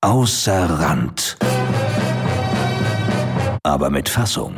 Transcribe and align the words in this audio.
Außer 0.00 0.78
Rand. 0.78 1.36
Aber 3.64 3.90
mit 3.90 4.08
Fassung. 4.08 4.56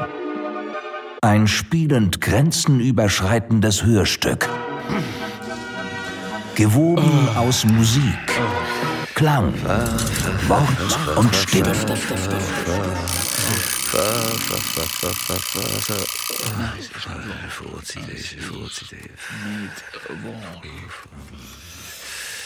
Ein 1.23 1.47
spielend 1.47 2.21
grenzenüberschreitendes 2.21 3.83
Hörstück. 3.83 4.51
Gewoben 6.57 7.29
aus 7.37 7.65
Musik, 7.65 8.03
Klang, 9.15 9.55
Wort 10.47 11.17
und 11.17 11.35
Stimme. 11.35 11.73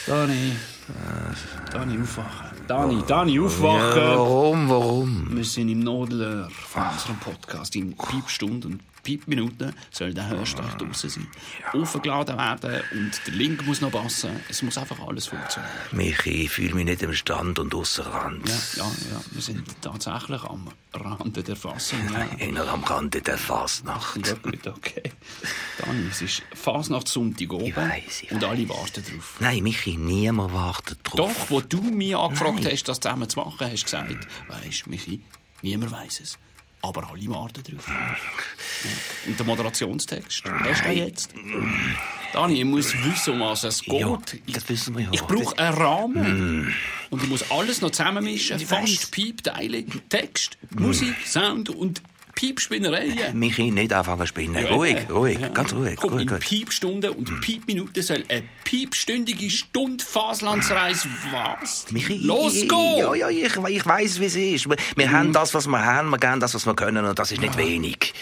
Dani. 0.07 0.53
Dani, 1.71 1.99
aufwachen. 1.99 2.57
Dani, 2.67 3.03
Dani, 3.07 3.39
aufwachen. 3.39 3.97
Ja, 4.01 4.17
warum, 4.17 4.69
warum? 4.69 5.35
Wir 5.35 5.43
sind 5.43 5.69
im 5.69 5.79
Nodelöhr 5.79 6.47
von 6.51 6.83
unserem 6.83 7.17
Podcast. 7.17 7.75
In 7.75 7.95
Piepstunden 7.97 8.79
und 9.05 9.11
Piepminuten 9.19 9.73
soll 9.91 10.13
der 10.13 10.27
Hörstart 10.27 10.81
draussen 10.81 11.09
sein. 11.09 11.27
Aufgeladen 11.73 12.37
werden 12.37 12.81
und 12.91 13.11
der 13.27 13.33
Link 13.33 13.65
muss 13.65 13.81
noch 13.81 13.91
passen. 13.91 14.31
Es 14.49 14.61
muss 14.61 14.77
einfach 14.77 14.99
alles 14.99 15.27
funktionieren. 15.27 15.71
Michi, 15.91 16.45
ich 16.45 16.51
fühle 16.51 16.73
mich 16.75 16.85
nicht 16.85 17.01
im 17.03 17.13
Stand 17.13 17.59
und 17.59 17.73
ausser 17.73 18.05
Rand. 18.05 18.47
Ja, 18.47 18.55
ja, 18.77 18.83
ja. 18.83 19.21
Wir 19.31 19.41
sind 19.41 19.63
tatsächlich 19.81 20.43
am 20.43 20.69
Rande 20.93 21.43
der 21.43 21.55
Fassung. 21.55 21.99
Ja. 22.11 22.45
Einer 22.45 22.67
am 22.67 22.83
Rande 22.83 23.21
der 23.21 23.37
Fasnacht. 23.37 24.25
Ja, 24.25 24.33
gut, 24.33 24.65
okay. 24.67 25.11
Dani, 25.77 26.07
es 26.09 26.21
ist 26.21 26.43
Fasnachtssonntag 26.53 27.51
oben 27.51 27.65
Ich 27.65 27.75
weiss, 27.75 28.23
ich 28.23 28.31
und 28.31 28.43
alle 28.43 28.67
warten 28.69 29.03
drauf. 29.03 29.37
Nein, 29.39 29.63
Michi, 29.63 29.97
niemand 29.97 30.53
wartet 30.53 30.99
drauf. 31.03 31.15
Doch, 31.15 31.49
wo 31.49 31.61
du 31.61 31.81
mich 31.81 32.15
angefragt 32.15 32.63
Nein. 32.63 32.73
hast, 32.73 32.83
das 32.87 32.99
zusammen 32.99 33.29
zu 33.29 33.39
machen, 33.39 33.55
hast 33.59 33.81
du 33.81 33.83
gesagt, 33.83 34.27
weisst 34.47 34.87
Michi, 34.87 35.21
niemand 35.61 35.91
weiß 35.91 36.21
es. 36.21 36.37
Aber 36.85 37.09
alle 37.09 37.27
warten 37.29 37.63
drauf. 37.63 37.87
Und 39.25 39.39
der 39.39 39.45
Moderationstext, 39.45 40.43
hast 40.45 40.85
du 40.85 40.91
jetzt? 40.91 41.33
Dani, 42.31 42.59
ich 42.59 42.65
muss 42.65 42.93
wissen, 43.03 43.33
um 43.33 43.39
was 43.39 43.63
es 43.63 43.81
geht. 43.81 44.01
Ja, 44.01 44.19
ich, 44.45 44.53
das 44.53 44.69
wissen 44.69 44.95
wir 44.95 45.05
ja. 45.05 45.09
ich 45.11 45.23
brauche 45.23 45.57
einen 45.57 45.73
Rahmen. 45.73 46.73
Und 47.09 47.23
ich 47.23 47.29
muss 47.29 47.49
alles 47.49 47.81
noch 47.81 47.89
zusammenmischen. 47.89 48.59
Fast. 48.59 49.11
Piepteile, 49.11 49.83
Text, 50.09 50.59
Musik, 50.77 51.15
Sound 51.25 51.69
und 51.69 52.03
Piepspinnereien. 52.35 53.37
Michi, 53.39 53.71
nicht 53.71 53.93
anfangen 53.93 54.27
spinnen. 54.27 54.63
Ja, 54.65 54.73
ruhig, 54.73 54.97
äh, 54.97 55.11
ruhig, 55.11 55.39
ja. 55.39 55.47
ganz 55.47 55.73
ruhig. 55.73 55.95
Komm, 55.95 56.11
gut, 56.11 56.21
in 56.21 56.27
gut. 56.27 56.39
Piepstunden 56.41 57.11
und 57.11 57.41
Piepminuten 57.41 58.03
soll 58.03 58.23
eine 58.27 58.43
piepstündige 58.65 59.49
Stunde 59.49 60.03
Faslandsreise 60.03 61.07
was? 61.31 61.85
Michi, 61.91 62.17
Los 62.17 62.55
ich- 62.55 62.67
go! 62.67 62.97
Ja, 62.97 63.15
ja, 63.15 63.29
ich, 63.29 63.55
ich 63.55 63.85
weiss, 63.85 64.19
wie 64.19 64.25
es 64.25 64.35
ist. 64.35 64.69
Wir, 64.69 64.75
wir 64.95 65.11
haben 65.11 65.31
das, 65.33 65.53
was 65.53 65.65
wir 65.67 65.83
haben, 65.83 66.09
wir 66.09 66.17
geben 66.17 66.39
das, 66.39 66.53
was 66.53 66.65
wir 66.65 66.75
können, 66.75 67.05
und 67.05 67.17
das 67.17 67.31
ist 67.31 67.39
nicht. 67.41 67.53
Ja, 67.53 67.57
wenig 67.59 68.13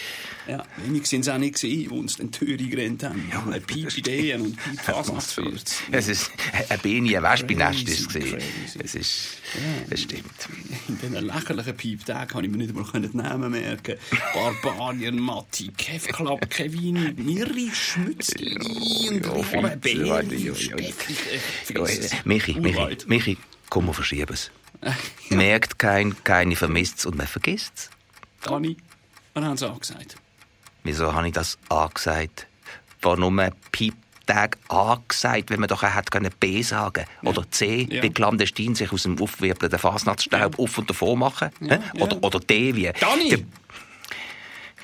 sind 1.04 1.20
es 1.22 1.28
auch 1.28 1.38
nicht 1.38 1.54
gewesen, 1.60 1.78
die 1.80 1.88
uns 1.88 2.16
den 2.16 2.30
Türen 2.30 2.68
gerannt 2.70 3.02
haben. 3.02 3.28
Ja, 3.32 3.42
eine 3.42 3.60
Piep-Ideen 3.60 4.40
und 4.42 4.56
Piep-Fasnachtsfürz. 4.56 5.76
Es 5.90 6.08
ist 6.08 6.30
ein 6.68 6.78
Beni, 6.80 7.16
ein 7.16 7.22
Wespennest. 7.22 7.88
ist 7.88 8.00
es 8.00 8.08
crazy. 8.08 8.36
Es 8.82 8.94
ist, 8.94 9.26
es 9.90 10.00
stimmt. 10.02 10.24
In 10.88 10.98
diesen 10.98 11.26
lächerlichen 11.26 11.76
Pieptagen 11.76 12.28
kann 12.28 12.44
ich 12.44 12.50
mir 12.50 12.58
nicht 12.58 12.70
einmal 12.70 13.00
den 13.00 13.16
Namen 13.16 13.50
merken. 13.52 13.96
Barbarian, 14.34 15.18
Matti, 15.18 15.70
Kev 15.76 16.08
Klapp, 16.12 16.48
Kevin, 16.50 17.14
Mirri, 17.16 17.70
Schmützli 17.72 18.56
und 18.58 19.24
ja, 19.24 19.32
Rihore, 19.32 19.44
viel- 19.44 19.76
Bär, 19.76 20.06
ja, 20.06 20.20
ja, 20.20 20.32
ja. 20.32 20.54
Steffi, 20.54 21.12
Ja, 21.12 21.40
vergiss 21.64 21.98
es. 22.12 22.24
Michi, 22.24 22.54
Michi. 22.60 22.96
Michi, 23.06 23.38
komm, 23.70 23.86
wir 23.86 23.94
verschieben 23.94 24.32
es. 24.34 24.50
Merkt 25.30 25.78
kein, 25.78 26.14
keine 26.24 26.56
vermisst 26.56 26.98
es 26.98 27.06
und 27.06 27.16
man 27.16 27.26
vergisst 27.26 27.72
es. 27.76 27.90
Dani, 28.42 28.76
was 29.32 29.44
haben 29.44 29.56
sie 29.56 29.68
angesagt? 29.68 30.16
Wieso 30.84 31.12
habe 31.14 31.26
ich 31.26 31.32
das 31.32 31.58
angesagt? 31.68 32.46
Warum 33.00 33.38
ein 33.38 33.52
Pieptag 33.72 34.58
angesagt, 34.68 35.50
wenn 35.50 35.60
man 35.60 35.68
doch 35.68 35.82
hätte 35.82 36.10
können 36.10 36.30
B 36.38 36.62
sagen 36.62 37.04
Oder 37.22 37.50
C, 37.50 37.88
Ja. 37.90 38.02
wie 38.02 38.10
clandestin 38.10 38.74
sich 38.74 38.92
aus 38.92 39.02
dem 39.02 39.20
aufwirbelnden 39.20 39.78
Fasnachtsstaub 39.78 40.58
auf 40.58 40.78
und 40.78 40.88
davor 40.88 41.16
machen? 41.16 41.50
Ja, 41.60 41.78
ja. 41.94 42.02
Oder, 42.02 42.22
oder 42.22 42.40
D 42.40 42.74
wie... 42.76 42.90
Dani! 43.00 43.44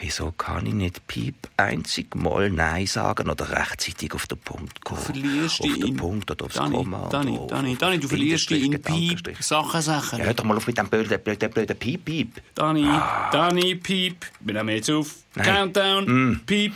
Wieso 0.03 0.33
kann 0.33 0.65
ich 0.65 0.73
nicht 0.73 1.07
Piep 1.07 1.35
einzig 1.59 2.15
mal 2.17 2.49
Nein 2.49 2.87
sagen 2.87 3.29
oder 3.29 3.51
rechtzeitig 3.51 4.15
auf 4.15 4.27
den 4.27 4.39
Punkt 4.39 4.83
kommen? 4.83 4.99
verlierst 4.99 5.61
auf 5.61 5.79
den 5.79 5.95
Punkt 5.95 6.31
oder 6.31 6.47
aufs 6.47 6.55
Dani, 6.55 6.77
Komma. 6.77 7.09
Dani, 7.11 7.39
oder 7.39 7.57
Dani, 7.57 7.77
Dani, 7.77 8.01
du 8.01 8.09
verlierst 8.09 8.49
dich 8.49 8.65
in 8.65 8.81
Piep, 8.81 9.37
Sachen, 9.41 9.83
Sachen. 9.83 10.19
Ja, 10.19 10.25
hör 10.25 10.33
doch 10.33 10.45
mal 10.45 10.57
auf 10.57 10.67
mit 10.67 10.79
dem 10.79 10.89
blöden, 10.89 11.21
blöden, 11.23 11.51
blöden 11.51 11.77
Piep, 11.77 12.07
Piep. 12.07 12.41
Dani, 12.55 12.89
Dani, 13.31 13.75
Piep. 13.75 14.25
Wir 14.41 14.55
nehmen 14.55 14.71
jetzt 14.71 14.91
auf. 14.91 15.17
Nein. 15.35 15.47
Countdown. 15.47 16.41
Piep, 16.47 16.73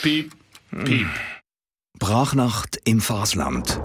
Piep, 0.00 0.32
Piep. 0.84 1.08
Brachnacht 1.98 2.80
im 2.84 3.02
Fasland. 3.02 3.78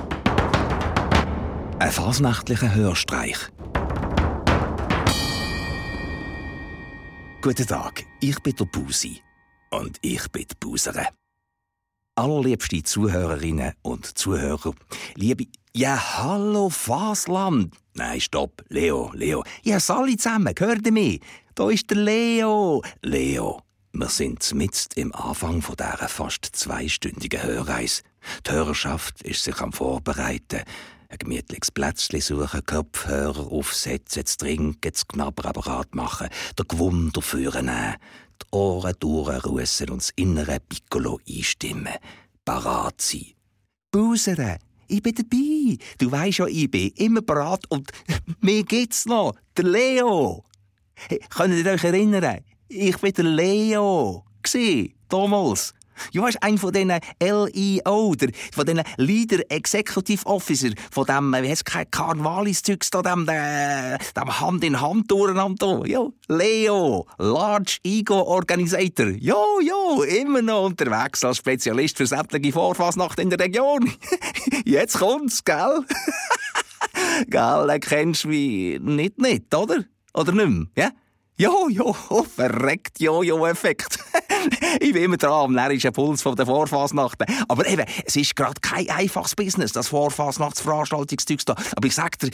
Ein 1.80 1.92
fasnachtlicher 1.92 2.74
Hörstreich. 2.74 3.38
Guten 7.42 7.68
Tag, 7.68 8.06
ich 8.19 8.39
bin 8.41 8.55
der 8.55 8.66
Busi. 8.66 9.22
Und 9.69 9.97
ich 10.01 10.28
bin 10.29 10.45
die 10.50 10.55
Busere. 10.59 11.07
Allerliebste 12.16 12.81
Zuhörerinnen 12.83 13.73
und 13.81 14.17
Zuhörer, 14.17 14.73
liebe... 15.16 15.45
Ja, 15.73 16.17
hallo 16.17 16.69
Fasland! 16.69 17.75
Nein, 17.94 18.19
stopp, 18.19 18.63
Leo, 18.69 19.11
Leo. 19.13 19.44
Ja, 19.61 19.77
alle 19.89 20.17
zusammen, 20.17 20.56
hört 20.57 20.85
ihr 20.88 20.91
mich? 20.91 21.22
Da 21.53 21.69
ist 21.69 21.89
der 21.91 21.97
Leo. 21.97 22.81
Leo, 23.03 23.61
wir 23.91 24.09
sind 24.09 24.53
mitten 24.56 24.88
im 24.95 25.13
Anfang 25.13 25.61
von 25.61 25.75
dieser 25.75 26.07
fast 26.07 26.45
zweistündigen 26.45 27.44
Hörreise. 27.44 28.01
Die 28.47 28.51
Hörerschaft 28.51 29.22
ist 29.22 29.44
sich 29.44 29.59
am 29.61 29.72
Vorbereiten. 29.72 30.63
Ein 31.09 31.19
gemütliches 31.19 31.72
Plätzchen 31.72 32.19
suchen, 32.19 32.66
Kopfhörer 32.66 33.50
aufsetzen, 33.51 34.25
zu 34.25 34.38
trinken, 34.38 34.91
das 34.91 35.07
Knabberapparat 35.07 35.95
machen, 35.95 36.28
der 36.57 36.66
Gewunder 36.66 37.22
führen 37.22 37.68
nehmen, 37.68 37.95
die 38.41 38.45
Ohren 38.51 38.94
durchrussen 39.00 39.90
und 39.90 40.01
das 40.01 40.09
innere 40.18 40.59
Piccolo 40.59 41.19
einstimmen. 41.28 41.94
Parat 42.44 43.00
sein. 43.01 43.34
Busere, 43.90 44.59
ich 44.88 45.01
bin 45.01 45.16
dabei. 45.16 45.78
Du 45.97 46.12
weisst 46.12 46.40
ja, 46.40 46.47
ich 46.47 46.69
bin 46.69 46.91
immer 46.95 47.22
parat 47.22 47.63
und 47.69 47.89
mir 48.41 48.63
gibt's 48.63 49.06
noch. 49.06 49.35
Der 49.56 49.66
Leo. 49.66 50.44
Hey, 50.94 51.22
Könnt 51.29 51.53
ihr 51.53 51.72
euch 51.72 51.84
erinnern? 51.84 52.41
Ich 52.68 52.97
bin 52.97 53.13
der 53.13 53.25
Leo. 53.25 54.25
Gsi, 54.44 54.95
damals. 55.07 55.74
Du 56.13 56.22
weißt, 56.22 56.41
ein 56.41 56.58
von 56.58 56.72
diesen 56.72 56.94
LEO, 57.22 58.16
der, 58.16 58.30
von 58.53 58.66
diesen 58.66 58.84
Leader 58.97 59.40
Executive 59.50 60.25
Officer, 60.25 60.69
von 60.91 61.06
dem, 61.06 61.34
äh, 61.34 61.44
wie 61.44 61.50
heisst 61.50 61.66
kein 61.66 61.90
Karnevalis-Zeugs 61.90 62.90
da, 62.91 63.02
dem, 63.02 63.28
äh, 63.30 63.97
dem 64.16 64.40
Hand 64.40 64.63
in 64.63 64.80
Hand 64.81 65.12
durcheinander. 65.12 65.84
Ja, 65.86 66.07
Leo, 66.28 67.07
Large 67.18 67.78
Ego 67.84 68.22
Organisator. 68.22 69.07
Jo, 69.07 69.59
jo, 69.62 70.03
immer 70.03 70.41
noch 70.41 70.66
unterwegs 70.66 71.24
als 71.24 71.38
Spezialist 71.38 71.97
für 71.97 72.07
sämtliche 72.07 72.53
Vorfasnacht 72.53 73.19
in 73.19 73.30
der 73.30 73.40
Region. 73.40 73.91
Jetzt 74.66 75.00
kommt's, 75.00 75.44
gell? 75.44 75.84
Gell, 77.28 77.68
den 77.68 77.80
kennst 77.81 78.24
du 78.24 78.30
wie 78.30 78.80
nicht, 78.81 79.19
nicht, 79.19 79.53
oder? 79.53 79.84
Oder 80.13 80.31
nicht 80.31 80.50
mehr, 80.50 80.66
ja? 80.75 80.91
Jo, 81.40 81.69
jo, 81.69 81.94
verreckt 82.36 83.00
Jojo-Effekt. 83.00 84.00
ich 84.80 84.94
bin 84.94 85.03
immer 85.03 85.18
dran 85.18 85.31
am 85.31 85.53
närrischen 85.53 85.92
Puls 85.94 86.22
von 86.22 86.36
der 86.36 86.46
Vorfasnachten. 86.46 87.28
Aber 87.48 87.68
eben, 87.68 87.86
es 88.06 88.16
ist 88.16 88.36
gerade 88.36 88.59
kein 88.62 88.90
einfaches 88.90 89.36
Business, 89.36 89.72
das 89.72 89.88
Vorfasnachtsveranstaltungszeugs 89.90 91.46
da. 91.46 91.56
Aber 91.75 91.88
ich 91.88 91.96
sag 91.96 92.18
dir, 92.20 92.30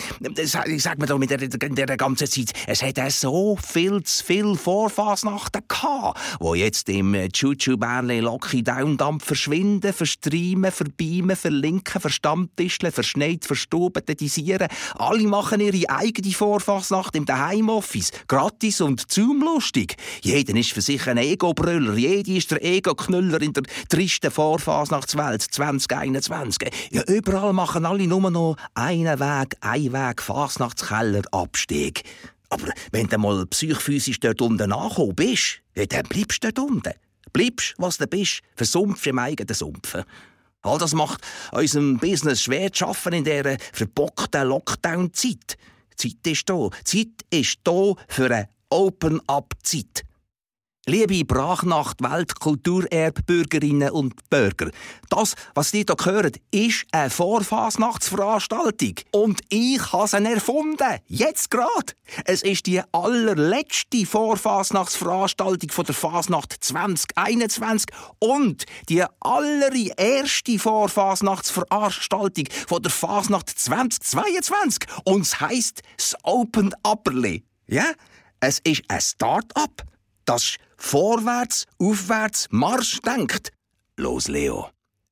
ich 0.68 0.84
sag 0.84 1.00
mir 1.00 1.06
da 1.06 1.18
mit 1.18 1.30
der, 1.30 1.41
in 1.41 1.76
der 1.76 1.97
ganzen 1.97 2.28
Zeit, 2.28 2.52
es 2.67 2.82
hat 2.84 3.00
so 3.11 3.58
viel 3.58 4.03
zu 4.03 4.23
viel 4.23 4.55
Vorfasnachten 4.55 5.61
gehabt, 5.67 6.20
wo 6.40 6.55
jetzt 6.55 6.90
im 6.90 7.14
Chuchu-Bärli 7.14 8.20
Locky 8.20 8.64
Downdampf 8.64 9.26
verschwinden, 9.26 9.94
verstreamen, 9.94 10.72
verbeamen, 10.72 11.35
verlinken, 11.35 12.02
verstammtischeln, 12.02 12.91
verschneit, 12.91 13.46
verstuben, 13.46 14.06
dedisieren. 14.06 14.67
Alle 14.96 15.28
machen 15.28 15.59
ihre 15.59 15.90
eigene 15.90 16.34
Vorfasnacht 16.34 17.16
im 17.16 17.26
Heimoffice. 17.28 18.11
Gratis 18.28 18.82
und 18.82 19.11
zoomlustig. 19.11 19.96
Jeder 20.22 20.56
ist 20.56 20.72
für 20.72 20.82
sich 20.82 21.08
ein 21.08 21.17
Ego-Brüller. 21.17 21.92
Jeder 21.95 22.31
ist 22.31 22.51
der 22.51 22.63
Ego-Knüller 22.63 23.41
in 23.41 23.53
der 23.53 23.63
tristen 23.90 24.31
Vorfasnachtswelt 24.31 25.41
2021. 25.41 26.69
Ja, 26.91 27.03
überall 27.03 27.53
machen 27.53 27.85
alle 27.85 28.07
nur 28.07 28.29
noch 28.31 28.57
einen 28.73 29.19
Weg, 29.19 29.55
einen 29.61 29.93
Weg, 29.93 30.22
Fasnachtskeller, 30.22 31.23
Abstieg. 31.31 32.03
Aber 32.49 32.67
wenn 32.91 33.07
du 33.07 33.17
mal 33.17 33.45
psychphysisch 33.47 34.19
dort 34.19 34.41
unten 34.41 34.72
angekommen 34.72 35.16
bist, 35.16 35.61
ja, 35.75 35.85
dann 35.85 36.03
bleibst 36.03 36.43
du 36.43 36.51
dort 36.51 36.69
unten. 36.69 36.93
Bleibst, 37.31 37.73
was 37.78 37.97
du 37.97 38.07
bist, 38.07 38.41
versumpfst 38.55 39.07
im 39.07 39.19
eigenen 39.19 39.55
Sumpfen. 39.55 40.03
All 40.61 40.78
das 40.78 40.93
macht 40.93 41.22
unserem 41.51 41.97
Business 41.97 42.43
schwer 42.43 42.72
zu 42.72 42.85
schaffen 42.85 43.13
in 43.13 43.23
dieser 43.23 43.57
verbockten 43.73 44.47
Lockdown-Zeit. 44.47 45.57
Zeit 45.96 46.25
ist 46.25 46.49
da. 46.49 46.69
Zeit 46.84 47.25
ist 47.29 47.59
da 47.63 47.93
für 48.07 48.25
eine 48.25 48.49
Open-up-Zeit. 48.69 50.03
Liebe 50.85 51.24
Brachnacht 51.24 52.03
Weltkulturerbürgerinnen 52.03 53.91
und 53.91 54.30
Bürger, 54.30 54.70
das, 55.08 55.34
was 55.56 55.74
ihr 55.74 55.85
hier 55.88 55.96
hört, 56.03 56.41
ist 56.52 56.85
eine 56.91 57.09
Vorfasnachtsveranstaltung. 57.09 58.96
Und 59.12 59.40
ich 59.47 59.94
habe 59.94 60.09
sie 60.09 60.18
erfunden. 60.18 61.00
Jetzt 61.08 61.50
gerade. 61.50 61.94
Es 62.26 62.41
ist 62.44 62.66
die 62.66 62.82
allerletzte 62.91 64.06
Vorfasnachtsveranstaltung 64.06 65.85
der 65.85 65.96
Fasnacht 65.96 66.53
2021 66.59 67.88
und 68.20 68.66
die 68.90 69.06
allererste 69.22 70.59
Vorfasnachtsveranstaltung 70.59 72.44
der 72.70 72.91
Fasnacht 72.91 73.58
2022. 73.58 74.82
Und 75.06 75.22
es 75.22 75.40
heisst 75.40 75.82
das 75.96 76.14
Open 76.24 76.76
Upperli. 76.85 77.46
Ja? 77.68 77.85
Es 78.41 78.59
ist 78.59 78.84
ein 78.90 79.00
Start-up 79.00 79.92
das 80.25 80.55
vorwärts, 80.78 81.66
aufwärts, 81.79 82.47
Marsch 82.52 82.99
denkt. 83.02 83.52
Los, 83.97 84.28
Leo. 84.28 84.70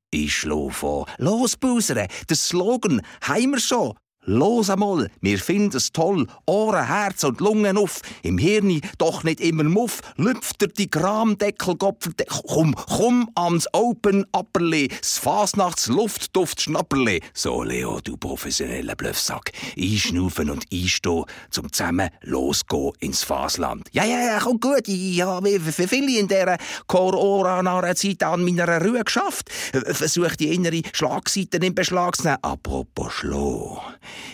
Ich 0.09 0.35
schlo 0.35 0.69
vor. 0.69 1.07
Los, 1.17 1.55
Busere. 1.55 2.07
Der 2.29 2.35
Slogan 2.35 3.01
haben 3.21 3.51
wir 3.51 3.59
schon. 3.59 3.93
Los 4.25 4.69
einmal, 4.69 5.09
wir 5.21 5.39
finden 5.39 5.77
es 5.77 5.91
toll, 5.91 6.27
Ohren, 6.45 6.85
Herz 6.85 7.23
und 7.23 7.39
Lungen 7.39 7.75
auf, 7.75 8.01
im 8.21 8.37
Hirn 8.37 8.79
doch 8.99 9.23
nicht 9.23 9.41
immer 9.41 9.63
Muff, 9.63 10.01
lüpft 10.15 10.61
er 10.61 10.67
die 10.67 10.91
Kramdeckel, 10.91 11.75
komm, 11.75 12.75
komm 12.75 13.29
ans 13.33 13.67
Open 13.73 14.27
Upperli, 14.31 14.89
s 15.01 15.17
Fasnachts 15.17 15.87
Luftduft 15.87 16.61
Schnapperli. 16.61 17.19
So, 17.33 17.63
Leo, 17.63 17.99
du 17.99 18.15
professioneller 18.15 18.95
Bluffsack, 18.95 19.53
einschnaufen 19.75 20.51
und 20.51 20.65
einstehen, 20.71 21.25
zum 21.49 21.73
zusammen 21.73 22.11
losgehen 22.21 22.91
ins 22.99 23.23
Fasland. 23.23 23.87
Ja, 23.91 24.05
ja, 24.05 24.23
ja, 24.23 24.39
kommt 24.39 24.61
gut, 24.61 24.87
ich 24.87 25.19
habe 25.23 25.59
für 25.59 25.87
viele 25.87 26.19
in 26.19 26.27
dieser 26.27 26.57
Corona-Zeit 26.85 28.21
an 28.21 28.45
meiner 28.45 28.85
Ruhe 28.85 29.03
geschafft, 29.03 29.49
versuche 29.49 30.37
die 30.37 30.53
innere 30.53 30.83
Schlagseite 30.93 31.57
in 31.57 31.73
Beschlag 31.73 32.17
zu 32.17 32.25
nehmen. 32.25 32.37
Apropos 32.43 33.13
Schlo. 33.13 33.81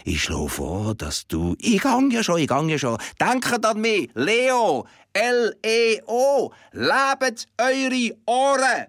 Ich 0.04 0.24
schlage 0.24 0.50
vor, 0.50 0.96
dass 0.96 1.28
du... 1.28 1.56
Ich 1.60 1.82
gang 1.82 2.12
ja 2.12 2.24
schon, 2.24 2.40
ich 2.40 2.48
gang 2.48 2.70
ja 2.70 2.78
schon. 2.78 2.98
Denkt 3.20 3.66
an 3.66 3.82
mich, 3.82 4.10
Leo, 4.14 4.86
L-E-O. 5.14 6.52
Lebt 6.72 7.48
eure 7.58 8.18
Ohren. 8.26 8.86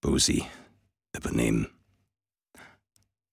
Busi, 0.00 0.44
übernimm. 1.14 1.66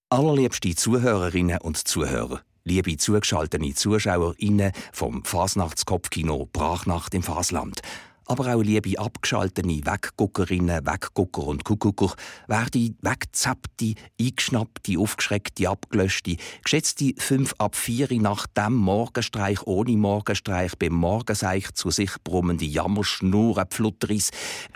Allerliebste 0.10 0.74
Zuhörerinnen 0.76 1.60
und 1.60 1.78
Zuhörer, 1.88 2.42
liebe 2.64 2.98
zugeschaltete 2.98 3.74
ZuschauerInnen 3.74 4.72
vom 4.92 5.24
Fasnachtskopfkino 5.24 6.48
Brachnacht 6.52 7.14
im 7.14 7.24
Fasland 7.24 7.82
aber 8.30 8.56
auch 8.56 8.62
liebe 8.62 8.98
abgeschaltete 9.00 9.68
Wegguckerinnen, 9.68 10.86
Weggucker 10.86 11.48
und 11.48 11.64
Kuckucker, 11.64 12.14
werde 12.48 12.92
weggezappte, 13.02 13.96
eingeschnappte, 14.22 15.00
aufgeschreckte, 15.00 15.68
abgelöschte, 15.68 16.36
geschätzte 16.64 17.16
fünf 17.18 17.56
ab 17.58 17.76
vier 17.76 18.08
nach 18.22 18.46
dem 18.46 18.76
Morgenstreich 18.76 19.66
ohne 19.66 19.98
Morgenstreich 19.98 20.78
beim 20.78 20.94
Morgenseich 20.94 21.74
zu 21.74 21.90
sich 21.90 22.12
brummende 22.24 22.66
Jammerschnurren 22.66 23.66
Pflutteris, 23.68 24.30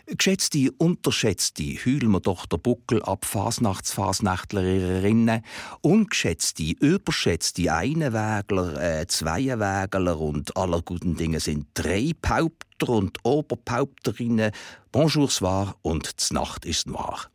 geschätzte, 0.07 0.71
unterschätzte, 0.79 1.63
hühl 1.63 2.07
mir 2.07 2.21
doch 2.21 2.47
der 2.47 2.57
Buckel 2.57 3.03
ab 3.03 3.23
Fasnachtsfasnächtlerinnen, 3.23 5.43
ungeschätzte, 5.81 6.73
überschätzte 6.79 7.71
Einenwägler, 7.71 8.81
äh, 8.81 9.05
Zweienwägler 9.05 10.19
und 10.19 10.57
aller 10.57 10.81
guten 10.81 11.17
Dinge 11.17 11.39
sind 11.39 11.67
drei 11.75 12.13
Paupt 12.19 12.72
Häupter 12.73 12.89
und 12.89 13.19
Oberpaupterinnen 13.23 14.51
Bonjour 14.91 15.29
soir 15.29 15.75
und 15.81 16.31
Nacht 16.31 16.65
ist 16.65 16.87
noir. 16.87 17.29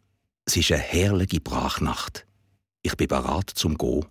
Es 0.45 0.57
ist 0.57 0.73
eine 0.73 0.81
herrliche 0.81 1.41
Brachnacht. 1.41 2.27
Ich 2.83 2.97
bin 2.97 3.07
bereit 3.07 3.51
zum 3.51 3.79
Go, 3.79 4.05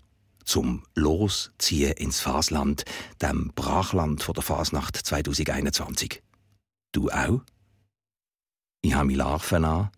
zum 0.46 0.84
Losziehen 0.96 1.94
ins 1.94 2.22
Fasland, 2.22 2.86
dem 3.22 3.52
Brachland 3.56 4.24
von 4.24 4.36
der 4.36 4.44
Fasnacht 4.44 4.96
2021. 4.96 6.22
Du 6.94 7.10
auch? 7.10 7.42
Ich 8.82 8.94
habe 8.94 9.08
meine 9.08 9.18
Larven 9.18 9.66
an, 9.66 9.90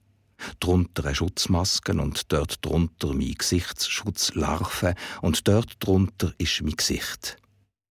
drunter 0.60 1.06
eine 1.06 1.16
Schutzmaske 1.16 1.92
und 1.94 2.32
dort 2.32 2.66
drunter 2.66 3.14
mein 3.14 3.36
Gesichtsschutzlarve 3.36 4.96
und 5.22 5.48
dort 5.48 5.76
drunter 5.80 6.34
ist 6.40 6.62
mein 6.64 6.76
Gesicht, 6.76 7.38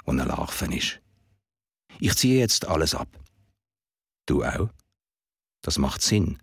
wo 0.05 0.11
eine 0.11 0.25
Larve 0.25 0.75
ist. 0.75 1.01
Ich 2.01 2.15
ziehe 2.15 2.39
jetzt 2.39 2.67
alles 2.67 2.95
ab. 2.95 3.09
Du 4.29 4.45
auch? 4.45 4.69
Das 5.63 5.79
macht 5.79 6.03
Sinn. 6.03 6.39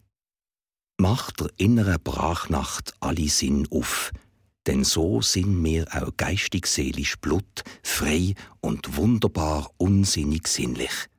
Macht 0.97 1.39
der 1.39 1.51
innere 1.57 1.99
Brachnacht 1.99 2.95
alle 2.99 3.29
Sinn 3.29 3.67
auf, 3.69 4.11
denn 4.65 4.83
so 4.83 5.21
sind 5.21 5.63
wir 5.63 5.85
auch 5.93 6.17
geistig, 6.17 6.65
seelisch, 6.65 7.17
blut, 7.17 7.63
frei 7.83 8.33
und 8.59 8.95
wunderbar 8.95 9.69
unsinnig 9.77 10.47
sinnlich. 10.47 11.09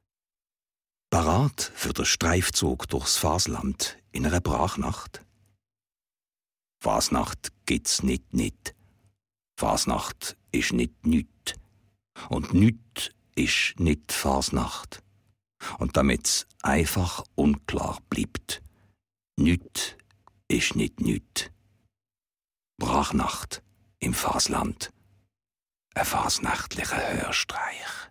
Parat 1.08 1.70
für 1.76 1.92
den 1.92 2.04
Streifzug 2.04 2.88
durchs 2.88 3.16
Fasland 3.16 3.98
in 4.10 4.26
einer 4.26 4.40
Brachnacht? 4.40 5.24
Fasnacht 6.82 7.52
gibt's 7.66 8.02
nicht 8.02 8.34
nit. 8.34 8.74
Fasnacht 9.56 10.36
ist 10.50 10.72
nicht 10.72 11.06
nüt. 11.06 11.54
Und 12.28 12.54
nüt 12.54 13.14
ist 13.36 13.78
nicht 13.78 14.10
Fasnacht 14.10 15.05
und 15.78 15.96
damit's 15.96 16.46
einfach 16.62 17.24
unklar 17.34 17.98
bleibt. 18.08 18.62
Nüt 19.38 19.96
ist 20.48 20.76
nicht 20.76 21.00
nüt. 21.00 21.52
Brachnacht 22.78 23.62
im 23.98 24.14
Fasland. 24.14 24.90
Ein 25.94 26.04
fasnachtlicher 26.04 27.22
Hörstreich. 27.22 28.10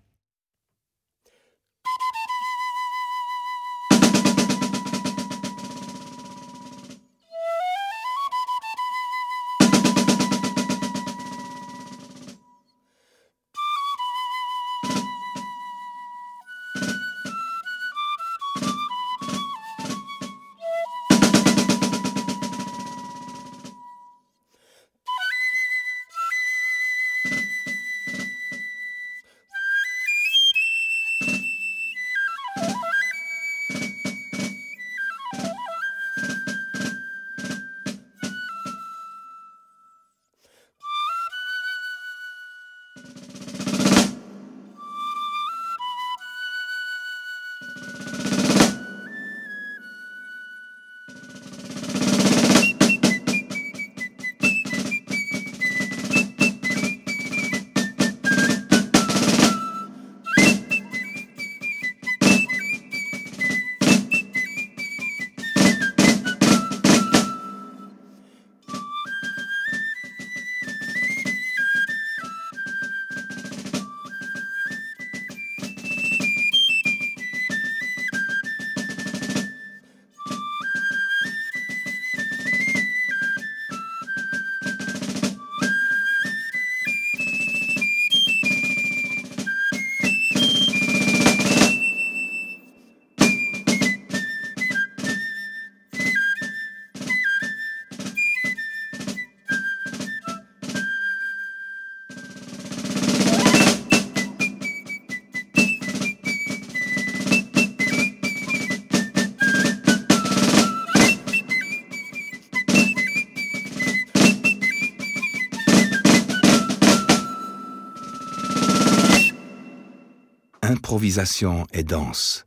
Improvisation 120.96 121.68
et 121.74 121.84
Danse, 121.84 122.46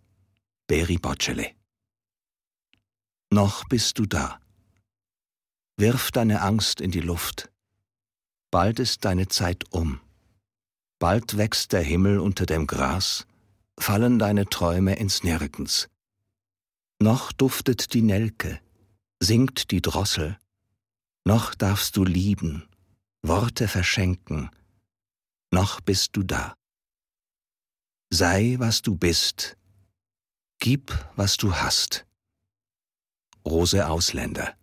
Berry 0.69 0.97
Bachelet. 0.97 1.55
Noch 3.31 3.65
bist 3.69 3.99
du 3.99 4.07
da. 4.07 4.41
Wirf 5.77 6.11
deine 6.13 6.41
Angst 6.41 6.81
in 6.81 6.91
die 6.91 7.03
Luft. 7.03 7.51
Bald 8.51 8.79
ist 8.79 9.05
deine 9.05 9.29
Zeit 9.29 9.71
um. 9.71 10.01
Bald 10.99 11.37
wächst 11.37 11.73
der 11.73 11.83
Himmel 11.83 12.21
unter 12.21 12.47
dem 12.47 12.67
Gras, 12.67 13.27
fallen 13.79 14.19
deine 14.19 14.47
Träume 14.47 14.95
ins 14.95 15.23
Nirgends. 15.23 15.91
Noch 17.03 17.33
duftet 17.33 17.93
die 17.93 18.01
Nelke, 18.01 18.63
singt 19.21 19.71
die 19.73 19.83
Drossel, 19.83 20.39
noch 21.27 21.55
darfst 21.55 21.99
du 21.99 22.05
lieben, 22.07 22.67
Worte 23.21 23.69
verschenken, 23.69 24.49
noch 25.53 25.83
bist 25.83 26.17
du 26.17 26.23
da. 26.23 26.58
Sei, 28.11 28.57
was 28.59 28.81
du 28.81 28.97
bist, 28.97 29.57
gib, 30.61 30.93
was 31.17 31.37
du 31.37 31.55
hast. 31.55 32.07
Rose 33.45 33.87
Ausländer 33.87 34.55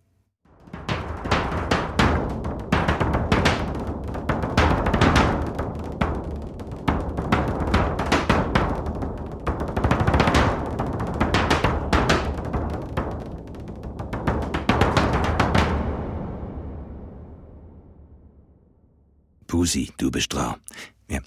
Pusi, 19.47 19.93
du 19.97 20.11
bist 20.11 20.33
dran. 20.33 20.55
Ja. 21.07 21.21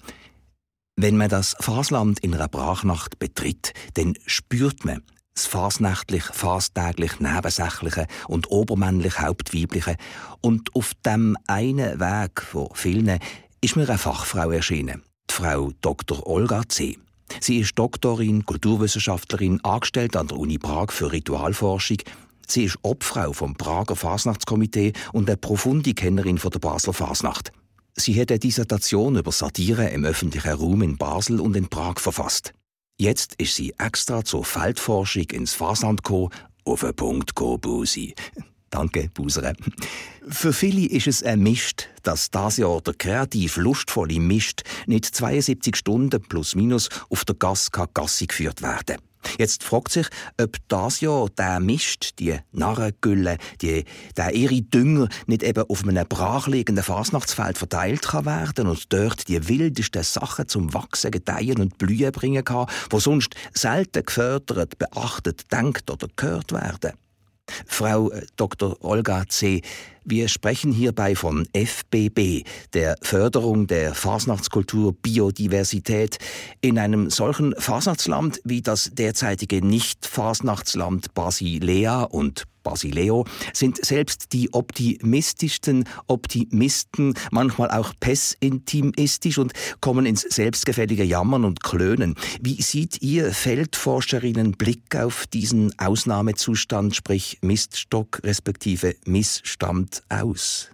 Wenn 1.01 1.15
man 1.15 1.29
das 1.29 1.55
Fasland 1.61 2.19
in 2.19 2.35
einer 2.35 2.49
Brachnacht 2.49 3.19
betritt, 3.19 3.71
dann 3.93 4.15
spürt 4.25 4.83
man 4.83 5.01
das 5.33 5.45
fasnächtlich, 5.45 6.25
fasttäglich 6.25 7.21
Nebensächliche 7.21 8.05
und 8.27 8.51
obermännlich 8.51 9.17
Hauptweibliche. 9.17 9.95
Und 10.41 10.75
auf 10.75 10.91
dem 11.05 11.37
einen 11.47 12.01
Weg 12.01 12.41
von 12.41 12.67
vielen 12.73 13.17
ist 13.61 13.77
mir 13.77 13.87
eine 13.87 13.97
Fachfrau 13.97 14.51
erschienen, 14.51 15.03
die 15.31 15.35
Frau 15.35 15.71
Dr. 15.79 16.27
Olga 16.27 16.63
C. 16.67 16.97
Sie 17.39 17.59
ist 17.59 17.79
Doktorin, 17.79 18.45
Kulturwissenschaftlerin, 18.45 19.63
angestellt 19.63 20.17
an 20.17 20.27
der 20.27 20.37
Uni 20.37 20.57
Prag 20.57 20.91
für 20.91 21.13
Ritualforschung. 21.13 21.99
Sie 22.45 22.65
ist 22.65 22.77
Obfrau 22.81 23.31
vom 23.31 23.55
Prager 23.55 23.95
Fasnachtskomitee 23.95 24.91
und 25.13 25.29
eine 25.29 25.37
profunde 25.37 25.93
Kennerin 25.93 26.39
von 26.39 26.51
der 26.51 26.59
Basler 26.59 26.91
Fasnacht. 26.91 27.53
Sie 27.99 28.19
hat 28.19 28.31
eine 28.31 28.39
Dissertation 28.39 29.17
über 29.17 29.33
Satire 29.33 29.89
im 29.89 30.05
öffentlichen 30.05 30.53
Raum 30.53 30.81
in 30.83 30.97
Basel 30.97 31.41
und 31.41 31.57
in 31.57 31.67
Prag 31.67 31.99
verfasst. 31.99 32.53
Jetzt 32.97 33.35
ist 33.35 33.55
sie 33.55 33.73
extra 33.77 34.23
zur 34.23 34.45
Feldforschung 34.45 35.23
ins 35.31 35.53
Fasland 35.53 36.03
gekommen, 36.03 36.29
auf 36.63 36.79
den 36.79 36.95
Punkt 36.95 37.35
gekommen, 37.35 37.59
Busi. 37.59 38.15
Danke, 38.69 39.09
Busere. 39.13 39.53
Für 40.29 40.53
viele 40.53 40.87
ist 40.87 41.07
es 41.07 41.23
ein 41.23 41.41
Mist, 41.41 41.89
dass 42.03 42.31
das 42.31 42.57
Jahr 42.57 42.79
der 42.81 42.93
kreativ 42.93 43.57
lustvolle 43.57 44.19
Mist 44.19 44.63
nicht 44.85 45.03
72 45.03 45.75
Stunden 45.75 46.21
plus 46.21 46.55
minus 46.55 46.87
auf 47.09 47.25
der 47.25 47.35
Gasse 47.35 47.69
Gassi 47.71 48.27
geführt 48.27 48.61
werden. 48.61 48.97
Jetzt 49.37 49.63
fragt 49.63 49.91
sich, 49.91 50.07
ob 50.39 50.57
das 50.67 51.01
ja 51.01 51.25
der 51.37 51.59
Mist, 51.59 52.19
die 52.19 52.37
Narrengülle, 52.51 53.37
die, 53.61 53.85
der 54.17 54.33
ihre 54.33 54.61
Dünger 54.61 55.09
nicht 55.27 55.43
eben 55.43 55.63
auf 55.67 55.83
einem 55.83 56.07
brachliegenden 56.07 56.83
Fasnachtsfeld 56.83 57.57
verteilt 57.57 58.03
kann 58.03 58.25
werden 58.25 58.67
und 58.67 58.91
dort 58.91 59.27
die 59.27 59.47
wildesten 59.47 60.03
Sachen 60.03 60.47
zum 60.47 60.73
Wachsen, 60.73 61.11
Gedeihen 61.11 61.59
und 61.59 61.77
Blühen 61.77 62.11
bringen 62.11 62.43
kann, 62.43 62.67
wo 62.89 62.99
sonst 62.99 63.35
selten 63.53 64.05
gefördert, 64.05 64.77
beachtet, 64.77 65.51
denkt 65.51 65.89
oder 65.91 66.07
gehört 66.15 66.51
werden. 66.51 66.93
Frau 67.65 68.11
äh, 68.11 68.25
Dr. 68.35 68.77
Olga 68.83 69.25
C. 69.27 69.61
Wir 70.05 70.27
sprechen 70.27 70.71
hierbei 70.71 71.15
von 71.15 71.47
FBB, 71.53 72.43
der 72.73 72.95
Förderung 73.01 73.67
der 73.67 73.93
Fasnachtskultur 73.93 74.93
Biodiversität. 74.93 76.17
In 76.61 76.79
einem 76.79 77.09
solchen 77.09 77.53
Fasnachtsland 77.57 78.41
wie 78.43 78.61
das 78.61 78.91
derzeitige 78.93 79.63
Nicht-Fasnachtsland 79.63 81.13
Basilea 81.13 82.03
und 82.03 82.45
Basileo, 82.63 83.25
sind 83.53 83.83
selbst 83.83 84.33
die 84.33 84.53
optimistischsten 84.53 85.85
Optimisten 86.07 87.13
manchmal 87.31 87.71
auch 87.71 87.93
pessimistisch 87.99 89.37
und 89.37 89.53
kommen 89.81 90.05
ins 90.05 90.21
selbstgefällige 90.21 91.03
Jammern 91.03 91.45
und 91.45 91.63
Klönen. 91.63 92.15
Wie 92.41 92.61
sieht 92.61 93.01
Ihr 93.01 93.31
Feldforscherinnen 93.31 94.53
Blick 94.53 94.95
auf 94.95 95.27
diesen 95.27 95.77
Ausnahmezustand, 95.79 96.95
sprich 96.95 97.39
Miststock 97.41 98.21
respektive 98.23 98.95
Missstand 99.05 100.03
aus? 100.09 100.69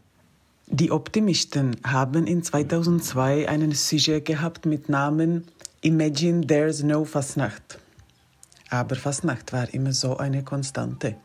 Die 0.67 0.91
Optimisten 0.91 1.77
haben 1.85 2.25
in 2.25 2.41
2002 2.41 3.47
einen 3.47 3.71
Sujet 3.73 4.25
gehabt 4.25 4.65
mit 4.65 4.89
Namen 4.89 5.45
Imagine 5.81 6.45
There's 6.47 6.81
No 6.81 7.05
Fasnacht. 7.05 7.77
Aber 8.71 8.95
Fasnacht 8.95 9.53
war 9.53 9.71
immer 9.73 9.93
so 9.93 10.17
eine 10.17 10.43
Konstante 10.43 11.17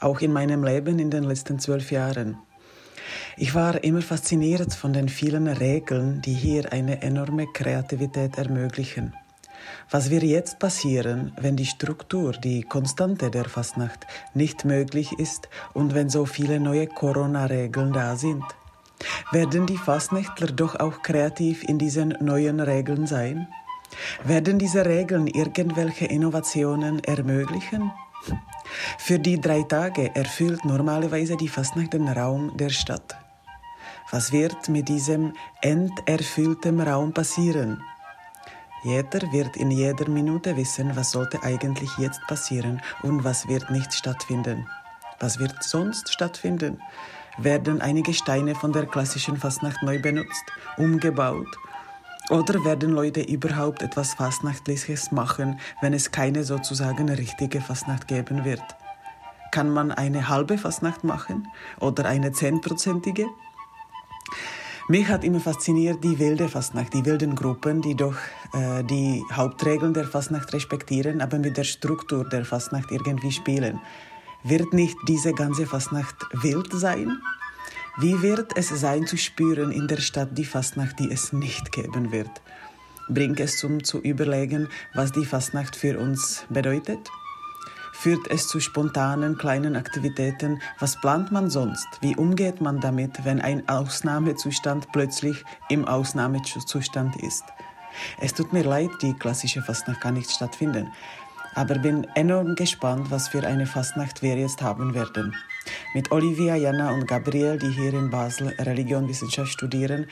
auch 0.00 0.20
in 0.20 0.32
meinem 0.32 0.64
Leben 0.64 0.98
in 0.98 1.10
den 1.10 1.24
letzten 1.24 1.58
zwölf 1.58 1.90
Jahren. 1.90 2.38
Ich 3.36 3.54
war 3.54 3.82
immer 3.84 4.02
fasziniert 4.02 4.74
von 4.74 4.92
den 4.92 5.08
vielen 5.08 5.46
Regeln, 5.46 6.20
die 6.22 6.34
hier 6.34 6.72
eine 6.72 7.02
enorme 7.02 7.46
Kreativität 7.46 8.36
ermöglichen. 8.36 9.14
Was 9.90 10.10
wird 10.10 10.22
jetzt 10.22 10.58
passieren, 10.58 11.32
wenn 11.40 11.56
die 11.56 11.66
Struktur, 11.66 12.32
die 12.32 12.62
Konstante 12.62 13.30
der 13.30 13.44
Fastnacht 13.44 14.06
nicht 14.34 14.64
möglich 14.64 15.12
ist 15.18 15.48
und 15.72 15.94
wenn 15.94 16.10
so 16.10 16.26
viele 16.26 16.60
neue 16.60 16.86
Corona-Regeln 16.86 17.92
da 17.92 18.16
sind? 18.16 18.44
Werden 19.30 19.66
die 19.66 19.78
Fastnächtler 19.78 20.48
doch 20.48 20.74
auch 20.78 21.02
kreativ 21.02 21.62
in 21.62 21.78
diesen 21.78 22.16
neuen 22.20 22.60
Regeln 22.60 23.06
sein? 23.06 23.48
Werden 24.24 24.58
diese 24.58 24.84
Regeln 24.84 25.26
irgendwelche 25.26 26.06
Innovationen 26.06 27.02
ermöglichen? 27.04 27.92
Für 28.98 29.18
die 29.18 29.40
drei 29.40 29.62
Tage 29.62 30.14
erfüllt 30.14 30.64
normalerweise 30.64 31.36
die 31.36 31.48
Fastnacht 31.48 31.92
den 31.92 32.08
Raum 32.08 32.56
der 32.56 32.70
Stadt. 32.70 33.16
Was 34.10 34.32
wird 34.32 34.68
mit 34.68 34.88
diesem 34.88 35.34
enterfüllten 35.60 36.80
Raum 36.80 37.12
passieren? 37.12 37.82
Jeder 38.84 39.32
wird 39.32 39.56
in 39.56 39.70
jeder 39.70 40.08
Minute 40.08 40.56
wissen, 40.56 40.96
was 40.96 41.10
sollte 41.10 41.42
eigentlich 41.42 41.90
jetzt 41.98 42.20
passieren 42.28 42.80
und 43.02 43.24
was 43.24 43.48
wird 43.48 43.70
nicht 43.70 43.92
stattfinden. 43.92 44.66
Was 45.20 45.38
wird 45.38 45.62
sonst 45.62 46.12
stattfinden? 46.12 46.80
Werden 47.38 47.80
einige 47.80 48.14
Steine 48.14 48.54
von 48.54 48.72
der 48.72 48.86
klassischen 48.86 49.36
Fastnacht 49.36 49.82
neu 49.82 50.00
benutzt, 50.00 50.44
umgebaut 50.76 51.58
oder 52.30 52.64
werden 52.64 52.90
Leute 52.90 53.22
überhaupt 53.22 53.82
etwas 53.82 54.14
Fastnachtliches 54.14 55.12
machen, 55.12 55.58
wenn 55.80 55.94
es 55.94 56.10
keine 56.10 56.44
sozusagen 56.44 57.08
richtige 57.08 57.60
Fastnacht 57.60 58.08
geben 58.08 58.44
wird? 58.44 58.62
Kann 59.50 59.70
man 59.70 59.92
eine 59.92 60.28
halbe 60.28 60.58
Fastnacht 60.58 61.04
machen 61.04 61.48
oder 61.80 62.04
eine 62.04 62.32
zehnprozentige? 62.32 63.26
Mich 64.90 65.08
hat 65.08 65.22
immer 65.22 65.40
fasziniert 65.40 66.02
die 66.02 66.18
wilde 66.18 66.48
Fastnacht, 66.48 66.94
die 66.94 67.04
wilden 67.04 67.34
Gruppen, 67.34 67.82
die 67.82 67.94
doch 67.94 68.16
äh, 68.54 68.82
die 68.84 69.22
Hauptregeln 69.30 69.92
der 69.92 70.06
Fastnacht 70.06 70.52
respektieren, 70.54 71.20
aber 71.20 71.38
mit 71.38 71.58
der 71.58 71.64
Struktur 71.64 72.26
der 72.26 72.46
Fastnacht 72.46 72.90
irgendwie 72.90 73.32
spielen. 73.32 73.80
Wird 74.44 74.72
nicht 74.72 74.96
diese 75.06 75.34
ganze 75.34 75.66
Fastnacht 75.66 76.16
wild 76.32 76.72
sein? 76.72 77.18
Wie 78.00 78.22
wird 78.22 78.56
es 78.56 78.68
sein 78.68 79.08
zu 79.08 79.16
spüren 79.16 79.72
in 79.72 79.88
der 79.88 79.96
Stadt 79.96 80.38
die 80.38 80.44
Fastnacht, 80.44 81.00
die 81.00 81.10
es 81.10 81.32
nicht 81.32 81.72
geben 81.72 82.12
wird? 82.12 82.30
Bringt 83.08 83.40
es 83.40 83.56
zum 83.56 83.82
zu 83.82 83.98
überlegen, 83.98 84.68
was 84.94 85.10
die 85.10 85.24
Fastnacht 85.24 85.74
für 85.74 85.98
uns 85.98 86.46
bedeutet? 86.48 87.10
Führt 87.92 88.30
es 88.30 88.46
zu 88.46 88.60
spontanen 88.60 89.36
kleinen 89.36 89.74
Aktivitäten? 89.74 90.62
Was 90.78 91.00
plant 91.00 91.32
man 91.32 91.50
sonst? 91.50 91.88
Wie 92.00 92.14
umgeht 92.14 92.60
man 92.60 92.78
damit, 92.78 93.24
wenn 93.24 93.40
ein 93.40 93.68
Ausnahmezustand 93.68 94.92
plötzlich 94.92 95.44
im 95.68 95.84
Ausnahmezustand 95.84 97.20
ist? 97.20 97.46
Es 98.20 98.32
tut 98.32 98.52
mir 98.52 98.62
leid, 98.62 98.90
die 99.02 99.14
klassische 99.14 99.60
Fastnacht 99.60 100.00
kann 100.00 100.14
nicht 100.14 100.30
stattfinden, 100.30 100.92
aber 101.56 101.80
bin 101.80 102.06
enorm 102.14 102.54
gespannt, 102.54 103.10
was 103.10 103.26
für 103.26 103.44
eine 103.44 103.66
Fastnacht 103.66 104.22
wir 104.22 104.36
jetzt 104.36 104.62
haben 104.62 104.94
werden. 104.94 105.34
Mit 105.94 106.12
Olivia, 106.12 106.56
Jana 106.56 106.92
und 106.92 107.06
Gabriel, 107.06 107.58
die 107.58 107.70
hier 107.70 107.94
in 107.94 108.10
Basel 108.10 108.48
Religionwissenschaft 108.58 109.52
studieren, 109.52 110.06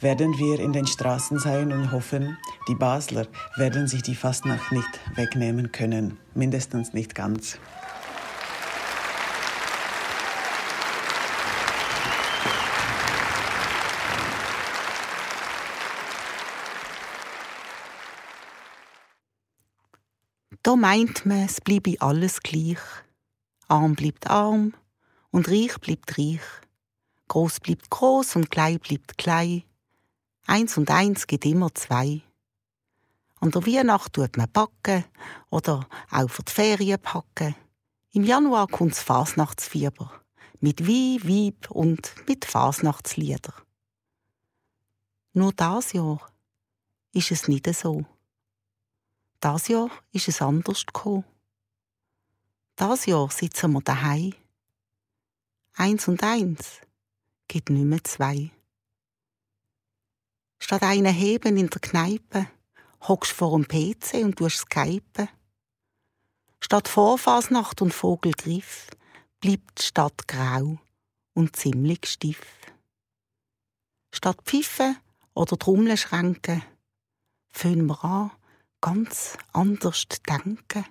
werden 0.00 0.38
wir 0.38 0.60
in 0.60 0.72
den 0.72 0.86
Straßen 0.86 1.38
sein 1.38 1.72
und 1.72 1.92
hoffen, 1.92 2.36
die 2.68 2.74
Basler 2.74 3.26
werden 3.56 3.88
sich 3.88 4.02
die 4.02 4.14
Fastnacht 4.14 4.72
nicht 4.72 5.00
wegnehmen 5.14 5.72
können, 5.72 6.18
mindestens 6.34 6.92
nicht 6.92 7.14
ganz. 7.14 7.58
Da 20.62 20.76
meint 20.76 21.26
man, 21.26 21.44
es 21.44 21.60
bleibe 21.60 21.96
alles 21.98 22.40
gleich. 22.40 22.78
Arm 23.66 23.96
bleibt 23.96 24.30
arm 24.30 24.74
und 25.32 25.48
reich 25.48 25.76
bleibt 25.80 26.16
reich. 26.16 26.40
Groß 27.26 27.60
bleibt 27.60 27.90
groß 27.90 28.36
und 28.36 28.50
klein 28.50 28.78
bleibt 28.78 29.18
klein. 29.18 29.64
Eins 30.46 30.76
und 30.76 30.90
eins 30.90 31.26
gibt 31.26 31.46
immer 31.46 31.74
zwei. 31.74 32.22
An 33.40 33.50
der 33.50 33.66
Weihnacht 33.66 34.12
tut 34.12 34.36
man 34.36 34.52
backen 34.52 35.04
oder 35.50 35.88
auch 36.10 36.30
für 36.30 36.44
die 36.44 36.52
Ferien 36.52 37.00
packen. 37.00 37.56
Im 38.12 38.22
Januar 38.22 38.68
kommt's 38.68 39.02
Fasnachtsfieber. 39.02 40.12
Mit 40.60 40.86
Wein, 40.86 41.20
Weib 41.24 41.70
und 41.70 42.14
mit 42.28 42.44
Fasnachtslieder. 42.44 43.54
Nur 45.32 45.52
das 45.52 45.92
Jahr 45.92 46.20
ist 47.12 47.30
es 47.32 47.48
nicht 47.48 47.66
so. 47.74 48.04
Das 49.40 49.66
Jahr 49.66 49.90
ist 50.12 50.28
es 50.28 50.40
anders 50.40 50.86
gekommen. 50.86 51.24
Das 52.76 53.06
Jahr 53.06 53.28
sitzen 53.30 53.72
wir 53.72 53.80
daheim. 53.80 54.34
Eins 55.74 56.06
und 56.06 56.22
eins 56.22 56.80
gibt 57.48 57.70
nicht 57.70 57.84
mehr 57.84 58.04
zwei. 58.04 58.50
Statt 60.58 60.82
einen 60.82 61.12
Heben 61.12 61.56
in 61.56 61.68
der 61.68 61.80
Kneipe 61.80 62.46
hockst 63.08 63.32
vor 63.32 63.58
dem 63.58 63.66
PC 63.66 64.24
und 64.24 64.36
tust 64.36 64.58
Skypen. 64.58 65.28
Statt 66.60 66.88
Vorfasnacht 66.88 67.82
und 67.82 67.92
Vogelgriff 67.92 68.88
bleibt 69.40 69.80
die 69.80 69.82
Stadt 69.82 70.28
grau 70.28 70.78
und 71.34 71.56
ziemlich 71.56 72.06
stiff. 72.06 72.46
Statt 74.14 74.38
Pfiffe 74.44 74.94
oder 75.34 75.58
Trommelschränke 75.58 76.62
fangen 77.48 77.86
wir 77.86 78.04
an, 78.04 78.30
ganz 78.80 79.36
anders 79.52 80.04
denken. 80.28 80.84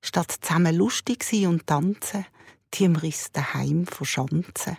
Statt 0.00 0.38
zusammen 0.40 0.76
lustig 0.76 1.24
sein 1.24 1.48
und 1.48 1.66
tanzen, 1.66 2.24
uns 2.80 3.32
daheim 3.32 3.86
verschanzen. 3.86 4.78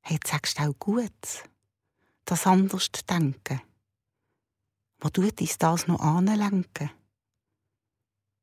Hey, 0.00 0.18
sagst 0.24 0.58
du 0.58 0.62
auch 0.62 0.78
gut, 0.78 1.44
das 2.24 2.46
anders 2.46 2.90
denken. 3.08 3.60
Wo 5.00 5.08
tut 5.08 5.40
uns 5.40 5.58
das 5.58 5.86
noch 5.86 6.00
anlenken? 6.00 6.90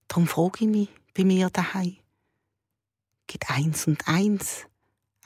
Darum 0.08 0.28
frage 0.28 0.66
ich 0.66 0.68
mich 0.68 0.90
bei 1.14 1.24
mir 1.24 1.50
daheim. 1.50 1.98
Gibt 3.28 3.50
eins 3.50 3.88
und 3.88 4.08
eins, 4.08 4.66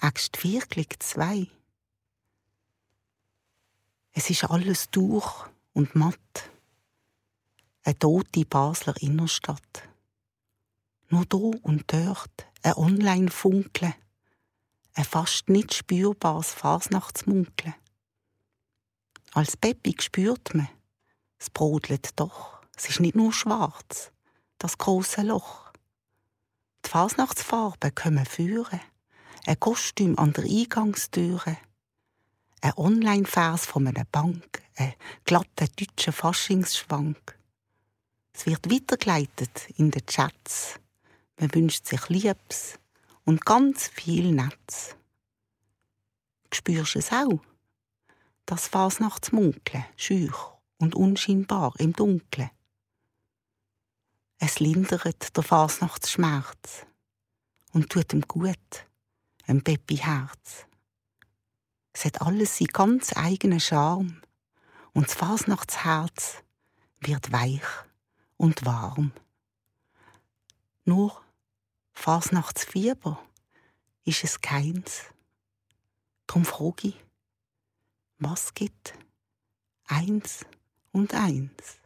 ägst 0.01 0.43
wirklich 0.43 0.87
zwei? 0.99 1.47
Es 4.13 4.29
ist 4.29 4.43
alles 4.43 4.89
durch 4.89 5.45
und 5.73 5.95
matt. 5.95 6.49
Eine 7.83 7.97
tote 7.97 8.45
Basler 8.45 8.95
Innenstadt. 9.01 9.90
Nur 11.11 11.25
da 11.25 11.37
und 11.37 11.83
dort 11.93 12.47
ein 12.63 12.73
Online-Funkeln. 12.73 13.93
Ein 14.95 15.05
fast 15.05 15.49
nicht 15.49 15.73
spürbares 15.73 16.51
Fasnachtsmunkeln. 16.51 17.75
Als 19.33 19.55
Peppi 19.55 19.95
spürt 19.99 20.53
man, 20.53 20.67
es 21.37 21.49
brodelt 21.49 22.19
doch. 22.19 22.61
Es 22.75 22.89
ist 22.89 22.99
nicht 22.99 23.15
nur 23.15 23.31
schwarz, 23.31 24.11
das 24.57 24.77
große 24.77 25.21
Loch. 25.21 25.71
Die 26.83 26.89
Fasnachtsfarben 26.89 27.93
kommen 27.93 28.25
führen. 28.25 28.81
Ein 29.45 29.59
Kostüm 29.59 30.17
an 30.17 30.33
der 30.33 30.45
Eingangstüre 30.45 31.57
ein 32.61 32.73
Online-Vers 32.77 33.65
von 33.65 33.87
einer 33.87 34.05
Bank, 34.05 34.61
ein 34.75 34.93
glatter 35.25 35.65
deutscher 35.75 36.11
Faschingsschwank. 36.11 37.37
Es 38.33 38.45
wird 38.45 38.71
weitergeleitet 38.71 39.67
in 39.77 39.91
den 39.91 40.05
Chats. 40.05 40.75
Man 41.41 41.55
wünscht 41.55 41.87
sich 41.87 42.07
Liebes 42.07 42.77
und 43.25 43.47
ganz 43.47 43.87
viel 43.87 44.31
Netz. 44.31 44.95
Spürst 46.53 46.93
du 46.93 46.99
es 46.99 47.11
auch? 47.11 47.39
Das 48.45 48.67
Fasnachtsmunkeln, 48.67 49.83
schüch 49.97 50.35
und 50.77 50.93
unscheinbar 50.93 51.73
im 51.79 51.93
Dunkeln. 51.93 52.51
Es 54.37 54.59
lindert 54.59 55.35
der 55.35 55.43
Fasnachtsschmerz 55.43 56.85
und 57.71 57.89
tut 57.89 58.13
ihm 58.13 58.21
gut, 58.21 58.85
ein 59.47 59.63
Peppi 59.63 59.97
Herz. 59.97 60.67
Es 61.91 62.05
hat 62.05 62.21
alles 62.21 62.59
seinen 62.59 62.67
ganz 62.67 63.17
eigenen 63.17 63.59
Charme. 63.59 64.21
Und 64.93 65.07
das 65.07 65.15
Fasnachtsherz 65.15 66.43
wird 66.99 67.31
weich 67.31 67.65
und 68.37 68.63
warm. 68.63 69.11
Nur 70.85 71.19
Fasnachtsfieber 72.03 73.19
ist 74.05 74.23
es 74.23 74.41
keins. 74.41 75.03
Drum 76.25 76.45
frage 76.45 76.87
ich, 76.87 77.05
was 78.17 78.55
gibt 78.55 78.95
eins 79.85 80.43
und 80.91 81.13
eins? 81.13 81.79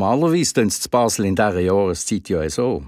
Normalerweise 0.00 0.54
tun 0.54 0.70
sie 0.70 0.88
Basel 0.88 1.26
in 1.26 1.36
dieser 1.36 1.60
Jahreszeit 1.60 2.26
ja 2.30 2.48
so. 2.48 2.82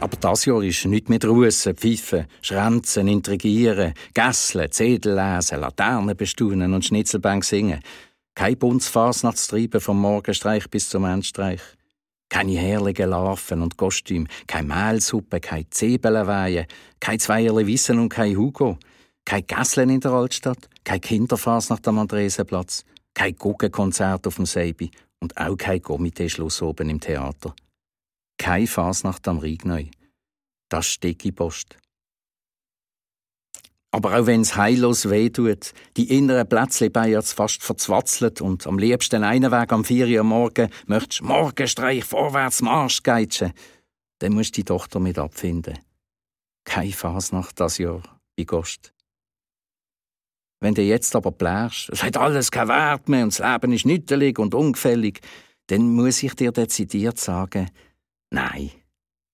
Aber 0.00 0.16
das 0.20 0.44
Jahr 0.44 0.62
ist 0.64 0.86
nicht 0.86 1.08
mit 1.08 1.24
Russen, 1.24 1.76
Pfeifen, 1.76 2.26
Schranzen, 2.42 3.06
Intrigieren, 3.06 3.94
Gässeln, 4.12 4.72
Zedel 4.72 5.14
lesen, 5.14 5.60
Laternen 5.60 6.16
bestaunen 6.16 6.74
und 6.74 6.84
Schnitzelbank 6.84 7.44
singen. 7.44 7.80
Kein 8.40 8.56
Buntsfasnachtstreiben 8.56 9.82
vom 9.82 10.00
Morgenstreich 10.00 10.70
bis 10.70 10.88
zum 10.88 11.04
Endstreich. 11.04 11.60
Keine 12.30 12.52
herrlichen 12.52 13.10
Larven 13.10 13.60
und 13.60 13.76
Kostüme, 13.76 14.28
keine 14.46 14.66
Mehlsuppe, 14.66 15.40
keine 15.40 15.68
Zwiebelweihe, 15.68 16.66
kein 17.00 17.18
Zweierle 17.18 17.66
Wissen 17.66 17.98
und 17.98 18.08
kein 18.08 18.34
Hugo, 18.34 18.78
kein 19.26 19.46
Gässeln 19.46 19.90
in 19.90 20.00
der 20.00 20.12
Altstadt, 20.12 20.70
kein 20.84 21.02
Kinderfasnacht 21.02 21.86
am 21.86 21.98
Andresenplatz, 21.98 22.86
kein 23.12 23.36
Guggenkonzert 23.36 24.26
auf 24.26 24.36
dem 24.36 24.46
Seibi 24.46 24.90
und 25.18 25.36
auch 25.36 25.58
kein 25.58 25.82
Komiteeschluss 25.82 26.62
oben 26.62 26.88
im 26.88 26.98
Theater. 26.98 27.54
Kein 28.38 28.66
Fasnacht 28.66 29.28
am 29.28 29.36
Riegneu. 29.36 29.84
Das 30.70 30.86
stecke 30.86 31.30
Post. 31.30 31.76
Aber 33.92 34.18
auch 34.18 34.26
wenn 34.26 34.42
es 34.42 34.56
heillos 34.56 35.10
weh 35.10 35.30
tut, 35.30 35.72
die 35.96 36.16
inneren 36.16 36.48
Plätzchen 36.48 36.92
bei 36.92 37.08
jetzt 37.08 37.32
fast 37.32 37.62
verzwatzelt 37.62 38.40
und 38.40 38.66
am 38.66 38.78
liebsten 38.78 39.24
einen 39.24 39.50
Weg 39.50 39.72
am 39.72 39.84
4 39.84 40.06
Uhr 40.18 40.24
morgen 40.24 40.70
möchtest 40.86 41.22
Morgenstreich 41.22 42.04
vorwärts 42.04 42.62
Marsch 42.62 43.02
geitschen, 43.02 43.52
dann 44.20 44.34
musst 44.34 44.56
du 44.56 44.60
die 44.60 44.64
Tochter 44.64 45.00
mit 45.00 45.18
abfinden. 45.18 45.78
Keine 46.64 46.92
Fasnacht 46.92 47.58
das 47.58 47.78
Jahr 47.78 48.02
bei 48.36 48.44
Gost. 48.44 48.92
Wenn 50.60 50.74
du 50.74 50.82
jetzt 50.82 51.16
aber 51.16 51.32
plärst, 51.32 51.88
es 51.90 52.02
hat 52.02 52.16
alles 52.16 52.50
keinen 52.50 52.68
Wert 52.68 53.08
mehr 53.08 53.24
und 53.24 53.38
das 53.38 53.44
Leben 53.44 53.72
ist 53.72 53.86
nüttelig 53.86 54.38
und 54.38 54.54
ungefällig, 54.54 55.20
dann 55.68 55.94
muss 55.94 56.22
ich 56.22 56.34
dir 56.34 56.52
dezidiert 56.52 57.18
sagen, 57.18 57.70
nein. 58.30 58.70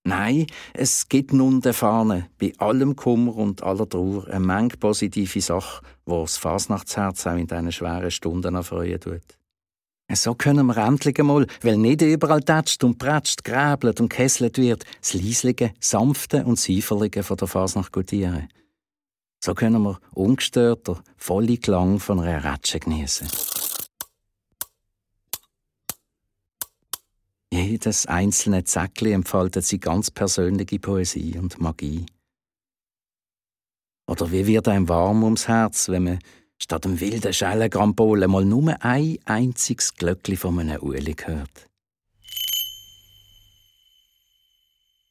Nein, 0.06 0.46
es 0.72 1.08
gibt 1.08 1.32
nun 1.32 1.60
der 1.60 1.74
Fahne 1.74 2.28
bei 2.38 2.52
allem 2.58 2.94
Kummer 2.94 3.34
und 3.34 3.64
aller 3.64 3.88
Trauer 3.88 4.28
eine 4.28 4.38
Menge 4.38 4.76
positive 4.78 5.40
Sachen, 5.40 5.84
wo 6.04 6.20
das 6.20 6.36
Fasnachtsherz 6.36 7.26
auch 7.26 7.34
in 7.34 7.48
diesen 7.48 7.72
schweren 7.72 8.12
Stunden 8.12 8.54
erfreuen 8.54 9.00
tut. 9.00 9.36
So 10.12 10.36
können 10.36 10.66
wir 10.68 10.76
endlich 10.76 11.18
einmal, 11.18 11.48
weil 11.60 11.76
nicht 11.76 12.02
überall 12.02 12.40
tätscht 12.40 12.84
und 12.84 12.98
prätscht, 12.98 13.42
gräbelt 13.42 14.00
und 14.00 14.08
kesselt 14.08 14.58
wird, 14.58 14.84
das 15.00 15.14
Leislige, 15.14 15.72
Sanfte 15.80 16.44
und 16.44 16.60
Seiferlige 16.60 17.24
von 17.24 17.38
der 17.38 17.48
Fasnacht 17.48 17.92
gutieren. 17.92 18.48
So 19.44 19.54
können 19.54 19.82
wir 19.82 19.98
ungestörter, 20.12 21.02
volle 21.16 21.56
Klang 21.56 21.98
von 21.98 22.20
einer 22.20 22.44
Rätsche 22.44 22.78
genießen. 22.78 23.26
Jedes 27.56 28.04
einzelne 28.04 28.64
Zäckli 28.64 29.12
entfaltet 29.12 29.64
seine 29.64 29.80
ganz 29.80 30.10
persönliche 30.10 30.78
Poesie 30.78 31.38
und 31.38 31.58
Magie. 31.58 32.04
Oder 34.06 34.30
wie 34.30 34.46
wird 34.46 34.68
einem 34.68 34.90
warm 34.90 35.24
ums 35.24 35.48
Herz, 35.48 35.88
wenn 35.88 36.04
man 36.04 36.18
statt 36.58 36.84
dem 36.84 37.00
wilden 37.00 37.32
Schellengrampol 37.32 38.28
mal 38.28 38.44
nur 38.44 38.76
ein 38.84 39.16
einziges 39.24 39.94
Glöckli 39.94 40.36
von 40.36 40.58
einem 40.58 40.82
Ueli 40.82 41.16
hört. 41.24 41.66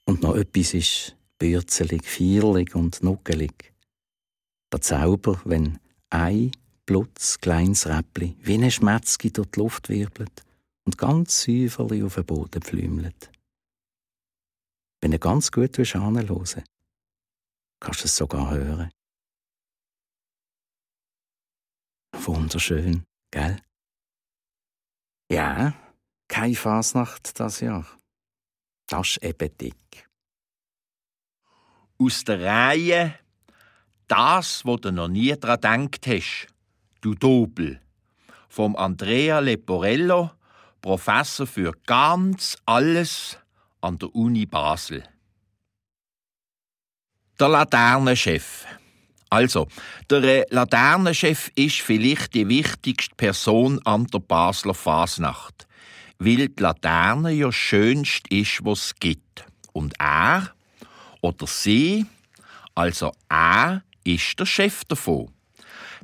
Und 0.05 0.21
noch 0.21 0.35
etwas 0.35 0.75
ist 0.75 1.15
bürzelig, 1.39 2.05
vierlig 2.05 2.75
und 2.75 3.01
nuckelig. 3.01 3.73
Der 4.71 4.81
Zauber, 4.81 5.41
wenn 5.45 5.79
ein 6.11 6.51
blutz 6.85 7.39
kleines 7.39 7.87
Räppli 7.87 8.37
wie 8.39 8.53
eine 8.53 8.69
Schmetzki 8.69 9.33
durch 9.33 9.49
die 9.49 9.59
Luft 9.61 9.89
wirbelt 9.89 10.45
und 10.85 10.97
ganz 10.97 11.43
säuferlich 11.43 12.03
auf 12.03 12.15
den 12.15 12.25
Boden 12.25 12.61
pflümelt. 12.61 13.31
Wenn 15.01 15.11
du 15.11 15.19
ganz 15.19 15.51
gut 15.51 15.77
willst, 15.77 15.93
kannst 15.93 18.01
du 18.01 18.05
es 18.05 18.15
sogar 18.15 18.51
hören. 18.51 18.91
Wunderschön, 22.13 23.03
gell? 23.31 23.61
Ja, 25.31 25.73
keine 26.27 26.55
Fasnacht 26.55 27.39
das 27.39 27.59
Jahr. 27.59 27.85
Das 28.87 29.09
ist 29.09 29.23
eben 29.23 29.57
dick. 29.57 30.07
Aus 31.97 32.23
der 32.23 32.41
Reihe 32.41 33.19
das, 34.07 34.63
wo 34.65 34.77
du 34.77 34.91
noch 34.91 35.07
nie 35.07 35.35
dran 35.35 35.89
gedacht 35.89 36.07
hast, 36.07 36.47
du 37.01 37.15
Dobel, 37.15 37.81
vom 38.49 38.75
Andrea 38.75 39.39
Leporello, 39.39 40.31
Professor 40.85 41.47
für 41.47 41.71
ganz 41.87 42.59
alles 42.67 43.39
an 43.81 43.97
der 43.97 44.13
Uni 44.13 44.45
Basel. 44.45 45.03
Der 47.39 47.49
Laternenchef. 47.49 48.67
Also, 49.31 49.67
der 50.11 50.45
Laternenchef 50.51 51.49
ist 51.55 51.81
vielleicht 51.81 52.35
die 52.35 52.47
wichtigste 52.47 53.15
Person 53.15 53.81
an 53.83 54.05
der 54.05 54.19
Basler 54.19 54.75
Fasnacht, 54.75 55.65
weil 56.19 56.49
die 56.49 56.61
Laterne 56.61 57.31
ja 57.31 57.51
schönst 57.51 58.27
ist, 58.27 58.63
was 58.63 58.85
es 58.85 58.95
gibt. 58.99 59.43
Und 59.73 59.95
er 59.97 60.53
oder 61.19 61.47
sie, 61.47 62.05
also 62.75 63.11
er, 63.27 63.81
ist 64.03 64.39
der 64.39 64.45
Chef 64.45 64.85
davon. 64.85 65.31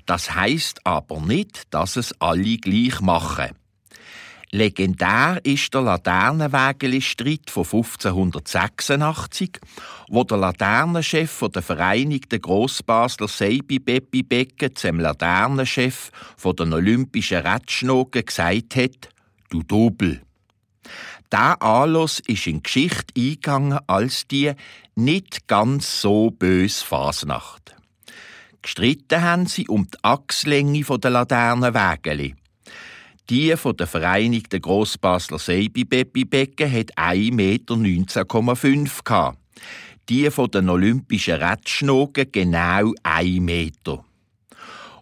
Das 0.07 0.33
heißt 0.33 0.87
aber 0.87 1.21
nicht, 1.21 1.71
dass 1.71 1.97
es 1.97 2.19
alle 2.19 2.57
gleich 2.57 2.99
machen. 2.99 3.60
Legendär 4.53 5.39
ist 5.45 5.73
der 5.73 5.81
Laternenwägeli-Streit 5.81 7.49
von 7.49 7.63
1586, 7.63 9.61
wo 10.09 10.25
der 10.25 10.37
Laternenchef 10.39 11.41
der 11.55 11.61
Vereinigten 11.61 12.41
Grossbasler 12.41 13.29
Seibi 13.29 13.79
Beppi 13.79 14.23
Becken 14.23 14.75
zum 14.75 14.99
Laternenchef 14.99 16.11
den 16.43 16.73
Olympischen 16.73 17.37
Rätschnogen 17.37 18.25
gesagt 18.25 18.75
hat, 18.75 19.09
du 19.49 19.63
Dobel. 19.63 20.21
Der 21.31 21.61
Anlass 21.61 22.19
ist 22.19 22.45
in 22.45 22.57
die 22.57 22.63
Geschichte 22.63 23.13
eingegangen 23.17 23.79
als 23.87 24.27
die 24.27 24.51
nicht 24.95 25.47
ganz 25.47 26.01
so 26.01 26.29
böse 26.29 26.83
Fasnacht. 26.83 27.73
Gestritten 28.61 29.21
haben 29.21 29.45
sie 29.45 29.69
um 29.69 29.87
die 29.87 29.97
Achslänge 30.01 30.83
der 30.83 31.09
Laternenwägeli. 31.09 32.35
Die 33.31 33.55
von 33.55 33.77
der 33.77 33.87
Vereinigten 33.87 34.61
Grossbasler 34.61 35.39
Seibi-Becken 35.39 36.69
hat 36.69 36.97
1,19,5 36.97 38.67
Meter. 38.67 39.37
Die 40.09 40.29
von 40.29 40.51
den 40.51 40.67
Olympischen 40.67 41.35
Rätschnogen 41.35 42.29
genau 42.29 42.93
1 43.03 43.39
Meter. 43.39 44.03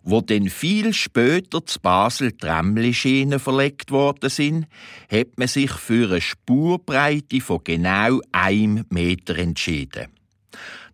Wo 0.03 0.21
dann 0.21 0.47
viel 0.47 0.93
später 0.93 1.65
zu 1.65 1.79
Basel 1.79 2.33
Tramlischienen 2.33 3.39
verlegt 3.39 3.89
worden 3.89 4.29
sind, 4.29 4.67
hat 5.11 5.29
man 5.37 5.47
sich 5.47 5.71
für 5.71 6.11
eine 6.11 6.21
Spurbreite 6.21 7.41
von 7.41 7.61
genau 7.63 8.21
1 8.31 8.91
Meter 8.91 9.39
entschieden. 9.39 10.05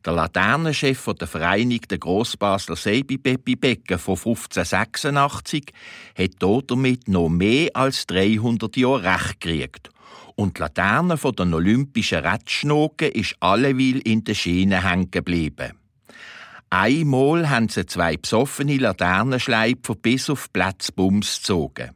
Der 0.06 0.14
Laternenchef 0.14 1.10
der 1.20 1.28
Vereinigten 1.28 2.00
Grossbasler 2.00 2.76
Seibi-Beppi 2.76 3.56
Becken 3.56 3.98
von 3.98 4.16
1586 4.16 5.74
hat 6.16 6.32
damit 6.68 7.08
noch 7.08 7.30
mehr 7.30 7.72
als 7.74 8.06
300 8.06 8.78
Jahre 8.78 9.04
Recht 9.04 9.42
gekriegt. 9.42 9.90
Und 10.36 10.58
die 10.58 10.62
Laterne 10.62 11.18
den 11.18 11.54
Olympischen 11.56 12.24
Rätschnogen 12.24 13.14
ist 13.14 13.36
alleweil 13.40 13.98
in 14.04 14.24
den 14.24 14.36
Schienen 14.36 14.88
hängen 14.88 15.10
geblieben. 15.10 15.72
Einmal 16.70 17.50
haben 17.50 17.70
sie 17.70 17.88
zwei 17.88 18.16
besoffene 18.18 18.78
Laternenschleifer 18.78 19.96
bis 19.96 20.30
auf 20.30 20.54
Platz 20.54 20.92
Bums 20.92 21.38
gezogen. 21.38 21.92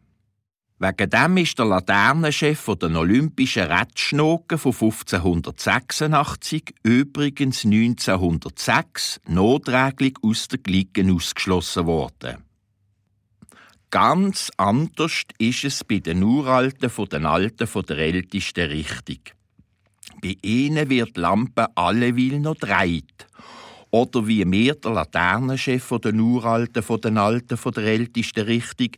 Wegen 0.82 1.10
dem 1.10 1.36
ist 1.36 1.60
der 1.60 1.66
Laternenchef 1.66 2.70
der 2.80 2.96
Olympischen 2.96 3.70
Rätschnogen 3.70 4.58
von 4.58 4.72
1586 4.72 6.74
übrigens 6.84 7.66
1906 7.66 9.20
noträglich 9.28 10.16
aus 10.22 10.48
der 10.48 10.60
Glicken 10.60 11.14
ausgeschlossen 11.14 11.86
worden. 11.86 12.46
Ganz 13.90 14.52
anders 14.56 15.24
ist 15.38 15.66
es 15.66 15.84
bei 15.84 16.00
den 16.00 16.24
Uralten 16.24 16.90
von 16.90 17.10
den 17.10 17.26
Alten 17.26 17.68
von 17.68 17.86
der 17.86 17.98
ältesten 17.98 18.70
Richtung. 18.70 19.20
Bei 20.22 20.38
ihnen 20.42 20.90
wird 20.90 21.18
die 21.18 21.20
Lampe 21.20 21.68
alleweil 21.76 22.40
noch 22.40 22.56
dreit. 22.56 23.28
Oder 23.92 24.28
wie 24.28 24.46
mir 24.46 24.76
der 24.76 24.92
Laternenchef 24.92 25.84
von 25.84 26.00
den 26.00 26.22
Uralten 26.22 26.84
von 26.84 27.02
den 27.02 27.18
Alten 27.18 27.58
von 27.58 27.74
der 27.74 27.84
ältesten 27.84 28.46
Richtung 28.46 28.92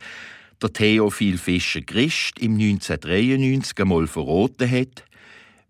der 0.62 0.74
Theophil 0.74 1.38
Fischer 1.38 1.82
Christ 1.82 2.40
im 2.40 2.54
1993 2.54 3.80
einmal 3.80 4.08
verraten 4.08 4.70
hat, 4.70 5.06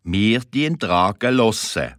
wir 0.04 0.40
die 0.40 0.70
tragen 0.78 1.36
lassen. 1.36 1.94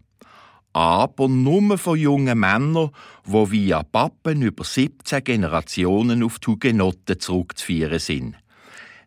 Aber 0.73 1.29
nur 1.29 1.77
von 1.77 1.99
jungen 1.99 2.39
Männern, 2.39 2.91
die 3.27 3.51
via 3.51 3.83
Pappen 3.83 4.43
über 4.43 4.65
17 4.65 5.23
Generationen 5.23 6.23
auf 6.23 6.39
die 6.39 6.49
Hugenotten 6.49 7.21
zurückzuführen 7.21 7.99
sind. 7.99 8.37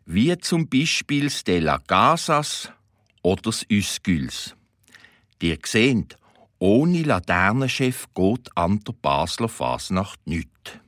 Wie 0.04 0.36
zum 0.38 0.68
Beispiel 0.68 1.28
Stella 1.30 1.80
Gasas 1.84 2.70
oder 3.22 3.42
das 3.42 3.66
Üsgüls. 3.68 4.54
Ihr 5.42 5.58
seht, 5.64 6.16
ohne 6.58 7.02
Laternenchef 7.02 8.06
geht 8.14 8.48
an 8.56 8.80
der 8.86 8.94
Basler 9.02 9.48
Fasnacht 9.48 10.20
nichts. 10.26 10.78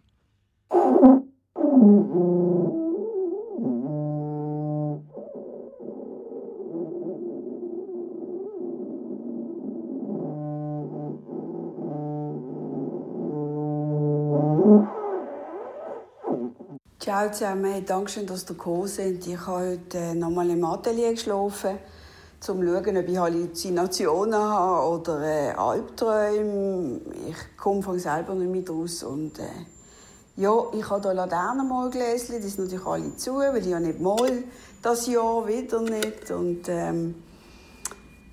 Ciao 17.09 17.33
zusammen, 17.33 17.87
danke 17.87 18.23
dass 18.27 18.43
ihr 18.43 18.49
gekommen 18.49 18.87
seid. 18.87 19.27
Ich 19.27 19.39
habe 19.39 19.71
heute 19.71 19.97
äh, 19.97 20.15
nochmal 20.15 20.51
im 20.51 20.63
Atelier 20.63 21.13
geschlafen, 21.13 21.71
um 21.71 22.39
zu 22.39 22.53
schauen, 22.53 22.97
ob 22.99 23.09
ich 23.09 23.17
Halluzinationen 23.17 24.35
habe 24.35 24.87
oder 24.91 25.23
äh, 25.23 25.51
Albträume. 25.53 27.01
Ich 27.27 27.57
komme 27.57 27.83
von 27.83 27.99
selber 27.99 28.35
nicht 28.35 28.69
mehr 28.69 28.77
raus. 28.77 29.05
Und, 29.05 29.39
äh, 29.39 29.45
ja, 30.37 30.53
ich 30.75 30.91
habe 30.91 31.01
hier 31.01 31.15
Laternen 31.15 31.67
mal 31.67 31.89
gelesen, 31.89 32.43
die 32.43 32.49
sind 32.49 32.65
natürlich 32.65 32.87
alle 32.87 33.17
zu, 33.17 33.37
weil 33.37 33.57
ich 33.57 33.69
ja 33.69 33.81
nicht 33.81 34.01
mal 34.01 34.45
das 34.83 35.07
Jahr 35.07 35.49
wieder 35.49 35.81
nicht. 35.81 36.31
Und, 36.31 36.69
ähm, 36.69 37.15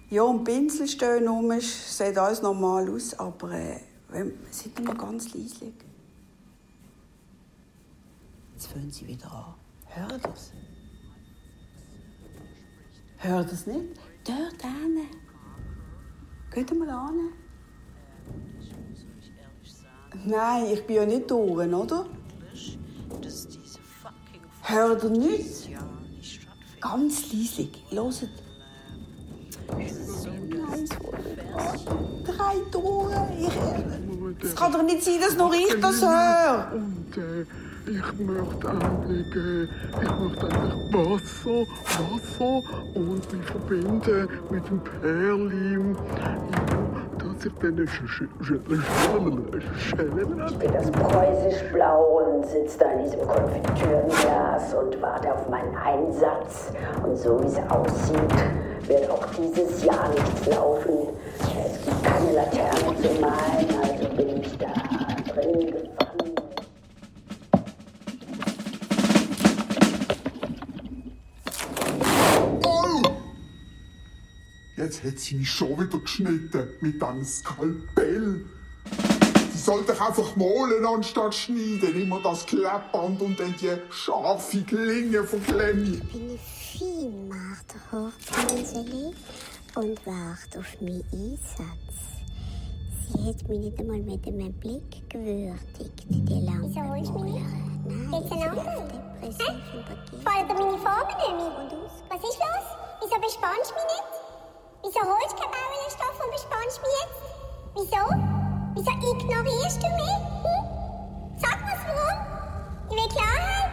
ja, 0.09 0.23
und 0.23 0.43
Pinsel 0.43 0.89
stehen 0.89 1.29
rum, 1.29 1.49
sieht 1.61 2.17
alles 2.17 2.41
normal 2.41 2.93
aus, 2.93 3.17
aber 3.17 3.53
äh, 3.53 3.79
sind 4.51 4.77
immer 4.77 4.95
ganz 4.95 5.33
leise. 5.33 5.71
Jetzt 8.56 8.68
fangen 8.68 8.89
sie 8.89 9.06
wieder 9.06 9.30
an. 9.30 9.54
Hören 9.88 10.22
das? 10.22 10.54
Hört 13.18 13.52
es 13.52 13.68
nicht? 13.68 14.00
Dort 14.24 14.62
hin. 14.62 15.08
Geht 16.54 16.80
mal 16.80 16.89
an. 16.89 17.34
Nein, 20.26 20.68
ich 20.72 20.88
bin 20.88 20.96
ja 20.96 21.06
nicht 21.06 21.30
durch, 21.30 21.74
oder? 21.74 22.06
Hört 24.62 25.04
ihr 25.04 25.10
nicht? 25.10 25.70
Ganz 26.80 27.34
leislich. 27.34 27.84
Hört. 27.91 28.30
Drei 32.24 32.56
Tore. 32.72 33.34
Ich, 33.38 34.46
es 34.46 34.56
kann 34.56 34.72
doch 34.72 34.84
nicht 34.84 35.04
sein, 35.04 35.20
dass 35.20 35.36
nur 35.36 35.54
ich 35.54 35.78
das 35.82 36.02
höre. 36.02 36.72
Und 36.74 37.18
äh, 37.18 37.46
ich 37.88 38.19
möchte 38.19 38.67
äh, 38.67 39.67
ich 40.02 40.12
möchte 40.19 40.45
eigentlich 40.45 40.93
Wasser, 40.93 41.65
Wasser 41.86 42.54
und 42.95 43.34
mich 43.34 43.45
verbinden 43.45 44.28
mit 44.50 44.69
dem 44.69 44.80
Perlim. 44.80 45.95
Ja, 46.19 46.36
dass 47.36 47.45
ich 47.45 47.54
dann 47.62 47.78
Ich 50.48 50.58
bin 50.58 50.74
das 50.74 50.91
preußisch-blau 50.91 52.21
und 52.21 52.45
sitze 52.45 52.80
da 52.80 52.91
in 52.91 53.04
diesem 53.04 53.21
Konfitürenglas 53.21 54.74
und 54.74 55.02
warte 55.02 55.34
auf 55.34 55.50
meinen 55.50 55.76
Einsatz. 55.76 56.71
Und 57.04 57.17
so 57.17 57.39
wie 57.41 57.48
es 57.48 57.58
aussieht, 57.69 58.36
wird 58.88 59.10
auch 59.10 59.26
dieses 59.38 59.84
Jahr 59.84 60.10
nichts 60.10 60.48
laufen. 60.48 61.10
Es 61.39 61.86
gibt 61.86 62.04
keine 62.04 62.34
Laterne 62.34 62.95
zu 63.02 63.21
malen, 63.21 63.67
also 63.82 64.15
bin 64.15 64.41
ich 64.41 64.58
da 64.58 64.74
drin 65.34 65.71
gefangen. 65.71 65.94
Jetzt 74.86 75.04
hat 75.04 75.17
sie 75.17 75.34
mich 75.34 75.50
schon 75.50 75.80
wieder 75.80 75.98
geschnitten 75.98 76.67
mit 76.80 77.02
einem 77.02 77.26
Skalpell. 77.26 78.45
Sie 79.52 79.58
sollte 79.58 79.93
doch 79.93 80.08
einfach 80.10 80.36
malen 80.36 80.86
anstatt 80.86 81.34
schneiden. 81.34 82.04
Immer 82.04 82.19
das 82.21 82.45
Klebband 82.45 83.19
und 83.19 83.39
dann 83.39 83.56
die 83.60 83.71
scharfe 83.89 84.62
Klinge 84.62 85.24
verklemmen. 85.24 86.04
Ich 86.04 86.13
bin 86.13 86.30
eine 86.30 86.38
Viehmacht, 86.38 87.74
Hochpinseli, 87.91 89.15
und 89.74 90.06
wart 90.06 90.56
auf 90.56 90.80
meinen 90.80 91.04
Einsatz. 91.12 91.95
Sie 93.10 93.28
hat 93.28 93.50
mich 93.50 93.60
nicht 93.62 93.80
einmal 93.80 94.02
mit 94.02 94.28
einem 94.28 94.54
Blick 94.54 95.10
gewürdigt, 95.10 96.06
die 96.10 96.45
lange 96.45 96.69
Wieso 96.69 96.82
holst 96.88 97.10
du 97.10 97.19
mich 97.24 97.34
nicht? 97.34 97.45
Nein, 97.88 98.12
Geht's 98.12 98.36
ich 98.36 98.39
bin 98.39 99.41
depressiv 99.41 99.63
übergeben. 99.74 100.21
Fallen 100.24 100.48
dir 100.48 100.54
meine 100.54 100.78
Farben 100.78 101.17
nicht 101.17 101.38
mehr? 101.38 101.80
Was 102.08 102.19
ist 102.19 102.38
los? 102.38 102.67
Wieso 103.02 103.15
bespannst 103.19 103.71
du 103.71 103.74
mich 103.74 103.84
nicht? 103.84 104.35
Wieso 104.88 105.00
holst 105.00 105.32
du 105.32 105.38
keinen 105.38 105.50
Bauernstoff 105.50 106.19
und 106.24 106.32
bespannst 106.32 106.80
mich 106.84 106.93
jetzt? 107.02 107.19
Wieso? 107.74 108.04
Wieso 108.76 108.91
ignorierst 109.17 109.82
du 109.82 109.88
mich? 109.88 110.15
Hm? 110.45 110.62
Sag 111.41 111.58
mir's 111.65 111.82
warum? 111.88 112.17
Ich 112.91 112.95
will 112.95 113.10
Klarheit. 113.10 113.71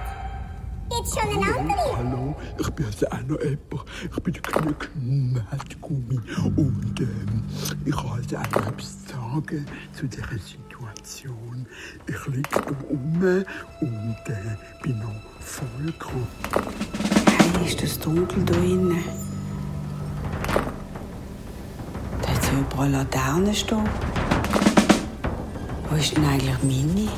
Jetzt 0.90 1.12
schon 1.12 1.28
eine 1.28 1.58
andere? 1.58 1.96
Hallo, 1.98 2.34
ich 2.58 2.70
bin 2.70 2.86
also 2.86 3.06
auch 3.08 3.22
noch 3.28 3.40
jemand. 3.42 3.84
Ich 4.10 4.22
bin 4.22 4.32
der 4.32 4.42
kleine 4.42 4.74
Knetgummi. 4.74 6.20
Und 6.56 7.00
ähm, 7.00 7.44
ich 7.84 7.94
habe 7.94 8.12
also 8.12 8.36
auch 8.38 8.50
noch 8.50 8.66
etwas 8.68 9.04
zu 9.04 9.14
sagen 9.14 9.66
zu 9.92 10.06
dieser 10.06 10.38
Situation. 10.38 11.66
Ich 12.06 12.26
liege 12.26 12.48
hier 12.54 12.88
rum 12.88 13.44
und 13.82 14.16
äh, 14.28 14.56
bin 14.82 14.98
noch 14.98 15.12
voll 15.40 15.92
krank. 15.98 16.72
Hey, 17.58 17.66
ist 17.66 17.82
das 17.82 17.98
dunkel 17.98 18.42
da 18.46 18.54
innen? 18.54 19.04
So 22.52 22.58
überall 22.58 22.90
Laternen 22.90 23.54
stehen. 23.54 23.88
Wo 25.88 25.96
ist 25.96 26.14
denn 26.14 26.24
eigentlich 26.26 26.62
meine? 26.62 27.08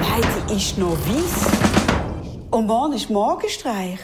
Nein, 0.00 0.22
die 0.48 0.54
ist 0.54 0.78
noch 0.78 0.92
weiß. 0.92 2.48
Und 2.52 2.66
morgen 2.68 2.92
ist 2.92 3.10
Morgenstreich. 3.10 3.98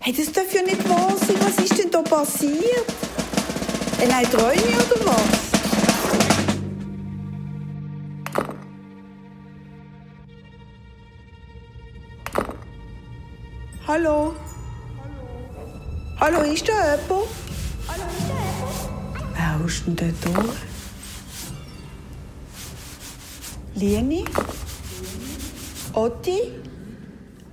Hey, 0.00 0.12
das 0.12 0.32
darf 0.32 0.52
ja 0.52 0.62
nicht 0.62 0.88
wahr 0.88 1.12
sein. 1.16 1.36
Was 1.38 1.56
ist 1.64 1.78
denn 1.78 1.92
da 1.92 2.02
passiert? 2.02 2.88
Äh, 4.00 4.08
nein, 4.08 4.24
träume 4.24 4.54
oder 4.56 5.06
was? 5.06 5.44
Hallo? 13.86 14.34
Hallo, 16.26 16.40
ist 16.40 16.66
da 16.66 16.72
jemand? 16.72 17.28
Hallo, 17.86 18.04
ist 18.16 18.28
da 18.30 18.34
jemand? 18.34 19.34
Wer 19.34 19.58
haust 19.58 19.86
denn 19.86 19.94
dort 19.94 20.24
durch? 20.24 20.56
Lieni? 23.74 24.24
Otti? 25.92 26.38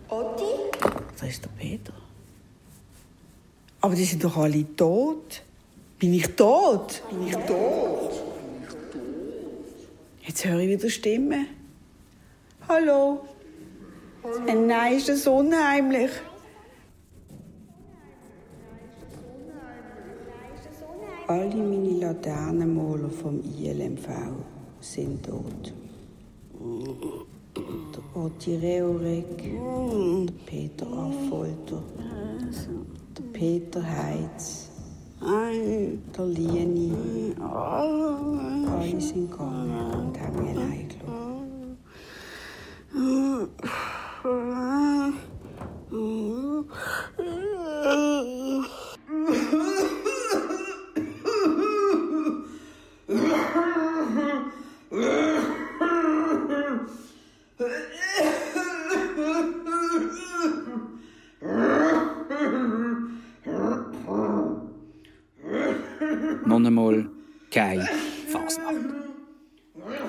Otti? 0.08 0.52
Da 1.20 1.28
ist 1.28 1.44
der 1.44 1.50
Peter. 1.50 1.92
Aber 3.82 3.94
die 3.94 4.06
sind 4.06 4.24
doch 4.24 4.38
alle 4.38 4.66
tot. 4.78 5.42
Bin 6.00 6.14
ich 6.14 6.34
tot? 6.34 7.04
Bin 7.10 7.28
ich 7.28 7.36
tot? 7.36 8.24
Jetzt 10.22 10.46
höre 10.46 10.60
ich 10.60 10.70
wieder 10.70 10.90
Stimmen. 10.90 11.46
Hallo? 12.70 13.28
Äh, 14.48 14.54
Nein, 14.54 14.96
ist 14.96 15.10
das 15.10 15.28
unheimlich. 15.28 16.12
Alle 21.32 21.56
meine 21.56 21.92
Laternenmaler 21.92 23.10
vom 23.10 23.40
ILMV 23.40 24.08
sind 24.82 25.26
tot. 25.26 25.74
Der 27.56 28.22
Otti 28.22 28.56
Reorek, 28.58 29.38
der 29.38 30.34
Peter 30.46 30.88
Affolter, 30.88 31.82
der 33.18 33.24
Peter 33.32 33.82
Heitz, 33.82 34.72
der 35.22 36.26
Lieni. 36.26 37.34
Alle 37.40 39.00
sind 39.00 39.32
gegangen 39.32 40.10
und 40.10 40.20
haben 40.20 40.38
mich 40.44 40.50
allein 40.54 40.90
gelassen. 40.90 41.32
Noch 53.12 53.20
einmal 66.56 67.10
keine 67.50 67.90
Fasnacht. 68.28 68.76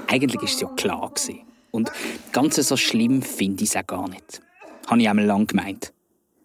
Eigentlich 0.07 0.41
war 0.41 0.45
es 0.45 0.61
ja 0.61 0.69
klar. 0.69 1.11
gewesen. 1.13 1.41
Und 1.73 1.91
ganz 2.31 2.55
so 2.57 2.77
schlimm 2.77 3.23
finde 3.23 3.65
ich 3.65 3.71
es 3.71 3.77
auch 3.77 3.87
gar 3.87 4.09
nicht. 4.09 4.41
Habe 4.87 5.01
ich 5.01 5.09
einmal 5.09 5.25
lang 5.25 5.49
gemeint. 5.49 5.93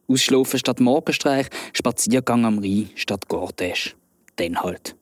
Ausschlafen 0.07 0.57
statt 0.57 0.79
Morgenstreich, 0.79 1.49
Spaziergang 1.73 2.45
am 2.45 2.57
Rhein 2.59 2.89
statt 2.95 3.27
Gortäsch. 3.27 3.95
Dann 4.37 4.59
halt. 4.61 4.96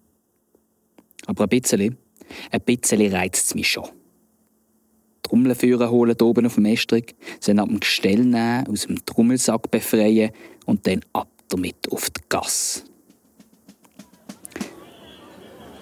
Aber 1.26 1.44
ein 1.44 1.50
bisschen, 1.50 1.98
ein 2.52 2.62
bisschen 2.62 3.14
reizt 3.14 3.48
es 3.48 3.56
mich 3.56 3.70
schon. 3.70 3.90
Trommeln 5.24 5.56
führen 5.56 5.90
holen 5.90 6.16
oben 6.22 6.46
auf 6.46 6.56
dem 6.56 6.66
Estrich, 6.66 7.16
sie 7.40 7.58
ab 7.58 7.68
dem 7.68 7.80
Gestell 7.80 8.20
nehmen, 8.20 8.68
aus 8.68 8.86
dem 8.86 9.04
Trommelsack 9.06 9.72
befreien 9.72 10.32
und 10.66 10.86
dann 10.86 11.02
ab 11.14 11.30
damit 11.50 11.92
auf 11.92 12.10
die 12.10 12.22
Gasse. 12.30 12.84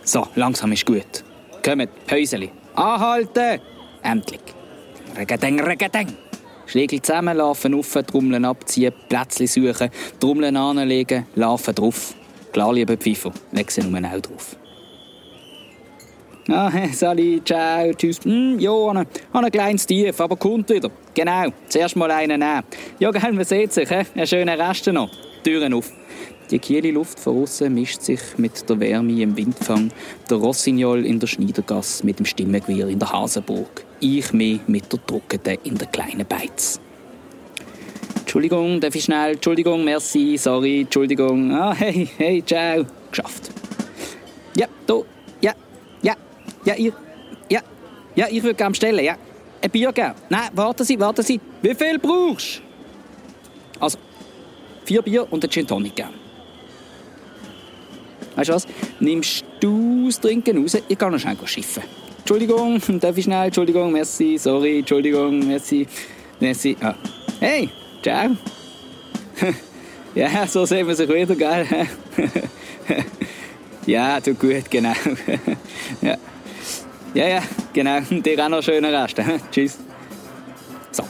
So, 0.05 0.27
langsam 0.35 0.71
ist 0.71 0.85
gut. 0.85 1.23
Kommt, 1.63 1.89
Häuseli. 2.09 2.51
Anhalten! 2.75 3.61
Endlich. 4.01 4.41
Regadeng, 5.15 5.59
regadeng. 5.61 6.07
Schlägel 6.65 7.01
zusammenlaufen, 7.01 7.73
auf, 7.73 7.93
Trommeln 7.93 8.45
abziehen, 8.45 8.93
Plätzchen 9.07 9.47
suchen, 9.47 9.89
Trommeln 10.19 10.57
anlegen, 10.57 11.25
laufen 11.35 11.75
drauf. 11.75 12.15
Klar, 12.51 12.73
lieber 12.73 12.97
Pfeifer, 12.97 13.31
leg 13.51 13.69
sie 13.69 13.81
nur 13.81 13.99
auch 13.99 14.21
drauf. 14.21 14.57
Ah, 16.49 16.71
Sali, 16.91 17.41
ciao, 17.45 17.93
tschüss. 17.93 18.19
Hm, 18.23 18.59
ja, 18.59 18.71
an 18.71 19.07
ein 19.31 19.51
kleines 19.51 19.85
Tief, 19.85 20.19
aber 20.19 20.35
kommt 20.35 20.69
wieder. 20.69 20.91
Genau, 21.13 21.47
zuerst 21.69 21.95
mal 21.95 22.11
einen 22.11 22.39
nehmen. 22.39 22.63
Ja, 22.99 23.11
gell, 23.11 23.31
man 23.31 23.45
sieht 23.45 23.71
sich, 23.71 23.87
he? 23.89 24.01
Ein 24.15 24.27
schöner 24.27 24.59
Rest 24.59 24.87
noch. 24.87 25.09
Türen 25.43 25.73
auf. 25.73 25.91
Die 26.51 26.59
kühle 26.59 26.91
Luft 26.91 27.19
von 27.19 27.41
außen 27.41 27.73
mischt 27.73 28.01
sich 28.01 28.19
mit 28.37 28.69
der 28.69 28.79
Wärme 28.79 29.21
im 29.21 29.37
Windfang. 29.37 29.89
Der 30.29 30.37
Rossignol 30.37 31.05
in 31.05 31.19
der 31.19 31.27
Schneidergasse 31.27 32.05
mit 32.05 32.19
dem 32.19 32.25
Stimmengewirr 32.25 32.89
in 32.89 32.99
der 32.99 33.11
Hasenburg. 33.11 33.85
Ich 34.01 34.33
mehr 34.33 34.59
mit 34.67 34.91
der 34.91 34.99
Druckete 35.07 35.57
in 35.63 35.77
der 35.77 35.87
kleinen 35.87 36.25
Beiz. 36.27 36.79
Entschuldigung, 38.19 38.81
darf 38.81 38.95
ich 38.95 39.05
schnell? 39.05 39.33
Entschuldigung, 39.33 39.85
merci, 39.85 40.37
sorry, 40.37 40.81
Entschuldigung. 40.81 41.53
Ah, 41.53 41.73
hey, 41.73 42.09
hey, 42.17 42.43
ciao. 42.45 42.85
Geschafft. 43.09 43.49
Ja, 44.57 44.67
du, 44.85 45.05
ja, 46.65 46.75
ihr, 46.75 46.93
ja, 47.49 47.61
ja, 48.15 48.27
ich 48.29 48.43
würde 48.43 48.55
gerne 48.55 48.75
stellen, 48.75 49.03
ja. 49.03 49.17
Ein 49.61 49.69
Bier 49.69 49.93
geben. 49.93 50.13
Nein, 50.29 50.49
warten 50.53 50.83
Sie, 50.83 50.99
warten 50.99 51.23
Sie. 51.23 51.39
Wie 51.61 51.73
viel 51.73 51.97
brauchst 51.97 52.57
du? 52.57 53.83
Also, 53.83 53.97
vier 54.85 55.01
Bier 55.01 55.31
und 55.31 55.43
ein 55.43 55.49
Gin 55.49 55.65
Tonic 55.65 55.95
geben. 55.95 56.09
Weißt 58.35 58.49
du 58.49 58.53
was? 58.53 58.67
Nimmst 58.99 59.45
du 59.59 60.07
das 60.07 60.19
Trinken 60.19 60.57
raus? 60.57 60.77
Ich 60.87 60.97
kann 60.97 61.11
noch 61.11 61.19
schnell 61.19 61.37
schiffen. 61.45 61.83
Entschuldigung, 62.19 62.81
darf 62.99 63.17
ich 63.17 63.25
schnell? 63.25 63.45
Entschuldigung, 63.45 63.91
merci, 63.91 64.37
sorry, 64.37 64.79
Entschuldigung, 64.79 65.45
merci, 65.45 65.87
merci. 66.39 66.75
Ah. 66.81 66.95
Hey, 67.39 67.69
ciao. 68.01 68.35
ja, 70.15 70.47
so 70.47 70.65
sehen 70.65 70.87
wir 70.87 70.95
sich 70.95 71.09
wieder, 71.09 71.35
gell? 71.35 71.87
ja, 73.85 74.19
du 74.19 74.33
gut, 74.33 74.69
genau. 74.69 74.93
ja. 76.01 76.17
Ja, 77.13 77.27
ja, 77.27 77.43
genau. 77.73 77.99
Dir 78.09 78.33
auch 78.43 78.49
noch 78.49 78.57
einen 78.57 78.63
schönen 78.63 78.93
Rest. 78.93 79.21
Tschüss. 79.51 79.77
So, 80.91 81.03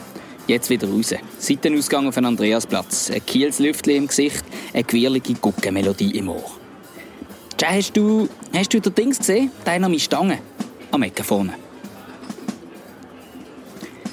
jetzt 0.46 0.68
wieder 0.70 0.88
raus. 0.88 1.14
Seitenausgang 1.38 2.06
auf 2.06 2.14
den 2.14 2.26
Andreasplatz. 2.26 3.10
Ein 3.10 3.24
Kiels 3.24 3.58
Lüftchen 3.58 3.96
im 3.96 4.06
Gesicht, 4.06 4.44
eine 4.72 4.84
quirlige 4.84 5.34
Guckenmelodie 5.34 6.16
im 6.18 6.28
Ohr. 6.28 6.50
Tja, 7.56 7.68
hast 7.70 7.96
du, 7.96 8.28
hast 8.52 8.74
du 8.74 8.80
den 8.80 8.94
Dings 8.94 9.18
gesehen? 9.18 9.50
An 9.64 9.82
meine 9.82 9.98
Stange. 9.98 10.38
Am 10.90 11.02
Ecken 11.02 11.24
vorne. 11.24 11.54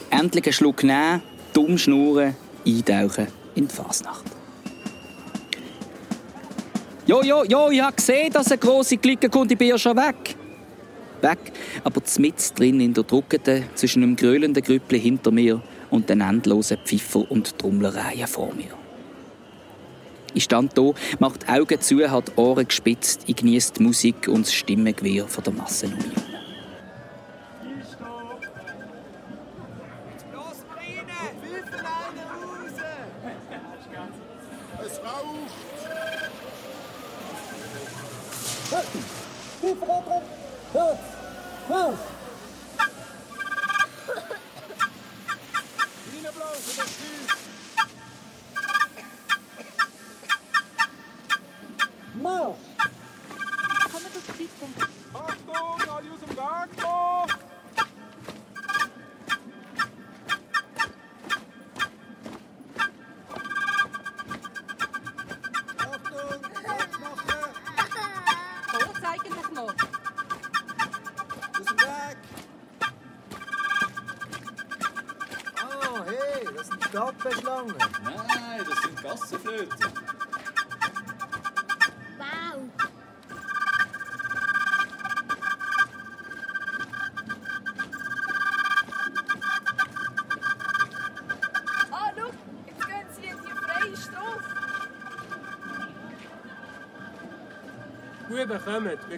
Endlich 0.09 0.45
einen 0.45 0.53
Schluck 0.53 0.83
nehmen, 0.83 1.21
dumm 1.53 1.77
schnurren, 1.77 2.35
eintauchen 2.65 3.27
in 3.55 3.67
die 3.67 3.73
Fasnacht. 3.73 4.25
Jo, 7.07 7.23
jo, 7.23 7.43
jo, 7.43 7.69
ich 7.71 7.81
habe 7.81 7.95
gesehen, 7.95 8.31
dass 8.31 8.47
eine 8.47 8.57
grosse 8.57 8.97
Clique 8.97 9.29
kommt, 9.29 9.51
ich 9.51 9.57
bin 9.57 9.69
ja 9.69 9.77
schon 9.77 9.97
weg. 9.97 10.35
Weg, 11.23 11.51
aber 11.83 12.01
mitten 12.19 12.55
drin 12.55 12.79
in 12.79 12.93
der 12.93 13.03
Druckete 13.03 13.63
zwischen 13.75 14.03
einem 14.03 14.15
grölenden 14.15 14.63
Grüppli 14.63 14.99
hinter 14.99 15.31
mir 15.31 15.61
und 15.89 16.09
den 16.09 16.21
endlosen 16.21 16.77
Pfiffer- 16.83 17.29
und 17.29 17.57
Trommlereien 17.57 18.27
vor 18.27 18.53
mir. 18.53 18.71
Ich 20.33 20.45
stand 20.45 20.77
da, 20.77 20.91
macht 21.19 21.49
Augen 21.49 21.81
zu, 21.81 22.09
hat 22.09 22.37
Ohren 22.37 22.67
gespitzt, 22.67 23.23
ich 23.27 23.35
genieße 23.35 23.73
die 23.73 23.83
Musik 23.83 24.27
und 24.27 24.45
das 24.45 24.53
Stimmengewirr 24.53 25.27
der 25.45 25.53
Masse 25.53 25.87
um 25.87 25.95
mich 25.95 26.30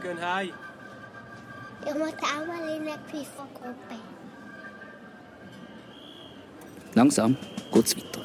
gehen 0.03 0.21
heim. 0.21 0.49
Ich 1.85 1.93
möchte 1.95 2.23
auch 2.23 2.45
mal 2.45 2.75
in 2.75 2.81
eine 2.81 2.99
Pfiffergruppe. 3.07 3.95
Langsam 6.93 7.37
geht's 7.73 7.97
weiter. 7.97 8.21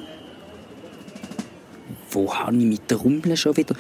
Wo 2.11 2.35
habe 2.35 2.57
ich 2.57 2.65
mit 2.65 2.91
der 2.91 2.99
Rummel 2.99 3.37
schon 3.37 3.57
wieder? 3.57 3.75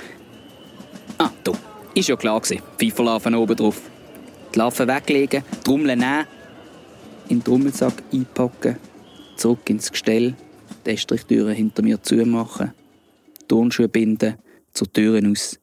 Ah, 1.18 1.30
da. 1.44 1.52
Ist 1.94 2.08
ja 2.08 2.16
klar 2.16 2.40
gewesen. 2.40 2.62
Pfeiferlarven 2.78 3.34
oben 3.34 3.56
drauf. 3.56 3.80
Die 4.54 4.58
Larven 4.58 4.88
weglegen, 4.88 5.44
die 5.64 5.70
Rummel 5.70 5.96
nehmen, 5.96 6.26
in 7.28 7.38
den 7.38 7.44
Trommelsack 7.44 8.02
einpacken, 8.12 8.76
zurück 9.36 9.68
ins 9.68 9.92
Gestell, 9.92 10.34
die 10.86 10.90
Estrichtüre 10.90 11.52
hinter 11.52 11.82
mir 11.82 12.02
zumachen, 12.02 12.72
Turnschuhe 13.46 13.88
binden, 13.88 14.36
zur 14.72 14.90
Tür 14.90 15.20
aus. 15.30 15.58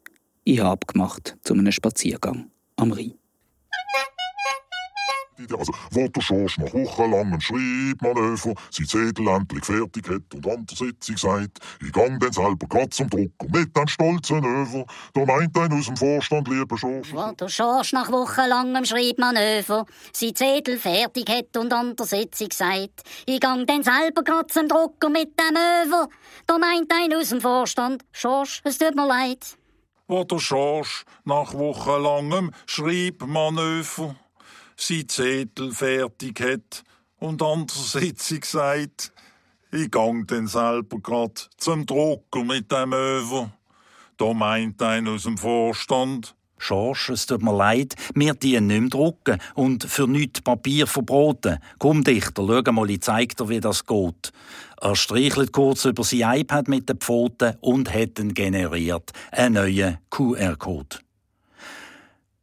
Ich 0.48 0.60
habe 0.60 0.74
abgemacht 0.74 1.36
zu 1.42 1.56
einem 1.56 1.72
Spaziergang 1.72 2.52
am 2.76 2.92
Rhein. 2.92 3.16
Also, 5.58 5.74
wo 5.90 6.08
der 6.08 6.22
Schorsch 6.22 6.60
nach 6.60 6.72
wochenlangem 6.72 7.42
Schreibmanöver 7.42 8.54
sein 8.70 8.88
Zettel 8.88 9.28
endlich 9.28 9.66
fertig 9.66 10.08
hat 10.08 10.36
und 10.36 10.48
an 10.48 10.66
der 10.68 10.78
Sitzung 10.78 11.18
sagt, 11.18 11.58
ich 11.84 11.92
gang 11.92 12.20
dann 12.20 12.32
selber 12.32 12.68
grad 12.68 12.94
zum 12.94 13.10
Drucker 13.10 13.48
mit 13.52 13.76
einem 13.76 13.88
stolzen 13.88 14.46
Över. 14.46 14.86
Da 15.16 15.26
meint 15.26 15.58
ein 15.58 15.74
aus 15.74 15.88
dem 15.88 15.98
Vorstand, 15.98 16.48
lieber 16.48 16.78
Schorsch. 16.78 17.12
Wo 17.12 17.32
der 17.32 17.50
Schorsch 17.50 17.94
nach 17.94 18.12
wochenlangem 18.12 18.86
Schreibmanöver 18.86 19.88
sein 20.14 20.36
Zettel 20.36 20.78
fertig 20.78 21.28
hat 21.28 21.58
und 21.58 21.74
an 21.74 21.96
der 21.96 22.06
Sitzung 22.06 22.52
sagt, 22.52 23.02
ich 23.26 23.40
gang 23.40 23.66
dann 23.66 23.82
selber 23.82 24.24
grad 24.24 24.52
zum 24.52 24.68
Drucker 24.68 25.10
mit 25.10 25.40
dem 25.40 25.58
Över. 25.58 26.08
Da 26.46 26.60
meint 26.60 26.94
ein 26.94 27.14
aus 27.16 27.30
dem 27.30 27.42
Vorstand, 27.42 28.06
Schorsch, 28.12 28.62
es 28.64 28.78
tut 28.78 28.96
mir 28.96 29.08
leid. 29.08 29.58
Wo 30.08 30.24
der 30.24 30.40
Schorsch 30.40 31.06
nach 31.24 31.54
wochenlangem 31.54 32.52
Schreibmanöver 32.68 34.16
sein 34.76 35.10
Zettel 35.10 35.72
fertig 35.72 36.40
hat 36.40 36.84
und 37.18 37.42
an 37.42 37.66
der 37.68 37.76
Sitzung 37.76 38.44
sagt, 38.44 39.12
ich 39.72 39.90
gang 39.90 40.28
dann 40.28 40.48
selber 40.48 41.00
grad 41.00 41.50
zum 41.58 41.86
Drucker 41.86 42.44
mit 42.44 42.72
dem 42.72 42.94
Över. 42.94 43.52
Da 44.18 44.34
meint 44.34 44.82
ein 44.82 45.08
aus 45.08 45.24
dem 45.24 45.38
Vorstand, 45.38 46.36
Schorsch, 46.66 47.10
es 47.10 47.28
tut 47.28 47.44
mir 47.44 47.56
leid, 47.56 47.94
wir 48.16 48.34
die 48.34 48.60
nicht 48.60 48.82
mehr 48.82 48.90
drucken 48.90 49.38
und 49.54 49.84
für 49.84 50.08
nichts 50.08 50.42
Papier 50.42 50.88
verboten. 50.88 51.60
Komm, 51.78 52.04
Dichter, 52.04 52.44
schau 52.48 52.72
mal, 52.72 52.90
ich 52.90 53.02
zeig 53.02 53.38
dir, 53.38 53.50
wie 53.50 53.60
das 53.60 53.86
geht. 53.86 54.32
Er 54.82 54.96
streichelt 54.96 55.52
kurz 55.52 55.86
über 55.86 56.04
sein 56.04 56.40
iPad 56.40 56.68
mit 56.68 56.90
den 56.90 56.98
Pfoten 56.98 57.54
und 57.62 57.94
hat 57.94 58.18
ihn 58.18 58.34
generiert. 58.34 59.12
Einen 59.32 59.54
neuen 59.54 59.98
QR-Code. 60.10 60.98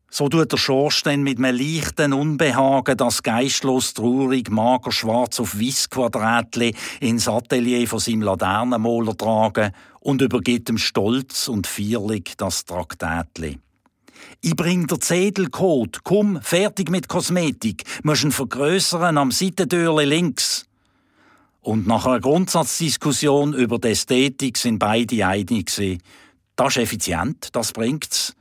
So 0.08 0.28
tut 0.28 0.52
der 0.52 0.56
Schorsch 0.56 1.02
dann 1.02 1.24
mit 1.24 1.38
einem 1.38 1.56
leichten 1.56 2.12
Unbehagen 2.12 2.96
das 2.96 3.24
geistlos 3.24 3.92
traurig 3.94 4.50
mager 4.50 4.92
schwarz 4.92 5.40
auf 5.40 5.58
weiß 5.58 5.90
Quadrätli 5.90 6.76
ins 7.00 7.26
Atelier 7.26 7.88
von 7.88 7.98
seinem 7.98 8.22
Laternenmoler 8.22 9.16
tragen 9.16 9.72
und 9.98 10.22
übergibt 10.22 10.68
ihm 10.68 10.78
stolz 10.78 11.48
und 11.48 11.66
feierlich 11.66 12.34
das 12.36 12.66
Traktätli. 12.66 13.58
Ich 14.44 14.56
bring 14.56 14.88
der 14.88 14.98
Zedelcode. 14.98 16.02
Komm, 16.02 16.42
fertig 16.42 16.90
mit 16.90 17.06
Kosmetik. 17.06 17.84
Musst 18.02 18.24
ihn 18.24 18.32
vergrößern 18.32 19.16
am 19.16 19.30
Seitentürli 19.30 20.04
links. 20.04 20.66
Und 21.60 21.86
nach 21.86 22.06
einer 22.06 22.18
Grundsatzdiskussion 22.18 23.54
über 23.54 23.78
die 23.78 23.90
Ästhetik 23.90 24.58
sind 24.58 24.80
beide 24.80 25.24
einig. 25.24 25.70
Das 26.56 26.76
ist 26.76 26.76
effizient, 26.76 27.50
das 27.52 27.72
bringt's. 27.72 28.34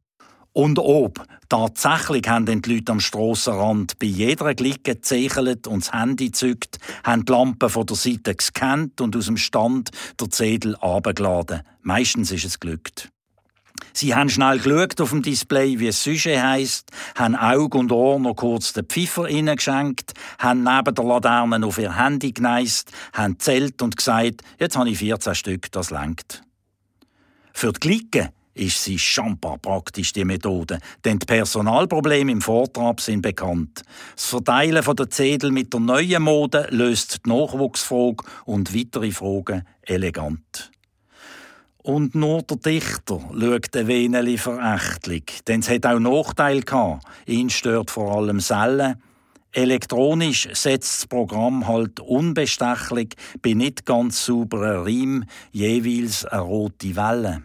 Und 0.54 0.80
ob 0.80 1.24
tatsächlich 1.49 2.28
haben 2.28 2.47
die 2.47 2.74
Leute 2.74 2.93
am 2.93 2.99
Strassenrand 2.99 3.99
bei 3.99 4.08
jeder 4.08 4.56
Glicke 4.56 4.95
gezeichelt 4.95 5.68
und 5.68 5.86
das 5.86 5.93
Handy 5.93 6.32
zückt, 6.32 6.80
haben 7.04 7.26
die 7.26 7.32
Lampen 7.32 7.70
von 7.70 7.86
der 7.86 7.95
Seite 7.95 8.34
gescannt 8.34 9.02
und 9.02 9.16
aus 9.16 9.28
dem 9.28 9.38
Stand 9.38 9.91
der 10.20 10.32
Zedel 10.32 10.76
abgeladen. 10.78 11.62
Meistens 11.84 12.32
ist 12.32 12.45
es 12.45 12.60
glückt. 12.60 13.12
Sie 13.94 14.16
haben 14.16 14.30
schnell 14.30 14.60
geschaut 14.60 15.00
auf 15.02 15.10
dem 15.10 15.22
Display, 15.22 15.80
wie 15.80 15.88
es 15.88 16.04
Sujet 16.04 16.42
heisst, 16.42 16.92
haben 17.16 17.36
Auge 17.36 17.78
und 17.78 17.92
Ohr 17.92 18.20
noch 18.20 18.36
kurz 18.36 18.74
den 18.74 18.86
Pfiffer 18.86 19.28
geschenkt, 19.28 20.14
haben 20.40 20.64
neben 20.64 20.96
der 20.96 21.06
Laterne 21.06 21.66
auf 21.66 21.78
ihr 21.78 21.98
Handy 21.98 22.32
geneist, 22.32 22.92
haben 23.14 23.40
zählt 23.40 23.82
und 23.82 23.98
gesagt, 23.98 24.42
jetzt 24.60 24.78
habe 24.78 24.90
ich 24.90 25.00
14 25.00 25.36
Stück, 25.36 25.72
das 25.72 25.90
langt. 25.90 26.44
Für 27.54 27.74
die 27.74 27.80
Glicke 27.80 28.30
ist 28.54 28.84
sie 28.84 29.00
schampa 29.00 29.58
praktisch, 29.58 30.14
die 30.14 30.26
Methode. 30.26 30.80
Denn 31.06 31.20
die 31.20 31.26
Personalprobleme 31.26 32.32
im 32.32 32.42
Vortrag 32.42 33.00
sind 33.00 33.22
bekannt. 33.22 33.84
Das 34.16 34.26
Verteilen 34.26 34.84
der 34.84 35.10
Zettel 35.10 35.52
mit 35.52 35.74
der 35.74 35.80
neuen 35.80 36.24
Mode 36.24 36.68
löst 36.72 37.26
die 37.26 37.30
Nachwuchsfrage 37.30 38.24
und 38.46 38.76
weitere 38.76 39.12
Fragen 39.12 39.64
elegant. 39.84 40.71
Und 41.84 42.14
nur 42.14 42.44
der 42.44 42.58
Dichter 42.58 43.20
schaut 43.20 43.76
ein 43.76 43.88
wenig 43.88 44.42
verächtlich, 44.42 45.42
denn 45.48 45.62
es 45.62 45.70
hat 45.70 45.86
auch 45.86 46.00
Nachteile 46.00 46.62
gehabt. 46.62 47.06
Ihn 47.26 47.50
stört 47.50 47.90
vor 47.90 48.16
allem 48.16 48.40
Selle. 48.40 48.98
Elektronisch 49.52 50.48
setzt 50.54 51.02
das 51.02 51.08
Programm 51.08 51.68
halt 51.68 52.00
unbestechlich 52.00 53.16
bei 53.42 53.54
nicht 53.54 53.86
ganz 53.86 54.26
sauberen 54.26 54.84
Riemen 54.84 55.26
jeweils 55.52 56.24
eine 56.26 56.42
rote 56.42 56.96
Welle. 56.96 57.44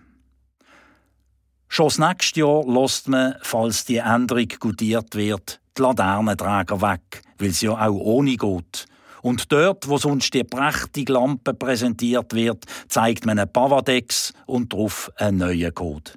Schon 1.69 1.89
das 1.89 1.99
nächste 1.99 2.41
Jahr 2.41 2.65
lässt 2.67 3.09
man, 3.09 3.35
falls 3.43 3.87
die 3.87 3.97
Änderung 3.97 4.49
gutiert 4.61 5.15
wird, 5.17 5.61
die 5.77 5.83
Laternenträger 5.83 6.81
weg, 6.81 7.23
weil 7.39 7.49
es 7.49 7.61
ja 7.63 7.73
auch 7.73 7.91
ohne 7.91 8.37
geht. 8.37 8.87
Und 9.27 9.51
dort, 9.51 9.89
wo 9.89 9.99
sonst 9.99 10.35
die 10.35 10.45
prächtige 10.45 11.15
Lampe 11.15 11.53
präsentiert 11.53 12.33
wird, 12.33 12.65
zeigt 12.87 13.27
man 13.27 13.41
einen 13.41 13.53
Pavadex 13.53 14.33
und 14.47 14.73
darauf 14.73 15.11
einen 15.17 15.39
neuen 15.39 15.75
Code. 15.75 16.13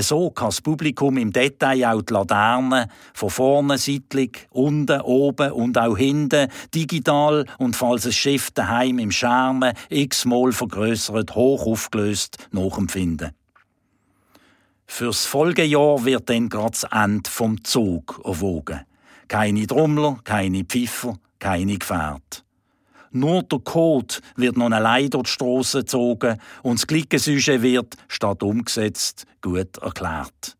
So 0.00 0.30
kann 0.30 0.48
das 0.48 0.62
Publikum 0.62 1.18
im 1.18 1.34
Detail 1.34 1.84
auch 1.84 2.00
die 2.00 2.14
Laternen 2.14 2.90
von 3.12 3.28
vorne 3.28 3.76
seitlich, 3.76 4.48
unten, 4.48 5.02
oben 5.02 5.52
und 5.52 5.76
auch 5.76 5.98
hinten, 5.98 6.48
digital 6.74 7.44
und 7.58 7.76
falls 7.76 8.06
es 8.06 8.16
Schiff 8.16 8.50
daheim 8.52 8.98
im 9.00 9.10
Schermen 9.10 9.74
x-mal 9.90 10.52
vergrößert, 10.52 11.34
hoch 11.34 11.66
aufgelöst 11.66 12.48
nachempfinden. 12.52 13.32
Fürs 14.86 15.26
Folgejahr 15.26 16.06
wird 16.06 16.30
dann 16.30 16.48
gerade 16.48 16.70
das 16.70 16.84
Ende 16.84 17.28
vom 17.28 17.62
Zug 17.64 18.22
erwogen. 18.24 18.80
Keine 19.28 19.66
Trommler, 19.66 20.20
keine 20.24 20.64
Pfiffer, 20.64 21.18
keine 21.44 21.76
Gefährte. 21.76 22.40
Nur 23.10 23.42
der 23.42 23.58
Code 23.58 24.14
wird 24.34 24.56
noch 24.56 24.70
allein 24.70 25.10
durch 25.10 25.24
die 25.24 25.30
Strasse 25.32 25.80
gezogen 25.80 26.38
und 26.62 26.78
das 26.78 26.86
Glickensüge 26.86 27.60
wird, 27.60 27.96
statt 28.08 28.42
umgesetzt, 28.42 29.26
gut 29.42 29.76
erklärt. 29.76 30.56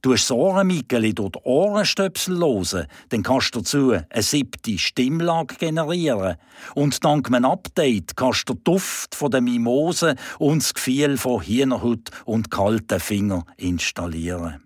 Du 0.00 0.14
hast 0.14 0.30
das 0.30 0.36
Ohrenmickeli 0.36 1.14
durch 1.14 1.32
die 1.32 1.40
Ohrenstöpsel 1.44 2.38
hören, 2.38 2.86
dann 3.10 3.22
kannst 3.22 3.54
du 3.54 3.58
dazu 3.58 3.90
eine 3.92 4.22
siebte 4.22 4.78
Stimmlage 4.78 5.56
generieren. 5.56 6.36
Und 6.74 7.04
dank 7.04 7.28
einem 7.28 7.44
Update 7.44 8.16
kannst 8.16 8.48
du 8.48 8.54
den 8.54 8.64
Duft 8.64 9.16
der 9.20 9.40
Mimose 9.42 10.16
und 10.38 10.62
das 10.62 10.72
Gefühl 10.72 11.18
von 11.18 11.42
Hühnerhut 11.42 12.10
und 12.24 12.50
kalten 12.50 12.98
Finger 12.98 13.44
installieren. 13.58 14.62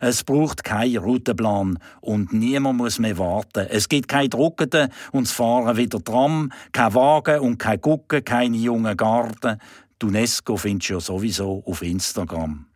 Es 0.00 0.24
braucht 0.24 0.64
keinen 0.64 0.98
Routenplan 0.98 1.78
und 2.00 2.32
niemand 2.32 2.78
muss 2.78 2.98
mehr 2.98 3.18
warten. 3.18 3.66
Es 3.68 3.88
gibt 3.88 4.08
kein 4.08 4.30
Druckende 4.30 4.88
und 5.12 5.26
das 5.26 5.32
Fahren 5.32 5.76
wieder 5.76 6.02
Tram, 6.02 6.52
kein 6.72 6.94
Wagen 6.94 7.40
und 7.40 7.58
kein 7.58 7.80
Gucken, 7.80 8.24
keine 8.24 8.56
jungen 8.56 8.96
Garten. 8.96 9.58
Die 10.00 10.06
UNESCO 10.06 10.56
findest 10.56 10.90
du 10.90 10.94
ja 10.94 11.00
sowieso 11.00 11.62
auf 11.66 11.82
Instagram. 11.82 12.66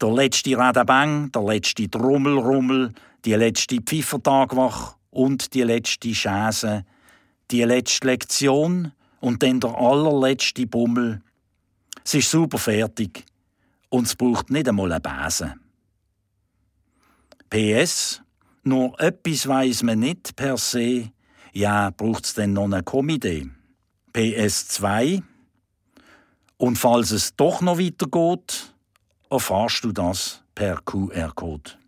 Der 0.00 0.10
letzte 0.10 0.58
Redebang, 0.58 1.32
der 1.32 1.42
letzte 1.42 1.90
Trommelrummel, 1.90 2.92
die 3.24 3.34
letzte 3.34 3.80
Pfiffertagwach 3.80 4.96
und 5.10 5.54
die 5.54 5.62
letzte 5.62 6.14
Schäse, 6.14 6.84
die 7.50 7.62
letzte 7.62 8.06
Lektion 8.06 8.92
und 9.20 9.42
dann 9.42 9.60
der 9.60 9.76
allerletzte 9.76 10.66
Bummel. 10.66 11.22
Es 12.04 12.14
ist 12.14 12.30
super 12.30 12.58
fertig 12.58 13.24
und 13.88 14.06
es 14.06 14.14
braucht 14.14 14.50
nicht 14.50 14.68
einmal 14.68 14.92
einen 14.92 15.02
Besen. 15.02 15.67
PS, 17.50 18.22
nur 18.62 18.98
etwas 19.00 19.48
weiss 19.48 19.82
man 19.82 20.00
nicht 20.00 20.36
per 20.36 20.56
se, 20.56 21.10
ja, 21.52 21.90
braucht's 21.90 22.34
denn 22.34 22.52
noch 22.52 22.64
eine 22.64 22.82
Komitee. 22.82 23.48
PS2, 24.12 25.22
und 26.58 26.76
falls 26.76 27.12
es 27.12 27.36
doch 27.36 27.60
noch 27.60 27.78
weitergeht, 27.78 28.74
erfährst 29.30 29.84
du 29.84 29.92
das 29.92 30.42
per 30.54 30.80
QR-Code. 30.82 31.78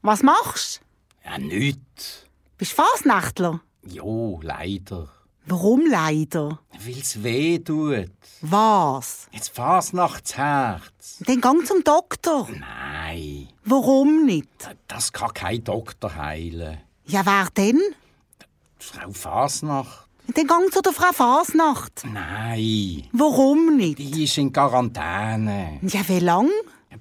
Was 0.00 0.22
machst 0.22 0.80
Ja, 1.24 1.38
nichts. 1.38 2.26
Bist 2.58 2.72
du 2.72 2.82
Fasnächtler? 2.82 3.60
Jo, 3.84 4.40
leider. 4.42 5.08
Warum 5.46 5.86
leider? 5.86 6.60
Weil's 6.78 7.22
weh 7.22 7.58
tut. 7.58 8.10
Was? 8.42 9.28
Jetzt 9.32 9.50
Fasnachtsherz. 9.54 11.18
Dann 11.20 11.40
gang 11.40 11.66
zum 11.66 11.82
Doktor. 11.84 12.48
Nein. 12.50 13.48
Warum 13.64 14.24
nicht? 14.26 14.48
Das 14.88 15.12
kann 15.12 15.32
kein 15.34 15.62
Doktor 15.62 16.14
heilen. 16.14 16.78
Ja, 17.06 17.24
wer 17.26 17.48
denn? 17.56 17.80
Frau 18.78 19.10
Fasnacht. 19.12 20.08
Dann 20.34 20.46
gang 20.46 20.72
zu 20.72 20.80
der 20.80 20.92
Frau 20.92 21.12
Fasnacht. 21.12 22.04
Nein. 22.04 23.08
Warum 23.12 23.76
nicht? 23.76 23.98
Die 23.98 24.24
ist 24.24 24.38
in 24.38 24.52
Quarantäne. 24.52 25.78
Ja, 25.82 26.08
wie 26.08 26.20
lang? 26.20 26.48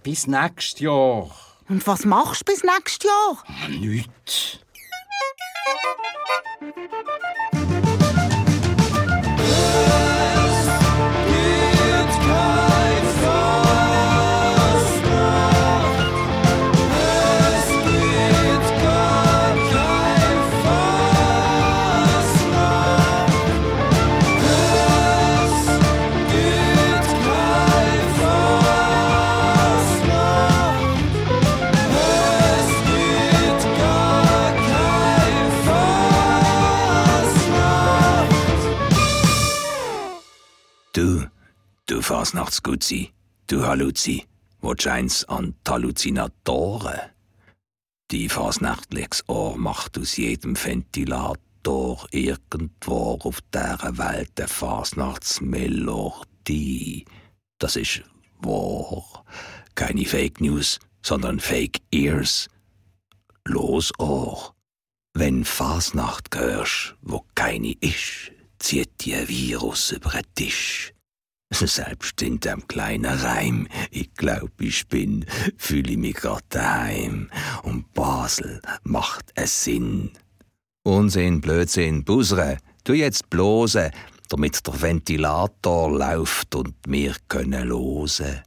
Bis 0.03 0.27
nächstes 0.27 0.79
Jahr. 0.79 1.29
Und 1.69 1.85
was 1.87 2.05
machst 2.05 2.41
du 2.41 2.51
bis 2.51 2.63
nächstes 2.63 3.07
Jahr? 3.07 3.43
Nichts. 3.69 4.59
Fasnachtsgutzi, 42.11 43.13
du 43.47 43.65
Halluzi, 43.65 44.27
wo 44.59 44.75
scheinst 44.77 45.29
an 45.29 45.55
Halluzinatoren. 45.65 46.99
Die 48.11 48.27
fasnächtliches 48.27 49.23
Ohr 49.29 49.57
macht 49.57 49.97
aus 49.97 50.17
jedem 50.17 50.61
Ventilator 50.61 52.05
irgendwo 52.11 53.17
auf 53.21 53.39
dieser 53.53 53.97
Welt 53.97 54.37
eine 54.37 54.49
Fasnachtsmelodie. 54.49 57.05
Das 57.59 57.77
ist 57.77 58.03
wahr. 58.41 59.23
Keine 59.75 60.03
Fake 60.03 60.41
News, 60.41 60.79
sondern 61.01 61.39
Fake 61.39 61.79
Ears. 61.91 62.49
Los 63.45 63.97
Ohr. 63.99 64.53
Wenn 65.13 65.45
Fasnacht 65.45 66.35
hörst, 66.35 66.97
wo 67.01 67.23
keine 67.35 67.71
ist, 67.79 68.33
zieht 68.59 69.05
dir 69.05 69.29
Virus 69.29 69.93
über 69.93 70.09
den 70.09 70.25
Tisch. 70.35 70.93
Selbst 71.51 72.21
in 72.21 72.39
dem 72.39 72.67
kleinen 72.67 73.05
Reim, 73.19 73.67
ich 73.91 74.13
glaub, 74.15 74.49
ich 74.59 74.87
bin, 74.87 75.25
fühle 75.57 75.91
ich 75.91 75.97
mich 75.97 76.15
grad 76.15 76.43
daheim. 76.49 77.29
Und 77.63 77.93
Basel 77.93 78.61
macht 78.83 79.31
es 79.35 79.63
Sinn. 79.63 80.11
Unsinn, 80.83 81.41
Blödsinn, 81.41 82.03
Busre, 82.03 82.57
tu 82.83 82.93
jetzt 82.93 83.29
blose, 83.29 83.91
damit 84.29 84.65
der 84.65 84.81
Ventilator 84.81 85.91
läuft 85.91 86.55
und 86.55 86.73
wir 86.87 87.15
können 87.27 87.67
lose. 87.67 88.43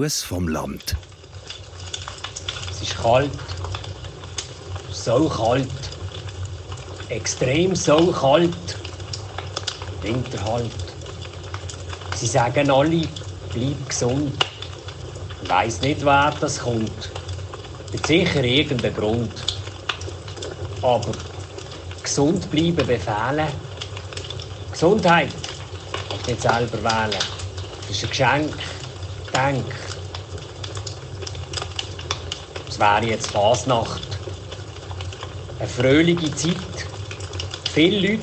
Gruß 0.00 0.22
vom 0.22 0.48
Land. 0.48 0.96
Es 2.70 2.80
ist 2.80 2.96
kalt. 2.96 3.30
So 4.90 5.28
kalt. 5.28 5.68
Extrem 7.10 7.76
so 7.76 8.10
kalt. 8.10 8.78
Winter 10.00 10.42
halt. 10.42 10.70
Sie 12.16 12.26
sagen 12.26 12.70
alle, 12.70 13.06
bleib 13.52 13.88
gesund. 13.90 14.46
Ich 15.42 15.50
weiss 15.50 15.82
nicht, 15.82 16.02
wer 16.02 16.32
das 16.40 16.60
kommt. 16.60 17.10
Mit 17.92 18.06
sicher 18.06 18.42
irgendein 18.42 18.94
Grund. 18.94 19.34
Aber 20.80 21.12
gesund 22.02 22.50
bleiben 22.50 22.86
befehlen. 22.86 23.48
Gesundheit 24.72 25.28
kannst 26.08 26.26
nicht 26.26 26.40
selber 26.40 26.78
wählen. 26.78 27.22
Das 27.86 27.90
ist 27.90 28.04
ein 28.04 28.08
Geschenk. 28.08 28.54
Denk. 29.32 29.66
Es 32.68 32.69
wäre 32.80 33.04
jetzt 33.04 33.30
Fasnacht. 33.30 34.18
Eine 35.58 35.68
fröhliche 35.68 36.34
Zeit. 36.34 36.56
Viele 37.72 38.12
Leute 38.12 38.22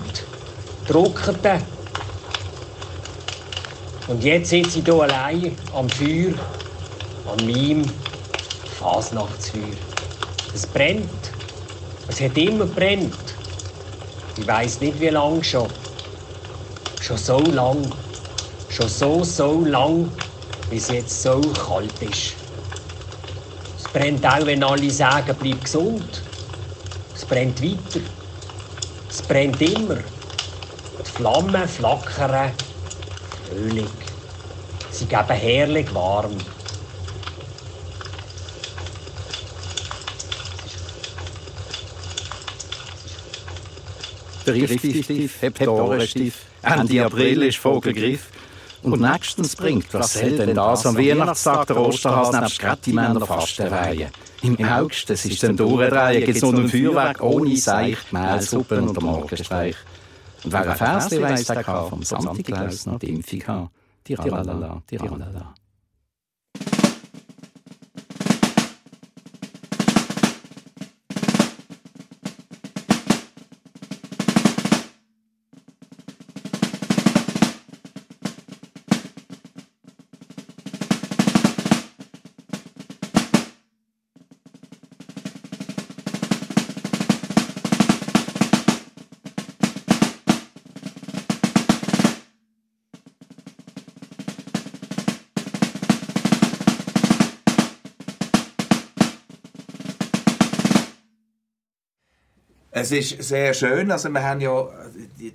druckten. 0.87 1.61
Und 4.07 4.23
jetzt 4.23 4.49
sitze 4.49 4.79
ich 4.79 4.85
hier 4.85 5.01
allein 5.01 5.55
am 5.73 5.87
Feuer, 5.89 6.33
an 7.31 7.45
meinem 7.45 7.85
Fasnachtsfeuer. 8.79 9.61
Es 10.55 10.65
brennt. 10.65 11.09
Es 12.07 12.19
hat 12.19 12.37
immer 12.37 12.65
brennt. 12.65 13.13
Ich 14.37 14.47
weiß 14.47 14.79
nicht, 14.81 14.99
wie 14.99 15.09
lange 15.09 15.43
schon. 15.43 15.67
Schon 17.01 17.17
so 17.17 17.39
lang. 17.39 17.91
Schon 18.69 18.89
so, 18.89 19.23
so 19.23 19.61
lang, 19.65 20.09
es 20.71 20.89
jetzt 20.89 21.21
so 21.21 21.41
kalt 21.41 22.01
ist. 22.01 22.36
Brennt 23.97 24.23
auch, 24.27 24.45
wenn 24.45 24.63
alle 24.63 24.91
sagen, 24.91 25.35
bleib 25.39 25.63
gesund. 25.63 26.21
Es 27.15 27.25
brennt 27.25 27.59
weiter. 27.63 28.05
Es 29.09 29.23
brennt 29.23 29.59
immer. 29.59 29.95
Die 29.95 31.11
Flammen 31.11 31.67
flackern 31.67 32.51
fröhlich. 33.49 33.85
Sie 34.91 35.05
geben 35.05 35.29
herrlich 35.29 35.91
warm. 35.95 36.37
Briefstift, 44.45 45.41
Heptorenstift, 45.41 46.37
Ende 46.61 47.03
April 47.03 47.41
ist 47.41 47.57
Vogelgriff. 47.57 48.27
Und 48.91 49.01
nächstens 49.01 49.55
bringt, 49.55 49.93
was 49.93 50.13
soll 50.13 50.37
denn 50.37 50.55
das 50.55 50.85
am 50.85 50.97
Weihnachtstag 50.97 51.67
der 51.67 51.77
Osterhase 51.77 52.39
nebst 52.39 52.59
Grettimänner 52.59 53.25
Fastenweihen? 53.25 54.09
Im 54.41 54.63
August, 54.63 55.09
es 55.09 55.25
ist 55.25 55.43
dann 55.43 55.57
durchdrehen, 55.57 56.25
gibt's 56.25 56.41
noch 56.41 56.53
ein 56.53 56.69
Feuerwerk 56.69 57.21
ohne 57.21 57.55
Seicht, 57.57 58.13
Mehlsuppen 58.13 58.87
und 58.87 58.95
der 58.95 59.03
Morgenstreich. 59.03 59.75
Und 60.43 60.53
wer 60.53 60.69
ein 60.69 60.77
Versli 60.77 61.21
weiss, 61.21 61.45
der 61.45 61.63
kann 61.63 61.89
vom 61.89 62.03
Santiklaus 62.03 62.85
noch 62.85 62.99
die 62.99 63.09
Impfung 63.09 63.47
haben. 63.47 63.69
Tiralala, 64.03 64.81
tiralala. 64.87 65.53
Es 102.79 102.91
ist 102.91 103.23
sehr 103.23 103.55
schön, 103.55 103.89
also 103.89 104.07
wir 104.09 104.21
haben 104.21 104.39
ja 104.39 104.69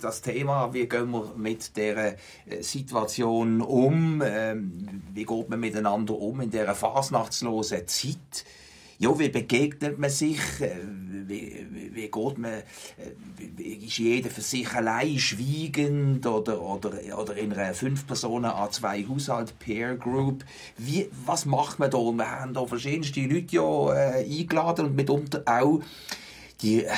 das 0.01 0.21
Thema, 0.21 0.73
wie 0.73 0.87
gehen 0.87 1.11
wir 1.11 1.33
mit 1.35 1.75
der 1.75 2.15
Situation 2.61 3.59
um, 3.59 4.23
ähm, 4.25 5.01
wie 5.13 5.25
geht 5.25 5.49
man 5.49 5.59
miteinander 5.59 6.13
um 6.13 6.39
in 6.39 6.51
dieser 6.51 6.73
fasnachtslosen 6.73 7.85
Zeit. 7.85 8.45
Ja, 8.97 9.19
wie 9.19 9.27
begegnet 9.27 9.99
man 9.99 10.09
sich? 10.09 10.39
Äh, 10.61 10.77
Wie, 11.25 11.65
wie, 11.71 11.95
wie 11.95 12.09
geht 12.09 12.37
man? 12.37 12.53
äh, 12.53 13.85
Ist 13.85 13.97
jeder 13.97 14.29
für 14.29 14.41
sich 14.41 14.71
allein 14.73 15.19
schwiegend 15.19 16.25
oder, 16.25 16.61
oder, 16.61 16.91
oder 17.17 17.35
in 17.35 17.51
einer 17.51 17.73
fünf 17.73 18.07
Personen 18.07 18.45
an 18.45 18.71
zwei 18.71 19.05
Haushalt 19.05 19.59
Peer 19.59 19.95
Group? 19.97 20.45
Wie, 20.77 21.09
was 21.25 21.45
macht 21.45 21.79
man 21.79 21.91
da? 21.91 21.97
Wir 21.97 22.31
haben 22.39 22.53
da 22.53 22.65
verschiedenste 22.65 23.19
Leute 23.21 23.55
ja 23.57 23.93
äh, 23.93 24.23
eingeladen 24.23 24.85
und 24.85 24.95
mitunter 24.95 25.43
auch 25.45 25.81
die 26.63 26.85
äh, 26.85 26.91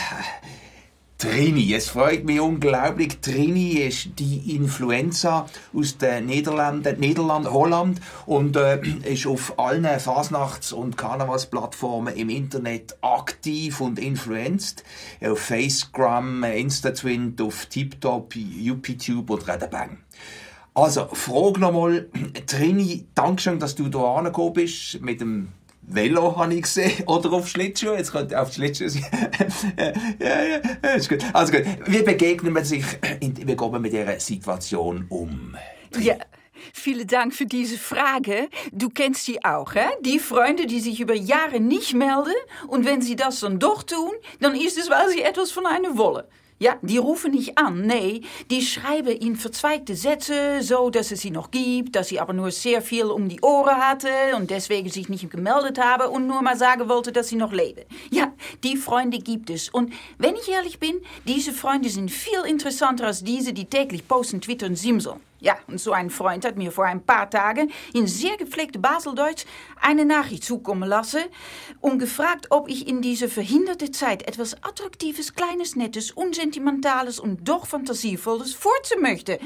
Trini. 1.17 1.73
Es 1.73 1.89
freut 1.89 2.25
mich 2.25 2.39
unglaublich. 2.39 3.19
Trini 3.21 3.79
ist 3.79 4.19
die 4.19 4.55
Influenza 4.55 5.47
aus 5.73 5.97
den 5.97 6.27
Niederlanden, 6.27 6.99
Niederland, 6.99 7.49
Holland 7.49 8.01
und 8.25 8.55
äh, 8.57 8.81
ist 9.03 9.25
auf 9.25 9.57
allen 9.57 9.85
Fasnachts- 9.99 10.73
und 10.73 10.97
Karnevalsplattformen 10.97 12.15
im 12.15 12.29
Internet 12.29 12.97
aktiv 13.01 13.81
und 13.81 13.97
influenced. 13.97 14.83
Auf 15.21 15.39
Facegram, 15.39 16.43
Instatwint, 16.43 17.41
auf 17.41 17.65
TipTop, 17.67 18.33
UPTube 18.35 19.29
und 19.29 19.47
Redabang. 19.47 19.97
Also, 20.73 21.07
Frage 21.13 21.61
nochmal, 21.61 22.09
Trini, 22.45 23.07
Dankeschön, 23.15 23.59
dass 23.59 23.75
du 23.75 23.85
hier 23.85 23.99
angekommen 23.99 24.53
bist 24.53 25.01
mit 25.01 25.21
dem 25.21 25.53
Velo 25.87 26.35
habe 26.37 26.53
ich 26.53 26.63
gesehen, 26.63 27.03
oder 27.05 27.31
auf 27.33 27.47
Schlittschuh. 27.47 27.93
Jetzt 27.93 28.11
könnte 28.11 28.39
auf 28.39 28.53
Schlittschuh 28.53 28.87
sein. 28.89 29.05
ja, 30.19 30.41
ja, 30.43 30.61
ja, 30.83 30.89
ist 30.91 31.09
gut. 31.09 31.23
Also 31.33 31.53
gut, 31.53 31.65
wie 31.85 32.01
begegnet 32.01 32.53
man 32.53 32.65
sich, 32.65 32.83
wie 33.19 33.29
geht 33.29 33.59
man 33.59 33.81
mit 33.81 33.93
dieser 33.93 34.19
Situation 34.19 35.05
um? 35.09 35.55
Ja, 35.99 36.15
vielen 36.73 37.07
Dank 37.07 37.33
für 37.33 37.45
diese 37.45 37.77
Frage. 37.77 38.49
Du 38.71 38.89
kennst 38.89 39.25
sie 39.25 39.43
auch, 39.43 39.75
hè? 39.75 39.85
Die 40.01 40.19
Freunde, 40.19 40.65
die 40.65 40.79
sich 40.79 40.99
über 40.99 41.15
Jahre 41.15 41.59
nicht 41.59 41.93
melden 41.93 42.33
und 42.67 42.85
wenn 42.85 43.01
sie 43.01 43.15
das 43.15 43.39
dann 43.39 43.59
doch 43.59 43.83
tun, 43.83 44.11
dann 44.39 44.55
ist 44.55 44.77
es, 44.77 44.89
weil 44.89 45.09
sie 45.09 45.21
etwas 45.21 45.51
von 45.51 45.65
einem 45.65 45.97
wollen. 45.97 46.23
Ja, 46.57 46.77
die 46.81 46.97
rufen 46.97 47.31
nicht 47.31 47.57
an, 47.57 47.81
nee, 47.81 48.21
die 48.49 48.61
schreiben 48.61 49.09
in 49.09 49.35
verzweigte 49.35 49.93
Sätze, 49.93 50.61
so 50.61 50.89
dass 50.89 51.11
es 51.11 51.19
sie 51.19 51.29
noch 51.29 51.51
gibt, 51.51 51.97
dass 51.97 52.07
sie 52.07 52.21
aber 52.21 52.31
nur 52.31 52.49
sehr 52.49 52.81
viel 52.81 53.07
um 53.07 53.27
die 53.27 53.41
Ohren 53.41 53.75
hatte 53.75 54.07
und 54.37 54.49
deswegen 54.49 54.89
sich 54.89 55.09
nicht 55.09 55.29
gemeldet 55.29 55.77
haben 55.77 56.07
und 56.13 56.27
nur 56.27 56.41
mal 56.41 56.55
sagen 56.55 56.87
wollte, 56.87 57.11
dass 57.11 57.27
sie 57.27 57.35
noch 57.35 57.51
leben. 57.51 57.83
Ja, 58.09 58.31
die 58.63 58.77
Freunde 58.77 59.17
gibt 59.19 59.49
es. 59.49 59.67
Und 59.67 59.91
wenn 60.17 60.35
ich 60.35 60.47
ehrlich 60.47 60.79
bin, 60.79 61.01
diese 61.27 61.51
Freunde 61.51 61.89
sind 61.89 62.09
viel 62.09 62.39
interessanter 62.47 63.07
als 63.07 63.21
diese, 63.21 63.51
die 63.51 63.65
täglich 63.65 64.07
posten, 64.07 64.39
Twitter 64.39 64.67
und 64.67 64.77
Simsel. 64.77 65.15
Ja, 65.45 65.59
und 65.67 65.79
so 65.79 65.91
ein 65.91 66.09
Freund 66.09 66.43
hat 66.43 66.57
mir 66.57 66.71
vor 66.71 66.85
ein 66.85 67.05
paar 67.05 67.29
Tagen 67.29 67.71
in 67.93 68.07
sehr 68.07 68.35
gepflegtem 68.35 68.81
Baseldeutsch 68.81 69.45
eine 69.79 70.03
Nachricht 70.03 70.43
zukommen 70.43 70.89
lassen 70.89 71.21
und 71.81 71.99
gefragt, 71.99 72.47
ob 72.49 72.67
ich 72.67 72.87
in 72.87 73.03
dieser 73.03 73.29
verhinderte 73.29 73.91
Zeit 73.91 74.27
etwas 74.27 74.55
Attraktives, 74.63 75.35
Kleines, 75.35 75.75
Nettes, 75.75 76.09
Unsentimentales 76.09 77.19
und 77.19 77.47
doch 77.47 77.67
Fantasievolles 77.67 78.55
vorzu 78.55 78.99
möchte. 78.99 79.37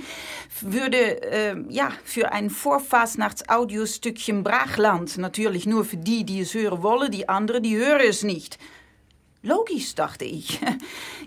Würde, 0.61 1.21
äh, 1.21 1.57
ja, 1.67 1.91
für 2.05 2.31
ein 2.31 2.49
Vorfasnachts-Audiostückchen 2.49 4.41
Brachland. 4.41 5.17
Natürlich 5.17 5.65
nur 5.65 5.83
für 5.83 5.97
die, 5.97 6.23
die 6.23 6.39
es 6.39 6.53
hören 6.53 6.81
wollen, 6.81 7.11
die 7.11 7.27
anderen, 7.27 7.61
die 7.61 7.75
hören 7.75 8.07
es 8.07 8.23
nicht. 8.23 8.57
Logisch, 9.41 9.95
dachte 9.95 10.23
ich. 10.23 10.61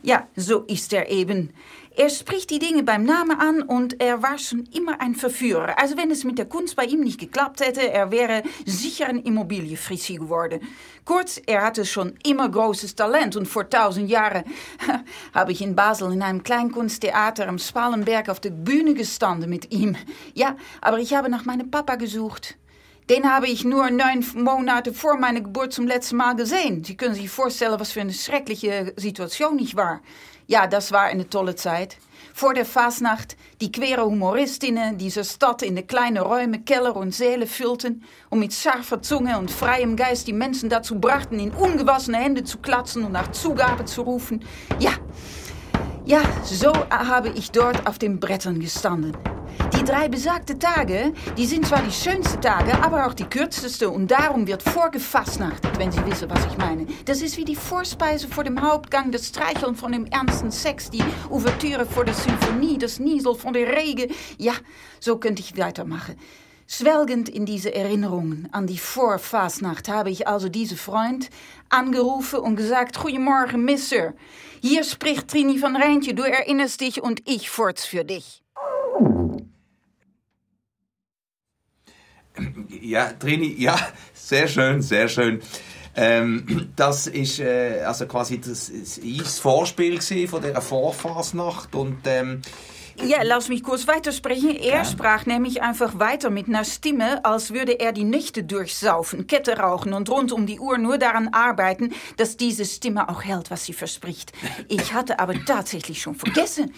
Ja, 0.05 0.27
so 0.35 0.63
ist 0.63 0.93
er 0.93 1.11
eben. 1.11 1.51
Er 1.95 2.09
spricht 2.09 2.49
die 2.49 2.59
Dinge 2.59 2.83
beim 2.85 3.05
Namen 3.05 3.39
an 3.39 3.63
und 3.63 4.01
er 4.01 4.23
war 4.23 4.39
schon 4.39 4.67
immer 4.73 5.01
ein 5.01 5.15
Verführer. 5.15 5.79
Also 5.79 5.97
wenn 5.99 6.11
es 6.11 6.25
mit 6.25 6.39
der 6.39 6.47
Kunst 6.47 6.75
bei 6.75 6.85
ihm 6.85 7.01
nicht 7.01 7.21
geklappt 7.21 7.61
hätte, 7.61 7.93
er 7.93 8.11
wäre 8.11 8.43
sicher 8.65 9.09
ein 9.09 9.19
Immobilienfrissie 9.19 10.17
geworden. 10.17 10.61
Kurz, 11.05 11.41
er 11.45 11.63
hatte 11.63 11.85
schon 11.85 12.15
immer 12.27 12.49
großes 12.49 12.95
Talent 12.95 13.37
und 13.37 13.47
vor 13.47 13.69
tausend 13.69 14.09
Jahren 14.09 14.45
habe 15.35 15.53
ich 15.53 15.61
in 15.61 15.77
Basel 15.77 16.13
in 16.13 16.23
einem 16.23 16.43
Kleinkunsttheater 16.43 17.47
am 17.47 17.59
Spalenberg 17.59 18.31
auf 18.31 18.41
der 18.41 18.51
Bühne 18.51 18.95
gestanden 18.95 19.51
mit 19.51 19.71
ihm. 19.71 19.95
Ja, 20.33 20.57
aber 20.81 20.99
ich 20.99 21.13
habe 21.13 21.29
nach 21.29 21.45
meinem 21.45 21.71
Papa 21.71 21.97
gesucht. 21.97 22.57
Den 23.11 23.31
habe 23.31 23.49
ich 23.49 23.65
nur 23.65 23.91
neun 23.91 24.25
Monate 24.35 24.95
vor 24.95 25.19
meiner 25.19 25.41
Geburt 25.41 25.73
zum 25.73 25.87
letzten 25.87 26.17
Mal 26.17 26.37
gesehen. 26.37 26.85
Sie 26.85 26.97
können 26.97 27.15
sich 27.15 27.29
vorstellen, 27.29 27.79
was 27.79 27.93
für 27.93 28.01
eine 28.01 28.15
schreckliche 28.15 28.95
Situation 28.97 29.59
ich 29.59 29.77
war. 29.77 30.01
Ja, 30.47 30.67
das 30.67 30.93
war 30.93 31.03
eine 31.03 31.29
tolle 31.29 31.55
Zeit. 31.55 31.99
Vor 32.35 32.55
der 32.55 32.65
Fasnacht 32.65 33.37
die 33.61 33.71
quere 33.71 34.05
Humoristinnen 34.05 34.99
diese 34.99 35.25
Stadt 35.25 35.63
in 35.63 35.77
de 35.77 35.85
kleine 35.85 36.23
Räume, 36.23 36.61
Keller 36.61 36.97
und 36.97 37.15
Säle 37.15 37.47
füllten 37.47 38.05
und 38.31 38.39
mit 38.39 38.53
scharfer 38.53 39.03
Zunge 39.03 39.39
und 39.39 39.51
freiem 39.51 39.97
Geist 39.97 40.27
die 40.27 40.33
Menschen 40.33 40.69
dazu 40.69 40.99
brachten, 40.99 41.39
in 41.39 41.51
ungewaschene 41.51 42.19
Hände 42.19 42.43
zu 42.43 42.59
klatschen 42.59 43.05
und 43.05 43.13
nach 43.13 43.31
Zugabe 43.33 43.85
zu 43.85 44.03
rufen. 44.03 44.45
Ja, 44.79 44.93
ja, 46.05 46.21
so 46.45 46.73
habe 46.91 47.29
ich 47.31 47.51
dort 47.53 47.87
auf 47.87 47.99
den 47.99 48.19
Brettern 48.19 48.59
gestanden. 48.59 49.17
Die 49.77 49.85
drei 49.85 50.09
besagte 50.09 50.59
Tage, 50.59 51.13
die 51.37 51.47
sind 51.47 51.67
zwar 51.67 51.83
die 51.83 51.93
schönste 51.93 52.41
Tage, 52.41 52.75
aber 52.83 53.07
auch 53.07 53.15
die 53.15 53.25
kürzeste 53.25 53.89
und 53.89 54.11
darum 54.11 54.47
wird 54.47 54.63
vorgefastnachtet, 54.63 55.79
wenn 55.79 55.93
Sie 55.93 56.05
wissen, 56.07 56.29
was 56.31 56.45
ich 56.47 56.57
meine. 56.59 56.87
Das 57.05 57.23
ist 57.23 57.37
wie 57.37 57.45
die 57.45 57.57
Vorspeise 57.57 58.29
vor 58.29 58.45
dem 58.45 58.61
Hauptgang, 58.63 59.13
das 59.13 59.29
Streicheln 59.29 59.77
von 59.77 59.93
dem 59.93 60.07
ernsten 60.07 60.51
Sex, 60.51 60.91
die 60.91 61.05
Ouvertüre 61.31 61.87
vor 61.87 62.05
der 62.05 62.15
Symphonie, 62.15 62.79
das 62.79 62.99
Niesel 62.99 63.35
von 63.35 63.53
der 63.53 63.69
Regen. 63.77 64.11
Ja, 64.39 64.55
so 65.01 65.19
könnte 65.19 65.43
ich 65.43 65.57
weitermachen. 65.57 66.17
Schwelgend 66.67 67.29
in 67.29 67.45
diese 67.45 67.75
Erinnerungen 67.75 68.49
an 68.53 68.67
die 68.67 68.79
Vorfastnacht 68.79 69.89
habe 69.89 70.11
ich 70.11 70.27
also 70.27 70.49
diese 70.49 70.77
Freund 70.77 71.29
angerufen 71.69 72.41
und 72.41 72.57
gesagt: 72.57 72.99
Goedemorgen, 72.99 73.65
Misser. 73.65 74.15
Hier 74.63 74.85
spricht 74.85 75.27
Trini 75.27 75.61
van 75.61 75.75
Rijntje, 75.75 76.15
du 76.15 76.23
erinnerst 76.23 76.81
dich 76.81 77.03
und 77.03 77.29
ich 77.29 77.51
forts 77.51 77.85
für 77.85 78.05
dich. 78.05 78.43
Ja, 82.81 83.13
Trini, 83.13 83.57
ja, 83.59 83.77
sehr 84.15 84.47
schön, 84.47 84.81
sehr 84.81 85.09
schön. 85.09 85.43
Ähm, 85.97 86.71
das 86.77 87.09
ist 87.09 87.41
äh, 87.41 87.83
also 87.85 88.07
quasi 88.07 88.41
das, 88.41 88.71
das 88.71 89.41
Vorspiel 89.41 90.01
von 90.29 90.41
der 90.41 90.63
Vorfasnacht 90.63 91.75
und 91.75 91.99
ähm, 92.07 92.41
Ja, 92.97 93.23
lass 93.23 93.49
mich 93.49 93.63
kurz 93.63 93.87
weitersprechen. 93.87 94.55
Er 94.57 94.85
sprach 94.85 95.27
nämlich 95.27 95.63
einfach 95.63 95.99
weiter 95.99 96.31
mit 96.31 96.49
einer 96.49 96.65
Stimme, 96.65 97.25
als 97.25 97.53
würde 97.53 97.81
er 97.81 97.93
die 97.93 98.05
Nächte 98.05 98.45
durchsaufen, 98.45 99.27
Kette 99.27 99.59
rauchen 99.59 99.93
und 99.93 100.11
rund 100.11 100.33
um 100.33 100.47
die 100.47 100.61
Uhr 100.61 100.79
nur 100.79 100.99
daran 100.99 101.29
arbeiten, 101.29 101.93
dass 102.17 102.37
diese 102.37 102.65
Stimme 102.65 103.09
auch 103.09 103.25
hält, 103.25 103.51
was 103.51 103.65
sie 103.65 103.73
verspricht. 103.73 104.33
Ich 104.69 104.93
hatte 104.93 105.19
aber 105.19 105.35
tatsächlich 105.45 106.03
schon 106.03 106.15
vergessen, 106.15 106.73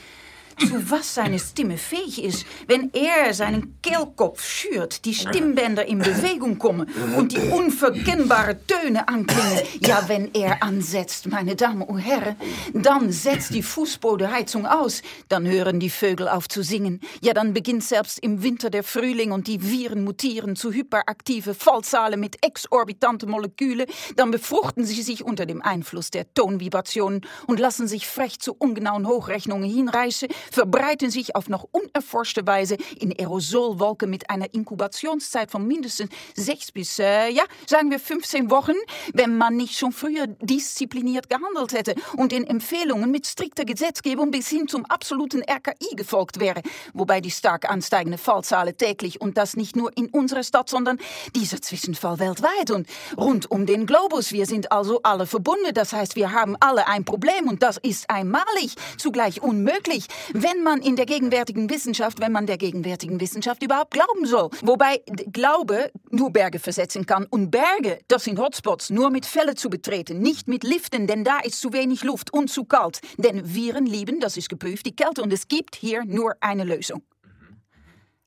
zu 0.59 0.90
was 0.90 1.14
seine 1.14 1.38
Stimme 1.38 1.76
fähig 1.76 2.22
ist, 2.22 2.46
wenn 2.66 2.90
er 2.92 3.34
seinen 3.34 3.80
Kehlkopf 3.82 4.44
schürt, 4.44 5.05
die 5.05 5.14
Stimmbänder 5.14 5.86
in 5.86 5.98
Bewegung 5.98 6.59
kommen 6.59 6.88
und 7.16 7.32
die 7.32 7.50
unverkennbare 7.50 8.59
Töne 8.66 9.09
anklingen. 9.09 9.61
Ja, 9.80 10.05
wenn 10.09 10.32
er 10.34 10.62
ansetzt, 10.62 11.26
meine 11.26 11.57
Damen 11.57 11.82
und 11.82 11.98
Herren, 11.98 12.36
dann 12.72 13.12
setzt 13.12 13.55
die 13.55 13.62
Fußbodenheizung 13.62 14.66
aus, 14.66 15.02
dann 15.28 15.46
hören 15.46 15.80
die 15.80 15.90
Vögel 15.90 16.28
auf 16.28 16.48
zu 16.48 16.62
singen. 16.62 17.00
Ja, 17.20 17.34
dann 17.34 17.55
beginnt 17.55 17.84
selbst 17.84 18.18
im 18.18 18.42
Winter 18.42 18.70
der 18.70 18.82
Frühling 18.82 19.32
und 19.32 19.46
die 19.46 19.62
Viren 19.62 20.05
mutieren 20.05 20.57
zu 20.57 20.72
hyperaktive 20.72 21.55
Fallzahlen 21.55 22.20
mit 22.20 22.44
exorbitanten 22.44 23.30
Molekülen. 23.30 23.86
Dann 24.16 24.30
befruchten 24.30 24.84
sie 24.84 25.02
sich 25.02 25.24
unter 25.24 25.46
dem 25.46 25.62
Einfluss 25.62 26.11
der 26.11 26.32
Tonvibrationen 26.34 27.22
und 27.46 27.61
lassen 27.61 27.88
sich 27.88 28.07
frech 28.07 28.40
zu 28.40 28.55
ungenauen 28.55 29.07
Hochrechnungen 29.07 29.68
hinreißen, 29.68 30.28
verbreiten 30.51 31.11
sich 31.11 31.36
auf 31.36 31.49
noch 31.49 31.66
unerforschte 31.70 32.47
Weise 32.47 32.76
in 32.99 33.12
Aerosolwolken 33.18 34.11
mit 34.11 34.30
einer 34.30 34.53
Inkubationszeit 34.53 35.51
von 35.51 35.66
mindestens 35.66 36.11
sechs 36.34 36.72
bis, 36.72 36.99
äh, 36.99 37.30
ja, 37.30 37.45
sagen 37.66 37.90
wir 37.90 37.99
15 37.99 38.51
Wochen, 38.51 38.74
wenn 39.12 39.36
man 39.36 39.57
nicht 39.57 39.78
schon 39.78 39.92
früher 39.92 40.26
diszipliniert 40.26 41.28
gehandelt 41.28 41.72
hätte 41.72 41.95
und 42.16 42.32
den 42.32 42.47
Empfehlungen 42.47 43.11
mit 43.11 43.26
strikter 43.26 43.64
Gesetzgebung 43.64 44.30
bis 44.30 44.49
hin 44.49 44.68
zum 44.68 44.84
absoluten 44.86 45.42
RKI 45.42 45.97
gefolgt 45.97 46.40
wäre, 46.40 46.62
wobei 46.92 47.20
die 47.20 47.30
stark 47.30 47.70
ansteigende 47.70 48.18
Fallzahlen 48.18 48.76
täglich 48.76 49.20
und 49.20 49.38
das 49.38 49.57
nicht 49.57 49.76
nur 49.76 49.97
in 49.97 50.09
unserer 50.09 50.45
Stadt, 50.45 50.68
sondern 50.68 50.99
dieser 51.34 51.61
Zwischenfall 51.61 52.18
weltweit 52.18 52.70
und 52.70 52.88
rund 53.16 53.51
um 53.51 53.66
den 53.66 53.86
Globus. 53.86 54.32
Wir 54.32 54.47
sind 54.47 54.72
also 54.72 55.01
alle 55.03 55.26
verbunden, 55.26 55.72
das 55.74 55.92
heißt, 55.92 56.16
wir 56.16 56.32
haben 56.32 56.57
alle 56.61 56.86
ein 56.86 57.05
Problem 57.05 57.49
und 57.49 57.62
das 57.62 57.78
ist 57.78 58.11
einmalig, 58.11 58.74
zugleich 58.99 59.42
unmöglich, 59.42 60.07
wenn 60.35 60.64
man 60.64 60.82
in 60.82 60.97
der 60.97 61.07
gegenwärtigen 61.07 61.70
Wissenschaft, 61.70 62.20
wenn 62.20 62.32
man 62.32 62.47
der 62.47 62.59
gegenwärtigen 62.59 63.20
Wissenschaft 63.20 63.62
überhaupt 63.62 63.93
glauben 63.93 64.26
soll. 64.26 64.51
Wobei 64.62 65.01
Glaube 65.32 65.91
nur 66.11 66.30
Berge 66.30 66.59
versetzen 66.59 67.07
kann 67.07 67.24
und 67.30 67.51
Berge, 67.51 68.01
das 68.09 68.24
sind 68.24 68.39
Hotspots, 68.39 68.91
nur 68.91 69.11
mit 69.11 69.26
Fälle 69.26 69.55
zu 69.55 69.70
betreten, 69.70 70.20
nicht 70.20 70.49
mit 70.49 70.64
Liften, 70.64 71.07
denn 71.07 71.22
da 71.22 71.39
ist 71.39 71.61
zu 71.61 71.72
wenig 71.72 72.03
Luft 72.03 72.32
und 72.32 72.51
zu 72.51 72.64
kalt. 72.64 73.01
Denn 73.16 73.55
Viren 73.55 73.87
lieben, 73.87 74.18
das 74.18 74.37
ist 74.37 74.49
geprüft, 74.49 74.87
die 74.87 74.97
Kälte 74.97 75.22
und 75.22 75.32
es 75.32 75.47
gibt 75.47 75.76
hier 75.76 76.05
nur 76.05 76.35
eine 76.41 76.64
Lösung. 76.64 77.03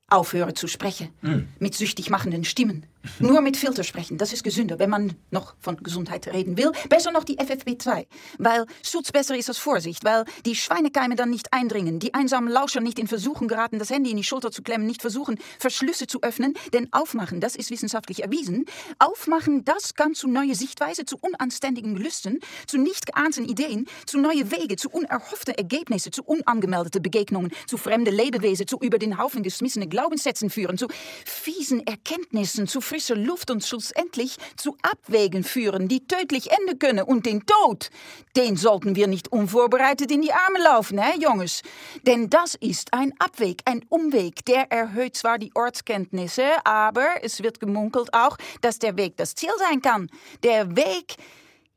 Aufhören 0.08 0.56
zu 0.56 0.66
sprechen. 0.66 1.10
Mit 1.58 1.74
süchtig 1.74 2.08
machenden 2.08 2.44
Stimmen. 2.44 2.86
Nur 3.20 3.40
mit 3.40 3.56
Filter 3.56 3.84
sprechen, 3.84 4.18
das 4.18 4.32
ist 4.32 4.42
gesünder, 4.44 4.78
wenn 4.78 4.90
man 4.90 5.14
noch 5.30 5.54
von 5.60 5.76
Gesundheit 5.76 6.26
reden 6.28 6.56
will. 6.56 6.72
Besser 6.88 7.10
noch 7.10 7.24
die 7.24 7.38
FFP2, 7.38 8.06
weil 8.38 8.66
Schutz 8.82 9.12
besser 9.12 9.36
ist 9.36 9.48
als 9.48 9.58
Vorsicht, 9.58 10.04
weil 10.04 10.24
die 10.44 10.54
Schweinekeime 10.54 11.14
dann 11.14 11.30
nicht 11.30 11.52
eindringen, 11.52 12.00
die 12.00 12.14
einsamen 12.14 12.50
Lauscher 12.50 12.80
nicht 12.80 12.98
in 12.98 13.06
Versuchen 13.06 13.48
geraten, 13.48 13.78
das 13.78 13.90
Handy 13.90 14.10
in 14.10 14.16
die 14.16 14.24
Schulter 14.24 14.50
zu 14.50 14.62
klemmen, 14.62 14.86
nicht 14.86 15.00
versuchen, 15.00 15.38
Verschlüsse 15.58 16.06
zu 16.06 16.22
öffnen, 16.22 16.54
denn 16.72 16.92
aufmachen, 16.92 17.40
das 17.40 17.56
ist 17.56 17.70
wissenschaftlich 17.70 18.22
erwiesen. 18.22 18.64
Aufmachen, 18.98 19.64
das 19.64 19.94
kann 19.94 20.14
zu 20.14 20.28
neue 20.28 20.54
Sichtweise, 20.54 21.04
zu 21.04 21.18
unanständigen 21.20 21.94
Gelüsten, 21.94 22.40
zu 22.66 22.78
nicht 22.78 23.06
geahnten 23.06 23.44
Ideen, 23.44 23.86
zu 24.06 24.18
neue 24.18 24.50
Wege, 24.50 24.76
zu 24.76 24.90
unerhofften 24.90 25.54
Ergebnissen, 25.54 26.12
zu 26.12 26.22
unangemeldete 26.24 27.00
Begegnungen, 27.00 27.52
zu 27.66 27.76
fremde 27.76 28.10
Lebewesen, 28.10 28.66
zu 28.66 28.78
über 28.80 28.98
den 28.98 29.18
Haufen 29.18 29.42
geschmissene 29.42 29.88
Glaubenssätzen 29.88 30.50
führen, 30.50 30.78
zu 30.78 30.88
fiesen 31.24 31.86
Erkenntnissen, 31.86 32.66
zu 32.66 32.80
frischer 32.88 33.16
Luft 33.16 33.50
und 33.50 33.64
schlussendlich 33.64 34.36
zu 34.56 34.76
Abwägen 34.82 35.44
führen, 35.44 35.88
die 35.88 36.06
tödlich 36.06 36.50
enden 36.50 36.78
können. 36.78 37.04
Und 37.04 37.26
den 37.26 37.44
Tod, 37.44 37.90
den 38.36 38.56
sollten 38.56 38.96
wir 38.96 39.06
nicht 39.06 39.28
unvorbereitet 39.28 40.10
in 40.10 40.22
die 40.22 40.32
Arme 40.32 40.58
laufen, 40.62 40.98
hè, 40.98 41.18
Jungs? 41.20 41.62
Denn 42.06 42.30
das 42.30 42.54
ist 42.54 42.94
ein 42.94 43.12
Abweg, 43.18 43.62
ein 43.66 43.84
Umweg. 43.90 44.44
Der 44.46 44.72
erhöht 44.72 45.16
zwar 45.16 45.38
die 45.38 45.52
Ortskenntnisse, 45.54 46.44
aber 46.64 47.06
es 47.22 47.42
wird 47.42 47.60
gemunkelt 47.60 48.12
auch, 48.14 48.38
dass 48.62 48.78
der 48.78 48.96
Weg 48.96 49.16
das 49.18 49.34
Ziel 49.34 49.52
sein 49.58 49.82
kann. 49.82 50.08
Der 50.42 50.74
Weg, 50.76 51.16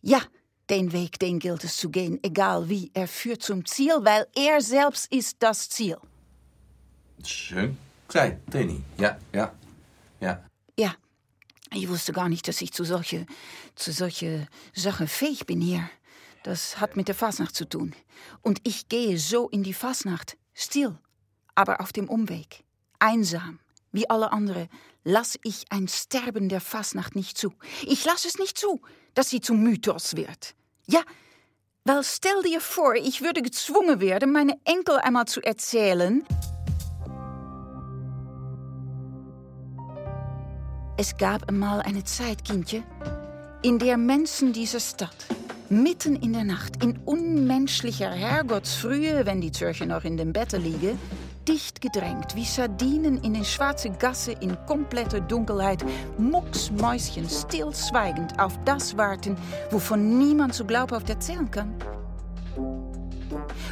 ja, 0.01 0.21
den 0.69 0.93
Weg, 0.93 1.19
den 1.19 1.39
gilt 1.39 1.65
es 1.65 1.75
zu 1.75 1.89
gehen, 1.89 2.19
egal 2.23 2.69
wie. 2.69 2.89
Er 2.93 3.07
führt 3.07 3.43
zum 3.43 3.65
Ziel, 3.65 3.95
weil 3.99 4.25
er 4.35 4.61
selbst 4.61 5.11
ist 5.11 5.37
das 5.39 5.67
Ziel. 5.69 5.97
schön 7.25 7.77
gesagt, 8.07 8.51
Trini. 8.51 8.81
Ja, 8.97 9.17
ja, 9.33 9.51
ja. 10.19 10.50
Ich 11.73 11.87
wusste 11.87 12.11
gar 12.11 12.27
nicht, 12.27 12.47
dass 12.47 12.61
ich 12.61 12.73
zu 12.73 12.83
solche, 12.83 13.25
zu 13.75 13.91
solche 13.91 14.47
Sachen 14.73 15.07
fähig 15.07 15.45
bin 15.45 15.61
hier. 15.61 15.89
Das 16.43 16.79
hat 16.79 16.97
mit 16.97 17.07
der 17.07 17.15
Fasnacht 17.15 17.55
zu 17.55 17.67
tun. 17.67 17.93
Und 18.41 18.59
ich 18.63 18.89
gehe 18.89 19.17
so 19.17 19.47
in 19.49 19.63
die 19.63 19.73
Fasnacht, 19.73 20.37
still, 20.53 20.97
aber 21.55 21.79
auf 21.79 21.93
dem 21.93 22.09
Umweg, 22.09 22.63
einsam, 22.99 23.59
wie 23.91 24.09
alle 24.09 24.31
anderen, 24.31 24.67
lass 25.03 25.39
ich 25.43 25.65
ein 25.69 25.87
Sterben 25.87 26.49
der 26.49 26.61
Fasnacht 26.61 27.15
nicht 27.15 27.37
zu. 27.37 27.53
Ich 27.83 28.03
lasse 28.03 28.27
es 28.27 28.37
nicht 28.37 28.57
zu, 28.57 28.81
dass 29.13 29.29
sie 29.29 29.39
zum 29.39 29.61
Mythos 29.61 30.15
wird. 30.15 30.55
Ja, 30.87 31.01
weil 31.85 32.03
stell 32.03 32.41
dir 32.43 32.59
vor, 32.59 32.95
ich 32.95 33.21
würde 33.21 33.41
gezwungen 33.41 34.01
werden, 34.01 34.31
meine 34.31 34.59
Enkel 34.65 34.97
einmal 34.97 35.25
zu 35.25 35.41
erzählen. 35.41 36.25
Es 41.01 41.17
gab 41.17 41.49
einmal 41.49 41.81
eine 41.81 42.03
Zeit, 42.03 42.45
Kindje, 42.45 42.83
in 43.63 43.79
der 43.79 43.97
Menschen 43.97 44.53
dieser 44.53 44.79
Stadt 44.79 45.25
mitten 45.67 46.15
in 46.15 46.31
der 46.31 46.43
Nacht 46.43 46.83
in 46.83 46.99
unmenschlicher 47.05 48.11
Herrgottsfrühe, 48.11 49.25
wenn 49.25 49.41
die 49.41 49.51
Zürcher 49.51 49.87
noch 49.87 50.03
in 50.03 50.15
dem 50.15 50.31
Bette 50.31 50.57
liegen, 50.57 50.99
dicht 51.47 51.81
gedrängt 51.81 52.35
wie 52.35 52.45
Sardinen 52.45 53.17
in 53.23 53.35
eine 53.35 53.45
schwarze 53.45 53.89
Gasse 53.89 54.33
in 54.33 54.55
kompletter 54.67 55.21
Dunkelheit, 55.21 55.83
mucksmäuschen 56.19 57.27
stillschweigend 57.27 58.39
auf 58.39 58.59
das 58.63 58.95
warten, 58.95 59.35
wovon 59.71 60.19
niemand 60.19 60.53
so 60.53 60.65
glaubhaft 60.65 61.09
erzählen 61.09 61.49
kann. 61.49 61.73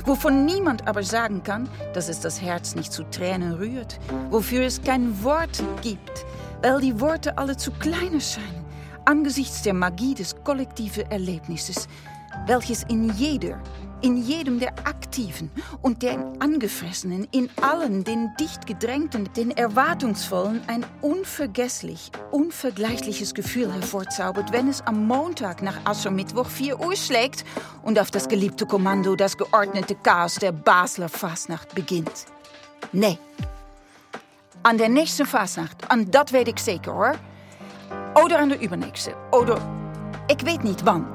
Wovon 0.03 0.45
niemand 0.45 0.88
aber 0.88 1.03
sagen 1.03 1.43
kann, 1.43 1.69
dass 1.93 2.09
es 2.09 2.21
das 2.21 2.41
Herz 2.41 2.73
nicht 2.73 2.91
zu 2.91 3.03
Tränen 3.03 3.53
rührt, 3.53 3.99
wofür 4.32 4.63
es 4.63 4.82
kein 4.82 5.23
Wort 5.23 5.61
gibt, 5.84 6.25
weil 6.62 6.82
die 6.82 6.99
Worte 6.99 7.38
alle 7.38 7.57
zu 7.57 7.72
klein 7.72 8.14
erscheinen, 8.14 8.66
angesichts 9.05 9.62
der 9.62 9.74
Magie 9.74 10.14
des 10.14 10.36
kollektiven 10.43 11.10
Erlebnisses, 11.12 11.88
welches 12.47 12.84
in 12.84 13.10
jeder, 13.14 13.62
In 14.01 14.16
jedem 14.16 14.60
der 14.62 14.70
Aktiven 14.86 15.51
und 15.82 16.03
der 16.03 16.18
Angefressenen, 16.39 17.28
in 17.32 17.49
allen 17.62 18.05
den 18.05 18.30
dicht 18.39 18.66
gedrängten, 18.66 19.28
den 19.36 19.51
Erwartungsvollen 19.51 20.62
ein 20.68 20.86
unvergesslich, 21.01 22.10
unvergleichliches 22.32 23.34
Gefühl 23.34 23.74
hervorzaubert, 23.74 24.53
wenn 24.53 24.70
es 24.70 24.80
am 24.88 25.05
Montag 25.05 25.62
nach 25.62 25.76
Aschermittwoch 25.84 26.47
4 26.47 26.80
Uhr 26.80 26.95
schlägt 26.95 27.43
und 27.84 27.99
auf 27.99 28.10
das 28.10 28.30
geliebte 28.30 28.66
Kommando 28.66 29.18
das 29.18 29.38
geordnete 29.38 29.95
Chaos 29.95 30.36
der 30.36 30.53
Basler 30.53 31.10
Fasnacht 31.10 31.76
beginnt. 31.76 32.26
Nee. 32.93 33.18
An 34.62 34.78
der 34.78 34.89
nächsten 34.89 35.26
Fasnacht, 35.26 35.89
an 35.89 36.05
dat 36.12 36.30
weet 36.30 36.47
ik 36.47 36.60
zeker 36.60 36.91
hoor. 36.91 37.16
Oder 38.24 38.39
an 38.39 38.49
der 38.49 38.62
übernächste. 38.62 39.16
Oder 39.32 39.57
ich 40.28 40.45
weet 40.45 40.64
nicht 40.64 40.86
wann. 40.86 41.05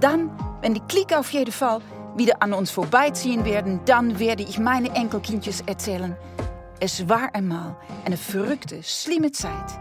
Dann, 0.00 0.30
wenn 0.60 0.74
die 0.74 0.82
Clique 0.86 1.18
auf 1.18 1.30
jeden 1.30 1.52
Fall 1.52 1.80
wieder 2.16 2.42
an 2.42 2.52
uns 2.52 2.70
vorbeiziehen 2.70 3.44
werden, 3.46 3.80
dann 3.86 4.18
werde 4.18 4.42
ich 4.42 4.58
meine 4.58 4.90
Enkelkindjes 4.94 5.62
erzählen. 5.66 6.14
Es 6.80 7.08
war 7.08 7.34
einmal 7.34 7.76
eine 8.04 8.18
verrückte, 8.18 8.82
schlimme 8.82 9.32
Zeit, 9.32 9.80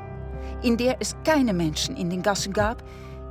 in 0.61 0.77
der 0.77 0.97
es 1.01 1.15
keine 1.25 1.53
Menschen 1.53 1.97
in 1.97 2.09
den 2.09 2.21
Gassen 2.21 2.53
gab, 2.53 2.81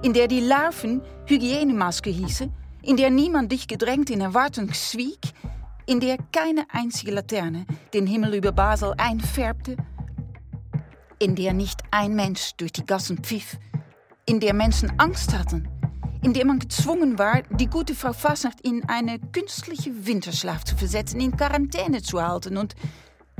in 0.03 0.13
der 0.13 0.29
die 0.29 0.41
Larven 0.41 1.01
Hygienemaske 1.25 2.11
hießen, 2.11 2.53
in 2.83 2.97
der 2.99 3.11
niemand 3.11 3.51
dich 3.51 3.67
gedrängt 3.67 4.11
in 4.11 4.21
Erwartung 4.21 4.75
schwieg, 4.75 5.33
in 5.89 6.01
der 6.01 6.18
keine 6.32 6.66
einzige 6.70 7.12
Laterne 7.12 7.64
den 7.95 8.07
Himmel 8.07 8.34
über 8.34 8.53
Basel 8.53 8.93
einfärbte, 8.99 9.74
in 11.18 11.34
der 11.34 11.55
nicht 11.55 11.80
ein 11.91 12.14
Mensch 12.14 12.53
durch 12.59 12.72
die 12.72 12.84
Gassen 12.84 13.16
pfiff, 13.24 13.57
in 14.26 14.39
der 14.39 14.53
Menschen 14.53 14.93
Angst 15.01 15.36
hatten, 15.36 15.66
in 16.22 16.34
der 16.34 16.45
man 16.45 16.59
gezwungen 16.59 17.18
war, 17.18 17.41
die 17.59 17.68
gute 17.68 17.95
Frau 17.95 18.12
Fasnacht 18.12 18.61
in 18.61 18.86
eine 18.86 19.18
künstliche 19.18 20.07
Winterschlaf 20.07 20.62
zu 20.64 20.76
versetzen, 20.76 21.20
in 21.20 21.34
Quarantäne 21.34 22.03
zu 22.03 22.20
halten 22.20 22.59
und 22.59 22.74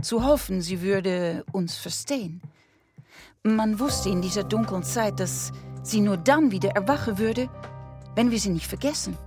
zu 0.01 0.25
hoffen, 0.25 0.63
sie 0.63 0.81
würde 0.81 1.45
uns 1.53 1.77
verstehen. 1.77 2.41
Man 3.43 3.79
wusste 3.79 4.09
in 4.09 4.23
dieser 4.23 4.45
dunklen 4.45 4.85
Zeit, 4.85 5.21
dass 5.21 5.53
sie 5.83 6.01
nur 6.01 6.17
dann 6.17 6.51
wieder 6.51 6.71
erwachen 6.71 7.19
würde, 7.19 7.51
wenn 8.15 8.31
wir 8.31 8.41
sie 8.41 8.51
nicht 8.51 8.67
vergessen. 8.67 9.19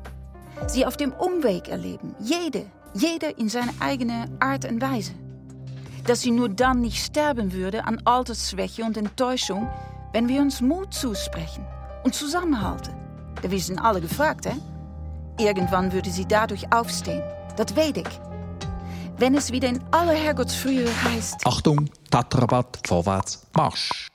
Sie 0.68 0.88
auf 0.88 0.98
dem 0.98 1.14
Umweg 1.14 1.70
erleben, 1.70 2.16
jede, 2.20 2.66
jeder 2.94 3.38
in 3.38 3.50
seine 3.50 3.72
eigene 3.80 4.30
Art 4.40 4.66
und 4.66 4.82
Weise. 4.82 5.14
Dass 6.06 6.22
sie 6.22 6.32
nur 6.32 6.50
dann 6.50 6.82
nicht 6.82 7.04
sterben 7.04 7.54
würde 7.54 7.86
an 7.86 8.02
Altersschwäche 8.06 8.84
und 8.84 8.98
Enttäuschung, 8.98 9.70
wenn 10.14 10.28
wir 10.28 10.42
uns 10.42 10.62
Mut 10.62 10.94
zusprechen 10.94 11.66
und 12.04 12.16
zusammenhalten. 12.16 12.94
Wir 13.42 13.60
sind 13.60 13.80
alle 13.80 14.02
gefragt, 14.02 14.46
hè? 14.46 14.54
Irgendwann 15.40 15.92
würde 15.94 16.10
sie 16.10 16.26
dadurch 16.26 16.72
aufstehen. 16.74 17.24
Das 17.56 17.76
weet 17.76 17.98
ich. 17.98 18.22
Wenn 19.18 19.36
es 19.36 19.52
wieder 19.52 19.70
in 19.70 19.80
aller 19.92 20.14
Herrgottsfrühe 20.14 20.88
heißt. 21.04 21.46
Achtung, 21.46 21.90
Tatrabat, 22.10 22.80
vorwärts, 22.86 23.46
Marsch! 23.56 24.11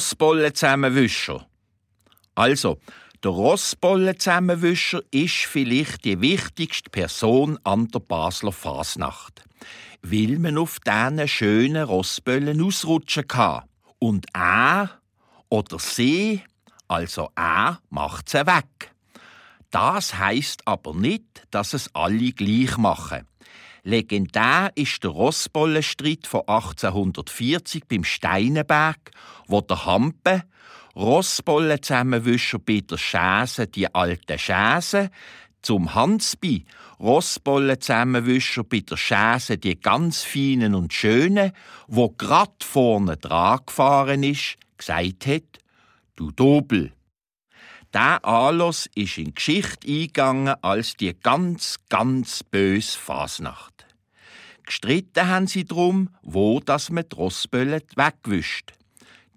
Rossbollen-Zusammenwischer. 0.00 1.46
Also, 2.34 2.78
der 3.22 3.32
Rossbollen-Zusammenwischer 3.32 5.02
ist 5.10 5.44
vielleicht 5.44 6.06
die 6.06 6.22
wichtigste 6.22 6.88
Person 6.88 7.58
an 7.64 7.88
der 7.88 7.98
Basler 8.00 8.50
Fasnacht, 8.52 9.44
weil 10.00 10.38
man 10.38 10.56
auf 10.56 10.78
diesen 10.80 11.28
schönen 11.28 11.82
Rossbollen 11.82 12.62
ausrutschen 12.62 13.28
kann. 13.28 13.64
Und 13.98 14.24
er 14.32 14.88
oder 15.50 15.78
sie, 15.78 16.40
also 16.88 17.28
er, 17.36 17.80
macht 17.90 18.30
sie 18.30 18.46
weg. 18.46 18.94
Das 19.70 20.16
heißt 20.16 20.66
aber 20.66 20.94
nicht, 20.94 21.46
dass 21.50 21.74
es 21.74 21.94
alle 21.94 22.32
gleich 22.32 22.78
machen. 22.78 23.26
Legendär 23.82 24.70
ist 24.74 25.02
der 25.04 25.10
Rossbollenstreit 25.10 26.26
von 26.26 26.40
1840 26.40 27.84
beim 27.88 28.04
Steinenberg, 28.04 29.10
wo 29.46 29.60
der 29.60 29.86
Hampe, 29.86 30.42
Rossbollenzusammenwischer 30.96 32.58
Peter 32.58 32.98
Schäse, 32.98 33.66
die 33.66 33.94
alte 33.94 34.38
Schäse, 34.38 35.10
zum 35.62 35.94
Hansby, 35.94 36.64
Rossbollenzusammenwischer 36.98 38.64
Peter 38.64 38.96
Schäse, 38.96 39.56
die 39.56 39.80
ganz 39.80 40.22
feinen 40.22 40.74
und 40.74 40.92
schönen, 40.92 41.52
wo 41.86 42.10
grad 42.10 42.64
vorne 42.64 43.16
dran 43.16 43.60
gefahren 43.66 44.22
ist, 44.22 44.56
gesagt 44.76 45.26
hat, 45.26 45.58
du 46.16 46.30
Dobel. 46.30 46.92
Der 47.92 48.24
Anlass 48.24 48.88
ist 48.94 49.18
in 49.18 49.26
die 49.26 49.34
Geschichte 49.34 49.88
eingegangen 49.88 50.54
als 50.62 50.96
die 50.96 51.12
ganz, 51.12 51.76
ganz 51.88 52.44
böse 52.44 52.96
Fasnacht. 52.96 53.84
Gestritten 54.64 55.26
haben 55.26 55.48
sie 55.48 55.64
drum, 55.64 56.10
wo 56.22 56.60
das 56.60 56.86
die 56.86 57.16
Rossböllen 57.16 57.82
wegwischt. 57.96 58.74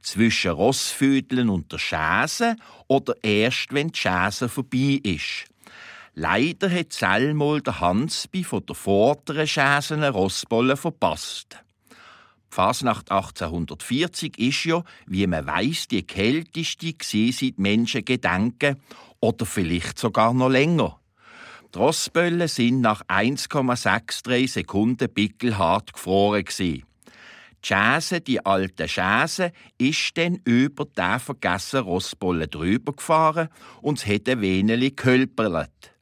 Zwischen 0.04 0.52
Rossvödeln 0.52 1.50
und 1.50 1.72
der 1.72 1.80
Schäse 1.80 2.56
oder 2.88 3.16
erst, 3.24 3.74
wenn 3.74 3.88
die 3.88 3.98
Schäse 3.98 4.48
vorbei 4.48 5.00
ist. 5.02 5.46
Leider 6.14 6.70
hat 6.70 6.94
selmal 6.94 7.62
der 7.62 7.80
Hansby 7.80 8.44
von 8.44 8.64
der 8.68 8.76
vorderen 8.76 9.48
Schäse 9.48 9.96
eine 9.96 10.12
Rossbolle 10.12 10.78
verpasst. 10.78 11.58
Fasnacht 12.54 13.10
1840 13.12 14.38
ist 14.38 14.66
ja, 14.66 14.84
wie 15.08 15.26
man 15.26 15.48
weiß, 15.48 15.88
die 15.88 16.04
kälteste 16.04 16.94
seit 17.02 17.58
Menschen 17.58 18.06
gedenken 18.06 18.78
oder 19.20 19.48
vielleicht 19.48 19.98
sogar 19.98 20.36
noch 20.36 20.50
länger. 20.50 21.00
Die 21.74 21.80
Rossböllen 21.80 22.48
sind 22.48 22.82
nach 22.82 23.02
1,63 23.08 24.48
Sekunden 24.48 25.12
pickelhart 25.12 25.94
gefroren. 25.94 26.46
Die 26.60 26.84
Schäse, 27.64 28.22
die 28.22 28.46
alte 28.46 28.88
Schäse, 28.88 29.52
ist 29.80 30.16
dann 30.16 30.40
über 30.44 30.86
den 30.86 31.20
vergessenen 31.20 31.86
Rossbollen 31.86 32.52
drüber 32.52 32.94
gefahren 32.94 33.50
und 33.82 33.98
es 33.98 34.06
hat 34.06 34.30
ein 34.30 34.42
wenig 34.42 34.96
gehölperlet. 34.96 35.93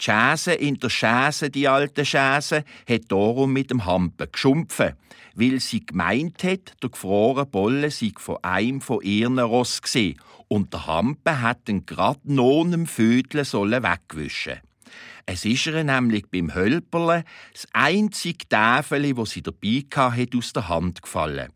Die 0.00 0.04
Schäse 0.04 0.52
in 0.52 0.78
der 0.78 0.90
Schäse, 0.90 1.50
die 1.50 1.66
alte 1.66 2.04
Schäse, 2.04 2.64
hat 2.88 3.02
darum 3.08 3.52
mit 3.52 3.70
dem 3.70 3.84
Hampen 3.84 4.30
geschumpfen, 4.30 4.94
weil 5.34 5.58
sie 5.60 5.84
gemeint 5.84 6.44
hat, 6.44 6.74
der 6.82 6.90
gefrorene 6.90 7.46
Bolle 7.46 7.90
sei 7.90 8.12
von 8.16 8.38
einem 8.42 8.80
von 8.80 9.02
ihren 9.02 9.38
Ross 9.38 9.82
gesehen 9.82 10.20
und 10.48 10.72
der 10.72 10.86
Hampe 10.86 11.40
hat 11.40 11.68
den 11.68 11.84
grad 11.84 12.24
noch 12.24 12.64
einem 12.64 12.86
Vödel 12.86 13.44
sollen 13.44 13.82
wegwischen. 13.82 14.60
Es 15.26 15.44
ist 15.44 15.66
ihr 15.66 15.84
nämlich 15.84 16.26
beim 16.30 16.54
Hölperle 16.54 17.24
das 17.52 17.66
einzige 17.72 18.48
Täfeli, 18.48 19.16
wo 19.16 19.26
sie 19.26 19.42
dabei 19.42 19.84
hat, 19.94 20.34
aus 20.34 20.52
der 20.54 20.68
Hand 20.68 21.02
gefallen. 21.02 21.52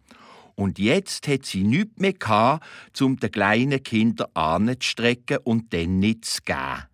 Und 0.54 0.78
jetzt 0.78 1.26
hat 1.26 1.46
sie 1.46 1.64
nichts 1.64 1.98
mehr 1.98 2.12
gehabt, 2.12 2.66
um 3.00 3.16
den 3.18 3.30
kleinen 3.30 3.82
Kindern 3.82 4.28
anzustrecken 4.34 5.38
und 5.38 5.72
dann 5.72 6.00
nicht 6.00 6.26
zu 6.26 6.42
geben. 6.42 6.84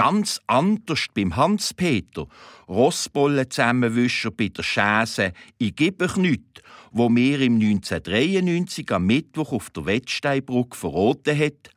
Ganz 0.00 0.40
anders 0.46 1.08
beim 1.12 1.36
Hans-Peter, 1.36 2.26
Rossbollen-Zusammenwischer 2.68 4.30
bei 4.30 4.48
der 4.48 4.62
Schäse 4.62 5.34
«Ich 5.58 5.76
gebe 5.76 6.06
euch 6.06 6.16
nichts», 6.16 6.62
wo 6.90 7.10
mir 7.10 7.38
im 7.42 7.56
1993 7.56 8.90
am 8.92 9.04
Mittwoch 9.04 9.52
auf 9.52 9.68
der 9.68 9.84
Wettsteinbrücke 9.84 10.74
verraten 10.74 11.38
hat, 11.38 11.68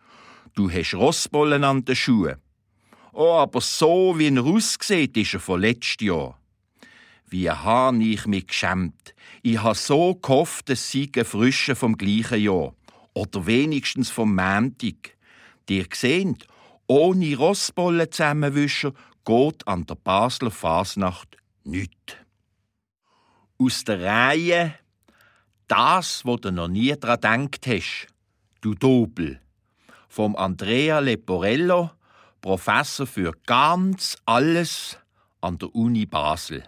«Du 0.55 0.71
hast 0.71 0.93
Rossbollen 0.93 1.65
an 1.65 1.83
den 1.83 1.97
Schuhen». 1.97 2.37
«Oh, 3.11 3.33
aber 3.39 3.59
so 3.59 4.17
wie 4.17 4.33
er 4.33 4.45
aussieht, 4.45 5.17
ist 5.17 5.33
er 5.33 5.41
von 5.41 5.59
letztem 5.59 6.07
Jahr». 6.07 6.39
Wie 7.27 7.51
han 7.51 7.99
ich 7.99 8.25
mich 8.25 8.47
geschämt. 8.47 9.13
Ich 9.41 9.61
ha 9.61 9.75
so 9.75 10.15
gehofft, 10.15 10.69
es 10.69 10.89
sei 10.89 11.09
ein 11.13 11.25
frischer 11.25 11.75
vom 11.75 11.97
gleichen 11.97 12.39
Jahr. 12.39 12.73
Oder 13.15 13.45
wenigstens 13.45 14.09
vom 14.09 14.33
Montag. 14.33 15.17
Dir 15.67 15.85
seht, 15.91 16.47
ohne 16.87 17.35
Rossbollen 17.35 18.11
zusammenwischen 18.11 18.93
geht 19.25 19.67
an 19.67 19.85
der 19.85 19.95
Basler 19.95 20.51
Fasnacht 20.51 21.37
nichts. 21.63 22.15
Aus 23.57 23.83
der 23.83 24.01
Reihe 24.01 24.73
das, 25.67 26.25
wo 26.25 26.37
du 26.37 26.51
noch 26.51 26.67
nie 26.67 26.95
dran 26.99 27.21
denkt 27.21 27.67
hast, 27.67 28.07
du 28.61 28.75
Dobel. 28.75 29.39
Vom 30.07 30.35
Andrea 30.35 30.99
Leporello, 30.99 31.91
Professor 32.41 33.07
für 33.07 33.31
ganz 33.45 34.17
alles 34.25 34.99
an 35.41 35.57
der 35.57 35.73
Uni 35.73 36.05
Basel. 36.05 36.63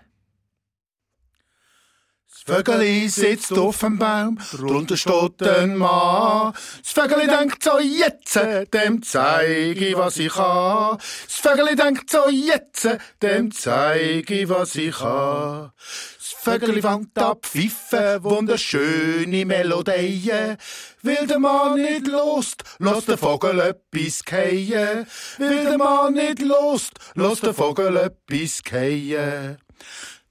Vögeli 2.48 3.10
sitzt 3.10 3.58
auf 3.58 3.80
dem 3.80 3.98
Baum, 3.98 4.38
drunter 4.52 4.96
steht 4.96 5.42
ein 5.42 5.78
Mann. 5.78 6.54
Das 6.84 6.92
Vögeli 6.92 7.26
denkt 7.26 7.64
so, 7.64 7.80
jetzt, 7.80 8.40
dem 8.72 9.02
zeig 9.02 9.82
ich, 9.82 9.98
was 9.98 10.18
ich 10.18 10.32
kann. 10.32 11.00
Das 11.00 11.38
Vögeli 11.42 11.76
denkt 11.76 12.12
so, 12.12 12.30
jetzt, 12.30 12.88
dem 13.24 13.52
zeig 13.52 14.30
ich, 14.30 14.48
was 14.48 14.76
ich 14.76 14.96
kann. 14.96 15.72
Das 16.20 16.36
Vögeli 16.40 16.84
fängt 16.84 17.18
ab 17.18 17.48
pfiffen, 17.48 18.24
wunderschöne 18.24 19.44
Melodien. 19.44 20.58
Will 21.02 21.26
der 21.28 21.40
Mann 21.40 21.82
nicht 21.82 22.06
lost, 22.06 22.64
lass 22.78 23.06
der 23.06 23.18
Vogel 23.18 23.60
etwas 23.60 24.24
keien. 24.24 25.08
Will 25.40 25.64
der 25.64 25.80
Mann 25.80 26.14
nicht 26.14 26.44
lost, 26.44 26.92
lass 27.16 27.40
der 27.40 27.56
Vogel 27.56 27.98
etwas 27.98 28.62
keien. 28.62 29.58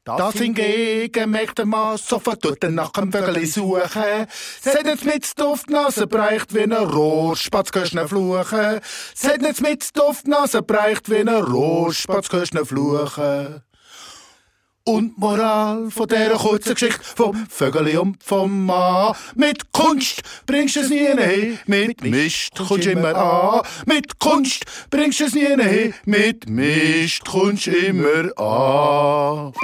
Das 0.05 0.35
hingegen 0.35 1.31
merkt 1.31 1.57
der 1.57 1.65
Mann 1.65 1.97
sofort 1.97 2.45
er 2.63 2.71
nach 2.71 2.91
dem 2.91 3.11
Vögeli 3.11 3.47
suchen. 3.47 4.27
Seht 4.61 4.87
jetzt 4.87 5.07
mit 5.07 5.39
Duftnase 5.39 6.07
breicht 6.07 6.55
wie 6.55 6.65
ein 6.65 6.75
Rohrspatz, 6.75 7.73
kannst 7.73 7.99
fluchen. 7.99 8.81
Seht 9.15 9.41
jetzt 9.41 9.63
mit 9.63 9.97
Duftnase 9.97 10.61
breicht 10.61 11.09
wie 11.09 11.21
ein 11.21 11.29
Rohrspatz, 11.31 12.29
kannst 12.29 12.55
fluchen. 12.69 13.63
Und 14.87 15.17
Moral 15.17 15.91
von 15.91 16.07
dieser 16.07 16.37
kurzen 16.37 16.75
Geschichte 16.75 17.01
vom 17.03 17.47
Vögeli 17.49 17.97
und 17.97 18.23
vom 18.23 18.67
Mann. 18.67 19.15
Mit 19.35 19.73
Kunst 19.73 20.21
bringst 20.45 20.77
du 20.77 20.81
es 20.81 20.91
nie 20.91 20.99
hin, 20.99 21.59
mit 21.67 22.05
Mist 22.05 22.51
kommst 22.69 22.85
du 22.85 22.91
immer 22.91 23.15
an. 23.17 23.63
Mit 23.87 24.19
Kunst 24.19 24.67
bringst 24.91 25.21
du 25.21 25.25
es 25.25 25.35
nie 25.35 25.47
hin, 25.47 25.95
mit 26.05 26.51
Mist 26.51 27.25
kommst 27.25 27.67
du 27.67 27.71
immer 27.71 28.39
an. 28.39 29.55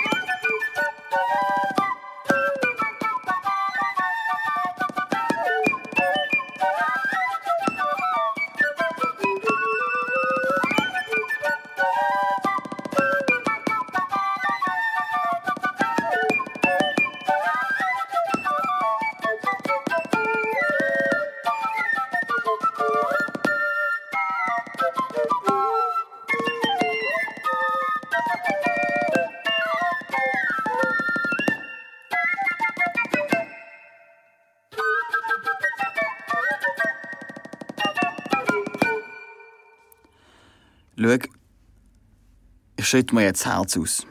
Ich 42.81 42.89
schütte 42.89 43.15
mir 43.15 43.25
jetzt 43.25 43.45
das 43.45 43.53
Herz 43.53 43.77
aus. 43.77 44.07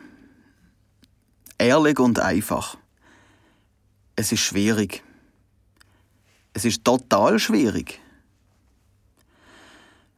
Ehrlich 1.58 2.00
und 2.00 2.20
einfach. 2.20 2.78
Es 4.16 4.32
ist 4.32 4.42
schwierig. 4.42 5.04
Es 6.54 6.66
ist 6.66 6.86
total 6.86 7.40
schwierig. 7.40 8.00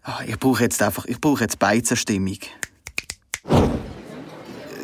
Ah, 0.04 0.20
Ich 0.28 0.38
brauche 0.38 0.64
jetzt 0.64 0.82
einfach, 0.82 1.06
ich 1.06 1.22
brauche 1.22 1.43
jetzt 1.45 1.60
Beizenstimmung. 1.60 2.39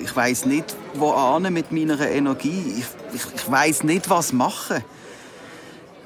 Ich 0.02 0.16
weiß 0.16 0.46
nicht, 0.46 0.74
wo 0.94 1.12
ane 1.12 1.52
mit 1.52 1.74
meiner 1.74 2.00
Energie. 2.10 2.80
Ich, 2.80 3.16
ich, 3.16 3.34
ich 3.36 3.52
weiß 3.52 3.84
nicht, 3.84 4.10
was 4.10 4.32
machen. 4.32 4.82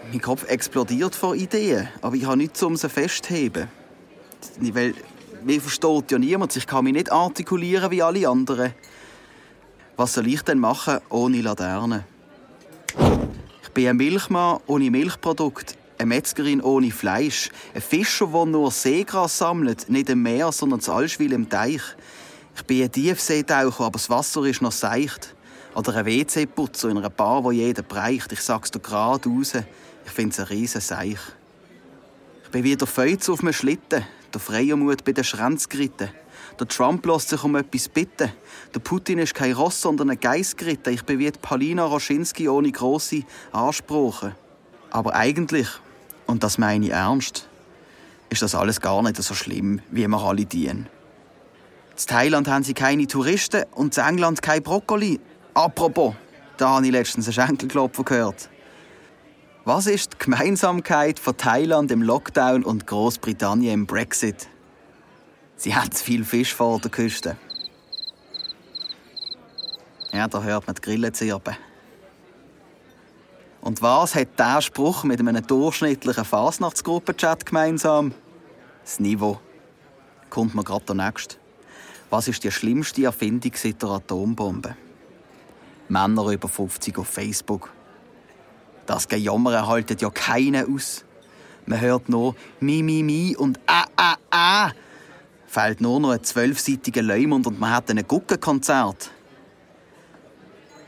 Mein 0.09 0.19
Kopf 0.19 0.45
explodiert 0.49 1.13
vor 1.13 1.35
Ideen, 1.35 1.87
aber 2.01 2.15
ich 2.15 2.25
habe 2.25 2.37
nichts, 2.37 2.63
um 2.63 2.75
sie 2.75 2.89
festzuheben. 2.89 3.67
Weil 4.59 4.95
mir 5.43 5.61
versteht 5.61 6.11
ja 6.11 6.19
niemand. 6.19 6.55
Ich 6.55 6.67
kann 6.67 6.83
mich 6.83 6.93
nicht 6.93 7.11
artikulieren 7.11 7.91
wie 7.91 8.01
alle 8.01 8.27
anderen. 8.27 8.73
Was 9.97 10.13
soll 10.13 10.27
ich 10.27 10.41
denn 10.41 10.59
machen 10.59 10.99
ohne 11.09 11.41
Laterne? 11.41 12.05
Ich 13.63 13.69
bin 13.69 13.87
ein 13.87 13.97
Milchmann 13.97 14.59
ohne 14.67 14.91
Milchprodukt, 14.91 15.77
eine 15.97 16.07
Metzgerin 16.07 16.61
ohne 16.61 16.91
Fleisch, 16.91 17.49
ein 17.73 17.81
Fischer, 17.81 18.27
der 18.27 18.45
nur 18.45 18.71
Seegras 18.71 19.37
sammelt, 19.37 19.89
nicht 19.89 20.09
im 20.09 20.23
Meer, 20.23 20.51
sondern 20.51 20.79
das 20.79 20.89
Allschwil 20.89 21.33
im 21.33 21.49
Teich. 21.49 21.81
Ich 22.55 22.63
bin 22.63 22.83
ein 22.83 22.91
Tiefseetaucher, 22.91 23.85
aber 23.85 23.93
das 23.93 24.09
Wasser 24.09 24.43
ist 24.45 24.61
noch 24.61 24.71
seicht. 24.71 25.35
Oder 25.73 25.95
ein 25.95 26.05
WC-Putzer 26.05 26.89
in 26.89 26.97
einer 26.97 27.09
Bar, 27.09 27.43
wo 27.43 27.51
jeder 27.51 27.81
breicht. 27.81 28.31
Ich 28.33 28.41
sag's 28.41 28.71
dir 28.71 28.79
gerade 28.79 29.29
raus. 29.29 29.53
Ich 30.05 30.11
find's 30.11 30.39
ein 30.39 30.47
riesen 30.47 30.81
Seich. 30.81 31.19
Ich 32.43 32.49
bin 32.51 32.63
wieder 32.65 32.85
Feuz 32.85 33.29
auf 33.29 33.39
einem 33.39 33.53
Schlitten, 33.53 34.03
der 34.33 34.41
Freiermut 34.41 35.03
bei 35.03 35.11
den 35.11 35.23
geritten. 35.69 36.09
Der 36.59 36.67
Trump 36.67 37.05
lässt 37.05 37.29
sich 37.29 37.43
um 37.43 37.55
etwas 37.55 37.89
bitten. 37.89 38.31
Der 38.73 38.79
Putin 38.79 39.19
ist 39.19 39.33
kein 39.33 39.53
Ross, 39.53 39.81
sondern 39.81 40.09
ein 40.09 40.19
geritten. 40.19 40.93
Ich 40.93 41.03
bin 41.03 41.19
wie 41.19 41.31
Palina 41.31 41.85
Roschinski 41.85 42.47
ohne 42.49 42.71
grosse 42.71 43.23
Ansprüche. 43.51 44.35
Aber 44.91 45.15
eigentlich, 45.15 45.67
und 46.27 46.43
das 46.43 46.57
meine 46.57 46.85
ich 46.85 46.91
ernst, 46.91 47.47
ist 48.29 48.41
das 48.41 48.55
alles 48.55 48.79
gar 48.79 49.01
nicht 49.01 49.21
so 49.21 49.33
schlimm, 49.33 49.81
wie 49.91 50.07
wir 50.07 50.17
alle 50.17 50.45
dienen. 50.45 50.87
In 51.91 52.07
Thailand 52.07 52.47
haben 52.47 52.63
sie 52.63 52.73
keine 52.73 53.07
Touristen 53.07 53.63
und 53.71 53.97
in 53.97 54.03
England 54.03 54.41
kein 54.41 54.63
Brokkoli. 54.63 55.19
Apropos, 55.53 56.15
da 56.57 56.69
habe 56.69 56.85
ich 56.85 56.91
letztens 56.91 57.27
einen 57.27 57.33
Schenkelklopfer 57.33 58.03
gehört. 58.03 58.49
Was 59.63 59.85
ist 59.85 60.13
die 60.13 60.17
Gemeinsamkeit 60.17 61.19
von 61.19 61.37
Thailand 61.37 61.91
im 61.91 62.01
Lockdown 62.01 62.63
und 62.63 62.87
Großbritannien 62.87 63.73
im 63.75 63.85
Brexit? 63.85 64.49
Sie 65.55 65.75
hat 65.75 65.93
zu 65.93 66.03
viel 66.03 66.25
Fisch 66.25 66.55
vor 66.55 66.79
der 66.79 66.89
Küste. 66.89 67.37
Ja, 70.11 70.27
da 70.27 70.41
hört 70.41 70.65
man 70.65 70.75
die 70.75 70.81
Grillen 70.81 71.13
zirpen. 71.13 71.55
Und 73.61 73.83
was 73.83 74.15
hat 74.15 74.39
der 74.39 74.61
Spruch 74.61 75.03
mit 75.03 75.19
einem 75.19 75.45
durchschnittlichen 75.45 76.25
Fasnachtsgruppenchat 76.25 77.45
gemeinsam? 77.45 78.15
Das 78.83 78.99
Niveau. 78.99 79.39
Kommt 80.31 80.55
mir 80.55 80.63
gerade 80.63 80.85
der 80.85 80.95
nächste. 80.95 81.35
Was 82.09 82.27
ist 82.27 82.43
die 82.43 82.49
schlimmste 82.49 83.03
Erfindung 83.03 83.51
seit 83.53 83.79
der 83.83 83.89
Atombombe? 83.89 84.75
Männer 85.87 86.31
über 86.31 86.47
50 86.47 86.97
auf 86.97 87.07
Facebook. 87.07 87.71
Das 88.91 89.07
Gejammern 89.07 89.67
haltet 89.67 90.01
ja 90.01 90.09
keinen 90.09 90.75
aus. 90.75 91.05
Man 91.65 91.79
hört 91.79 92.09
nur 92.09 92.35
Mi, 92.59 92.83
Mi, 92.83 93.03
Mi 93.03 93.37
und 93.37 93.57
Ah, 93.65 93.85
Ah, 93.95 94.17
Ah. 94.29 94.71
Fällt 95.47 95.79
nur 95.79 96.01
noch 96.01 96.09
ein 96.09 96.21
zwölfseitiger 96.25 97.01
Leumund 97.01 97.47
und 97.47 97.57
man 97.57 97.71
hat 97.71 97.89
ein 97.89 98.05
Guckenkonzert. 98.05 99.11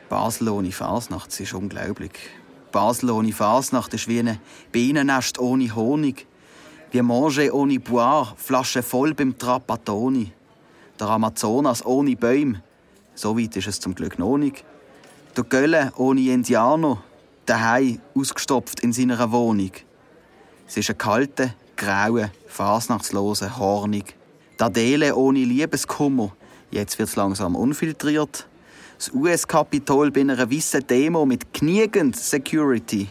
Basel 0.10 0.50
ohne 0.50 0.74
Fasnacht, 0.74 1.40
ist 1.40 1.54
unglaublich. 1.54 2.12
Basel 2.74 3.10
ohne 3.10 3.32
Fasnacht 3.32 3.94
ist 3.94 4.10
wie 4.10 4.20
ein 4.20 4.38
Bienennest 4.74 5.40
ohne 5.40 5.74
Honig. 5.74 6.28
Wie 6.92 7.02
Manger 7.02 7.54
ohne 7.54 7.80
Boire, 7.80 8.34
Flasche 8.36 8.84
voll 8.84 9.14
beim 9.14 9.38
Trapattoni. 9.38 10.34
Der 11.00 11.08
Amazonas 11.08 11.86
ohne 11.86 12.18
Bäume. 12.18 12.62
So 13.16 13.40
weit 13.40 13.56
ist 13.56 13.68
es 13.68 13.80
zum 13.80 13.96
Glück 13.96 14.20
noch 14.20 14.38
nicht. 14.38 14.66
Der 15.38 15.46
Gölle 15.46 15.94
ohne 15.96 16.20
Indianer. 16.20 17.02
Daheim 17.46 18.00
ausgestopft 18.16 18.80
in 18.82 18.94
seiner 18.94 19.32
Wohnung. 19.32 19.72
Es 20.68 20.78
ist 20.78 20.90
ein 20.90 20.98
kalter, 20.98 21.54
grauer, 21.76 22.32
fasnachtsloser 22.48 23.58
Hornig. 23.58 24.16
Die 24.60 24.64
Adele 24.64 25.16
ohne 25.16 25.40
Liebeskummer. 25.40 26.36
Jetzt 26.72 26.98
wird's 27.00 27.16
langsam 27.16 27.56
unfiltriert. 27.56 28.48
Das 28.98 29.14
US-Kapitol 29.14 30.12
bei 30.12 30.22
einer 30.22 30.50
weißen 30.50 30.88
Demo 30.88 31.26
mit 31.26 31.54
genügend 31.54 32.16
Security. 32.16 33.10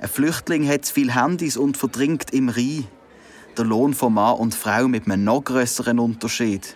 Ein 0.00 0.08
Flüchtling 0.08 0.66
hat 0.66 0.84
zu 0.86 0.94
viele 0.94 1.14
Handys 1.14 1.56
und 1.56 1.76
verdrinkt 1.76 2.32
im 2.32 2.48
Rhein. 2.48 2.86
Der 3.56 3.64
Lohn 3.66 3.92
von 3.92 4.14
Mann 4.14 4.36
und 4.36 4.54
Frau 4.54 4.88
mit 4.88 5.06
einem 5.06 5.24
noch 5.24 5.44
grösseren 5.44 5.98
Unterschied. 5.98 6.74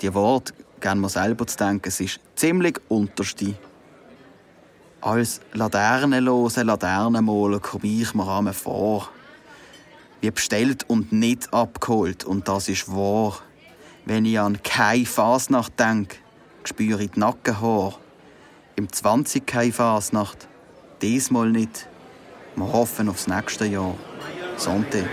Die 0.00 0.12
Worte 0.14 0.54
Gern 0.80 0.98
mir 0.98 1.10
selber 1.10 1.46
zu 1.46 1.58
denken, 1.58 1.88
es 1.88 2.00
ist 2.00 2.20
ziemlich 2.36 2.80
unterste. 2.88 3.54
Als 5.02 5.40
laternenlose 5.54 6.62
Laternenmaler 6.62 7.58
komme 7.58 7.86
ich 7.86 8.12
mir 8.12 8.28
einmal 8.28 8.52
vor. 8.52 9.08
Wie 10.20 10.30
bestellt 10.30 10.84
und 10.88 11.10
nicht 11.10 11.54
abgeholt. 11.54 12.24
Und 12.24 12.48
das 12.48 12.68
ist 12.68 12.86
wahr. 12.94 13.38
Wenn 14.04 14.26
ich 14.26 14.38
an 14.38 14.62
keine 14.62 15.06
Fasnacht 15.06 15.80
denke, 15.80 16.16
spüre 16.64 17.02
ich 17.04 17.12
die 17.12 17.20
Nackenhaare. 17.20 17.94
Im 18.76 18.92
20 18.92 19.46
keine 19.46 19.72
Fasnacht. 19.72 20.48
Diesmal 21.00 21.48
nicht. 21.48 21.88
Wir 22.56 22.70
hoffen 22.70 23.08
aufs 23.08 23.26
nächste 23.26 23.64
Jahr. 23.64 23.94
Sonntag. 24.58 25.08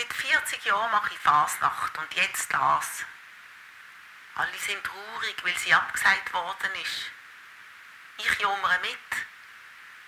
Seit 0.00 0.14
40 0.14 0.64
Jahren 0.64 0.90
mache 0.92 1.12
ich 1.12 1.18
Fasnacht 1.18 1.98
und 1.98 2.14
jetzt 2.14 2.50
das. 2.54 3.04
Alle 4.36 4.56
sind 4.56 4.82
traurig, 4.82 5.36
weil 5.44 5.56
sie 5.58 5.74
abgesagt 5.74 6.32
worden 6.32 6.70
ist. 6.82 7.10
Ich 8.16 8.38
jammere 8.38 8.78
mit, 8.80 9.26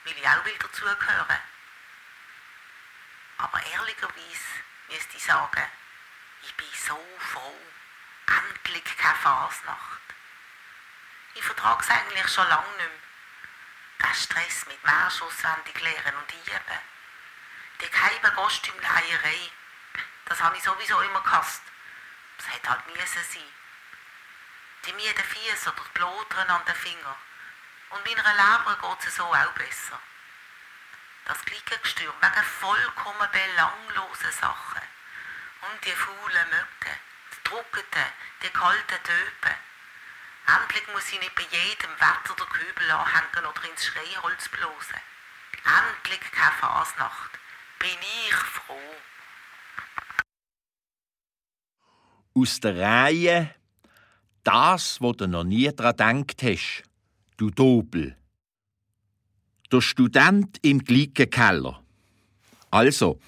weil 0.05 0.15
ich 0.17 0.27
auch 0.27 0.45
will 0.47 0.57
dazugehören. 0.83 1.41
Aber 3.39 3.63
ehrlicherweise 3.67 4.63
müsste 4.89 5.17
ich 5.17 5.25
sagen, 5.25 5.69
ich 6.43 6.55
bin 6.55 6.67
so 6.75 6.99
froh. 7.19 7.59
Endlich 8.27 8.97
keine 8.97 9.17
Fasnacht. 9.17 10.01
Ich 11.35 11.43
vertrage 11.43 11.83
es 11.83 11.91
eigentlich 11.91 12.29
schon 12.29 12.49
lange 12.49 12.69
nicht 12.77 12.79
mehr. 12.79 12.89
Der 14.01 14.15
Stress 14.15 14.67
mit 14.67 14.83
Märsch 14.85 15.23
auswendig 15.23 15.81
lernen 15.81 16.17
und 16.17 16.33
üben. 16.33 16.81
Die 17.81 17.91
geheime 17.91 18.33
Kostümleierei, 18.35 19.51
das 20.27 20.41
habe 20.41 20.57
ich 20.57 20.63
sowieso 20.63 21.01
immer 21.01 21.21
gehasst. 21.21 21.63
Es 22.39 22.49
hätte 22.49 22.71
halt 22.71 22.87
müssen 22.87 23.25
sein. 23.25 23.55
Die 24.87 24.93
müden 24.93 25.25
Fies 25.25 25.67
oder 25.67 25.83
die 25.85 25.99
Blotern 25.99 26.51
an 26.51 26.65
den 26.65 26.75
Fingern. 26.75 27.17
Und 27.91 28.05
meiner 28.07 28.35
Leber 28.35 28.77
geht 28.81 29.09
es 29.09 29.17
so 29.17 29.25
auch 29.25 29.53
besser. 29.53 30.01
Das 31.25 31.45
Glickengestürm 31.45 32.15
wegen 32.21 32.45
vollkommen 32.45 33.29
belanglosen 33.31 34.33
Sachen. 34.33 34.83
Und 35.63 35.85
die 35.85 35.91
faulen 35.91 36.49
Mücken, 36.51 36.97
die 37.33 37.49
druckenden, 37.49 38.09
die 38.43 38.51
kalten 38.51 39.03
Töpen. 39.05 39.57
Endlich 40.47 40.87
muss 40.93 41.13
ich 41.13 41.21
nicht 41.21 41.35
bei 41.35 41.43
jedem 41.43 41.93
Wetter 42.01 42.35
den 42.35 42.49
Kübel 42.49 42.91
anhängen 42.91 43.47
oder 43.47 43.65
ins 43.71 43.87
Schreiholz 43.87 44.49
blosen. 44.49 45.01
Endlich 45.65 46.33
keine 46.33 46.53
Fasnacht. 46.53 47.39
Bin 47.79 47.99
ich 48.29 48.35
froh. 48.35 48.95
Aus 52.35 52.61
der 52.61 52.77
Reihe 52.77 53.55
das, 54.45 55.01
wo 55.01 55.13
du 55.13 55.29
noch 55.29 55.45
nie 55.45 55.71
dran 55.75 56.27
gedacht 56.27 56.43
hast, 56.43 56.83
du 57.37 57.51
Dobel. 57.51 58.17
Der 59.73 59.81
Student 59.81 60.59
im 60.61 60.85
Glickenkeller. 60.85 61.83
Also, 62.71 63.19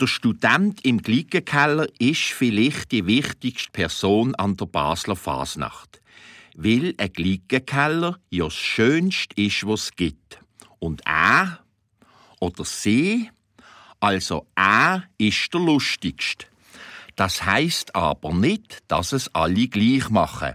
der 0.00 0.06
Student 0.06 0.82
im 0.82 1.02
Glickenkeller 1.02 1.88
ist 1.98 2.22
vielleicht 2.22 2.92
die 2.92 3.04
wichtigste 3.04 3.70
Person 3.70 4.34
an 4.34 4.56
der 4.56 4.64
Basler 4.64 5.14
Fasnacht. 5.14 6.00
Weil 6.54 6.94
ein 6.96 7.12
Glickenkeller 7.12 8.18
ja 8.30 8.44
das 8.44 8.54
Schönste 8.54 9.34
ist, 9.36 9.66
was 9.66 9.82
es 9.82 9.90
gibt. 9.96 10.40
Und 10.78 11.02
er 11.04 11.58
oder 12.40 12.64
sie, 12.64 13.28
also 14.00 14.46
er 14.54 15.04
ist 15.18 15.52
der 15.52 15.60
Lustigste. 15.60 16.46
Das 17.14 17.44
heißt 17.44 17.94
aber 17.94 18.32
nicht, 18.32 18.78
dass 18.88 19.12
es 19.12 19.34
alle 19.34 19.68
gleich 19.68 20.08
machen. 20.08 20.54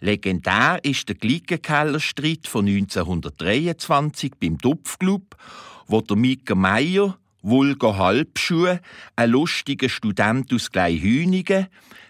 Legendär 0.00 0.80
ist 0.82 1.08
der 1.08 1.16
Glickenkellerstreit 1.16 2.46
von 2.46 2.66
1923 2.66 4.32
beim 4.40 4.58
Tupfclub, 4.58 5.36
wo 5.86 6.00
der 6.00 6.16
Mika 6.16 6.54
Meier, 6.54 7.18
Vulgo 7.42 7.96
Halbschuh, 7.96 8.78
ein 9.16 9.30
lustiger 9.30 9.88
Student 9.88 10.52
aus 10.52 10.70
Gleihünigen, 10.70 11.66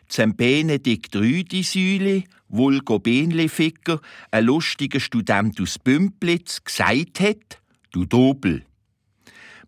zum 0.08 0.36
Benedikt 0.36 1.16
Rüdisüli, 1.16 2.24
Vulgo 2.48 2.98
Benleficker, 2.98 4.00
ein 4.30 4.44
lustiger 4.44 5.00
Student 5.00 5.60
aus 5.60 5.78
Bümplitz, 5.78 6.62
gesagt 6.62 7.20
hat, 7.20 7.60
du 7.90 8.04
Dobel. 8.04 8.64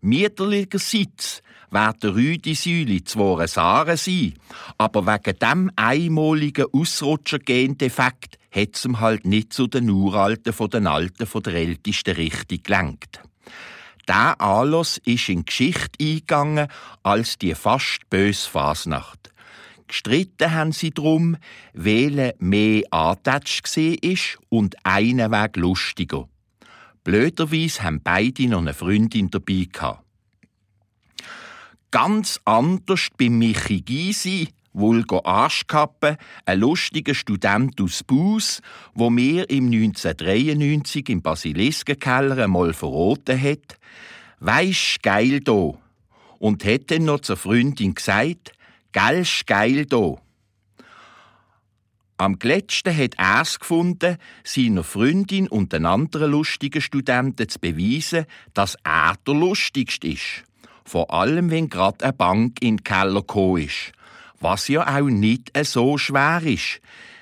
Mieterlicherseits 0.01 1.41
werden 1.71 2.11
Rüdisüli 2.11 3.03
zwar 3.03 3.39
ein 3.39 3.47
Saren 3.47 3.97
sein, 3.97 4.33
aber 4.77 5.05
wegen 5.05 5.39
dem 5.39 5.71
einmaligen 5.75 6.65
Ausrutscher-Gendefekt 6.71 8.37
hat's 8.51 8.85
ihm 8.85 8.99
halt 8.99 9.25
nicht 9.25 9.53
zu 9.53 9.67
den 9.67 9.89
Uralten 9.89 10.53
von 10.53 10.69
den 10.69 10.87
Alten 10.87 11.25
von 11.25 11.43
der 11.43 11.53
ältesten 11.53 12.15
Richtung 12.15 12.63
gelenkt. 12.63 13.21
Der 14.07 14.39
Anlass 14.39 14.99
ist 15.03 15.27
in 15.27 15.43
Geschichte 15.43 15.99
eingegangen 15.99 16.67
als 17.03 17.37
die 17.37 17.55
fast 17.55 18.09
böse 18.09 18.49
Fasnacht. 18.49 19.31
Gestritten 19.87 20.53
haben 20.53 20.71
sie 20.71 20.91
drum, 20.91 21.37
welcher 21.73 22.33
mehr 22.39 22.83
antätscht 22.91 23.75
war 23.77 24.39
und 24.49 24.75
einen 24.83 25.31
Weg 25.31 25.57
lustiger. 25.57 26.27
Blöderweise 27.03 27.83
haben 27.83 28.01
beide 28.01 28.47
noch 28.47 28.59
eine 28.59 28.73
Freundin 28.73 29.29
dabei 29.29 29.67
gehabt. 29.71 30.06
Ganz 31.91 32.41
anders 32.43 33.07
bei 33.17 33.29
Michi 33.29 33.81
Gysi, 33.81 34.49
Vulgo 34.73 35.23
Arschkappe, 35.23 36.17
ein 36.45 36.59
lustiger 36.59 37.15
Student 37.15 37.79
aus 37.79 38.03
Bus, 38.03 38.61
wo 38.93 39.09
mir 39.09 39.49
im 39.49 39.67
1993 39.67 41.07
im 41.07 41.21
Basiliskenkeller 41.21 42.43
einmal 42.43 42.73
verraten 42.73 43.41
hat, 43.41 43.79
weisst 44.41 45.01
geil 45.01 45.39
do. 45.39 45.77
Und 46.39 46.65
hat 46.65 46.91
dann 46.91 47.05
noch 47.05 47.21
zur 47.21 47.37
Freundin 47.37 47.95
gesagt, 47.95 48.51
geilsch 48.91 49.45
geil 49.45 49.85
do. 49.85 50.19
Am 52.17 52.37
letzten 52.41 52.95
hat 52.95 53.15
er 53.17 53.41
es 53.43 53.59
gefunden, 53.59 54.17
seiner 54.43 54.83
Freundin 54.83 55.47
und 55.47 55.71
den 55.71 55.85
anderen 55.85 56.31
lustigen 56.31 56.81
Studenten 56.81 57.47
zu 57.47 57.59
beweisen, 57.59 58.25
dass 58.53 58.75
er 58.83 59.15
der 59.25 59.35
lustigste 59.35 60.09
ist. 60.09 60.46
Vor 60.87 61.13
allem, 61.13 61.51
wenn 61.51 61.67
grad 61.67 62.01
eine 62.01 62.13
Bank 62.13 62.61
in 62.61 62.77
den 62.77 62.83
Keller 62.85 63.19
gekommen 63.19 63.63
ist. 63.63 63.91
Was 64.39 64.69
ja 64.69 64.87
auch 64.87 65.07
nicht 65.07 65.51
so 65.65 65.97
schwer 65.97 66.41
ist. 66.45 66.79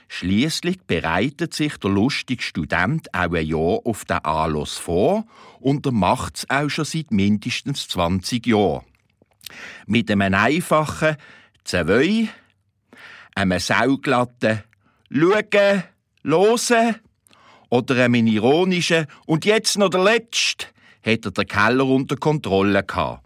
Schließlich 0.08 0.84
bereitet 0.84 1.56
sich 1.56 1.76
der 1.78 1.90
lustige 1.90 2.44
Student 2.44 3.12
auch 3.12 3.34
ein 3.34 3.44
Jahr 3.44 3.80
auf 3.84 4.06
den 4.06 4.18
Anlass 4.18 4.78
vor 4.78 5.26
und 5.60 5.84
er 5.88 5.94
macht's 5.94 6.46
auch 6.48 6.70
schon 6.70 6.86
seit 6.86 7.10
mindestens 7.10 7.88
20 7.88 8.46
Jahren. 8.46 8.86
Mit 9.88 10.12
einem 10.12 10.36
einfachen 10.36 11.18
Zwei, 11.64 12.30
einem 13.34 13.60
sauglatten 13.60 14.62
Schauen, 15.12 15.84
Losen 16.22 16.96
oder 17.70 18.04
einem 18.04 18.28
ironischen 18.28 19.08
und 19.26 19.44
jetzt 19.46 19.80
noch 19.80 19.90
der 19.90 20.04
Letzte 20.04 20.68
hat 21.04 21.26
er 21.26 21.32
den 21.32 21.48
Keller 21.48 21.86
unter 21.86 22.16
Kontrolle 22.18 22.84
gehabt. 22.84 23.25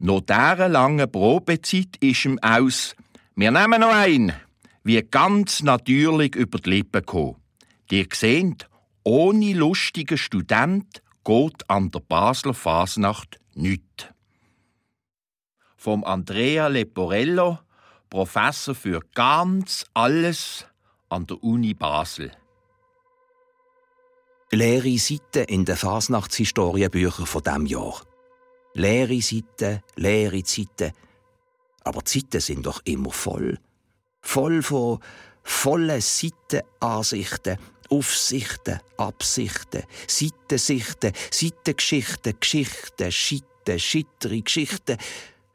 Nach 0.00 0.20
dieser 0.20 0.68
langen 0.68 1.10
Probezeit 1.10 1.96
ist 2.00 2.24
ihm 2.24 2.38
aus 2.40 2.94
«Wir 3.34 3.50
nehmen 3.50 3.80
noch 3.80 3.94
einen» 3.94 4.32
wie 4.88 5.02
ganz 5.02 5.62
natürlich 5.62 6.34
über 6.34 6.58
die 6.58 6.70
Lippen 6.70 7.02
gekommen. 7.02 7.36
Die 7.90 8.08
seht, 8.10 8.68
ohne 9.04 9.52
lustigen 9.52 10.16
Student 10.16 11.02
geht 11.24 11.68
an 11.68 11.90
der 11.90 12.00
Basler 12.00 12.54
Fasnacht 12.54 13.38
nichts. 13.54 14.06
Vom 15.76 16.04
Andrea 16.04 16.68
Leporello, 16.68 17.58
Professor 18.08 18.74
für 18.74 19.02
ganz 19.14 19.84
alles 19.92 20.64
an 21.10 21.26
der 21.26 21.42
Uni 21.44 21.74
Basel. 21.74 22.32
Leere 24.50 24.96
Seiten 24.96 25.44
in 25.48 25.66
den 25.66 25.76
Fasnachtshistorienbüchern 25.76 27.26
von 27.26 27.42
diesem 27.42 27.66
Jahr. 27.66 28.07
Leere 28.74 29.20
Seiten, 29.20 29.82
leere 29.96 30.42
Zeiten. 30.42 30.92
Aber 31.84 32.02
die 32.02 32.20
Zeiten 32.20 32.40
sind 32.40 32.66
doch 32.66 32.80
immer 32.84 33.10
voll. 33.10 33.58
Voll 34.20 34.62
von 34.62 35.00
vollen 35.42 36.00
Seitenansichten, 36.00 37.58
Aufsichten, 37.88 38.80
Absichten, 38.98 39.84
Seitensichten, 40.06 41.12
Seitengeschichten, 41.30 42.38
Geschichten, 42.38 43.10
Schitten, 43.10 43.78
schittere 43.78 44.42
Geschichten. 44.42 44.98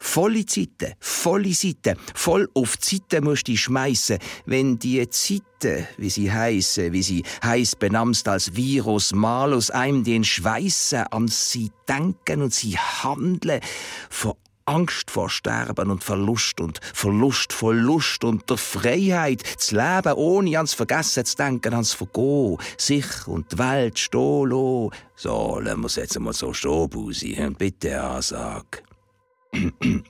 Volle 0.05 0.45
Zeiten, 0.45 0.93
volle 0.99 1.53
Seiten, 1.53 1.97
voll 2.13 2.49
auf 2.53 2.77
Zeiten 2.77 3.23
musst 3.23 3.47
du 3.47 3.55
schmeißen, 3.55 4.19
wenn 4.45 4.77
die 4.77 5.09
Zeiten, 5.09 5.87
wie 5.97 6.09
sie 6.09 6.31
heißen, 6.31 6.91
wie 6.91 7.01
sie 7.01 7.23
heiß 7.43 7.77
benamst 7.77 8.27
als 8.27 8.53
Virus, 8.53 9.13
Malus, 9.13 9.71
einem 9.71 10.03
den 10.03 10.25
Schweißen 10.25 11.07
an 11.09 11.29
sie 11.29 11.71
denken 11.87 12.43
und 12.43 12.53
sie 12.53 12.77
handeln, 12.77 13.61
vor 14.09 14.35
Angst 14.65 15.09
vor 15.09 15.29
Sterben 15.29 15.89
und 15.89 16.03
Verlust 16.03 16.59
und 16.59 16.79
Verlust 16.93 17.53
vor 17.53 17.73
Lust 17.73 18.25
und 18.25 18.47
der 18.49 18.57
Freiheit, 18.57 19.41
zu 19.57 19.75
leben, 19.75 20.13
ohne 20.13 20.57
ans 20.57 20.73
Vergessen 20.73 21.25
zu 21.25 21.37
denken, 21.37 21.73
ans 21.73 21.93
Vergehen, 21.93 22.57
sich 22.77 23.25
und 23.25 23.53
die 23.53 23.57
Welt 23.57 23.97
stehen. 23.97 24.91
So, 25.15 25.59
lassen 25.59 25.79
wir 25.79 25.87
es 25.87 25.95
jetzt 25.95 26.19
mal 26.19 26.33
so 26.33 26.53
stehen, 26.53 26.89
Busi, 26.89 27.35
bitte 27.57 28.03
Ansag. 28.03 28.83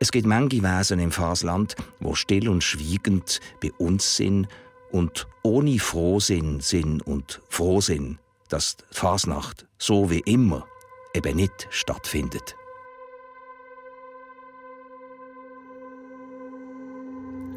Es 0.00 0.12
gibt 0.12 0.26
manche 0.26 0.62
Wesen 0.62 1.00
im 1.00 1.10
Fasland, 1.10 1.74
wo 1.98 2.14
still 2.14 2.48
und 2.48 2.62
schwiegend 2.62 3.40
bei 3.60 3.72
uns 3.78 4.16
sind 4.16 4.46
und 4.92 5.26
ohne 5.42 5.80
Frohsinn 5.80 6.60
sind 6.60 7.02
und 7.02 7.42
Frohsinn, 7.48 8.18
dass 8.48 8.76
die 8.76 8.84
Fasnacht 8.92 9.66
so 9.76 10.08
wie 10.08 10.20
immer 10.20 10.68
eben 11.14 11.34
nicht 11.36 11.66
stattfindet. 11.70 12.54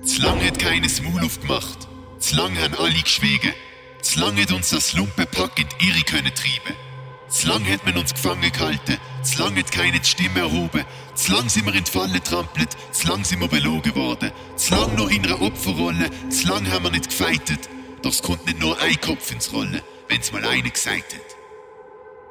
Zu 0.03 0.23
lang 0.23 0.43
hat 0.43 0.57
keines 0.57 0.99
Maul 1.03 1.23
aufgemacht. 1.23 1.87
Zu 2.17 2.35
lang 2.37 2.57
haben 2.57 2.73
alle 2.75 3.01
geschwiegen. 3.03 3.53
Zu 4.01 4.19
lang 4.19 4.35
hat 4.41 4.51
uns 4.51 4.71
das 4.71 4.93
Lumpenpack 4.93 5.59
in 5.59 5.67
die 5.79 5.89
Irre 5.89 6.01
können 6.01 6.33
treiben. 6.33 6.75
Zu 7.31 7.47
lang 7.47 7.65
hat 7.65 7.85
man 7.85 7.97
uns 7.97 8.13
gefangen 8.13 8.51
gehalten. 8.51 8.97
Zu 9.23 9.41
lang 9.41 9.55
hat 9.55 9.71
keine 9.71 9.97
die 9.97 10.07
Stimme 10.07 10.41
erhoben. 10.41 10.83
Zu 11.15 11.31
lang 11.31 11.47
sind 11.47 11.65
wir 11.65 11.73
in 11.73 11.85
die 11.85 11.89
Falle 11.89 12.21
trampelt. 12.21 12.75
Zu 12.91 13.07
lang 13.07 13.23
sind 13.23 13.39
wir 13.39 13.47
belogen 13.47 13.95
worden. 13.95 14.31
Zu 14.57 14.75
lang 14.75 14.95
noch 14.95 15.09
in 15.09 15.25
einer 15.25 15.41
Opferrolle. 15.41 16.09
Zu 16.29 16.49
lang 16.49 16.69
haben 16.69 16.83
wir 16.83 16.91
nicht 16.91 17.09
gefeitet. 17.09 17.69
Doch 18.01 18.11
es 18.11 18.21
kommt 18.21 18.45
nicht 18.45 18.59
nur 18.59 18.77
ein 18.81 18.99
Kopf 18.99 19.31
ins 19.31 19.53
Rollen, 19.53 19.81
wenn's 20.09 20.33
mal 20.33 20.43
einer 20.43 20.69
gesagt 20.69 21.13
hat. 21.13 21.37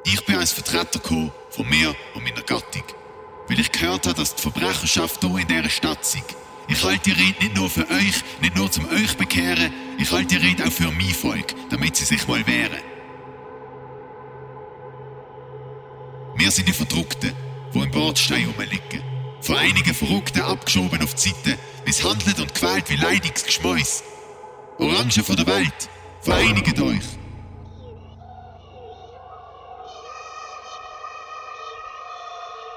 Ich 0.05 0.23
bin 0.25 0.35
als 0.35 0.51
Vertreter 0.51 0.99
gekommen 0.99 1.31
von 1.49 1.67
mir 1.67 1.95
und 2.13 2.23
meiner 2.23 2.43
Gattung. 2.43 2.83
Weil 3.47 3.59
ich 3.59 3.71
gehört 3.71 4.05
habe, 4.05 4.15
dass 4.15 4.35
die 4.35 4.41
Verbrecherschaft 4.43 5.21
hier 5.21 5.37
in 5.37 5.47
dieser 5.47 5.69
Stadt 5.69 6.05
sind. 6.05 6.25
Ich 6.67 6.83
halte 6.83 7.09
die 7.09 7.19
Rede 7.19 7.43
nicht 7.43 7.55
nur 7.55 7.71
für 7.71 7.89
euch, 7.89 8.21
nicht 8.39 8.55
nur 8.55 8.71
zum 8.71 8.87
euch 8.89 9.17
bekehren, 9.17 9.73
ich 9.97 10.11
halte 10.11 10.37
die 10.37 10.47
Rede 10.47 10.65
auch 10.65 10.71
für 10.71 10.91
mein 10.91 11.09
Volk, 11.09 11.55
damit 11.71 11.95
sie 11.95 12.05
sich 12.05 12.27
mal 12.27 12.45
wehren. 12.45 12.90
Wir 16.41 16.49
sind 16.49 16.67
die 16.67 16.73
Verdruckten, 16.73 17.33
die 17.71 17.79
im 17.79 17.91
Bordstein 17.91 18.51
rumliegen. 18.57 19.03
Von 19.41 19.57
einigen 19.57 19.93
Verrückten 19.93 20.41
abgeschoben 20.41 20.99
auf 21.03 21.13
die 21.13 21.29
Seite, 21.29 21.59
misshandelt 21.85 22.39
und 22.39 22.55
quält 22.55 22.89
wie 22.89 22.95
leidiges 22.95 23.45
Geschmäus. 23.45 24.03
Orangen 24.79 25.11
von 25.11 25.35
der 25.35 25.45
Welt, 25.45 25.89
vereinigt 26.21 26.81
euch. 26.81 27.03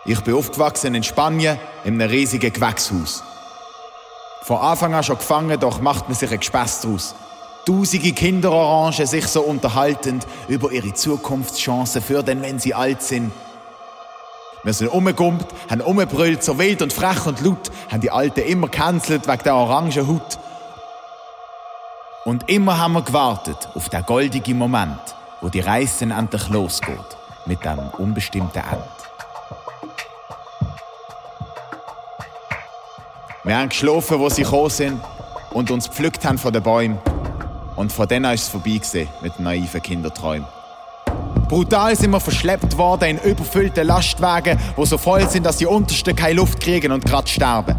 Ich 0.05 0.21
bin 0.21 0.35
aufgewachsen 0.35 0.95
in 0.95 1.03
Spanien 1.03 1.59
in 1.85 1.95
einem 1.95 2.11
riesigen 2.11 2.53
Gewächshaus. 2.53 3.25
Von 4.43 4.59
Anfang 4.59 4.93
an 4.93 5.05
schon 5.05 5.17
gefangen, 5.17 5.59
doch 5.59 5.81
macht 5.81 6.07
man 6.07 6.15
sich 6.15 6.31
ein 6.31 6.39
Gespäss 6.39 6.83
draus. 6.83 7.15
Tausende 7.65 8.13
Kinderorangen 8.13 9.07
sich 9.07 9.27
so 9.27 9.41
unterhaltend 9.41 10.27
über 10.49 10.71
ihre 10.71 10.93
Zukunftschancen 10.93 12.03
für 12.03 12.23
den, 12.23 12.43
wenn 12.43 12.59
sie 12.59 12.75
alt 12.75 13.01
sind. 13.01 13.33
Wir 14.65 14.73
sind 14.73 14.89
umgegumpt, 14.89 15.47
haben 15.71 15.83
umgebrüllt, 15.83 16.43
so 16.43 16.59
wild 16.59 16.81
und 16.81 16.91
frech 16.91 17.27
und 17.27 17.43
laut, 17.43 17.71
haben 17.91 18.01
die 18.01 18.11
Alten 18.11 18.41
immer 18.41 18.69
cancelt 18.69 19.29
wegen 19.29 19.43
der 19.43 19.57
orangen 19.57 20.09
Haut. 20.09 20.39
Und 22.25 22.49
immer 22.49 22.79
haben 22.79 22.95
wir 22.95 23.03
gewartet 23.03 23.69
auf 23.75 23.91
den 23.91 24.03
goldigen 24.07 24.57
Moment, 24.57 24.99
wo 25.43 25.51
die 25.51 25.61
Reise 25.61 26.07
endlich 26.07 26.49
losgeht, 26.49 26.97
mit 27.45 27.63
dem 27.63 27.79
unbestimmten 27.99 28.63
Ende. 28.63 28.89
Wir 33.45 33.59
haben 33.59 33.69
geschlafen, 33.69 34.19
wo 34.19 34.31
sie 34.31 34.45
gekommen 34.45 34.71
sind 34.71 35.05
und 35.51 35.71
uns 35.71 35.89
gepflückt 35.91 36.25
haben 36.25 36.39
von 36.39 36.55
den 36.55 36.63
Bäumen. 36.63 36.99
Und 37.77 37.93
von 37.93 38.09
denen 38.09 38.33
ist 38.33 38.45
es 38.45 38.49
vorbei 38.49 38.79
gewesen, 38.79 39.09
mit 39.21 39.39
naiven 39.39 39.83
Kinderträumen. 39.83 40.47
Brutal 41.55 41.95
sind 41.95 42.11
wir 42.11 42.19
verschleppt 42.19 42.77
worden 42.77 43.11
in 43.11 43.31
überfüllten 43.31 43.87
Lastwagen, 43.87 44.59
wo 44.75 44.85
so 44.85 44.99
voll 44.99 45.29
sind, 45.29 45.47
dass 45.47 45.59
die 45.59 45.67
Untersten 45.67 46.17
keine 46.17 46.35
Luft 46.35 46.59
kriegen 46.59 46.91
und 46.91 47.07
grad 47.07 47.29
sterben. 47.29 47.77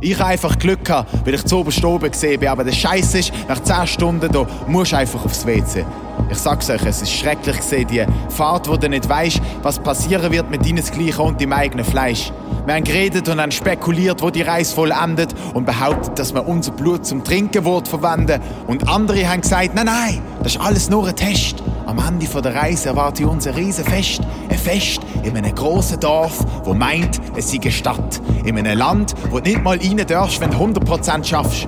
Ich 0.00 0.16
habe 0.16 0.30
einfach 0.30 0.56
Glück 0.56 0.84
gehabt, 0.84 1.26
weil 1.26 1.34
ich 1.34 1.44
zu 1.44 1.58
oben 1.58 2.08
gesehen 2.08 2.38
bin, 2.38 2.48
aber 2.48 2.62
der 2.62 2.70
Scheiß 2.70 3.16
ist, 3.16 3.32
nach 3.48 3.60
10 3.60 3.88
Stunden 3.88 4.30
da 4.30 4.46
musst 4.68 4.92
du 4.92 4.96
einfach 4.96 5.24
aufs 5.24 5.44
WC. 5.44 5.84
Ich 6.28 6.38
sag's 6.38 6.70
euch, 6.70 6.84
es 6.84 7.02
ist 7.02 7.12
schrecklich 7.12 7.56
gesehen, 7.56 7.86
die 7.88 8.04
Fahrt, 8.28 8.68
wo 8.68 8.76
du 8.76 8.88
nicht 8.88 9.08
weißt, 9.08 9.40
was 9.62 9.78
passieren 9.78 10.30
wird 10.32 10.50
mit 10.50 10.64
deinesgleichen 10.64 11.24
und 11.24 11.40
deinem 11.40 11.52
eigenen 11.52 11.84
Fleisch. 11.84 12.32
Wir 12.66 12.74
haben 12.74 12.84
geredet 12.84 13.28
und 13.28 13.40
haben 13.40 13.50
spekuliert, 13.50 14.22
wo 14.22 14.30
die 14.30 14.42
Reise 14.42 14.74
voll 14.74 14.92
endet 14.92 15.34
und 15.54 15.64
behauptet, 15.64 16.18
dass 16.18 16.34
wir 16.34 16.46
unser 16.46 16.72
Blut 16.72 17.06
zum 17.06 17.24
Trinken 17.24 17.64
wird 17.64 17.88
verwenden. 17.88 18.40
Und 18.66 18.88
andere 18.88 19.28
haben 19.28 19.40
gesagt, 19.40 19.74
nein, 19.74 19.86
nein, 19.86 20.22
das 20.42 20.54
ist 20.54 20.60
alles 20.60 20.90
nur 20.90 21.08
ein 21.08 21.16
Test. 21.16 21.62
Am 21.86 21.98
Ende 21.98 22.26
der 22.26 22.54
Reise 22.54 22.90
erwartet 22.90 23.26
uns 23.26 23.46
ein 23.46 23.54
Riesenfest. 23.54 24.20
Ein 24.48 24.58
Fest 24.58 25.00
in 25.24 25.36
einem 25.36 25.54
grossen 25.54 25.98
Dorf, 25.98 26.44
wo 26.64 26.74
meint, 26.74 27.20
es 27.34 27.50
sei 27.50 27.58
eine 27.60 27.72
Stadt. 27.72 28.20
In 28.44 28.56
einem 28.56 28.78
Land, 28.78 29.14
wo 29.30 29.40
du 29.40 29.50
nicht 29.50 29.62
mal 29.62 29.76
rein 29.76 30.00
darfst, 30.06 30.40
wenn 30.40 30.50
du 30.50 30.56
100% 30.58 31.24
schaffst. 31.24 31.66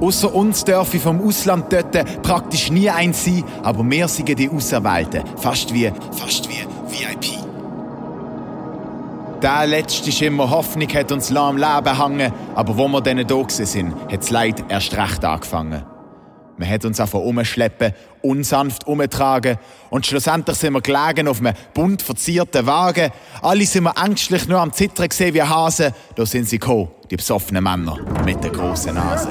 Außer 0.00 0.34
uns 0.34 0.64
dürfe 0.64 0.98
vom 0.98 1.26
Ausland 1.26 1.72
dort 1.72 2.22
praktisch 2.22 2.70
nie 2.70 2.90
eins 2.90 3.24
sein, 3.24 3.44
aber 3.62 3.88
wir 3.88 4.08
sind 4.08 4.28
die 4.38 4.50
Auserwählten. 4.50 5.22
Fast 5.36 5.72
wie, 5.72 5.90
fast 6.12 6.48
wie 6.48 6.66
VIP. 6.88 7.38
Der 9.42 9.66
letzte 9.66 10.12
Schimmer 10.12 10.50
Hoffnung 10.50 10.88
hat 10.88 11.12
uns 11.12 11.30
lang 11.30 11.48
am 11.48 11.56
Leben 11.56 11.98
hangen, 11.98 12.32
aber 12.54 12.76
wo 12.76 12.88
wir 12.88 13.00
dann 13.00 13.26
da 13.26 13.44
sind, 13.48 13.94
hat 14.10 14.20
das 14.20 14.30
Leid 14.30 14.64
erst 14.68 14.96
recht 14.96 15.24
angefangen. 15.24 15.95
Man 16.58 16.70
hat 16.70 16.84
uns 16.84 16.98
einfach 17.00 17.18
umschleppen, 17.18 17.92
unsanft 18.22 18.86
umtragen 18.86 19.58
und 19.90 20.06
schlussendlich 20.06 20.56
sind 20.56 20.72
wir 20.72 20.80
gelegen 20.80 21.28
auf 21.28 21.40
einem 21.40 21.54
bunt 21.74 22.00
verzierten 22.00 22.66
Wagen. 22.66 23.10
Alle 23.42 23.66
sind 23.66 23.84
wir 23.84 23.94
ängstlich 24.02 24.48
nur 24.48 24.60
am 24.60 24.72
Zittern 24.72 25.08
gesehen 25.08 25.34
wie 25.34 25.42
Hasen. 25.42 25.92
Da 26.14 26.24
sind 26.24 26.48
sie 26.48 26.58
gekommen, 26.58 26.88
die 27.10 27.16
besoffenen 27.16 27.62
Männer 27.62 27.98
mit 28.24 28.42
der 28.42 28.50
großen 28.50 28.94
Nase. 28.94 29.28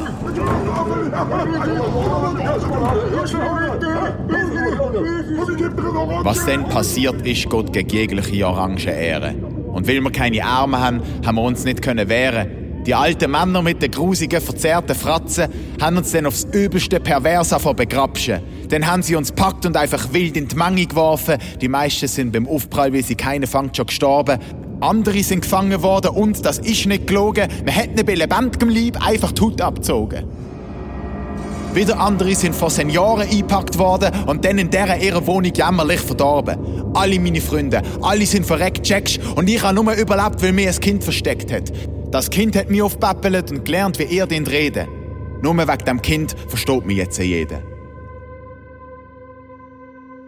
Was 6.23 6.45
dann 6.45 6.69
passiert 6.69 7.25
ist, 7.25 7.49
geht 7.49 7.73
gegen 7.73 7.89
jegliche 7.89 8.47
orange 8.47 8.87
Ehre. 8.87 9.33
Und 9.73 9.87
weil 9.87 9.99
wir 10.01 10.11
keine 10.11 10.45
Arme 10.45 10.79
haben, 10.79 11.01
haben 11.25 11.35
wir 11.35 11.41
uns 11.41 11.65
nicht 11.65 11.81
können 11.81 12.07
wehren. 12.07 12.64
Die 12.85 12.93
alten 12.93 13.31
Männer 13.31 13.63
mit 13.63 13.81
den 13.81 13.89
grusigen, 13.89 14.39
verzerrten 14.39 14.95
Fratzen 14.95 15.47
haben 15.81 15.97
uns 15.97 16.11
dann 16.11 16.27
aufs 16.27 16.45
übelste 16.51 16.99
Perversa 16.99 17.57
vor 17.57 17.73
begrapschen. 17.73 18.41
Dann 18.69 18.85
haben 18.85 19.01
sie 19.01 19.15
uns 19.15 19.31
packt 19.31 19.65
und 19.65 19.75
einfach 19.75 20.13
wild 20.13 20.37
in 20.37 20.47
die 20.47 20.55
Menge 20.55 20.85
geworfen. 20.85 21.37
Die 21.61 21.67
meisten 21.67 22.07
sind 22.07 22.31
beim 22.31 22.47
Aufprall, 22.47 22.93
wie 22.93 23.01
sie 23.01 23.15
keine 23.15 23.47
fangt, 23.47 23.75
schon 23.75 23.87
gestorben. 23.87 24.37
Andere 24.81 25.23
sind 25.23 25.41
gefangen 25.41 25.81
worden 25.81 26.11
und, 26.11 26.45
das 26.45 26.59
ist 26.59 26.85
nicht 26.85 27.07
gelogen, 27.07 27.47
man 27.65 27.73
hätte 27.73 28.03
bei 28.03 28.13
lebendigem 28.13 28.69
Leib 28.69 29.03
einfach 29.03 29.31
die 29.31 29.41
Haut 29.41 29.61
abgezogen. 29.61 30.25
Wieder 31.73 31.99
andere 31.99 32.35
sind 32.35 32.55
von 32.55 32.69
Senioren 32.69 33.27
eingepackt 33.27 33.79
worden 33.79 34.11
und 34.27 34.45
dann 34.45 34.59
in 34.59 34.69
deren 34.69 35.01
ihrer 35.01 35.25
Wohnung 35.25 35.51
jämmerlich 35.53 36.01
verdorben. 36.01 36.57
Alle 36.93 37.19
meine 37.19 37.41
Freunde, 37.41 37.81
alle 38.01 38.25
sind 38.25 38.45
verreckt, 38.45 38.83
checkst, 38.83 39.19
und 39.35 39.49
ich 39.49 39.61
habe 39.63 39.73
nur 39.73 39.91
überlebt, 39.93 40.41
weil 40.41 40.53
mir 40.53 40.69
ein 40.69 40.79
Kind 40.79 41.03
versteckt 41.03 41.51
hat. 41.51 41.71
Das 42.15 42.29
Kind 42.29 42.55
hat 42.55 42.69
mich 42.69 42.81
aufgepäppelt 42.81 43.51
und 43.51 43.65
gelernt, 43.65 43.99
wie 43.99 44.03
ihr 44.03 44.25
den 44.25 44.47
reden. 44.47 44.87
Nur 45.41 45.57
wegen 45.57 45.83
dem 45.83 46.01
Kind 46.01 46.33
versteht 46.47 46.85
mich 46.85 46.95
jetzt 46.95 47.17
jeder. 47.17 47.61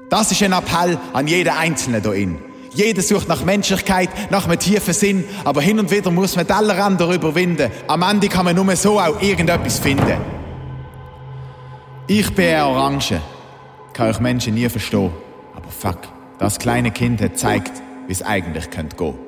Das 0.10 0.30
ist 0.30 0.44
ein 0.44 0.52
Appell 0.52 0.98
an 1.14 1.28
jeden 1.28 1.48
Einzelnen 1.48 2.04
hier. 2.04 2.36
Jeder 2.74 3.02
sucht 3.02 3.30
nach 3.30 3.46
Menschlichkeit, 3.46 4.10
nach 4.30 4.50
einem 4.50 4.60
tiefen 4.60 4.94
Sinn, 4.94 5.24
aber 5.46 5.62
hin 5.62 5.80
und 5.80 5.90
wieder 5.90 6.12
muss 6.12 6.36
man 6.36 6.46
Tellerränder 6.46 7.10
überwinden. 7.10 7.72
Am 7.88 8.02
Ende 8.02 8.28
kann 8.28 8.44
man 8.44 8.58
nur 8.58 8.76
so 8.76 9.00
auch 9.00 9.22
irgendetwas 9.22 9.80
finden. 9.80 10.18
Ich 12.08 12.36
bin 12.36 12.48
eine 12.48 12.66
Orange. 12.66 13.22
Kann 13.94 14.10
euch 14.10 14.20
Menschen 14.20 14.56
nie 14.56 14.68
verstehen. 14.68 15.14
Aber 15.56 15.70
fuck, 15.70 16.00
das 16.38 16.60
kleine 16.60 16.92
Kind 16.92 17.22
hat 17.22 17.32
gezeigt, 17.32 17.82
wie 18.08 18.12
es 18.12 18.24
eigentlich 18.24 18.70
könnte 18.72 18.98
gehen. 18.98 19.27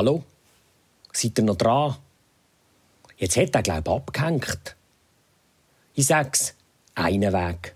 Hallo? 0.00 0.24
Seid 1.12 1.38
ihr 1.38 1.44
noch 1.44 1.56
dran? 1.56 1.94
Jetzt 3.18 3.36
hat 3.36 3.54
er, 3.54 3.62
glaube 3.62 3.82
ich, 3.84 3.94
abgehängt. 3.94 4.74
Ich 5.92 6.06
sag's, 6.06 6.54
einen 6.94 7.34
Weg. 7.34 7.74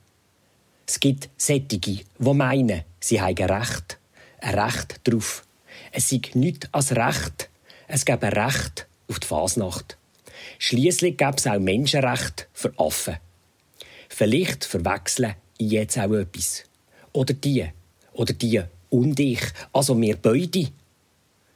Es 0.87 1.01
gibt 1.01 1.29
Sättige, 1.37 2.01
die 2.19 2.33
meinen, 2.33 2.85
sie 2.99 3.21
haben 3.21 3.37
Recht. 3.37 3.99
Ein 4.41 4.59
Recht 4.59 5.03
drauf. 5.05 5.45
Es 5.93 6.09
sei 6.09 6.23
nichts 6.33 6.67
als 6.73 6.97
Recht. 6.97 7.51
Es 7.89 8.07
gäbe 8.07 8.35
Recht 8.35 8.87
auf 9.07 9.21
die 9.21 9.27
Fasnacht. 9.27 9.99
Schließlich 10.59 11.19
gäbe 11.19 11.37
es 11.37 11.47
auch 11.47 11.59
Menschenrecht 11.59 12.49
für 12.55 12.73
Affen. 12.79 13.19
Vielleicht 14.09 14.65
verwechseln 14.65 15.35
ich 15.59 15.73
jetzt 15.73 15.99
auch 15.99 16.15
etwas. 16.15 16.65
Oder 17.13 17.35
die. 17.35 17.71
Oder 18.15 18.33
die 18.33 18.63
und 18.89 19.21
ich. 19.21 19.43
Also 19.75 20.01
wir 20.01 20.17
beide. 20.17 20.73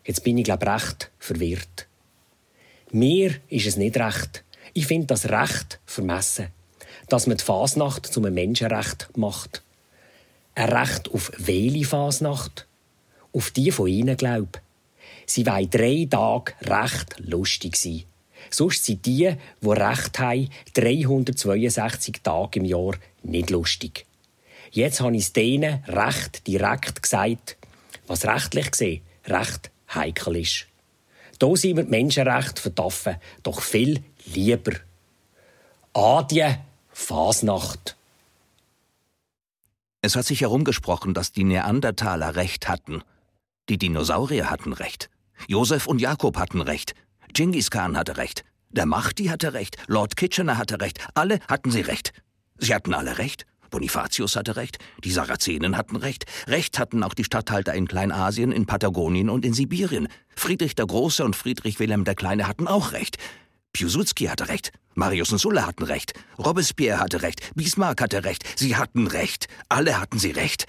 Jetzt 0.09 0.25
bin 0.25 0.39
ich, 0.39 0.45
glaube 0.45 0.65
ich, 0.65 0.73
recht 0.73 1.11
verwirrt. 1.19 1.87
Mir 2.93 3.35
ist 3.51 3.67
es 3.67 3.77
nicht 3.77 3.99
recht. 3.99 4.43
Ich 4.73 4.87
finde 4.87 5.07
das 5.07 5.29
Recht 5.29 5.81
vermessen. 5.85 6.49
Dass 7.11 7.27
man 7.27 7.37
die 7.37 7.45
Fasnacht 7.45 8.07
zum 8.07 8.23
Menschenrecht 8.23 9.11
macht. 9.19 9.63
Ein 10.55 10.71
Recht 10.71 11.11
auf 11.13 11.31
welche 11.37 11.85
Fasnacht? 11.85 12.67
Auf 13.35 13.51
die 13.51 13.71
von 13.71 13.87
Ihnen, 13.87 14.17
glaub. 14.17 14.63
Sie 15.27 15.45
wollen 15.45 15.69
drei 15.69 16.09
Tage 16.11 16.55
recht 16.63 17.17
lustig 17.19 17.77
sein. 17.77 18.05
Sonst 18.49 18.87
sind 18.87 19.05
die, 19.05 19.37
die 19.61 19.69
Recht 19.69 20.19
haben, 20.19 20.49
362 20.73 22.23
Tage 22.23 22.61
im 22.61 22.65
Jahr 22.65 22.95
nicht 23.25 23.51
lustig. 23.51 24.07
Jetzt 24.71 25.03
habe 25.03 25.17
ich 25.17 25.25
es 25.25 25.33
denen 25.35 25.85
recht 25.85 26.47
direkt 26.47 27.03
gesagt, 27.03 27.59
was 28.07 28.25
rechtlich 28.25 28.71
gesehen 28.71 29.03
recht 29.27 29.71
heikel 29.95 30.37
ist. 30.37 30.67
Da 31.39 31.55
sind 31.55 31.77
wir 31.77 31.85
die 31.85 31.91
Menschenrechte 31.91 32.61
verdaffen, 32.61 33.17
doch 33.43 33.61
viel 33.61 34.03
lieber. 34.27 34.73
Adje 35.93 36.59
Fasnacht. 36.93 37.97
Es 40.03 40.17
hat 40.17 40.27
sich 40.27 40.41
herumgesprochen, 40.41 41.15
dass 41.15 41.33
die 41.33 41.45
Neandertaler 41.45 42.37
Recht 42.37 42.69
hatten. 42.69 43.03
Die 43.69 43.79
Dinosaurier 43.79 44.51
hatten 44.51 44.73
Recht. 44.73 45.11
Josef 45.47 45.87
und 45.87 46.01
Jakob 46.01 46.37
hatten 46.37 46.61
Recht. 46.61 46.95
Genghis 47.33 47.71
Khan 47.71 47.97
hatte 47.97 48.17
Recht. 48.17 48.45
Der 48.71 48.87
Mahdi 48.87 49.27
hatte 49.27 49.53
Recht. 49.53 49.77
Lord 49.87 50.17
Kitchener 50.17 50.59
hatte 50.59 50.81
Recht. 50.81 51.07
Alle 51.15 51.41
hatten 51.49 51.71
sie 51.71 51.81
Recht. 51.81 52.13
Sie 52.59 52.75
hatten 52.75 52.95
alle 52.95 53.19
Recht. 53.19 53.47
Bonifatius 53.71 54.37
hatte 54.37 54.57
Recht. 54.57 54.79
Die 55.05 55.11
Sarazenen 55.11 55.77
hatten 55.77 55.97
Recht. 55.97 56.27
Recht 56.47 56.79
hatten 56.79 57.03
auch 57.03 57.15
die 57.15 57.25
Statthalter 57.25 57.75
in 57.75 57.89
Kleinasien, 57.89 58.53
in 58.53 58.67
Patagonien 58.67 59.31
und 59.31 59.45
in 59.45 59.53
Sibirien. 59.53 60.09
Friedrich 60.37 60.75
der 60.75 60.87
Große 60.87 61.25
und 61.25 61.37
Friedrich 61.37 61.79
Wilhelm 61.79 62.05
der 62.05 62.15
Kleine 62.15 62.47
hatten 62.47 62.69
auch 62.69 62.93
Recht. 62.93 63.17
Piłsudski 63.73 64.27
hatte 64.27 64.49
Recht. 64.49 64.73
Marius 64.95 65.31
und 65.31 65.39
Sulla 65.39 65.67
hatten 65.67 65.85
Recht. 65.85 66.15
Robespierre 66.39 66.99
hatte 66.99 67.23
Recht. 67.23 67.53
Bismarck 67.55 68.01
hatte 68.01 68.25
Recht. 68.25 68.45
Sie 68.59 68.77
hatten 68.77 69.07
Recht. 69.07 69.47
Alle 69.69 70.01
hatten 70.01 70.19
sie 70.19 70.33
Recht. 70.33 70.67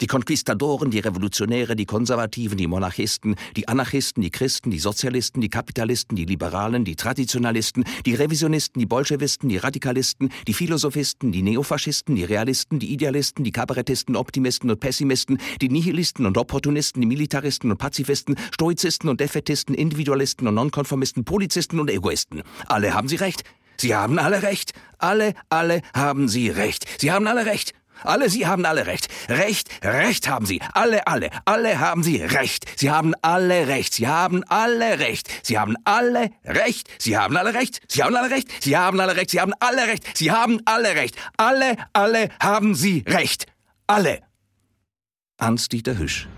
Die 0.00 0.06
Konquistadoren, 0.06 0.90
die 0.90 1.00
Revolutionäre, 1.00 1.74
die 1.74 1.86
Konservativen, 1.86 2.56
die 2.56 2.66
Monarchisten, 2.66 3.34
die 3.56 3.68
Anarchisten, 3.68 4.22
die 4.22 4.30
Christen, 4.30 4.70
die 4.70 4.78
Sozialisten, 4.78 5.40
die 5.40 5.48
Kapitalisten, 5.48 6.16
die 6.16 6.24
Liberalen, 6.24 6.84
die 6.84 6.96
Traditionalisten, 6.96 7.84
die 8.06 8.14
Revisionisten, 8.14 8.80
die 8.80 8.86
Bolschewisten, 8.86 9.48
die 9.48 9.56
Radikalisten, 9.56 10.30
die 10.46 10.54
Philosophisten, 10.54 11.32
die 11.32 11.42
Neofaschisten, 11.42 12.14
die 12.14 12.24
Realisten, 12.24 12.78
die 12.78 12.92
Idealisten, 12.92 13.44
die 13.44 13.52
Kabarettisten, 13.52 14.16
Optimisten 14.16 14.70
und 14.70 14.80
Pessimisten, 14.80 15.38
die 15.60 15.68
Nihilisten 15.68 16.26
und 16.26 16.38
Opportunisten, 16.38 17.00
die 17.00 17.08
Militaristen 17.08 17.70
und 17.70 17.78
Pazifisten, 17.78 18.36
Stoizisten 18.52 19.08
und 19.08 19.20
Defetisten, 19.20 19.74
Individualisten 19.74 20.46
und 20.46 20.54
Nonkonformisten, 20.54 21.24
Polizisten 21.24 21.80
und 21.80 21.90
Egoisten. 21.90 22.42
Alle 22.66 22.94
haben 22.94 23.08
sie 23.08 23.16
recht. 23.16 23.42
Sie 23.80 23.94
haben 23.94 24.18
alle 24.18 24.42
recht. 24.42 24.72
Alle, 24.98 25.34
alle 25.48 25.82
haben 25.94 26.28
sie 26.28 26.48
recht. 26.48 26.86
Sie 27.00 27.12
haben 27.12 27.26
alle 27.26 27.46
recht. 27.46 27.74
Alle, 28.02 28.28
Sie 28.30 28.46
haben 28.46 28.64
alle 28.64 28.86
recht. 28.86 29.08
Recht, 29.28 29.68
Recht 29.82 30.28
haben 30.28 30.46
Sie. 30.46 30.60
Alle, 30.74 31.06
alle, 31.06 31.30
alle 31.44 31.80
haben 31.80 32.02
Sie 32.02 32.22
recht. 32.22 32.66
Sie 32.78 32.90
haben 32.90 33.14
alle 33.22 33.68
recht. 33.68 33.94
Sie 33.94 34.08
haben 34.08 34.44
alle 34.44 34.98
recht. 34.98 35.28
Sie 35.42 35.58
haben 35.58 35.76
alle 35.84 36.64
recht. 36.64 36.88
Sie 36.98 37.16
haben 37.16 37.36
alle 37.36 37.54
recht. 37.54 37.80
Sie 37.88 37.96
haben 37.96 38.16
alle 38.16 38.30
recht. 38.30 38.62
Sie 38.62 38.76
haben 38.76 39.00
alle 39.00 39.16
recht. 39.16 39.30
Sie 39.30 39.40
haben 39.40 39.52
alle 39.60 39.86
recht. 39.86 40.16
Sie 40.16 40.30
haben 40.30 40.60
alle 40.64 40.94
recht. 40.94 41.16
Alle, 41.36 41.76
alle 41.92 42.28
haben 42.40 42.74
Sie 42.74 43.04
recht. 43.06 43.46
Alle. 43.86 44.20
Hans-Dieter 45.40 45.98
Hüsch. 45.98 46.28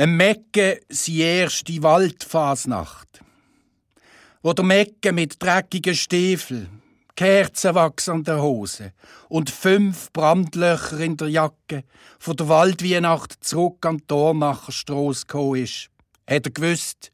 Ein 0.00 0.16
Mecke 0.16 0.80
seine 0.88 1.18
erste 1.18 1.82
Waldfasnacht. 1.82 3.20
Wo 4.42 4.54
der 4.54 4.64
Mecke 4.64 5.12
mit 5.12 5.42
dreckigen 5.42 5.94
Stiefeln, 5.94 6.80
Kerzenwachs 7.14 8.08
an 8.08 8.24
der 8.24 8.40
Hose 8.40 8.94
und 9.28 9.50
fünf 9.50 10.10
Brandlöcher 10.14 11.00
in 11.00 11.18
der 11.18 11.28
Jacke 11.28 11.84
von 12.18 12.34
der 12.34 12.48
Waldweihnacht 12.48 13.44
zurück 13.44 13.84
an 13.84 13.98
die 13.98 14.06
Dornacher 14.06 14.72
Strasse 14.72 15.26
gekommen 15.26 15.64
ist, 15.64 15.90
hat 16.26 16.46
er 16.46 16.50
gewusst, 16.50 17.12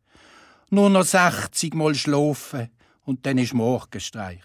nur 0.70 0.88
noch 0.88 1.02
60 1.02 1.74
Mal 1.74 1.96
schlafen 1.96 2.70
und 3.04 3.26
dann 3.26 3.38
ist 3.38 3.52
Morgenstreich. 3.52 4.44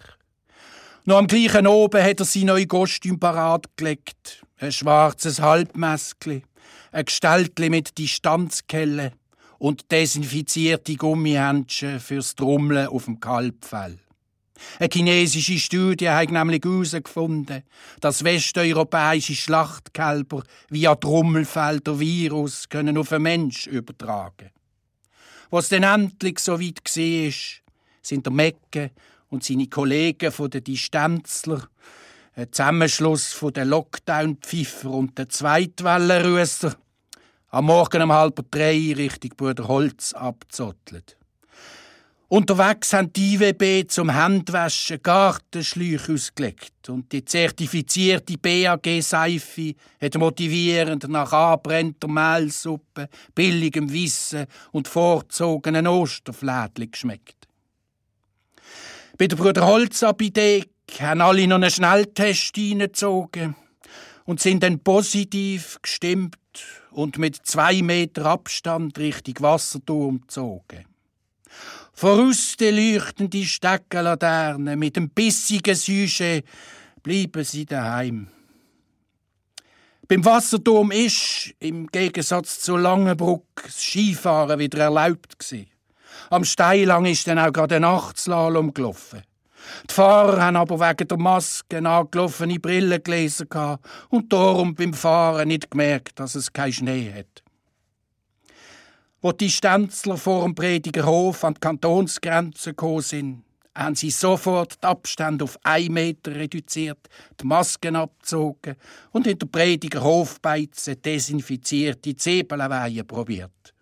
Noch 1.04 1.18
am 1.18 1.28
gleichen 1.28 1.68
Oben 1.68 2.02
hat 2.02 2.18
er 2.18 2.26
sein 2.26 2.46
neues 2.46 2.66
Kostüm 2.66 3.20
parat 3.20 3.66
gelegt. 3.76 4.44
Ein 4.58 4.72
schwarzes 4.72 5.40
Halbmäskli, 5.40 6.42
ein 6.92 7.04
Gestaltli 7.06 7.70
mit 7.70 7.98
Distanzkelle 7.98 9.12
und 9.58 9.90
desinfizierte 9.90 10.96
Gummihändchen 10.96 11.98
fürs 11.98 12.34
Trommeln 12.34 12.86
auf 12.88 13.06
dem 13.06 13.18
Kalbfell. 13.18 13.98
Eine 14.78 14.90
chinesische 14.92 15.58
Studie 15.58 16.08
hat 16.10 16.30
nämlich 16.30 16.62
herausgefunden, 16.64 17.62
dass 18.00 18.22
westeuropäische 18.22 19.34
Schlachtkälber 19.34 20.44
via 20.68 20.94
Trommelfell 20.94 21.80
der 21.80 21.98
Virus 21.98 22.68
können 22.68 22.98
auf 22.98 23.12
einen 23.12 23.22
Mensch 23.22 23.66
übertragen. 23.66 24.50
Was 25.50 25.68
dann 25.68 25.82
endlich 25.82 26.38
so 26.38 26.60
weit 26.60 26.80
war, 26.84 27.32
sind 28.02 28.26
der 28.26 28.32
Mecke 28.32 28.90
und 29.30 29.42
seine 29.42 29.66
Kollegen 29.66 30.30
von 30.30 30.50
den 30.50 30.64
Distänzler, 30.64 31.68
ein 32.34 32.50
Zusammenschluss 32.50 33.32
von 33.32 33.52
den 33.52 33.68
Lockdown-Pfiffer 33.68 34.90
und 34.90 35.18
den 35.18 35.28
Zweitwellenrüsser, 35.28 36.74
am 37.48 37.66
Morgen 37.66 38.02
um 38.02 38.12
halb 38.12 38.50
drei 38.50 38.94
Richtung 38.96 39.32
Bruder 39.36 39.68
Holz 39.68 40.14
abzottelt. 40.14 41.18
Unterwegs 42.28 42.94
haben 42.94 43.12
die 43.12 43.34
IWB 43.34 43.86
zum 43.88 44.14
Handwaschen 44.14 45.02
Gartenschläuche 45.02 46.14
ausgelegt 46.14 46.88
und 46.88 47.12
die 47.12 47.22
zertifizierte 47.22 48.38
BAG-Seife 48.38 49.74
hat 50.00 50.16
motivierend 50.16 51.06
nach 51.10 51.30
anbrennter 51.30 52.08
Mehlsuppe, 52.08 53.10
billigem 53.34 53.92
Wissen 53.92 54.46
und 54.70 54.88
vorzogenen 54.88 55.86
Osterflädli 55.86 56.86
geschmeckt. 56.86 57.36
Bei 59.18 59.26
der 59.26 59.36
Bruder 59.36 59.66
Holz 59.66 60.02
Apotheke 60.02 60.70
haben 61.00 61.20
alle 61.20 61.46
noch 61.46 61.56
einen 61.56 61.70
Schnelltest 61.70 62.56
reingezogen 62.56 63.56
und 64.24 64.40
sind 64.40 64.62
dann 64.62 64.80
positiv 64.80 65.78
gestimmt 65.82 66.36
und 66.90 67.18
mit 67.18 67.36
zwei 67.46 67.82
Meter 67.82 68.26
Abstand 68.26 68.98
Richtung 68.98 69.36
Wasserturm 69.40 70.20
gezogen. 70.20 70.84
Voraus 71.92 72.56
die 72.58 72.70
leuchtende 72.70 73.44
Steckenlaterne 73.44 74.76
mit 74.76 74.96
dem 74.96 75.10
bissigen 75.10 75.74
Sujet 75.74 76.44
bleiben 77.02 77.44
sie 77.44 77.66
daheim. 77.66 78.28
Beim 80.08 80.24
Wasserturm 80.24 80.90
ist, 80.90 81.54
im 81.60 81.86
Gegensatz 81.86 82.60
zu 82.60 82.76
Langenbruck, 82.76 83.46
das 83.64 83.80
Skifahren 83.80 84.58
wieder 84.58 84.84
erlaubt. 84.84 85.36
Am 86.30 86.44
Steilang 86.44 87.06
ist 87.06 87.26
dann 87.26 87.38
auch 87.38 87.52
gerade 87.52 87.76
ein 87.76 87.82
Nachtslalom 87.82 88.74
gelaufen. 88.74 89.22
Die 89.88 89.94
Fahrer 89.94 90.42
haben 90.42 90.56
aber 90.56 90.78
wegen 90.80 91.08
der 91.08 91.18
Maske 91.18 91.78
angelaufene 91.78 92.58
Brillengläser 92.58 93.46
gehabt 93.46 93.84
und 94.08 94.32
darum 94.32 94.74
beim 94.74 94.94
Fahren 94.94 95.48
nicht 95.48 95.70
gemerkt, 95.70 96.18
dass 96.20 96.34
es 96.34 96.52
keinen 96.52 96.72
Schnee 96.72 97.12
hat. 97.12 97.42
Wo 99.20 99.32
die 99.32 99.50
Stänzler 99.50 100.16
vor 100.16 100.44
dem 100.44 100.54
Prediger 100.54 101.06
Hof 101.06 101.44
an 101.44 101.54
die 101.54 101.60
Kantonsgrenze 101.60 102.70
gekommen 102.70 103.02
sind, 103.02 103.44
haben 103.74 103.94
sie 103.94 104.10
sofort 104.10 104.82
die 104.82 104.86
Abstände 104.86 105.44
auf 105.44 105.58
ein 105.62 105.92
Meter 105.92 106.34
reduziert, 106.34 107.08
die 107.40 107.46
Masken 107.46 107.96
abgezogen 107.96 108.76
und 109.12 109.26
in 109.26 109.38
der 109.38 109.46
Prediger 109.46 110.02
Hofbeize 110.02 110.96
desinfizierte 110.96 112.14
Zwiebelweihe 112.16 113.04
probiert. 113.04 113.74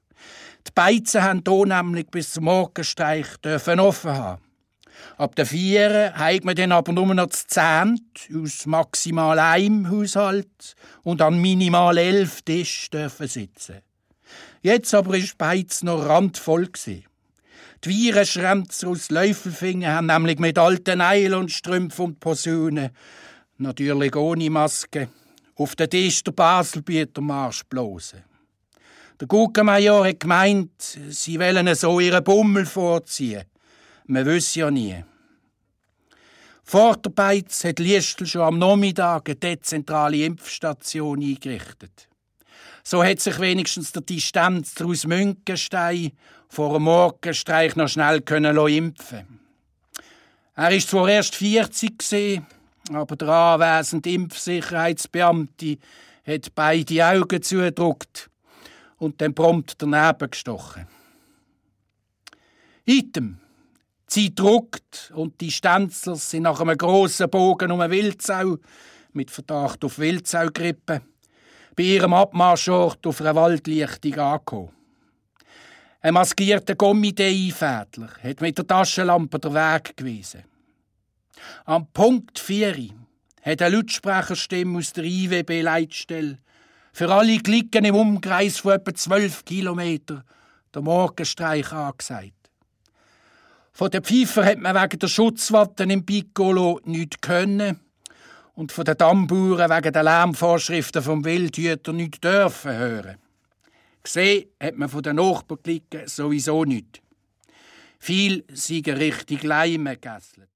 Die 0.67 0.73
Beizen 0.75 1.23
haben 1.23 1.43
hier 1.47 1.67
nämlich 1.67 2.07
bis 2.09 2.33
zum 2.33 2.45
Morgenstreich 2.45 3.27
offen 3.45 4.13
haben. 4.13 4.43
Ab 5.17 5.37
der 5.37 5.47
Vieren 5.47 6.15
hat 6.15 6.45
man 6.45 6.55
dann 6.55 6.73
aber 6.73 6.93
nur 6.93 7.15
noch 7.15 7.27
das 7.27 7.47
Zehnt 7.47 8.29
aus 8.35 8.67
maximal 8.67 9.39
einem 9.39 9.91
Haushalt 9.91 10.75
und 11.03 11.21
an 11.23 11.41
minimal 11.41 11.99
elf 11.99 12.43
Tisch 12.43 12.91
dürfen 12.91 13.29
sitzen. 13.29 13.77
Jetzt 14.63 14.95
aber 14.95 15.17
ist 15.17 15.39
Beiz 15.39 15.83
noch 15.83 16.07
randvoll 16.07 16.67
gewesen. 16.67 17.05
Die 17.85 17.89
Virenschränzer 17.89 18.89
aus 18.89 19.11
Läufelfingen 19.11 19.91
haben 19.91 20.07
nämlich 20.07 20.39
mit 20.39 20.59
alten 20.59 20.99
Nylonstrümpfen 20.99 22.05
und 22.05 22.21
Posaunen, 22.21 22.91
natürlich 23.57 24.15
ohne 24.17 24.51
Maske, 24.51 25.09
auf 25.55 25.77
den 25.77 25.89
Tisch 25.89 26.23
der 26.23 26.33
Baselbieter 26.33 27.23
Marsch 27.23 27.65
blosen. 27.65 28.23
Der 29.19 29.29
Guggenmajor 29.29 30.07
hat 30.07 30.21
gemeint, 30.21 30.99
sie 31.09 31.39
wollen 31.39 31.75
so 31.75 32.01
ihren 32.01 32.25
Bummel 32.25 32.65
vorziehen. 32.65 33.45
Man 34.11 34.27
wüsste 34.27 34.59
ja 34.59 34.71
nie. 34.73 35.05
Vor 36.65 36.97
der 36.97 37.11
Beiz 37.11 37.63
hat 37.63 37.79
Liestl 37.79 38.27
schon 38.27 38.43
am 38.43 38.59
Nachmittag 38.59 39.29
eine 39.29 39.37
dezentrale 39.37 40.25
Impfstation 40.25 41.23
eingerichtet. 41.23 42.09
So 42.83 43.05
hat 43.05 43.21
sich 43.21 43.39
wenigstens 43.39 43.93
der 43.93 44.03
Distanz 44.03 44.75
aus 44.83 45.07
Münkenstein 45.07 46.11
vor 46.49 46.73
dem 46.73 46.83
Morgenstreich 46.83 47.77
noch 47.77 47.87
schnell 47.87 48.21
können 48.23 48.57
impfen 48.57 49.39
Er 50.57 50.73
ist 50.73 50.89
zwar 50.89 51.09
erst 51.09 51.37
40 51.37 51.97
gewesen, 51.97 52.47
aber 52.93 53.15
der 53.15 53.29
anwesende 53.29 54.11
Impfsicherheitsbeamte 54.11 55.79
hat 56.27 56.53
beide 56.57 57.07
Augen 57.07 57.43
zugedruckt 57.43 58.29
und 58.97 59.21
dann 59.21 59.37
prompt 59.37 59.75
daneben 59.79 60.31
gestochen. 60.33 60.89
Item. 62.87 63.39
Sie 64.13 64.35
druckt 64.35 65.13
und 65.15 65.41
die 65.41 65.53
Stänzler 65.53 66.17
sind 66.17 66.43
nach 66.43 66.61
einem 66.61 66.77
grossen 66.77 67.31
Bogen 67.31 67.71
um 67.71 67.81
eine 67.81 67.93
Wildsau 67.93 68.57
mit 69.13 69.31
Verdacht 69.31 69.85
auf 69.85 70.01
Wildsaugrippe 70.01 71.03
bei 71.77 71.83
ihrem 71.83 72.15
Abmarschort 72.15 73.07
auf 73.07 73.21
einer 73.21 73.37
Waldlichtung 73.37 74.15
angekommen. 74.15 74.71
Ein 76.01 76.15
maskierter 76.15 76.75
Komitee-Einfädler 76.75 78.09
hat 78.21 78.41
mit 78.41 78.59
der 78.59 78.67
Taschenlampe 78.67 79.39
den 79.39 79.55
Weg 79.55 79.97
gewiesen. 79.97 80.43
Am 81.65 81.87
Punkt 81.93 82.41
4 82.41 82.89
hat 83.43 83.63
eine 83.63 83.77
Lautsprecherstimme 83.77 84.79
aus 84.79 84.93
der 84.93 85.05
IWB-Leitstelle 85.05 86.39
für 86.93 87.13
alle 87.13 87.39
Klicken 87.39 87.85
im 87.85 87.95
Umkreis 87.95 88.59
von 88.59 88.73
etwa 88.73 88.93
12 88.93 89.45
Kilometern 89.45 90.25
der 90.75 90.83
Morgenstreich 90.83 91.71
angesagt. 91.71 92.40
Von 93.73 93.91
den 93.91 94.03
Pfeifer 94.03 94.45
hat 94.45 94.59
man 94.59 94.75
wegen 94.75 94.99
der 94.99 95.09
Schutzwatten 95.09 95.91
im 95.91 96.05
Piccolo 96.05 96.81
nichts 96.85 97.21
können 97.21 97.81
und 98.55 98.73
von 98.73 98.85
den 98.85 98.99
Dammbauern 98.99 99.71
wegen 99.71 99.93
der 99.93 100.03
Lärmvorschriften 100.03 101.03
vom 101.03 101.25
Wildhüter 101.25 101.93
nichts 101.93 102.21
dürfen 102.21 102.73
hören. 102.73 103.17
Gesehen 104.03 104.49
hat 104.61 104.77
man 104.77 104.89
von 104.89 105.03
den 105.03 105.17
Nachbarklicken 105.17 106.09
sowieso 106.09 106.65
nichts. 106.65 107.01
Viel 107.99 108.45
sind 108.53 108.89
richtig 108.89 109.43
Leime 109.43 109.97
gegessen. 109.97 110.50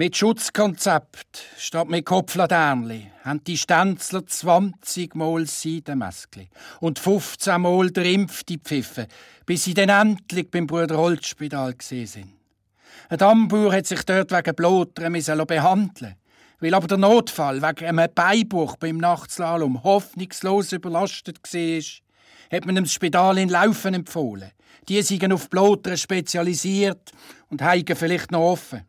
Mit 0.00 0.16
Schutzkonzept 0.16 1.42
statt 1.58 1.88
mit 1.88 2.06
Kopflaternli 2.06 3.10
haben 3.24 3.42
die 3.42 3.58
Stänzler 3.58 4.24
20 4.24 5.16
Mal 5.16 5.44
Seidenmäskli 5.44 6.48
und 6.78 7.00
15 7.00 7.60
Mal 7.60 7.90
der 7.90 8.04
Impfte 8.04 8.58
pfiffen, 8.58 9.08
bis 9.44 9.64
sie 9.64 9.74
dann 9.74 9.88
endlich 9.88 10.52
beim 10.52 10.68
Bruder 10.68 10.98
Holzspital 10.98 11.74
gesehen 11.74 12.06
sind. 12.06 12.32
Ein 13.08 13.18
Dammbauer 13.18 13.72
hat 13.72 13.86
sich 13.86 14.04
dort 14.04 14.30
wegen 14.30 14.54
Blotern 14.54 15.12
behandeln 15.48 16.14
weil 16.60 16.74
aber 16.74 16.86
der 16.86 16.98
Notfall 16.98 17.60
wegen 17.60 17.88
einem 17.88 18.14
Beibuch 18.14 18.76
beim 18.76 18.98
Nachtslalom 18.98 19.82
hoffnungslos 19.82 20.70
überlastet 20.70 21.40
war, 21.42 22.56
hat 22.56 22.66
man 22.66 22.76
dem 22.76 22.86
Spital 22.86 23.36
in 23.36 23.48
Laufen 23.48 23.94
empfohlen. 23.94 24.52
Die 24.88 25.02
sind 25.02 25.32
auf 25.32 25.50
Blotern 25.50 25.96
spezialisiert 25.96 27.10
und 27.50 27.62
heigen 27.62 27.96
vielleicht 27.96 28.30
noch 28.30 28.52
offen. 28.52 28.82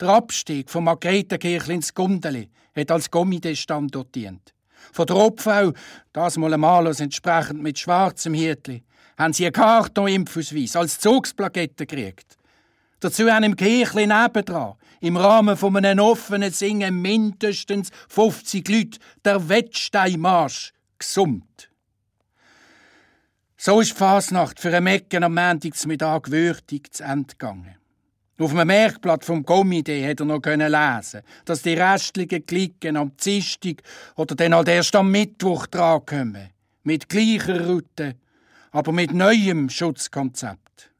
Der 0.00 0.08
Abstieg 0.08 0.70
vom 0.70 0.84
Margrethenkirchli 0.84 1.74
ins 1.74 1.94
Gundeli 1.94 2.50
hat 2.76 2.90
als 2.90 3.10
Gommidestandort 3.10 4.14
dient. 4.14 4.54
Von 4.92 5.06
der 5.06 5.16
Obfrau, 5.16 5.72
das 6.12 6.36
mal 6.36 6.52
einmal 6.52 6.86
entsprechend 6.86 7.62
mit 7.62 7.78
schwarzem 7.78 8.34
Hirtli, 8.34 8.84
haben 9.16 9.32
sie 9.32 9.46
einen 9.46 9.54
Karton-Impfausweis 9.54 10.76
als 10.76 11.00
Zugsplakette 11.00 11.86
gekriegt. 11.86 12.36
Dazu 13.00 13.30
haben 13.30 13.44
im 13.44 13.56
Kirchli 13.56 14.06
nebendran, 14.06 14.74
im 15.00 15.16
Rahmen 15.16 15.56
von 15.56 15.76
einem 15.76 15.98
offenen 15.98 16.52
Singen 16.52 17.00
mindestens 17.00 17.90
50 18.08 18.68
Leute 18.68 18.98
der 19.24 19.48
Wettsteinmarsch 19.48 20.72
gesummt. 20.98 21.70
So 23.56 23.80
ist 23.80 23.92
die 23.92 23.96
Fasnacht 23.96 24.60
für 24.60 24.74
ein 24.74 24.84
Mecken 24.84 25.24
am 25.24 25.34
Montagsmittag 25.34 26.30
würdig 26.30 26.92
zu 26.92 27.02
Ende 27.02 27.34
gegangen. 27.34 27.76
Auf 28.38 28.50
einem 28.50 28.66
Merkblatt 28.66 29.24
vom 29.24 29.44
Komitee 29.44 30.02
hätte 30.02 30.24
er 30.24 30.26
noch 30.26 30.44
lesen 30.44 31.22
dass 31.46 31.62
die 31.62 31.72
restlichen 31.72 32.44
Klicken 32.44 32.96
am 32.96 33.16
Dienstag 33.16 33.82
oder 34.14 34.34
dann 34.34 34.54
halt 34.54 34.68
erst 34.68 34.94
am 34.94 35.10
Mittwoch 35.10 35.66
drankommen. 35.66 36.50
Mit 36.82 37.08
gleicher 37.08 37.66
Route, 37.66 38.16
aber 38.72 38.92
mit 38.92 39.12
neuem 39.12 39.70
Schutzkonzept. 39.70 40.90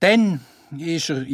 Dann 0.00 0.40
ist 0.78 1.10
er 1.10 1.26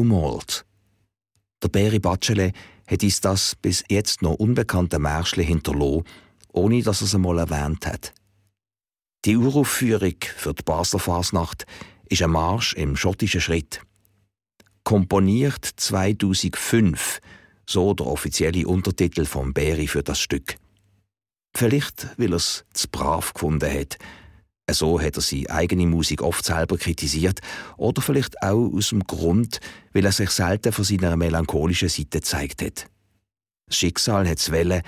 Snowmalt. 0.00 0.64
Der 1.62 1.68
Barry 1.68 1.98
Bachelet 1.98 2.54
hat 2.86 3.02
uns 3.02 3.20
das 3.20 3.54
bis 3.54 3.84
jetzt 3.90 4.22
noch 4.22 4.34
unbekannte 4.34 4.98
Märschli 4.98 5.44
hinterlassen, 5.44 6.04
ohne 6.52 6.82
dass 6.82 7.02
er 7.02 7.06
es 7.06 7.14
einmal 7.14 7.38
erwähnt 7.38 7.86
hat. 7.86 8.14
Die 9.26 9.36
Uraufführung 9.36 10.16
für 10.36 10.54
die 10.54 10.62
Basler 10.62 10.98
Fasnacht 10.98 11.66
ist 12.08 12.22
ein 12.22 12.30
Marsch 12.30 12.72
im 12.72 12.96
schottischen 12.96 13.42
Schritt. 13.42 13.82
Komponiert 14.84 15.66
2005, 15.76 17.20
so 17.68 17.92
der 17.92 18.06
offizielle 18.06 18.66
Untertitel 18.66 19.26
vom 19.26 19.52
Berry 19.52 19.86
für 19.86 20.02
das 20.02 20.18
Stück. 20.18 20.56
Vielleicht, 21.54 22.08
weil 22.16 22.32
er 22.32 22.36
es 22.36 22.64
zu 22.72 22.88
brav 22.88 23.34
gefunden 23.34 23.70
hat. 23.70 23.98
So 24.74 25.00
hat 25.00 25.16
er 25.16 25.22
seine 25.22 25.50
eigene 25.50 25.86
Musik 25.86 26.22
oft 26.22 26.44
selber 26.44 26.78
kritisiert 26.78 27.40
oder 27.76 28.02
vielleicht 28.02 28.42
auch 28.42 28.72
aus 28.72 28.90
dem 28.90 29.04
Grund, 29.04 29.60
weil 29.92 30.04
er 30.04 30.12
sich 30.12 30.30
selten 30.30 30.72
von 30.72 30.84
seiner 30.84 31.16
melancholischen 31.16 31.88
Seite 31.88 32.20
gezeigt 32.20 32.62
hat. 32.62 32.86
Das 33.66 33.76
Schicksal 33.76 34.28
hat 34.28 34.38
es 34.38 34.50
wollen, 34.52 34.82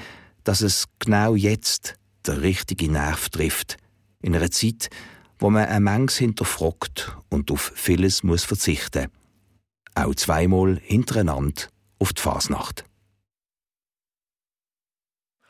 dass 0.45 0.61
es 0.61 0.87
genau 0.99 1.35
jetzt 1.35 1.95
der 2.27 2.43
richtige 2.43 2.91
Nerv 2.91 3.29
trifft, 3.29 3.77
in 4.21 4.35
einer 4.35 4.51
Zeit, 4.51 4.91
wo 5.39 5.51
man 5.51 5.67
ein 5.67 5.83
Mengs 5.83 6.17
hinterfragt 6.17 7.17
und 7.29 7.51
auf 7.51 7.73
vieles 7.75 8.23
muss 8.23 8.45
verzichten. 8.45 9.09
Auch 9.95 10.15
zweimal 10.15 10.79
hintereinander 10.83 11.63
auf 11.99 12.13
die 12.13 12.23
Fasnacht. 12.23 12.85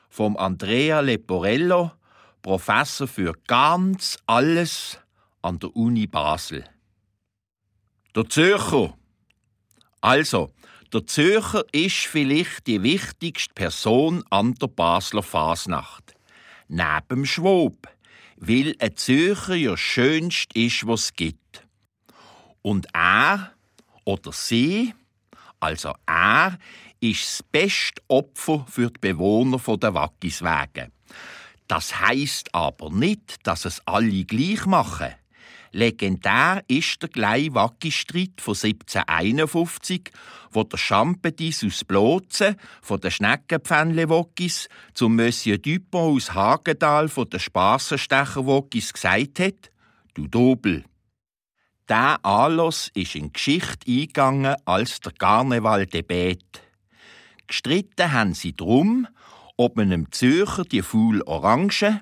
Vom 0.08 0.36
Andrea 0.36 1.00
Leporello, 1.00 1.92
Professor 2.42 3.06
für 3.06 3.34
ganz 3.46 4.18
alles 4.26 4.98
an 5.42 5.60
der 5.60 5.74
Uni 5.76 6.08
Basel. 6.08 6.64
Der 8.16 8.28
Zürcher. 8.28 8.98
Also, 10.00 10.52
der 10.92 11.06
Zürcher 11.06 11.64
ist 11.70 12.06
vielleicht 12.06 12.66
die 12.66 12.82
wichtigste 12.82 13.54
Person 13.54 14.24
an 14.28 14.54
der 14.54 14.66
Basler 14.66 15.22
Fasnacht. 15.22 16.14
Neben 16.66 17.08
dem 17.08 17.24
Schwob, 17.24 17.88
weil 18.36 18.74
ein 18.80 18.96
Zürcher 18.96 19.54
ja 19.54 19.76
schönst 19.76 20.52
ist, 20.54 20.84
was 20.86 21.04
es 21.04 21.14
gibt. 21.14 21.66
Und 22.60 22.88
er 22.92 23.52
oder 24.04 24.32
sie, 24.32 24.94
also 25.60 25.94
er, 26.06 26.58
ist 26.98 27.24
das 27.24 27.42
beste 27.44 28.02
Opfer 28.08 28.66
für 28.68 28.90
die 28.90 28.98
Bewohner 29.00 29.58
der 29.58 29.94
Wackiswege. 29.94 30.90
Das 31.72 31.98
heißt 31.98 32.54
aber 32.54 32.90
nicht, 32.90 33.46
dass 33.46 33.64
es 33.64 33.80
alle 33.86 34.26
gleich 34.26 34.66
machen. 34.66 35.08
Legendär 35.70 36.62
ist 36.68 37.00
der 37.00 37.08
Gleiwacki-Streit 37.08 38.42
von 38.42 38.54
1751, 38.54 40.10
wo 40.50 40.64
der 40.64 40.76
Champedis 40.76 41.64
aus 41.64 41.82
Blozen 41.82 42.56
von 42.82 43.00
den 43.00 43.10
Schneckenpfännle-Wockis 43.10 44.68
zum 44.92 45.16
Monsieur 45.16 45.56
Dupont 45.56 46.14
aus 46.14 46.34
Hagendal 46.34 47.08
von 47.08 47.30
den 47.30 47.40
Spasenstecher-Wockis 47.40 48.92
gesagt 48.92 49.38
hat, 49.40 49.70
du 50.12 50.26
Dobel. 50.26 50.84
Der 51.88 52.22
Anlass 52.22 52.90
ist 52.92 53.14
in 53.14 53.32
Geschichte 53.32 53.90
eingegangen 53.90 54.56
als 54.66 55.00
der 55.00 55.12
Karneval 55.12 55.86
de 55.86 56.02
Bête. 56.02 56.60
Gestritten 57.46 58.12
haben 58.12 58.34
sie 58.34 58.54
drum, 58.54 59.08
ob 59.56 59.76
man 59.76 59.92
einem 59.92 60.10
Zürcher 60.12 60.64
die 60.64 60.82
Faul 60.82 61.22
Orange, 61.22 62.00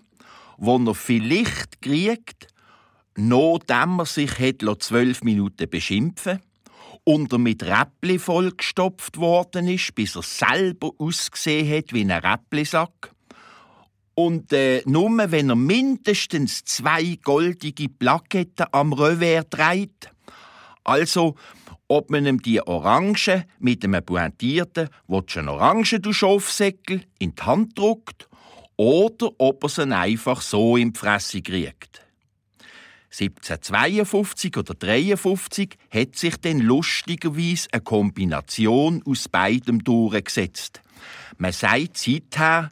wo 0.57 0.79
er 0.79 0.95
vielleicht 0.95 1.83
kriegt, 1.83 2.49
nachdem 3.17 4.01
er 4.01 4.07
sich 4.07 4.31
zwölf 4.79 5.23
Minuten 5.23 5.69
beschimpfen 5.69 6.41
und 7.05 7.33
er 7.33 7.39
mit 7.39 7.63
Räppli 7.63 8.19
vollgestopft 8.19 9.17
worden 9.19 9.69
ist, 9.69 9.95
bis 9.95 10.17
er 10.17 10.23
selber 10.23 10.91
ausgesehen 10.99 11.77
hat 11.77 11.93
wie 11.93 12.03
ein 12.03 12.11
Räpplisack. 12.11 13.13
Und 14.15 14.53
äh, 14.53 14.83
nur 14.85 15.11
wenn 15.31 15.49
er 15.49 15.57
mindestens 15.57 16.65
zwei 16.65 17.19
goldige 17.23 17.89
Plaketten 17.89 18.67
am 18.73 18.93
Revers 18.93 19.47
trägt, 19.49 20.11
also 20.85 21.37
ob 21.91 22.09
man 22.09 22.25
ihm 22.25 22.41
die 22.41 22.65
Orange 22.65 23.47
mit 23.59 23.85
einem 23.85 24.05
pointierten 24.05 24.89
«Wotschen 25.09 25.49
Orangenduschofsäckel» 25.49 27.03
in 27.19 27.35
die 27.35 27.43
Hand 27.43 27.77
drückt 27.77 28.29
oder 28.77 29.31
ob 29.39 29.65
er 29.65 29.69
sie 29.69 29.83
einfach 29.93 30.41
so 30.41 30.77
die 30.77 30.93
Fresse 30.95 31.43
kriegt. 31.43 32.03
1752 33.11 34.57
oder 34.57 34.75
53 34.75 35.77
hat 35.91 36.15
sich 36.15 36.37
dann 36.37 36.61
lustigerweise 36.61 37.69
eine 37.73 37.83
Kombination 37.83 39.03
aus 39.05 39.29
beidem 39.29 39.83
durchgesetzt. 39.83 40.81
Man 41.39 41.51
sagt 41.51 41.99
seither, 41.99 42.71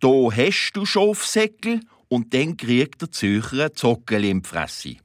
da 0.00 0.08
hast 0.08 0.72
du 0.72 0.86
Schafsäckel 0.86 1.80
und 2.08 2.32
dann 2.32 2.56
kriegt 2.56 3.02
der 3.02 3.12
Zürcher 3.12 3.66
ein 3.66 3.74
Zockel 3.74 4.24
im 4.24 4.42
Fresse. 4.44 4.96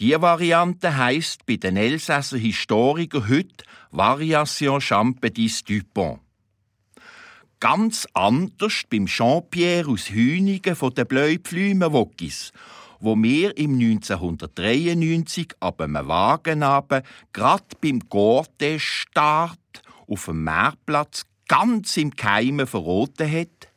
Die 0.00 0.12
Variante 0.12 0.96
heisst 0.96 1.44
bei 1.44 1.56
den 1.56 1.76
Elsässer 1.76 2.38
Historikern 2.38 3.28
heute 3.28 3.64
Variation 3.90 4.80
Champedis 4.80 5.64
Dupont. 5.64 6.20
Ganz 7.58 8.06
anders 8.12 8.82
beim 8.88 9.06
Jean-Pierre 9.06 9.90
aus 9.90 10.10
Hüningen 10.10 10.76
von 10.76 10.94
den 10.94 11.04
Bleupflümenwokis, 11.04 12.52
wo 13.00 13.16
wir 13.16 13.58
im 13.58 13.72
1993 13.72 15.48
ab 15.58 15.80
einem 15.80 16.06
Wagen 16.06 16.60
grad 17.32 17.80
beim 17.80 17.98
Gorte-Start 18.08 19.82
auf 20.06 20.26
dem 20.26 20.44
Meerplatz 20.44 21.26
ganz 21.48 21.96
im 21.96 22.14
Keimen 22.14 22.68
verroten 22.68 23.28
hat. 23.28 23.68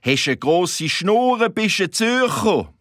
Hast 0.00 0.26
eine 0.26 0.38
grosse 0.38 0.88
Schnur, 0.88 1.50
bist 1.50 1.82
ein 1.82 1.92
Zürcher. 1.92 2.72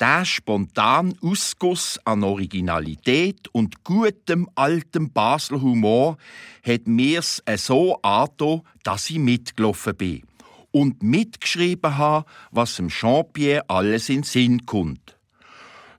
Der 0.00 0.24
spontan 0.24 1.14
Ausguss 1.20 2.00
an 2.06 2.24
Originalität 2.24 3.48
und 3.52 3.84
gutem 3.84 4.48
altem 4.54 5.12
Basler 5.12 5.60
Humor 5.60 6.16
hat 6.66 6.86
mir's 6.86 7.42
so 7.58 8.00
angetan, 8.00 8.62
dass 8.82 9.10
ich 9.10 9.18
mitgelaufen 9.18 9.94
bin 9.94 10.22
und 10.70 11.02
mitgeschrieben 11.02 11.98
habe, 11.98 12.24
was 12.50 12.76
dem 12.76 12.88
Jean-Pierre 12.88 13.68
alles 13.68 14.08
in 14.08 14.22
Sinn 14.22 14.64
kommt. 14.64 15.18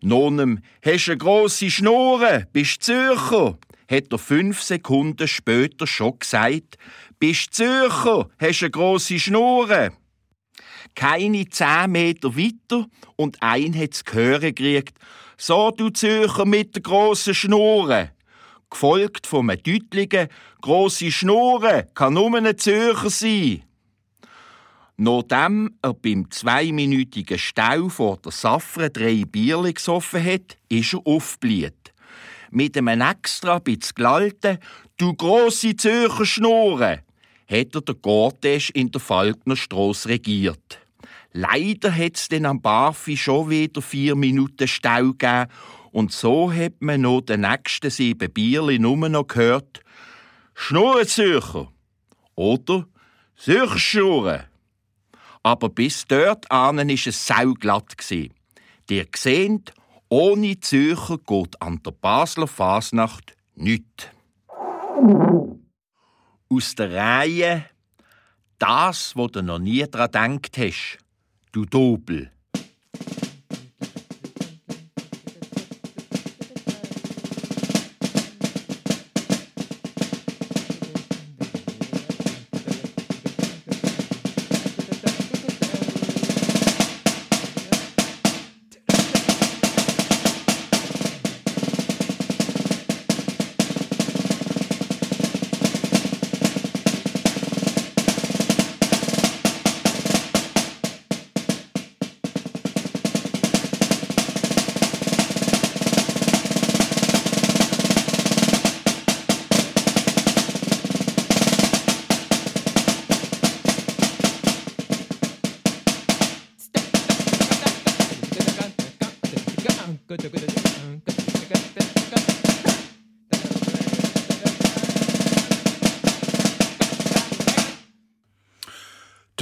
Nonem, 0.01 0.61
hast 0.83 1.09
eine 1.09 1.17
grosse 1.19 1.69
Schnur, 1.69 2.47
bist 2.51 2.81
Zürcher, 2.81 3.59
hat 3.87 4.11
er 4.11 4.17
fünf 4.17 4.63
Sekunden 4.63 5.27
später 5.27 5.85
schon 5.85 6.17
gesagt, 6.17 6.79
bist 7.19 7.53
Zürcher, 7.53 8.29
hast 8.39 8.63
eine 8.63 8.71
grosse 8.71 9.19
Schnur. 9.19 9.91
Keine 10.95 11.49
zehn 11.49 11.91
Meter 11.91 12.35
weiter 12.35 12.87
und 13.15 13.37
ein 13.41 13.77
hat's 13.77 14.03
gehören 14.03 14.53
gekriegt. 14.55 14.97
So, 15.37 15.71
du 15.71 15.89
Zürcher 15.89 16.45
mit 16.45 16.75
der 16.75 16.83
grossen 16.83 17.33
Schnur. 17.33 18.09
Gefolgt 18.69 19.27
von 19.27 19.49
einem 19.49 19.63
deutlichen, 19.63 20.27
grosse 20.61 21.11
Schnur 21.11 21.83
kann 21.93 22.13
nur 22.13 22.35
ein 22.37 22.57
Zürcher 22.57 23.09
sein. 23.09 23.63
Nachdem 24.97 25.77
er 25.81 25.95
beim 25.95 26.29
zweiminütigen 26.29 27.39
Stau 27.39 27.89
vor 27.89 28.17
der 28.17 28.31
Safre 28.31 28.91
drei 28.91 29.23
Bierli 29.25 29.73
gesoffen 29.73 30.23
hat, 30.23 30.57
ist 30.69 30.93
er 30.93 31.01
aufgeblieben. 31.05 31.73
Mit 32.51 32.77
einem 32.77 33.01
extra 33.01 33.57
bisschen 33.57 33.95
gelalten 33.95 34.59
«Du 34.97 35.15
grosse 35.15 35.75
Zürcher 35.75 36.25
Schnurren!» 36.25 36.99
Hat 37.51 37.75
er 37.75 37.81
den 37.81 38.01
Gortesch 38.01 38.69
in 38.69 38.91
der 38.91 39.01
Falknerstrasse 39.01 40.09
regiert. 40.09 40.79
Leider 41.33 41.95
hat 41.95 42.15
es 42.15 42.29
dann 42.29 42.45
am 42.45 42.61
Barfi 42.61 43.17
schon 43.17 43.49
wieder 43.49 43.81
vier 43.81 44.15
Minuten 44.15 44.67
Stau 44.67 45.11
gegeben 45.11 45.47
und 45.91 46.11
so 46.11 46.51
hat 46.51 46.75
man 46.79 47.01
noch 47.01 47.21
den 47.21 47.41
nächsten 47.41 47.89
sieben 47.89 48.31
Bierli 48.31 48.79
nur 48.79 49.09
noch 49.09 49.27
gehört 49.27 49.81
«Schnurrenzürcher» 50.53 51.71
oder 52.35 52.87
«Zürcherschnurren». 53.35 54.43
Aber 55.43 55.69
bis 55.69 56.05
dort 56.05 56.49
anen 56.51 56.89
ist 56.89 57.07
es 57.07 57.25
sauglatt 57.25 57.97
gsi. 57.97 58.31
Dir 58.89 59.07
seht, 59.15 59.73
ohne 60.09 60.59
Zürcher 60.59 61.17
geht 61.17 61.61
an 61.61 61.81
der 61.83 61.91
Basler 61.91 62.47
Fasnacht 62.47 63.35
nüt. 63.55 64.11
Aus 66.51 66.75
der 66.75 66.91
Reihe 66.91 67.65
das, 68.59 69.15
wo 69.15 69.27
du 69.27 69.41
noch 69.41 69.57
nie 69.57 69.85
dran 69.89 70.11
denkt 70.11 70.57
hast, 70.57 70.97
du 71.53 71.65
Dobel. 71.65 72.29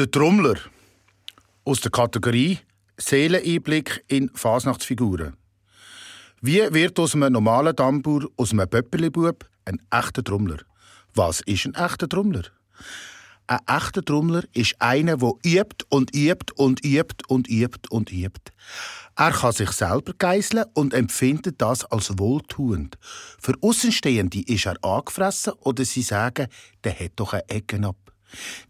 Der 0.09 0.21
Trommler 0.21 0.55
aus 1.65 1.81
der 1.81 1.91
Kategorie 1.91 2.57
Seeleneinblick 2.97 4.03
in 4.07 4.31
Fasnachtsfiguren. 4.33 5.37
Wie 6.41 6.61
wird 6.73 6.97
aus 6.97 7.13
einem 7.13 7.31
normalen 7.31 7.75
Tambour, 7.75 8.27
aus 8.35 8.51
einem 8.51 8.67
Pöppelibub, 8.67 9.47
ein 9.65 9.79
echter 9.91 10.23
Trommler? 10.23 10.57
Was 11.13 11.41
ist 11.41 11.67
ein 11.67 11.75
echter 11.75 12.09
Trommler? 12.09 12.41
Ein 13.45 13.59
echter 13.67 14.03
Trommler 14.03 14.45
ist 14.53 14.77
einer, 14.79 15.17
der 15.17 15.33
übt 15.45 15.85
und 15.89 16.15
übt 16.15 16.53
und 16.55 16.83
übt 16.83 17.23
und 17.27 17.47
übt 17.47 17.87
und 17.91 18.11
übt. 18.11 18.51
Er 19.15 19.31
kann 19.31 19.51
sich 19.51 19.69
selber 19.69 20.13
geißeln 20.17 20.65
und 20.73 20.95
empfindet 20.95 21.61
das 21.61 21.85
als 21.85 22.17
wohltuend. 22.17 22.97
Für 23.39 23.53
Außenstehende 23.61 24.41
ist 24.41 24.65
er 24.65 24.83
angefressen 24.83 25.53
oder 25.59 25.85
sie 25.85 26.01
sagen, 26.01 26.47
der 26.83 26.99
hat 26.99 27.11
doch 27.17 27.33
eine 27.33 27.47
Ecke 27.47 27.85
ab. 27.85 28.08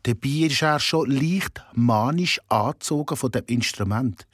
Dabei 0.04 0.48
ist 0.48 0.62
er 0.62 0.80
schon 0.80 1.10
leicht 1.10 1.62
manisch 1.74 2.40
angezogen 2.48 3.18
von 3.18 3.32
dem 3.32 3.44
Instrument. 3.48 4.28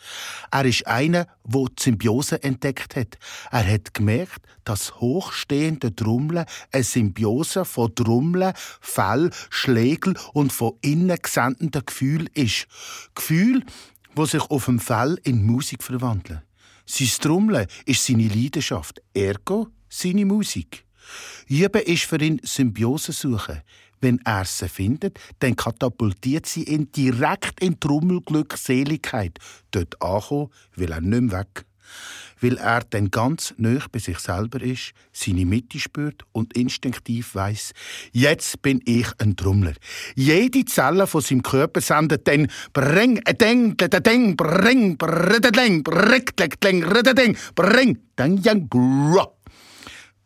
Er 0.51 0.65
ist 0.65 0.85
einer, 0.87 1.27
die 1.43 1.65
Symbiose 1.79 2.41
entdeckt 2.43 2.95
hat. 2.95 3.17
Er 3.51 3.65
hat 3.65 3.93
gemerkt, 3.93 4.45
dass 4.63 4.95
hochstehende 4.99 5.95
Trommeln 5.95 6.45
eine 6.71 6.83
Symbiose 6.83 7.65
von 7.65 7.93
Trommeln, 7.95 8.53
Fell, 8.81 9.31
Schlägel 9.49 10.15
und 10.33 10.51
von 10.53 10.73
innen 10.81 11.17
gesendeten 11.21 11.85
Gefühl 11.85 12.29
ist. 12.33 12.67
Gefühl, 13.15 13.63
wo 14.15 14.25
sich 14.25 14.43
auf 14.43 14.65
dem 14.65 14.79
Fell 14.79 15.19
in 15.23 15.45
Musik 15.45 15.83
verwandeln. 15.83 16.41
Sein 16.85 17.09
Trommeln 17.19 17.67
ist 17.85 18.05
seine 18.05 18.27
Leidenschaft, 18.27 19.01
ergo 19.13 19.67
seine 19.89 20.25
Musik. 20.25 20.85
Üben 21.47 21.81
ist 21.83 22.03
für 22.03 22.21
ihn 22.21 22.41
Symbiose 22.43 23.11
suchen. 23.11 23.61
Wenn 24.05 24.21
er 24.23 24.45
sie 24.45 24.69
findet, 24.69 25.19
dann 25.39 25.55
katapultiert 25.55 26.45
sie 26.45 26.65
ihn 26.65 26.91
direkt 26.91 27.59
in 27.59 27.79
Trommelglückseligkeit. 27.79 29.39
Dort 29.71 29.99
ankommen 29.99 30.51
will 30.75 30.91
er 30.91 31.01
nicht 31.01 31.21
mehr 31.21 31.39
weg. 31.39 31.65
Weil 32.39 32.57
er 32.57 32.81
dann 32.81 33.09
ganz 33.09 33.55
nöch 33.57 33.87
bei 33.87 33.97
sich 33.97 34.19
selber 34.19 34.61
ist, 34.61 34.91
seine 35.11 35.47
Mitte 35.47 35.79
spürt 35.79 36.23
und 36.33 36.55
instinktiv 36.55 37.33
weiß: 37.33 37.71
Jetzt 38.11 38.61
bin 38.61 38.79
ich 38.85 39.07
ein 39.17 39.35
Trommler. 39.35 39.73
Jede 40.13 40.65
Zelle 40.65 41.07
von 41.07 41.21
seinem 41.21 41.41
Körper 41.41 41.81
sendet 41.81 42.27
dann 42.27 42.47
Bring, 42.73 43.23
deng, 43.23 43.75
deng, 43.75 44.37
bring, 44.37 44.97
bring, 44.97 45.83
bring, 45.83 45.83
bring, 45.83 45.83
deng, 48.19 48.37
yang, 48.37 48.69
bra. 48.69 49.31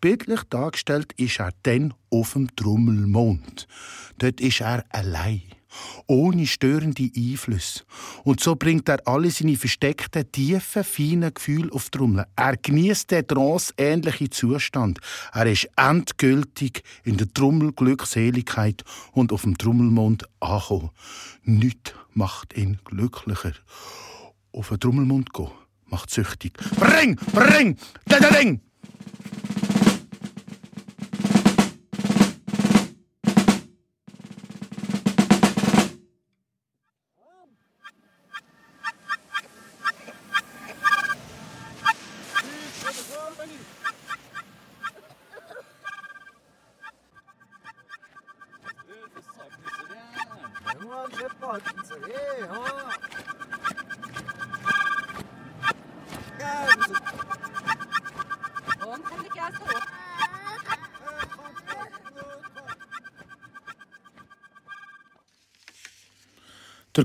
Bildlich 0.02 0.44
dargestellt 0.50 1.14
ist 1.18 1.40
er 1.40 1.52
dann 1.64 1.94
auf 2.10 2.34
dem 2.34 2.56
Trommelmond. 2.56 3.68
Dort 4.18 4.40
ist 4.40 4.62
er 4.62 4.86
allein, 4.90 5.42
ohne 6.08 6.48
störende 6.48 7.12
Einflüsse. 7.16 7.84
Und 8.24 8.40
so 8.40 8.56
bringt 8.56 8.88
er 8.88 9.06
alle 9.06 9.30
seine 9.30 9.58
versteckten, 9.58 10.32
tiefen, 10.32 10.86
feinen 10.86 11.34
Gefühle 11.34 11.74
auf 11.74 11.90
die 11.90 11.98
Trommel. 11.98 12.26
Er 12.38 12.56
genießt 12.56 13.12
den 13.12 13.28
trance-ähnlichen 13.28 14.32
Zustand. 14.32 15.00
Er 15.34 15.48
ist 15.48 15.70
endgültig 15.76 16.84
in 17.04 17.18
der 17.18 17.34
Trommelglückseligkeit 17.34 18.86
und 19.12 19.34
auf 19.34 19.42
dem 19.42 19.58
Trommelmond 19.58 20.24
angekommen. 20.40 20.92
Nichts 21.44 21.94
macht 22.14 22.56
ihn 22.56 22.80
glücklicher. 22.86 23.54
Auf 24.54 24.70
den 24.70 24.80
Trommelmond 24.80 25.34
gehen 25.34 25.52
macht 25.88 26.10
süchtig. 26.10 26.54
Bring, 26.80 27.18
bring, 27.34 27.78
ding! 28.08 28.62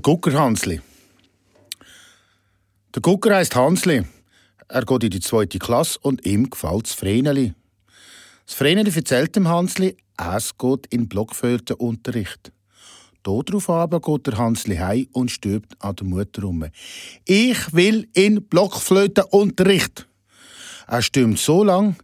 Der 0.05 0.12
Gucker 0.12 0.39
Hansli. 0.39 0.82
Der 2.94 3.01
Gucker 3.01 3.36
heisst 3.36 3.56
Hansli. 3.56 4.05
Er 4.68 4.85
geht 4.85 5.05
in 5.05 5.09
die 5.09 5.20
zweite 5.20 5.59
Klasse 5.59 5.98
und 6.02 6.26
ihm 6.26 6.51
gefällt 6.51 6.85
das 6.85 6.93
Vreneli. 6.93 7.55
Das 8.44 8.55
Vreneli 8.55 8.93
erzählt 8.94 9.35
dem 9.35 9.48
Hansli, 9.48 9.97
es 10.18 10.59
geht 10.59 10.86
in 10.90 11.09
Blockflötenunterricht. 11.09 12.52
Darauf 13.22 13.70
aber 13.70 13.98
geht 14.02 14.26
der 14.26 14.36
Hansli 14.36 14.76
heim 14.76 15.09
und 15.12 15.31
stirbt 15.31 15.74
an 15.82 15.97
der 15.97 16.06
Mutter 16.06 16.43
rum. 16.43 16.66
Ich 17.24 17.72
will 17.72 18.06
in 18.12 18.47
Blockflötenunterricht. 18.47 20.06
Er 20.86 21.01
stürmt 21.01 21.39
so 21.39 21.64
lang, 21.64 21.97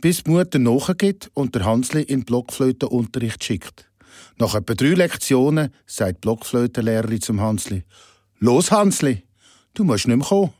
bis 0.00 0.22
die 0.22 0.30
Mutter 0.30 0.58
nachgeht 0.58 1.30
und 1.34 1.54
der 1.54 1.66
Hansli 1.66 2.00
in 2.00 2.24
Blockflötenunterricht 2.24 3.44
schickt. 3.44 3.91
Nach 4.38 4.54
etwa 4.54 4.74
drei 4.74 4.94
Lektionen 4.94 5.72
sagt 5.86 6.16
die 6.16 6.20
Blockflötenlehrerin 6.20 7.20
zum 7.20 7.40
Hansli: 7.40 7.84
Los, 8.38 8.70
Hansli, 8.70 9.24
du 9.74 9.84
musst 9.84 10.06
nicht 10.06 10.16
mehr 10.16 10.26
kommen. 10.26 10.52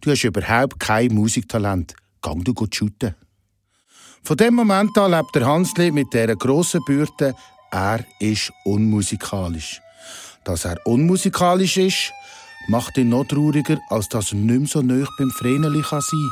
Du 0.00 0.10
hast 0.10 0.24
überhaupt 0.24 0.78
kein 0.78 1.14
Musiktalent. 1.14 1.94
Gang 2.22 2.44
du 2.44 2.54
gut 2.54 2.74
shooten. 2.74 3.14
Von 4.22 4.36
dem 4.36 4.54
Moment 4.54 4.96
an 4.98 5.12
lebt 5.12 5.34
der 5.34 5.46
Hansli 5.46 5.92
mit 5.92 6.12
dieser 6.12 6.34
grossen 6.34 6.80
Bürde, 6.84 7.34
er 7.70 8.04
ist 8.18 8.52
unmusikalisch. 8.64 9.80
Dass 10.44 10.64
er 10.64 10.84
unmusikalisch 10.84 11.76
ist, 11.76 12.12
macht 12.68 12.96
ihn 12.96 13.08
noch 13.08 13.26
trauriger, 13.26 13.78
als 13.88 14.08
dass 14.08 14.32
er 14.32 14.38
nicht 14.38 14.58
mehr 14.58 14.68
so 14.68 14.82
nah 14.82 15.06
beim 15.18 15.30
Vreneli 15.30 15.82
sein 15.82 16.00
kann. 16.00 16.30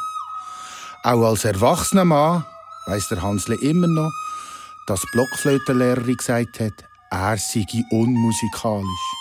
Auch 1.04 1.24
als 1.24 1.44
erwachsener 1.44 2.04
Mann 2.04 2.44
weiss 2.86 3.08
der 3.08 3.22
Hansli 3.22 3.56
immer 3.56 3.86
noch, 3.86 4.10
dass 4.86 5.00
die 5.00 5.08
Blockflötenlehrerin 5.12 6.16
gesagt 6.16 6.60
hat, 6.60 6.84
er 7.10 7.38
sei 7.38 7.64
unmusikalisch. 7.90 9.14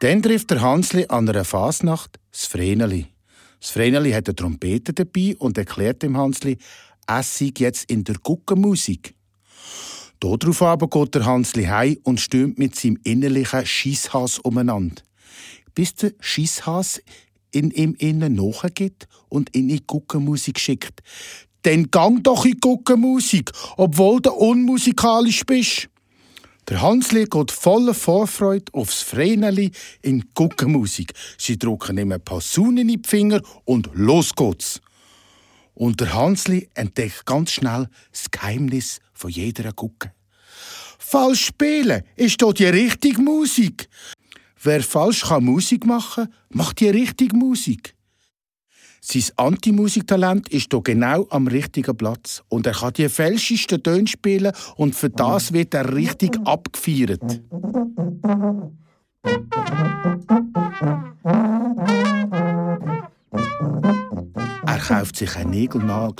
Dann 0.00 0.22
trifft 0.22 0.50
der 0.50 0.60
Hansli 0.60 1.06
an 1.08 1.28
einer 1.28 1.44
Fasnacht 1.44 2.20
das 2.30 2.46
Vreneli. 2.46 3.08
Das 3.60 3.70
Vreneli 3.70 4.12
hat 4.12 4.28
eine 4.28 4.36
Trompete 4.36 4.92
dabei 4.92 5.34
und 5.38 5.58
erklärt 5.58 6.02
dem 6.02 6.16
Hansli, 6.16 6.58
es 7.08 7.38
sei 7.38 7.52
jetzt 7.58 7.90
in 7.90 8.04
der 8.04 8.16
Guckenmusik. 8.16 9.14
Darauf 10.20 10.62
aber 10.62 10.88
geht 10.88 11.14
der 11.14 11.26
Hansli 11.26 11.64
heim 11.64 11.98
und 12.04 12.20
stürmt 12.20 12.58
mit 12.58 12.76
seinem 12.76 12.98
innerlichen 13.02 13.66
Schisshass 13.66 14.38
umeinander. 14.38 15.02
Bis 15.74 15.94
der 15.94 16.12
Schisshass 16.20 17.00
in 17.52 17.70
ihm 17.70 17.94
innen 17.98 18.34
nachgeht 18.34 19.06
und 19.28 19.50
in 19.54 19.68
die 19.68 19.82
Guckenmusik 19.86 20.58
schickt. 20.58 21.00
Dann 21.62 21.90
gang 21.90 22.22
doch 22.22 22.44
in 22.44 22.52
die 22.52 22.60
Guckenmusik, 22.60 23.50
obwohl 23.76 24.20
du 24.20 24.30
unmusikalisch 24.30 25.44
bist. 25.44 25.88
Der 26.68 26.82
Hansli 26.82 27.24
geht 27.24 27.50
voller 27.50 27.94
Vorfreude 27.94 28.72
aufs 28.74 29.00
Vreneli 29.00 29.70
in 30.02 30.20
die 30.20 30.28
Guckenmusik. 30.34 31.14
Sie 31.38 31.58
drucken 31.58 31.96
ihm 31.96 32.12
ein 32.12 32.22
paar 32.22 32.42
Saunen 32.42 32.88
in 32.88 33.02
die 33.02 33.08
Finger 33.08 33.40
und 33.64 33.88
los 33.94 34.34
geht's. 34.34 34.80
Und 35.74 36.00
der 36.00 36.12
Hansli 36.12 36.68
entdeckt 36.74 37.24
ganz 37.24 37.52
schnell 37.52 37.88
das 38.12 38.30
Geheimnis 38.30 39.00
von 39.14 39.30
jeder 39.30 39.72
Gucke. 39.72 40.12
Falsch 40.98 41.46
spielen 41.46 42.02
ist 42.16 42.42
doch 42.42 42.52
die 42.52 42.66
richtige 42.66 43.22
Musik. 43.22 43.88
Wer 44.62 44.82
falsch 44.82 45.22
kann 45.22 45.44
Musik 45.44 45.86
machen, 45.86 46.28
macht 46.50 46.80
die 46.80 46.88
richtige 46.88 47.36
Musik. 47.36 47.94
Sein 49.00 49.22
Antimusiktalent 49.36 50.48
ist 50.48 50.72
hier 50.72 50.82
genau 50.82 51.26
am 51.30 51.46
richtigen 51.46 51.96
Platz. 51.96 52.42
Und 52.48 52.66
er 52.66 52.72
kann 52.72 52.92
die 52.92 53.08
fälschesten 53.08 53.82
Töne 53.82 54.06
spielen 54.06 54.52
und 54.76 54.94
für 54.94 55.10
das 55.10 55.52
wird 55.52 55.74
er 55.74 55.94
richtig 55.94 56.38
abgefeiert. 56.44 57.40
Er 64.66 64.78
kauft 64.78 65.16
sich 65.16 65.36
eine 65.36 65.68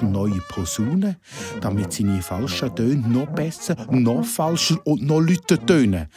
neue 0.03 0.41
Posaune, 0.49 1.19
damit 1.61 1.93
seine 1.93 2.23
falschen 2.23 2.75
Töne 2.75 3.09
noch 3.09 3.29
besser, 3.29 3.77
noch 3.91 4.25
falscher 4.25 4.85
und 4.87 5.03
noch 5.03 5.21
lauter 5.21 5.65
tönen. 5.65 6.09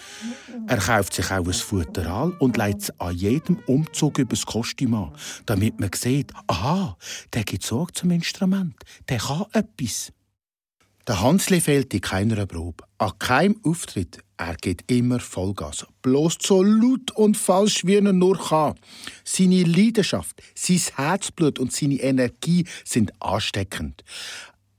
Er 0.68 0.78
kauft 0.78 1.14
sich 1.14 1.32
auch 1.32 1.46
ein 1.46 1.54
Futteral 1.54 2.32
und 2.40 2.58
legt 2.58 2.84
es 2.84 3.00
an 3.00 3.16
jedem 3.16 3.58
Umzug 3.68 4.18
übers 4.20 4.46
Kostüm 4.46 4.94
an, 4.94 5.12
damit 5.46 5.80
man 5.80 5.90
sieht, 5.94 6.32
aha, 6.48 6.98
der 7.34 7.44
gibt 7.44 7.64
Sorge 7.64 7.94
zum 7.94 8.12
Instrument, 8.12 8.76
der 9.10 9.18
kann 9.18 9.46
etwas. 9.54 10.12
Der 11.08 11.22
Hansli 11.22 11.60
fehlt 11.62 11.94
in 11.94 12.02
keiner 12.02 12.46
Probe. 12.46 12.84
An 12.98 13.18
keinem 13.18 13.60
Auftritt. 13.64 14.20
Er 14.42 14.56
geht 14.56 14.90
immer 14.90 15.20
Vollgas. 15.20 15.86
Bloß 16.02 16.40
so 16.42 16.64
laut 16.64 17.12
und 17.12 17.38
falsch, 17.38 17.86
wie 17.86 17.98
er 17.98 18.12
nur 18.12 18.40
kann. 18.40 18.74
Seine 19.24 19.62
Leidenschaft, 19.62 20.42
sein 20.56 20.82
Herzblut 20.96 21.60
und 21.60 21.72
seine 21.72 22.02
Energie 22.02 22.66
sind 22.84 23.14
ansteckend. 23.22 24.04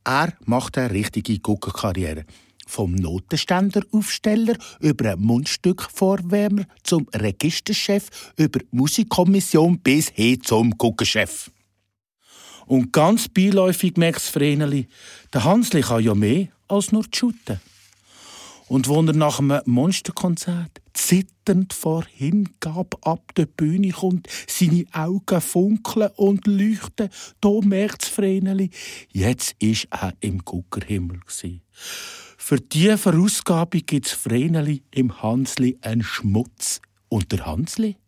Er 0.02 0.32
macht 0.46 0.78
eine 0.78 0.90
richtige 0.90 1.38
Guckerkarriere. 1.38 2.24
Vom 2.66 2.96
Notenständeraufsteller 2.96 4.56
über 4.80 5.12
einen 5.12 5.22
Mundstückvorwärmer 5.22 6.64
zum 6.82 7.06
Registerchef, 7.14 8.32
über 8.36 8.58
die 8.58 8.66
Musikkommission 8.72 9.78
bis 9.78 10.08
hin 10.08 10.42
zum 10.42 10.76
Guckerchef. 10.76 11.52
Und 12.66 12.92
ganz 12.92 13.28
beiläufig 13.28 13.96
merkt 13.96 14.22
Vreneli, 14.22 14.88
der 15.32 15.44
Hansli 15.44 15.82
kann 15.82 16.02
ja 16.02 16.16
mehr 16.16 16.48
als 16.66 16.90
nur 16.90 17.04
shooten. 17.14 17.60
Und 18.72 18.88
wo 18.88 19.02
er 19.02 19.12
nach 19.12 19.38
einem 19.38 19.60
Monsterkonzert 19.66 20.80
zitternd 20.94 21.74
vor 21.74 22.06
Hingabe 22.10 22.96
ab 23.02 23.34
der 23.34 23.44
Bühne 23.44 23.90
kommt, 23.90 24.28
seine 24.48 24.86
Augen 24.92 25.42
funkeln 25.42 26.08
und 26.16 26.46
leuchten, 26.46 27.10
da 27.42 27.50
merkt 27.62 28.06
Vreneli, 28.06 28.70
jetzt 29.10 29.56
ist 29.58 29.88
er 29.90 30.14
im 30.20 30.38
Guckerhimmel. 30.38 31.20
Für 32.38 32.56
diese 32.56 32.96
Verausgabung 32.96 33.82
gibt 33.84 34.06
es 34.06 34.12
Vreneli 34.12 34.82
im 34.90 35.20
Hansli 35.22 35.76
einen 35.82 36.02
Schmutz. 36.02 36.80
Und 37.10 37.30
der 37.30 37.44
Hansli? 37.44 37.98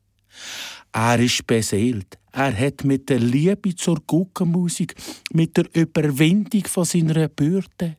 Er 0.92 1.20
ist 1.20 1.46
beseelt. 1.46 2.16
Er 2.36 2.58
hat 2.58 2.82
mit 2.82 3.08
der 3.10 3.20
Liebe 3.20 3.76
zur 3.76 4.02
Guckenmusik, 4.04 4.96
mit 5.32 5.56
der 5.56 5.66
Überwindung 5.72 6.64
von 6.66 6.84
seiner 6.84 7.28
Bürde, 7.28 7.96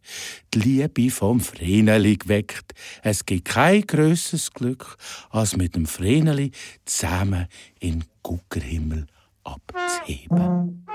die 0.53 0.60
Liebe 0.60 1.10
vom 1.10 1.40
Vreneli 1.40 2.18
geweckt. 2.18 2.74
Es 3.02 3.26
gibt 3.26 3.45
kein 3.45 3.84
grösseres 3.84 4.52
Glück, 4.52 4.98
als 5.30 5.56
mit 5.56 5.76
dem 5.76 5.86
Vreneli 5.86 6.52
zusammen 6.84 7.48
in 7.80 8.03
Guckerhimmel 8.24 9.07
abzuheben. 9.45 10.86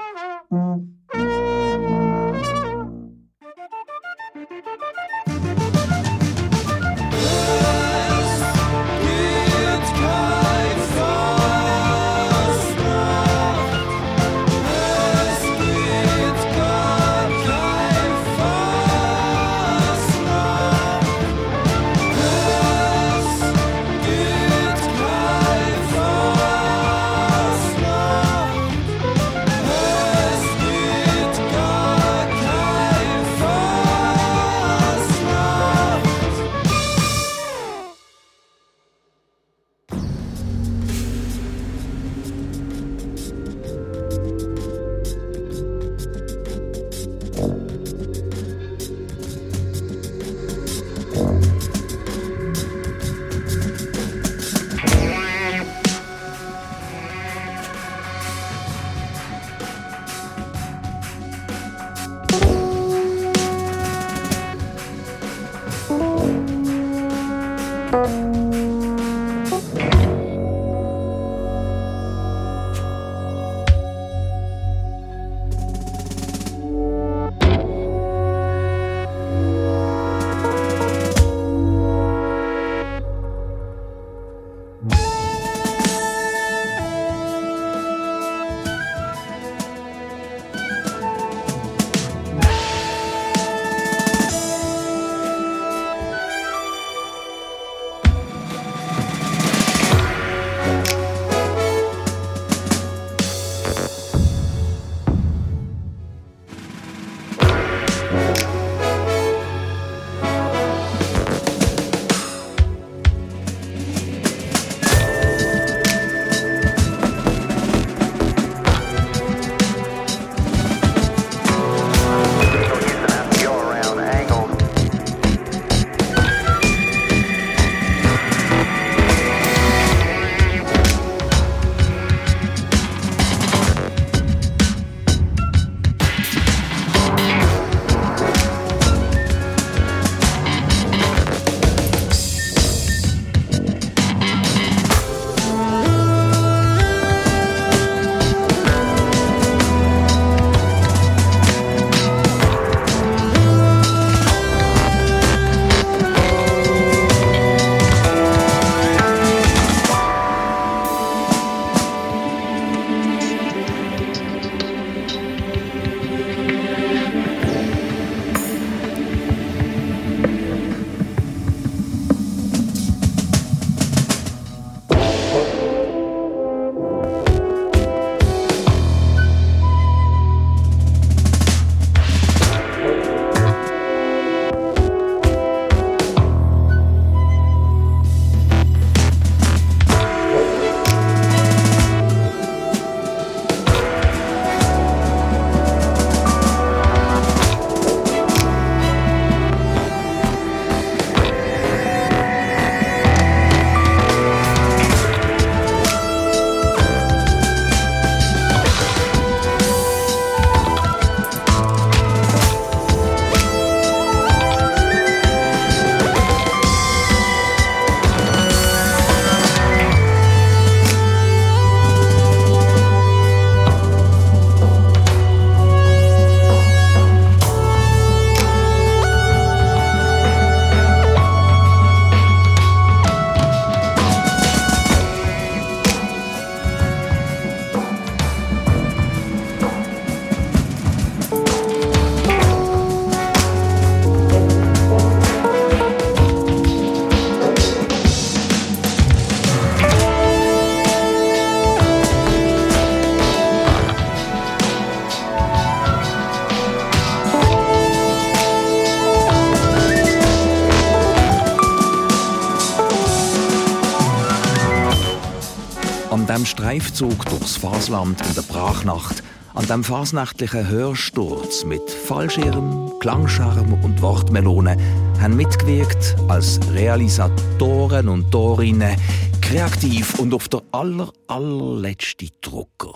Streifzug 266.70 267.24
durchs 267.24 267.56
Fasland 267.56 268.24
in 268.28 268.34
der 268.36 268.42
Brachnacht, 268.42 269.24
an 269.54 269.66
dem 269.66 269.82
fasnachtlichen 269.82 270.68
Hörsturz 270.68 271.64
mit 271.64 271.90
Fallschirm, 271.90 272.92
Klangscharm 273.00 273.72
und 273.82 274.00
Wortmelone 274.00 274.76
haben 275.20 275.34
mitgewirkt 275.34 276.14
als 276.28 276.60
Realisatoren 276.72 278.08
und 278.08 278.30
Torinnen, 278.30 278.94
kreativ 279.40 280.20
und 280.20 280.32
auf 280.32 280.48
der 280.48 280.62
aller, 280.70 281.12
allerletzte 281.26 282.28
Drucker. 282.40 282.94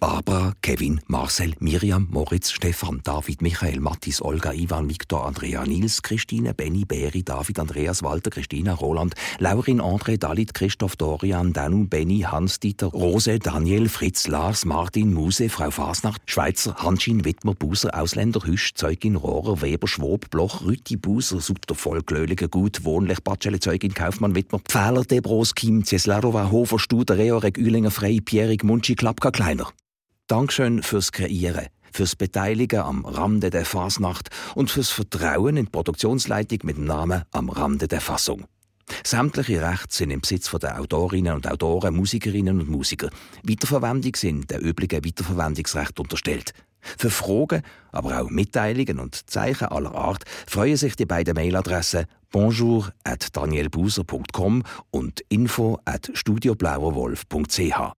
Barbara, 0.00 0.54
Kevin, 0.62 1.02
Marcel, 1.28 1.52
Miriam, 1.60 2.08
Moritz, 2.10 2.52
Stefan, 2.52 3.02
David, 3.04 3.42
Michael, 3.42 3.80
Mathis, 3.80 4.22
Olga, 4.22 4.52
Ivan, 4.54 4.88
Viktor, 4.88 5.26
Andrea, 5.26 5.62
Nils, 5.66 6.00
Christine, 6.00 6.54
Benny, 6.54 6.86
Beri, 6.86 7.22
David, 7.22 7.58
Andreas, 7.58 8.02
Walter, 8.02 8.30
Christina, 8.30 8.72
Roland, 8.72 9.14
Laurin, 9.38 9.82
André, 9.82 10.16
Dalit, 10.16 10.54
Christoph, 10.54 10.96
Dorian, 10.96 11.52
Danu, 11.52 11.86
Benny, 11.86 12.20
Hans-Dieter, 12.20 12.86
Rose, 12.86 13.38
Daniel, 13.40 13.90
Fritz, 13.90 14.26
Lars, 14.26 14.64
Martin, 14.64 15.12
Muse, 15.12 15.50
Frau 15.50 15.70
Fasnacht, 15.70 16.22
Schweizer, 16.24 16.76
Hanschin, 16.76 17.26
Wittmer, 17.26 17.52
Buser, 17.52 17.90
Ausländer, 17.94 18.40
Hüsch, 18.46 18.72
Zeugin, 18.72 19.14
Rohrer, 19.14 19.60
Weber, 19.60 19.86
Schwob, 19.86 20.30
Bloch, 20.30 20.64
Rütti, 20.64 20.96
Buser, 20.96 21.42
Sutter, 21.42 21.74
Vollglöhlige, 21.74 22.48
Gut, 22.48 22.86
Wohnlich, 22.86 23.22
Batschele, 23.22 23.60
Zeugin, 23.60 23.92
Kaufmann, 23.92 24.34
Wittmer, 24.34 24.60
Pfähler, 24.60 25.04
Debros, 25.04 25.54
Kim, 25.54 25.84
Zeslarova, 25.84 26.50
Hofer, 26.50 26.78
Studer, 26.78 27.18
Reoreg, 27.18 27.58
Ülinger, 27.58 27.90
Frey, 27.90 28.22
Pierig, 28.22 28.64
Munchi, 28.64 28.94
Klapka, 28.94 29.30
Kleiner. 29.30 29.68
Dankeschön 30.28 30.82
fürs 30.82 31.10
Kreieren, 31.10 31.68
fürs 31.90 32.14
Beteiligen 32.14 32.80
am 32.80 33.06
Rande 33.06 33.48
der 33.48 33.64
Fasnacht 33.64 34.28
und 34.54 34.70
fürs 34.70 34.90
Vertrauen 34.90 35.56
in 35.56 35.64
die 35.64 35.70
Produktionsleitung 35.70 36.58
mit 36.64 36.76
dem 36.76 36.84
Namen 36.84 37.22
Am 37.30 37.48
Rande 37.48 37.88
der 37.88 38.02
Fassung. 38.02 38.44
Sämtliche 39.04 39.62
Rechte 39.62 39.96
sind 39.96 40.10
im 40.10 40.20
Besitz 40.20 40.50
der 40.50 40.78
Autorinnen 40.78 41.34
und 41.34 41.50
Autoren, 41.50 41.96
Musikerinnen 41.96 42.60
und 42.60 42.68
Musiker. 42.68 43.08
Weiterverwendung 43.42 44.14
sind 44.16 44.50
der 44.50 44.62
üblichen 44.62 45.02
Weiterverwendungsrecht 45.02 45.98
unterstellt. 45.98 46.52
Für 46.80 47.10
Fragen, 47.10 47.62
aber 47.90 48.20
auch 48.20 48.28
Mitteilungen 48.28 48.98
und 48.98 49.30
Zeichen 49.30 49.68
aller 49.68 49.94
Art 49.94 50.24
freuen 50.46 50.76
sich 50.76 50.94
die 50.94 51.06
beiden 51.06 51.36
Mailadressen 51.36 52.04
bonjour 52.30 52.92
at 53.02 53.34
danielbuser.com 53.34 54.62
und 54.90 55.22
info 55.30 55.78
at 55.86 56.10
studioblauerwolf.ch. 56.12 57.97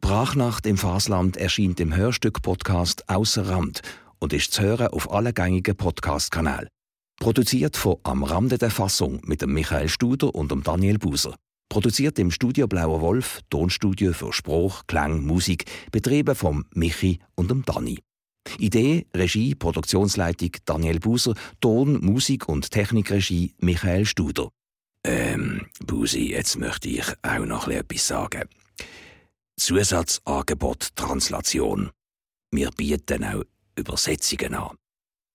Brachnacht 0.00 0.64
im 0.66 0.78
Fasland 0.78 1.36
erscheint 1.36 1.80
im 1.80 1.96
Hörstück-Podcast 1.96 3.08
Außer 3.08 3.48
Rand 3.48 3.82
und 4.22 4.32
ist 4.32 4.52
zu 4.52 4.62
hören 4.62 4.86
auf 4.86 5.10
allen 5.10 5.34
gängigen 5.34 5.76
Podcast-Kanälen. 5.76 6.68
Produziert 7.18 7.76
von 7.76 7.96
Am 8.04 8.22
Rande 8.22 8.56
der 8.56 8.70
Fassung 8.70 9.20
mit 9.24 9.42
dem 9.42 9.52
Michael 9.52 9.88
Studer 9.88 10.32
und 10.34 10.52
dem 10.52 10.62
Daniel 10.62 10.98
Buser. 10.98 11.34
Produziert 11.68 12.18
im 12.20 12.30
Studio 12.30 12.68
Blauer 12.68 13.00
Wolf, 13.00 13.40
Tonstudio 13.50 14.12
für 14.12 14.32
Spruch, 14.32 14.82
Klang, 14.86 15.24
Musik, 15.24 15.64
betrieben 15.90 16.36
vom 16.36 16.64
Michi 16.72 17.18
und 17.34 17.50
dem 17.50 17.64
Dani. 17.64 17.98
Idee, 18.58 19.06
Regie, 19.12 19.56
Produktionsleitung 19.56 20.50
Daniel 20.66 21.00
Buser, 21.00 21.34
Ton, 21.60 22.04
Musik 22.04 22.48
und 22.48 22.70
Technikregie 22.70 23.54
Michael 23.58 24.06
Studer. 24.06 24.50
Ähm, 25.04 25.66
Busi, 25.84 26.30
jetzt 26.30 26.58
möchte 26.58 26.88
ich 26.88 27.06
auch 27.22 27.44
noch 27.44 27.66
etwas 27.66 28.06
sagen. 28.06 28.48
Zusatzangebot 29.56 30.94
Translation. 30.94 31.90
Wir 32.52 32.70
bieten 32.70 33.24
auch 33.24 33.44
Übersetzungen 33.76 34.54
an. 34.54 34.76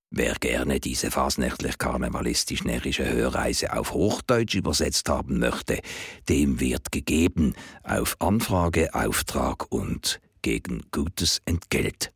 Wer 0.09 0.35
gerne 0.35 0.79
diese 0.79 1.11
fasnächtlich 1.11 1.77
karnevalistisch 1.77 2.63
närrische 2.63 3.11
Hörreise 3.11 3.73
auf 3.73 3.91
Hochdeutsch 3.91 4.55
übersetzt 4.55 5.09
haben 5.09 5.39
möchte, 5.39 5.81
dem 6.29 6.61
wird 6.61 6.91
gegeben 6.93 7.53
auf 7.83 8.15
Anfrage, 8.21 8.93
Auftrag 8.93 9.69
und 9.69 10.21
gegen 10.41 10.83
gutes 10.91 11.41
Entgelt. 11.43 12.13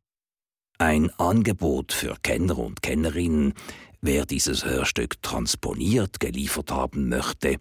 Ein 0.78 1.10
Angebot 1.20 1.92
für 1.92 2.16
Kenner 2.24 2.58
und 2.60 2.82
Kennerinnen, 2.82 3.54
wer 4.00 4.26
dieses 4.26 4.64
Hörstück 4.64 5.22
transponiert 5.22 6.20
geliefert 6.22 6.72
haben 6.72 7.10
möchte, 7.10 7.58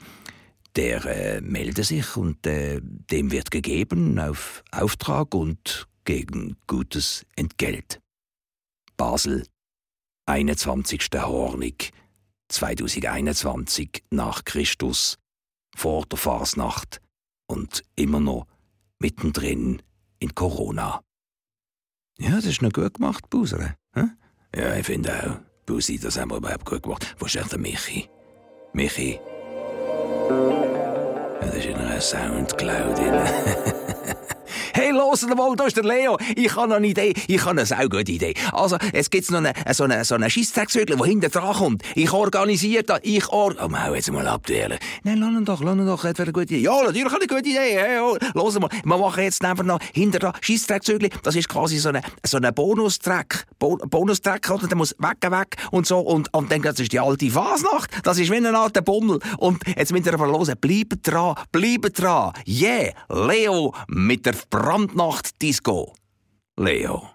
der 0.76 1.04
äh, 1.04 1.40
melde 1.40 1.82
sich 1.82 2.16
und 2.16 2.46
äh, 2.46 2.80
dem 2.82 3.32
wird 3.32 3.50
gegeben 3.50 4.18
auf 4.20 4.62
Auftrag 4.70 5.34
und 5.34 5.88
gegen 6.04 6.56
gutes 6.68 7.26
Entgelt. 7.34 8.00
Basel, 9.00 9.46
21. 10.26 11.08
Hornig, 11.14 11.90
2021 12.50 14.04
nach 14.10 14.44
Christus, 14.44 15.16
vor 15.74 16.04
der 16.04 16.18
Fasnacht 16.18 17.00
und 17.46 17.82
immer 17.96 18.20
noch 18.20 18.46
mittendrin 18.98 19.80
in 20.18 20.34
Corona. 20.34 21.00
Ja, 22.18 22.32
das 22.32 22.44
ist 22.44 22.60
noch 22.60 22.74
gut 22.74 22.92
gemacht, 22.92 23.30
Busere. 23.30 23.74
Hm? 23.94 24.18
Ja, 24.54 24.76
ich 24.76 24.84
finde 24.84 25.14
auch. 25.14 25.64
Busi, 25.64 25.98
das 25.98 26.18
haben 26.18 26.30
wir 26.30 26.36
überhaupt 26.36 26.66
gut 26.66 26.82
gemacht. 26.82 27.16
Wo 27.18 27.24
ist 27.24 27.36
echt 27.36 27.52
der 27.52 27.58
Michi? 27.58 28.06
Michi? 28.74 29.18
Ja, 30.28 31.40
das 31.40 31.56
ist 31.56 31.64
in 31.64 31.76
einer 31.76 32.02
Soundcloud. 32.02 33.00
Hey, 34.72 34.89
los 35.00 35.22
mal, 35.22 35.56
da 35.56 35.64
ist 35.64 35.76
der 35.76 35.84
Leo. 35.84 36.18
Ich 36.36 36.54
habe 36.54 36.74
eine 36.74 36.86
Idee. 36.86 37.14
Ich 37.26 37.40
habe 37.40 37.52
eine 37.52 37.66
sehr 37.66 37.88
gute 37.88 38.12
Idee. 38.12 38.34
Also, 38.52 38.76
es 38.92 39.08
gibt 39.08 39.30
noch 39.30 39.38
eine, 39.38 39.54
so 39.72 39.84
eine, 39.84 40.04
so 40.04 40.14
eine 40.14 40.28
Scheissdrecksvögel, 40.28 40.96
der 40.96 41.06
hinten 41.06 41.30
dran 41.30 41.54
kommt. 41.54 41.82
Ich 41.94 42.12
organisiere 42.12 42.84
das. 42.84 43.00
Ich 43.02 43.28
or... 43.30 43.54
Oh, 43.62 43.68
mau 43.68 43.94
jetzt 43.94 44.12
mal 44.12 44.26
abduellen. 44.26 44.78
Nein, 45.02 45.18
lass 45.18 45.30
ihn 45.30 45.44
doch, 45.44 45.62
lass 45.62 45.76
ihn 45.76 45.86
doch. 45.86 46.04
Wäre 46.04 46.22
eine 46.22 46.32
gute 46.32 46.54
Idee. 46.54 46.58
Ja, 46.58 46.82
natürlich 46.82 47.12
eine 47.12 47.26
gute 47.26 47.48
Idee. 47.48 47.78
Hey, 47.78 47.98
oh, 48.00 48.16
los 48.34 48.58
mal. 48.60 48.68
Wir 48.84 48.96
machen 48.98 49.22
jetzt 49.22 49.44
einfach 49.44 49.64
noch 49.64 49.80
hinter 49.94 50.18
dran 50.18 50.32
Scheissdrecksvögel. 50.40 51.08
Das 51.22 51.34
ist 51.34 51.48
quasi 51.48 51.78
so 51.78 51.88
eine, 51.88 52.02
so 52.24 52.36
eine 52.36 52.52
Bonustrack. 52.52 53.46
Bo 53.58 53.76
Bonustrack, 53.76 54.50
oder? 54.50 54.66
Der 54.66 54.76
muss 54.76 54.94
weg, 54.98 55.30
weg 55.30 55.56
und 55.70 55.86
so. 55.86 55.98
Und, 56.00 56.32
und 56.34 56.52
dann, 56.52 56.62
das 56.62 56.78
ist 56.78 56.92
die 56.92 57.00
alte 57.00 57.30
Fasnacht. 57.30 57.90
Das 58.02 58.18
ist 58.18 58.30
wie 58.30 58.36
ein 58.36 58.46
alter 58.54 58.82
Bummel. 58.82 59.20
Und 59.38 59.62
jetzt 59.76 59.92
müsst 59.92 60.06
ihr 60.06 60.14
aber 60.14 60.26
hören. 60.26 60.54
Bleibt 60.60 61.06
dran, 61.06 61.36
bleibt 61.52 62.00
dran. 62.00 62.32
Yeah, 62.46 62.92
Leo 63.08 63.74
mit 63.88 64.26
der 64.26 64.34
Brandnacht-Disco. 64.90 65.94
Leo. 66.56 67.10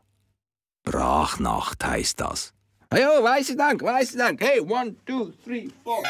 Brachnacht 0.86 1.84
heißt 1.84 2.22
das. 2.22 2.54
Ja, 2.94 3.22
weiss 3.22 3.50
ich 3.50 3.58
dank, 3.58 3.82
weiss 3.82 4.12
ich 4.12 4.18
dank. 4.18 4.40
Hey, 4.42 4.62
one, 4.62 4.96
two, 5.06 5.34
three, 5.44 5.68
four. 5.84 6.02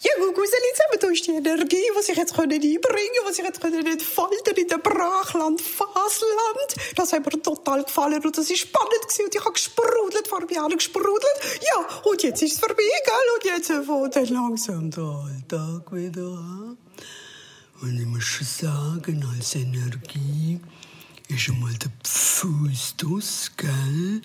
Ja, 0.00 0.12
zusammen, 0.18 1.00
da 1.00 1.08
ist 1.08 1.26
die 1.26 1.32
Energie, 1.32 1.76
die 1.76 2.12
ich 2.12 2.16
jetzt 2.16 2.34
können 2.34 2.52
einbringen 2.52 2.80
konnte, 2.80 3.34
die 3.34 3.40
ich 3.40 3.46
jetzt 3.46 3.60
können 3.60 3.86
entfalten 3.86 4.56
in 4.56 4.68
dem 4.68 4.82
Brachland, 4.82 5.60
Fasland. 5.60 6.96
Das 6.96 7.12
hat 7.12 7.24
mir 7.24 7.42
total 7.42 7.82
gefallen 7.82 8.24
und 8.24 8.38
das 8.38 8.48
war 8.48 8.56
spannend 8.56 9.02
gewesen 9.02 9.24
und 9.24 9.34
ich 9.34 9.40
habe 9.40 9.52
gesprudelt, 9.52 10.28
vor 10.28 10.40
mir 10.48 10.62
alle 10.62 10.76
gesprudelt. 10.76 11.58
Ja, 11.60 12.00
und 12.04 12.22
jetzt 12.22 12.42
ist 12.42 12.52
es 12.52 12.60
vorbei, 12.60 12.82
gell? 13.04 13.14
Und 13.34 13.44
jetzt 13.44 14.14
fängt 14.14 14.30
langsam 14.30 14.90
der 14.92 15.02
Alltag 15.02 15.92
wieder 15.92 16.22
an. 16.22 16.78
Und 17.82 17.98
ich 17.98 18.06
muss 18.06 18.22
schon 18.22 18.46
sagen, 18.46 19.26
als 19.34 19.56
Energie 19.56 20.60
ist 21.26 21.40
schon 21.40 21.58
mal 21.58 21.74
der 21.74 21.90
Fuß 22.04 22.94
aus, 23.06 23.50
gell? 23.56 24.22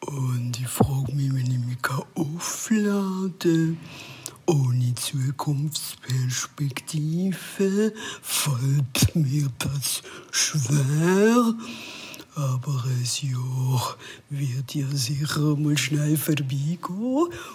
Und 0.00 0.58
ich 0.58 0.68
frage 0.68 1.14
mich, 1.14 1.34
wenn 1.34 1.50
ich 1.50 1.58
mich 1.58 1.76
aufladen 2.14 3.36
kann, 3.38 3.76
ohne 4.46 4.94
Zukunftsperspektive, 4.94 7.92
fällt 8.22 9.14
mir 9.14 9.50
das 9.58 10.02
schwer. 10.30 11.54
Aber 12.38 12.70
ein 12.86 13.02
Jahr 13.02 13.96
wird 14.30 14.72
ja 14.72 14.86
sicher 14.94 15.56
mal 15.58 15.76
schnell 15.76 16.16
vorbeigehen. 16.16 16.78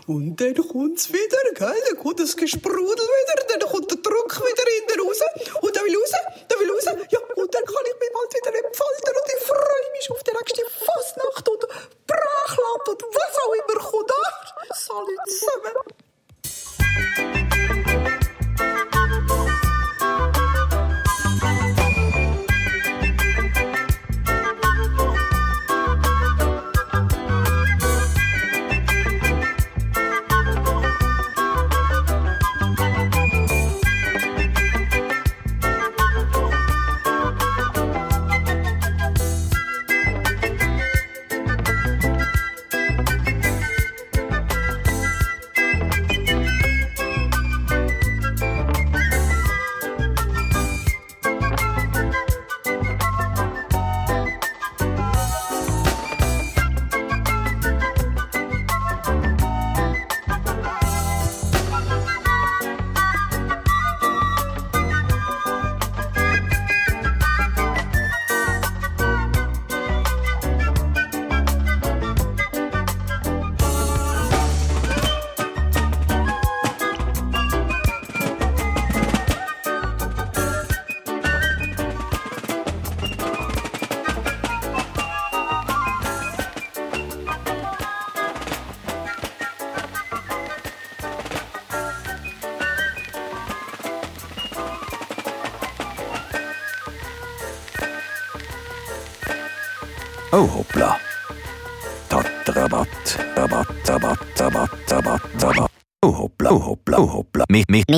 Und 0.07 0.35
dann 0.35 0.55
kommt's 0.55 1.07
wieder, 1.07 1.39
gell? 1.55 1.73
Dann 1.87 1.97
kommt 2.03 2.19
das 2.19 2.35
Gesprudel 2.35 2.83
wieder, 2.83 3.35
dann 3.47 3.61
kommt 3.69 3.89
der 3.89 3.97
Druck 3.99 4.35
wieder 4.35 4.65
hinten 4.75 4.99
raus. 5.07 5.21
Und 5.61 5.73
dann 5.73 5.85
will 5.85 5.95
raus, 5.95 6.11
dann 6.49 6.59
will 6.59 6.69
raus. 6.69 6.83
Ja, 7.09 7.19
und 7.33 7.55
dann 7.55 7.63
kann 7.63 7.85
ich 7.87 7.95
mich 7.95 8.11
bald 8.11 8.33
wieder 8.35 8.53
entfalten. 8.59 9.15
Und 9.15 9.31
ich 9.31 9.43
freue 9.47 9.87
mich 9.95 10.11
auf 10.11 10.21
die 10.21 10.35
nächste 10.35 10.63
Fastnacht 10.83 11.47
und 11.47 11.63
Brachland 12.05 12.85
und 12.89 13.03
was 13.15 13.39
auch 13.39 13.55
immer 13.55 13.79
kommt. 13.87 14.11
Salut 14.75 15.23
zusammen. 15.31 15.79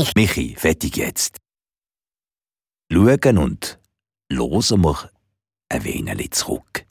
Mich, 0.05 0.13
Michi, 0.13 0.55
fertig 0.55 0.97
jetzt. 0.97 1.37
Schauen 2.91 3.39
und 3.39 3.79
losen 4.29 4.83
wir 4.83 5.09
ein 5.69 5.83
wenig 5.83 6.29
zurück. 6.31 6.85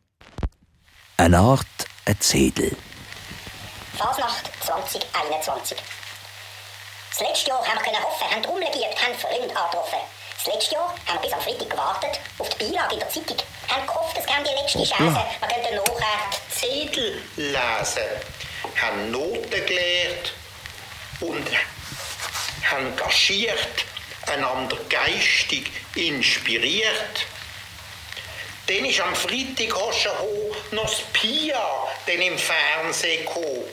Eine 1.16 1.38
Art 1.38 1.64
ein 2.06 2.20
Zettel. 2.20 2.76
Fasnacht 3.96 4.50
2021. 4.64 5.78
Das 7.10 7.20
letzte 7.20 7.50
Jahr 7.50 7.64
haben 7.64 7.78
wir 7.78 7.84
können 7.84 8.02
hoffen, 8.02 8.28
haben 8.28 8.44
rumlegiert, 8.46 9.00
haben 9.00 9.14
Freunde 9.14 9.56
angetroffen. 9.56 10.00
Das 10.36 10.52
letzte 10.52 10.74
Jahr 10.74 10.92
haben 11.06 11.14
wir 11.14 11.20
bis 11.20 11.32
am 11.34 11.40
Freitag 11.40 11.70
gewartet 11.70 12.20
auf 12.38 12.48
die 12.48 12.64
Beilage 12.64 12.94
in 12.94 12.98
der 12.98 13.10
Zeitung. 13.10 13.36
Haben 13.68 13.86
gehofft, 13.86 14.18
es 14.18 14.26
käme 14.26 14.42
die 14.42 14.60
letzte 14.60 14.82
Chance. 14.92 15.20
Wir 15.38 15.48
könnten 15.48 15.76
nachher 15.76 16.30
die 16.32 16.52
Zettel 16.52 17.22
lesen, 17.36 18.10
haben 18.82 19.10
Noten 19.12 19.66
gelernt 19.66 20.32
und 21.20 21.48
engagiert, 22.72 23.84
einander 24.26 24.76
geistig 24.88 25.70
inspiriert. 25.94 27.26
Dann 28.66 28.84
ist 28.86 29.00
am 29.00 29.14
Freitag 29.14 29.76
noch 30.72 30.84
das 30.84 31.02
Pia 31.12 31.88
dann 32.06 32.22
im 32.22 32.38
Fernsehen 32.38 33.24
gekommen 33.24 33.64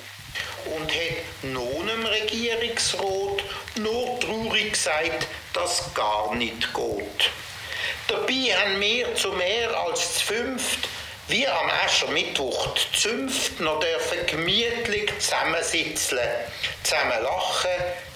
und 0.66 0.92
hat 0.92 1.44
nun 1.44 1.88
dem 1.88 2.06
Regierungsrat 2.06 3.44
nur 3.76 4.20
traurig 4.20 4.74
gesagt, 4.74 5.28
dass 5.54 5.94
gar 5.94 6.36
nicht 6.36 6.74
geht. 6.74 7.32
Dabei 8.08 8.56
haben 8.58 8.82
wir 8.82 9.16
zu 9.16 9.32
mehr 9.32 9.74
als 9.74 10.16
zu 10.16 10.26
fünft, 10.26 10.90
wie 11.28 11.48
am 11.48 11.70
Aschermittwoch, 11.86 12.74
zu 12.76 13.10
fünft 13.10 13.60
noch 13.60 13.80
dürfen 13.80 14.26
gemütlich 14.28 15.12
zusammensitzen, 15.20 16.20
zusammen 16.84 17.24
lachen, 17.24 17.70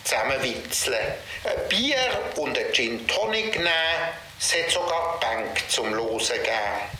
zusammen 0.06 0.41
witzeln. 0.41 1.14
Ein 1.44 1.68
Bier 1.68 1.98
und 2.38 2.57
ein 2.57 2.72
Gin 2.72 3.06
Tonic 3.07 3.56
nehmen, 3.56 3.69
es 4.40 4.53
hat 4.53 4.72
sogar 4.72 5.19
Bank 5.19 5.64
zum 5.68 5.94
Losen 5.94 6.38
gegeben. 6.38 6.95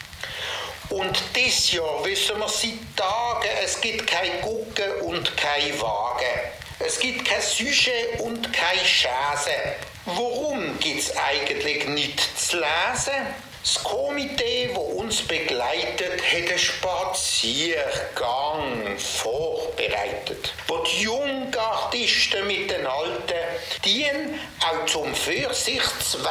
Und 0.90 1.18
dieses 1.36 1.72
Jahr 1.72 2.04
wissen 2.04 2.38
wir 2.38 2.48
seit 2.50 2.74
Tagen, 2.96 3.50
es 3.64 3.80
gibt 3.82 4.08
kein 4.08 4.42
Gucken 4.42 4.92
und 5.02 5.36
kein 5.38 5.82
Wagen. 5.82 6.52
Es 6.80 7.00
gibt 7.00 7.26
kein 7.26 7.42
Sujet 7.42 8.20
und 8.20 8.52
kein 8.52 8.84
Chance. 8.84 9.52
Warum 10.06 10.78
gibt 10.80 11.00
es 11.00 11.16
eigentlich 11.18 11.88
nicht 11.88 12.20
zu 12.40 12.58
lesen? 12.58 13.14
Das 13.66 13.84
Komitee, 13.84 14.68
das 14.68 14.78
uns 14.78 15.22
begleitet, 15.24 16.22
hat 16.22 16.50
einen 16.50 16.60
Spaziergang 16.60 18.96
vorbereitet, 19.00 20.54
wo 20.68 20.78
die 20.84 21.02
Jungartisten 21.02 22.46
mit 22.46 22.70
den 22.70 22.86
Alten 22.86 23.34
dienen 23.84 24.40
auch 24.60 24.86
zum 24.86 25.16
Fürsichtswerben 25.16 26.30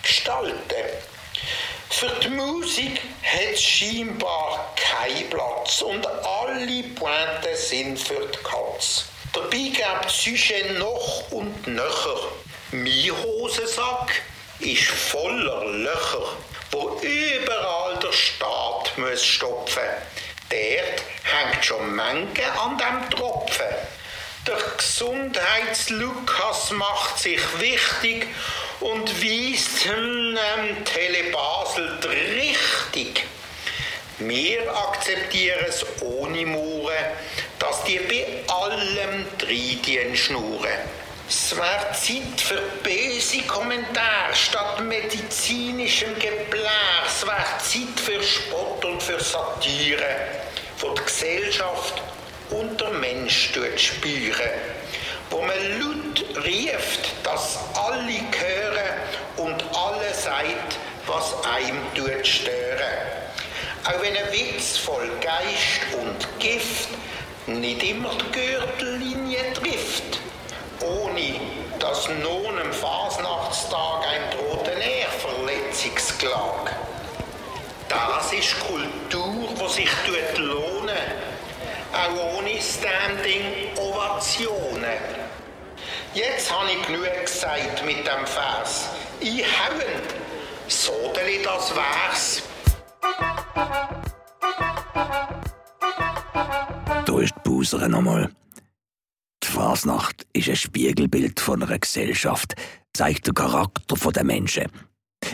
gestalten. 0.00 0.54
Für 1.90 2.10
die 2.22 2.28
Musik 2.28 3.00
hat 3.24 3.54
es 3.54 3.60
scheinbar 3.60 4.72
keinen 4.76 5.28
Platz 5.30 5.82
und 5.82 6.06
alle 6.06 6.84
Pointen 6.94 7.56
sind 7.56 7.98
für 7.98 8.28
die 8.28 8.38
Katz. 8.44 9.06
Dabei 9.32 9.56
gibt 9.56 10.06
es 10.06 10.22
Sujet 10.22 10.78
noch 10.78 11.32
und 11.32 11.66
nöcher. 11.66 12.28
Mein 12.70 13.10
Hosensack 13.24 14.22
ist 14.60 14.86
voller 14.86 15.64
Löcher, 15.66 16.36
wo 16.72 17.00
überall 17.00 17.98
der 18.02 18.12
Staat 18.12 18.96
muss 18.96 19.24
stopfen. 19.24 19.82
Dort 20.50 21.04
hängt 21.22 21.64
schon 21.64 21.94
Menge 21.94 22.52
an 22.60 22.76
dem 22.78 23.08
Tropfen. 23.10 23.66
Der 24.46 24.58
Gesundheitslukas 24.76 26.70
macht 26.72 27.18
sich 27.18 27.40
wichtig 27.60 28.26
und 28.80 29.08
weist 29.22 29.84
dem 29.84 30.84
Telebasel 30.84 31.98
die 32.02 32.08
Richtung. 32.40 33.14
Wir 34.18 34.74
akzeptieren 34.74 35.64
es 35.68 35.84
ohne 36.00 36.46
Mauern, 36.46 37.04
dass 37.58 37.84
die 37.84 37.98
bei 37.98 38.26
allem 38.52 39.26
Dreidien 39.38 40.16
schnurren. 40.16 40.78
Es 41.30 41.54
wäre 41.54 41.92
Zeit 41.92 42.40
für 42.40 42.62
böse 42.82 43.42
Kommentare 43.42 44.34
statt 44.34 44.80
medizinischem 44.80 46.14
Geblär. 46.14 47.04
Es 47.06 47.26
wäre 47.26 47.58
Zeit 47.58 48.00
für 48.02 48.22
Spott 48.22 48.82
und 48.86 49.02
für 49.02 49.20
Satire, 49.22 50.16
wo 50.78 50.94
die 50.94 51.04
Gesellschaft 51.04 52.00
und 52.48 52.80
der 52.80 52.88
Mensch 52.92 53.50
spüren. 53.76 54.50
Wo 55.28 55.42
man 55.42 55.78
laut 55.78 56.44
rieft, 56.46 57.10
dass 57.22 57.58
alle 57.74 58.06
hören 58.08 58.94
und 59.36 59.62
alle 59.76 60.14
sagt, 60.14 60.78
was 61.06 61.34
einem 61.44 62.24
stören. 62.24 63.04
Auch 63.84 64.00
wenn 64.00 64.16
ein 64.16 64.32
Witz 64.32 64.78
voll 64.78 65.10
Geist 65.20 65.92
und 65.92 66.40
Gift 66.40 66.88
nicht 67.46 67.82
immer 67.82 68.14
die 68.14 68.32
Gürtellinie 68.32 69.52
trifft 69.52 70.20
ohne 70.82 71.40
dass 71.78 72.08
nun 72.08 72.58
am 72.58 72.72
Fasnachtstag 72.72 74.04
ein 74.06 74.30
drohten 74.36 74.80
Ehrverletzungsklage. 74.80 76.72
Das 77.88 78.32
ist 78.32 78.58
Kultur, 78.60 79.48
die 79.58 79.68
sich 79.72 79.90
lohnen 80.38 80.98
auch 81.92 82.38
ohne 82.38 82.60
Standing 82.60 83.76
Ovationen. 83.76 84.98
Jetzt 86.14 86.52
habe 86.52 86.70
ich 86.70 86.86
genug 86.86 87.24
gesagt 87.24 87.84
mit 87.84 87.98
dem 87.98 88.26
Vers. 88.26 88.88
Ich 89.20 89.44
hauen, 89.44 90.02
sodeli 90.68 91.42
das 91.42 91.72
wär's. 91.74 92.42
Da 97.06 97.20
ist 97.20 97.34
die 97.36 97.48
Buser 97.48 97.88
nochmal. 97.88 98.30
Die 99.48 99.54
Fasnacht 99.54 100.26
ist 100.34 100.50
ein 100.50 100.56
Spiegelbild 100.56 101.40
von 101.40 101.62
einer 101.62 101.78
Gesellschaft, 101.78 102.54
zeigt 102.92 103.26
den 103.26 103.32
Charakter 103.32 104.12
der 104.12 104.22
Menschen. 104.22 104.66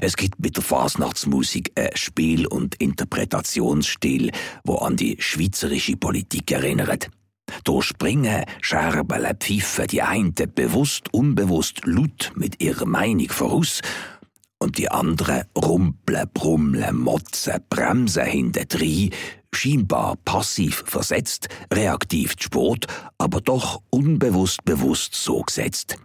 Es 0.00 0.16
gibt 0.16 0.38
mit 0.38 0.56
der 0.56 0.62
Fasnachtsmusik 0.62 1.72
einen 1.74 1.96
Spiel- 1.96 2.46
und 2.46 2.76
Interpretationsstil, 2.76 4.30
wo 4.62 4.76
an 4.76 4.96
die 4.96 5.16
schweizerische 5.18 5.96
Politik 5.96 6.52
erinnert. 6.52 7.10
Da 7.64 7.82
springen, 7.82 8.44
scherbeln, 8.60 9.36
pfiffen 9.40 9.88
die 9.88 10.02
einen 10.02 10.32
bewusst, 10.32 11.12
unbewusst 11.12 11.80
laut 11.84 12.30
mit 12.36 12.62
ihrer 12.62 12.86
Meinung 12.86 13.28
voraus 13.30 13.80
und 14.60 14.78
die 14.78 14.90
anderen 14.90 15.42
rumpeln, 15.58 16.30
brummeln, 16.32 16.96
motzen, 16.96 17.60
bremsen 17.68 18.24
hintendrein, 18.24 19.10
scheinbar 19.54 20.16
passiv 20.24 20.84
versetzt, 20.86 21.48
reaktiv 21.72 22.34
Sport, 22.38 22.86
aber 23.18 23.40
doch 23.40 23.82
unbewusst 23.90 24.64
bewusst 24.64 25.14
so 25.14 25.42
gesetzt. 25.42 25.96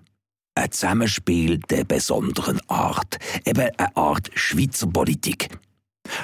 Ein 0.56 0.72
Zusammenspiel 0.72 1.60
der 1.70 1.84
besonderen 1.84 2.60
Art, 2.68 3.18
eben 3.46 3.70
eine 3.78 3.96
Art 3.96 4.30
Schweizer 4.34 4.88
Politik. 4.88 5.50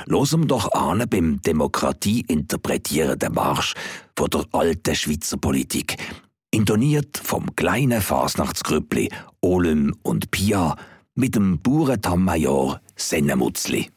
Losen 0.05 0.41
wir 0.41 0.47
doch 0.47 0.71
an 0.73 1.05
beim 1.09 1.41
Demokratie 1.41 2.21
interpretierenden 2.27 3.33
Marsch 3.33 3.75
von 4.17 4.29
der 4.29 4.45
alten 4.51 4.95
Schweizer 4.95 5.37
Politik, 5.37 5.97
intoniert 6.51 7.17
vom 7.17 7.55
kleinen 7.55 8.01
Fasnachtsgrüppli 8.01 9.09
Olym 9.41 9.95
und 10.03 10.31
Pia 10.31 10.75
mit 11.15 11.35
dem 11.35 11.59
Bauerntammmajor 11.61 12.81
Sennemutzli. 12.95 13.89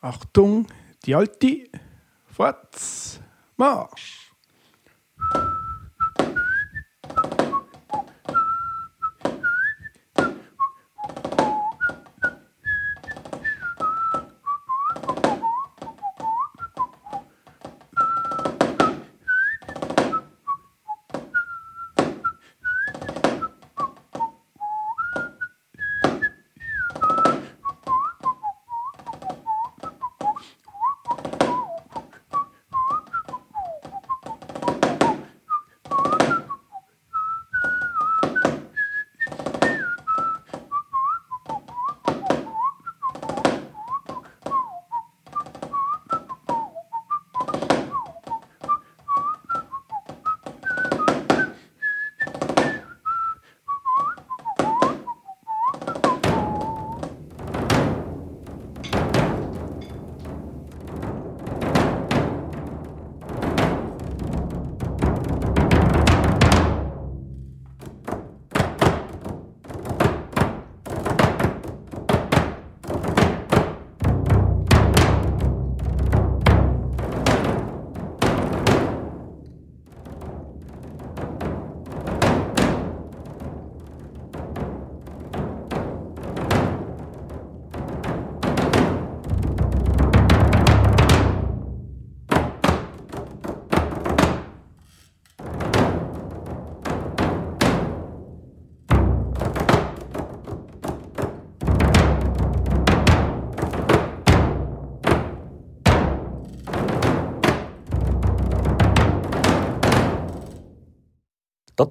Achtung, 0.00 0.66
die 1.04 1.14
alte, 1.14 1.64
vorwärts, 2.40 3.20
Marsch! 3.58 4.32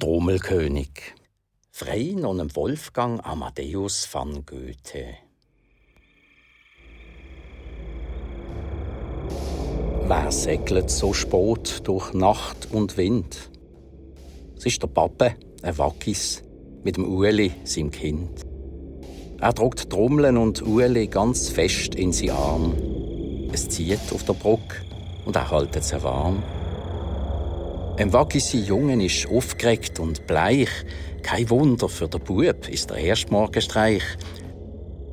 Trommelkönig. 0.09 1.13
Frei 1.69 2.15
dem 2.15 2.55
Wolfgang 2.55 3.23
Amadeus 3.23 4.09
van 4.11 4.43
Goethe. 4.43 5.05
Wer 10.07 10.31
segelt 10.31 10.89
so 10.89 11.13
spät 11.13 11.87
durch 11.87 12.13
Nacht 12.13 12.69
und 12.71 12.97
Wind? 12.97 13.51
Es 14.57 14.65
ist 14.65 14.81
der 14.81 14.87
Pappe, 14.87 15.35
ein 15.61 15.77
Wackis, 15.77 16.41
mit 16.83 16.97
dem 16.97 17.07
Ueli, 17.07 17.51
seinem 17.63 17.91
Kind. 17.91 18.41
Er 19.39 19.53
druckt 19.53 19.91
Trommeln 19.91 20.37
und 20.37 20.63
Ueli 20.63 21.05
ganz 21.05 21.49
fest 21.49 21.93
in 21.93 22.13
seinen 22.13 22.31
Arm. 22.31 22.73
Es 23.53 23.69
zieht 23.69 24.11
auf 24.11 24.23
der 24.23 24.33
Brücke 24.33 24.81
und 25.25 25.35
er 25.35 25.51
hält 25.51 25.83
sie 25.83 26.01
warm. 26.01 26.41
Ein 27.99 28.13
Wackis 28.13 28.53
Jungen 28.53 29.01
ist 29.01 29.27
aufgeregt 29.27 29.99
und 29.99 30.25
bleich. 30.25 30.69
Kein 31.21 31.49
Wunder, 31.49 31.89
für 31.89 32.07
den 32.07 32.21
Bub 32.21 32.69
ist 32.69 32.89
der 32.89 32.95
erste 32.95 33.29
Morgenstreich. 33.29 34.03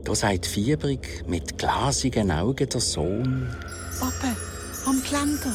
Da 0.05 0.15
sagt 0.15 0.47
fiebrig 0.47 1.25
mit 1.27 1.59
glasigen 1.59 2.31
Augen 2.31 2.69
der 2.69 2.81
Sohn. 2.81 3.53
Pappe, 3.99 4.37
am 4.87 5.03
Geländer. 5.03 5.53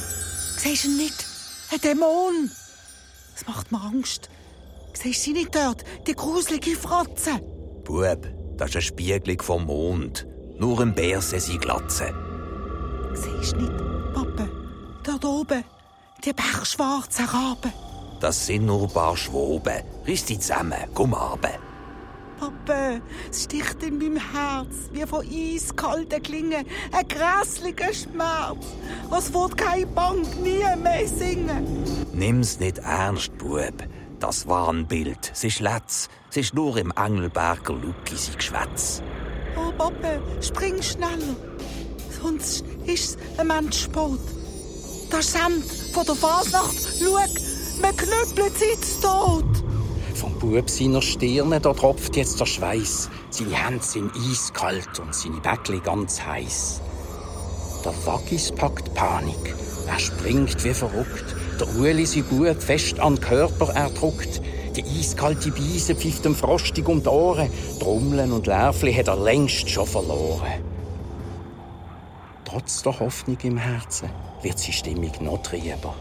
Siehst 0.58 0.84
du 0.84 0.90
ihn 0.90 0.98
nicht? 0.98 1.26
Ein 1.72 1.80
Dämon. 1.80 2.52
Das 3.34 3.48
macht 3.48 3.72
mir 3.72 3.82
Angst. 3.82 4.30
Siehst 4.92 5.22
du 5.22 5.24
sie 5.30 5.34
nicht 5.34 5.56
dort? 5.56 5.86
Die 6.08 6.14
gruselige 6.14 6.72
Fratze. 6.72 7.40
Bub, 7.86 8.28
das 8.58 8.72
ist 8.72 8.76
eine 8.76 8.82
Spiegelung 8.82 9.42
vom 9.42 9.66
Mond. 9.68 10.28
Nur 10.60 10.82
ein 10.82 10.94
Bär 10.94 11.22
sie 11.22 11.58
Glatze. 11.58 12.14
Siehst 13.14 13.54
du 13.54 13.62
nicht, 13.62 14.14
Pappe? 14.14 14.50
Dort 15.06 15.24
oben. 15.24 15.64
Die 16.24 16.34
bergschwarzen 16.34 17.26
Raben. 17.26 17.74
Das 18.20 18.46
sind 18.46 18.68
nur 18.68 18.84
ein 18.84 18.94
paar 18.94 19.18
Schwoben. 19.18 19.82
Riss 20.06 20.26
die 20.26 20.38
zusammen, 20.38 20.78
komm 20.94 21.14
runter. 21.14 21.58
Pappe, 22.40 23.02
es 23.30 23.44
sticht 23.44 23.82
in 23.82 23.98
meinem 23.98 24.18
Herz 24.18 24.90
wie 24.92 25.06
von 25.06 25.26
eiskalten 25.26 26.22
Klingen. 26.22 26.66
Ein 26.92 27.08
grässlicher 27.08 27.94
Schmerz. 27.94 28.66
Als 29.10 29.34
wird 29.34 29.58
keine 29.58 29.88
Bank 29.88 30.28
nie 30.42 30.64
mehr 30.82 31.08
singen. 31.08 31.84
Nimm's 32.14 32.60
nicht 32.60 32.78
ernst, 32.80 33.36
Bub. 33.40 33.74
Das 34.20 34.48
war 34.48 34.70
ein 34.70 34.88
Bild. 34.88 35.32
Es 35.34 35.44
ist 35.44 35.60
Letz. 35.60 36.08
Es 36.30 36.38
ist 36.38 36.54
nur 36.54 36.78
im 36.78 36.92
Engelberger 36.96 37.74
Luki 37.74 38.16
sein 38.16 38.36
Geschwätz. 38.36 39.02
Oh, 39.56 39.72
Pappe, 39.72 40.22
spring 40.42 40.82
schneller. 40.82 41.36
Sonst 42.22 42.64
ist 42.86 43.18
es 43.20 43.40
ein 43.40 43.48
Mensch 43.48 43.84
spät. 43.84 44.20
Das 45.10 45.34
Sand 45.34 45.66
von 45.92 46.06
der 46.06 46.16
Fasnacht, 46.16 46.78
schau, 47.00 47.16
wir 47.16 47.94
knüppeln 47.94 48.52
sie 48.56 49.02
tot. 49.02 49.44
Vom 50.16 50.34
Bub 50.40 50.70
seiner 50.70 51.02
Stirne 51.02 51.60
da 51.60 51.74
tropft 51.74 52.16
jetzt 52.16 52.40
der 52.40 52.46
Schweiß. 52.46 53.10
Seine 53.30 53.56
Hände 53.56 53.84
sind 53.84 54.12
eiskalt 54.16 55.00
und 55.00 55.14
seine 55.14 55.42
Bäckli 55.42 55.80
ganz 55.80 56.22
heiß. 56.22 56.82
Der 57.84 57.94
Waggis 58.06 58.52
packt 58.52 58.94
Panik. 58.94 59.56
Er 59.88 60.00
springt 60.00 60.64
wie 60.64 60.74
verrückt. 60.74 61.36
Der 61.60 61.68
Ueli 61.76 62.06
sein 62.06 62.24
Bub 62.26 62.62
fest 62.62 63.00
an 63.00 63.16
den 63.16 63.24
Körper 63.24 63.74
erdruckt. 63.74 64.42
Die 64.76 64.84
eiskalte 64.84 65.52
Beise 65.52 65.96
pfeift 65.96 66.26
ihm 66.26 66.36
frostig 66.36 66.88
um 66.88 67.02
die 67.02 67.10
Ohren. 67.10 67.50
Trommeln 67.80 68.32
und 68.32 68.48
Lärfli 68.48 68.94
hat 68.94 69.08
er 69.08 69.18
längst 69.18 69.70
schon 69.70 69.88
verloren. 69.88 70.71
Trotz 72.52 72.84
der 72.84 73.00
Hoffnung 73.00 73.38
im 73.44 73.56
Herzen 73.56 74.10
wird 74.42 74.60
seine 74.60 74.74
Stimmung 74.74 75.12
noch 75.22 75.42
trieber. 75.42 75.96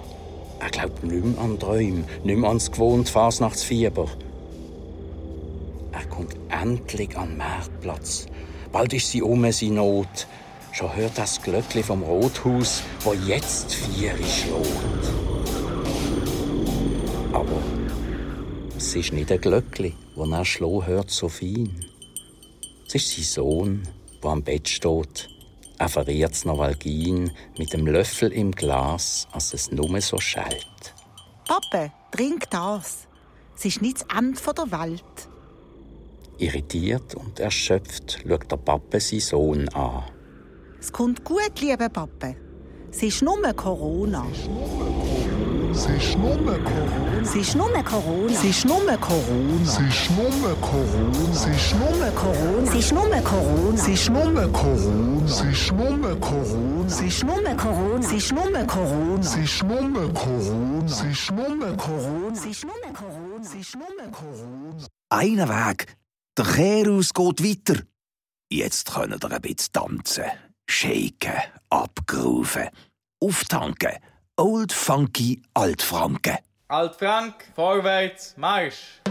Er 0.58 0.68
glaubt 0.68 1.04
nicht 1.04 1.24
mehr 1.24 1.38
an 1.38 1.60
Träume, 1.60 2.02
nicht 2.24 2.38
mehr 2.38 2.48
ans 2.48 2.72
gewohnte 2.72 3.12
Fasnachtsfieber. 3.12 4.08
Er 5.92 6.04
kommt 6.06 6.34
endlich 6.48 7.16
an 7.16 7.28
den 7.28 7.36
Marktplatz. 7.36 8.26
Bald 8.72 8.92
ist 8.92 9.12
sie 9.12 9.22
um 9.22 9.48
seine 9.52 9.74
Not. 9.74 10.26
Schon 10.72 10.96
hört 10.96 11.16
das 11.16 11.40
Glöckli 11.40 11.84
vom 11.84 12.02
Rothaus, 12.02 12.82
wo 13.04 13.12
jetzt 13.12 13.72
vier 13.72 14.16
schlägt. 14.16 15.06
Aber 17.32 17.62
es 18.76 18.96
ist 18.96 19.12
nicht 19.12 19.30
ein 19.30 19.40
Glöckli, 19.40 19.94
wo 20.16 20.24
er 20.24 20.44
schlo 20.44 20.84
hört 20.84 21.12
so 21.12 21.28
fein. 21.28 21.70
Es 22.88 22.96
ist 22.96 23.14
sein 23.14 23.24
Sohn, 23.24 23.88
der 24.20 24.30
am 24.30 24.42
Bett 24.42 24.68
steht. 24.68 25.28
Er 25.80 25.88
verriert's 25.88 26.44
noch 26.44 26.58
Valgin 26.58 27.30
mit 27.56 27.72
dem 27.72 27.86
Löffel 27.86 28.30
im 28.32 28.50
Glas, 28.52 29.26
als 29.32 29.54
es 29.54 29.72
nur 29.72 29.98
so 30.02 30.18
schallt. 30.18 30.94
Pappe, 31.48 31.90
trink 32.10 32.50
das. 32.50 33.08
Es 33.56 33.64
ist 33.64 33.80
nicht 33.80 34.02
das 34.02 34.18
Ende 34.18 34.38
der 34.38 34.78
Welt. 34.78 35.28
Irritiert 36.36 37.14
und 37.14 37.40
erschöpft 37.40 38.22
schaut 38.28 38.52
der 38.52 38.58
Pappe 38.58 39.00
seinen 39.00 39.20
Sohn 39.20 39.68
an. 39.70 40.04
Es 40.78 40.92
kommt 40.92 41.24
gut, 41.24 41.58
lieber 41.62 41.88
Pappe. 41.88 42.36
Es 42.90 43.02
ist 43.02 43.22
nur 43.22 43.40
Corona. 43.54 44.26
Es 44.30 44.38
ist 44.40 44.48
nur 44.48 44.66
Corona. 44.66 45.09
Es 45.80 45.86
ist 45.86 46.18
nur 46.18 46.36
Corona. 46.36 47.22
Es 47.22 47.34
ist 47.34 47.54
nur 47.56 47.72
Corona. 47.82 48.30
Es 48.30 48.44
ist 48.44 48.66
nur 48.66 48.96
Corona. 49.00 49.50
Es 49.64 49.78
ist 49.78 50.12
nur 50.12 50.50
Corona. 52.20 52.62
Es 52.64 52.74
ist 52.74 52.92
nur 52.92 53.22
Corona. 53.22 53.74
Es 53.74 53.88
ist 53.88 54.10
nur 54.10 54.52
Corona. 54.52 55.24
Es 55.24 55.40
ist 55.40 55.72
nur 55.72 56.20
Corona. 56.20 56.86
Es 56.86 57.00
ist 57.00 57.22
nur 57.24 57.56
Corona. 57.56 58.00
Es 58.00 58.12
ist 58.12 58.32
nur 58.32 58.66
Corona. 58.66 59.20
Es 59.20 59.36
ist 59.36 59.62
nur 59.62 60.12
Corona. 60.12 60.84
Es 60.84 61.02
ist 61.02 61.32
nur 61.32 61.76
Corona. 61.76 62.32
Es 62.32 62.44
ist 62.44 62.64
nur 62.64 62.92
Corona. 62.92 63.40
Es 63.40 63.54
ist 63.54 63.76
nur 63.76 64.10
Corona. 64.12 64.86
Einer 65.08 65.48
Weg. 65.48 65.96
Der 66.36 66.44
Kehrhaus 66.44 67.14
geht 67.14 67.42
weiter. 67.42 67.82
Jetzt 68.52 68.92
können 68.92 69.22
wir 69.22 69.32
ein 69.32 69.40
bisschen 69.40 69.72
tanzen, 69.72 70.24
shaken, 70.68 71.40
abgrooven, 71.70 72.68
auftanken. 73.20 73.92
Old 74.40 74.72
Funky 74.72 75.42
Altfranken. 75.52 76.38
Altfrank, 76.68 77.34
vorwärts, 77.54 78.38
Marsch! 78.38 79.02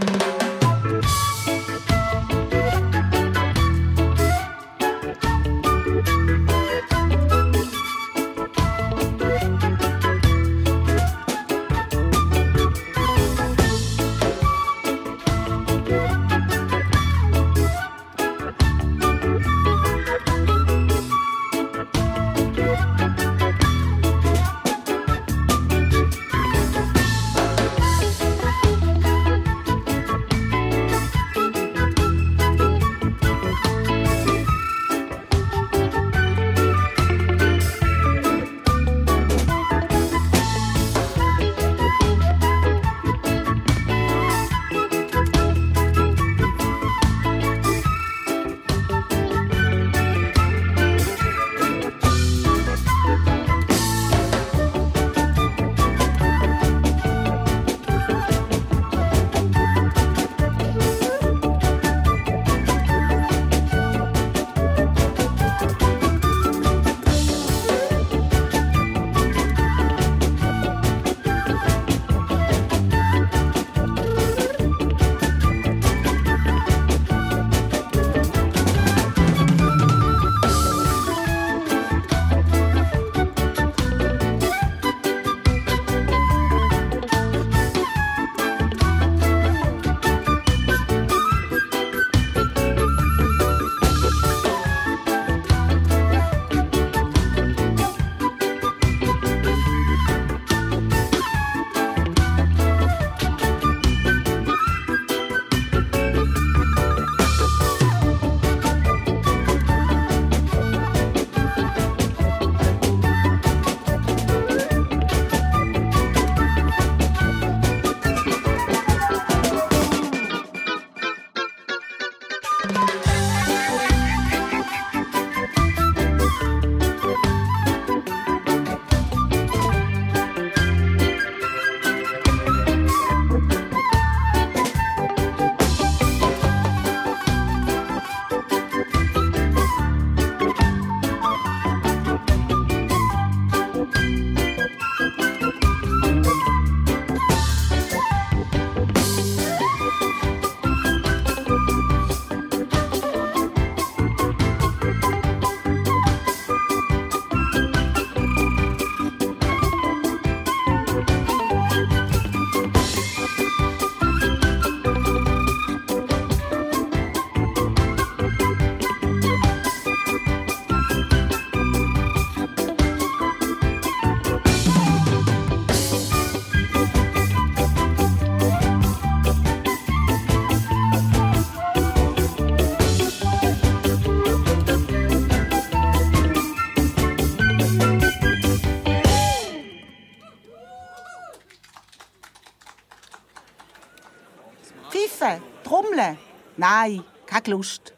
Nein, 196.60 197.02
keine 197.24 197.56
Lust. 197.56 197.94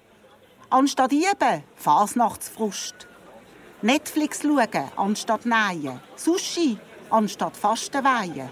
Anstatt 0.70 1.10
üben, 1.10 1.64
Fasnachtsfrust. 1.74 3.08
Netflix 3.82 4.42
schauen, 4.42 4.88
anstatt 4.94 5.44
nähen. 5.46 6.00
Sushi, 6.14 6.78
anstatt 7.10 7.56
Fastenweihen. 7.56 8.50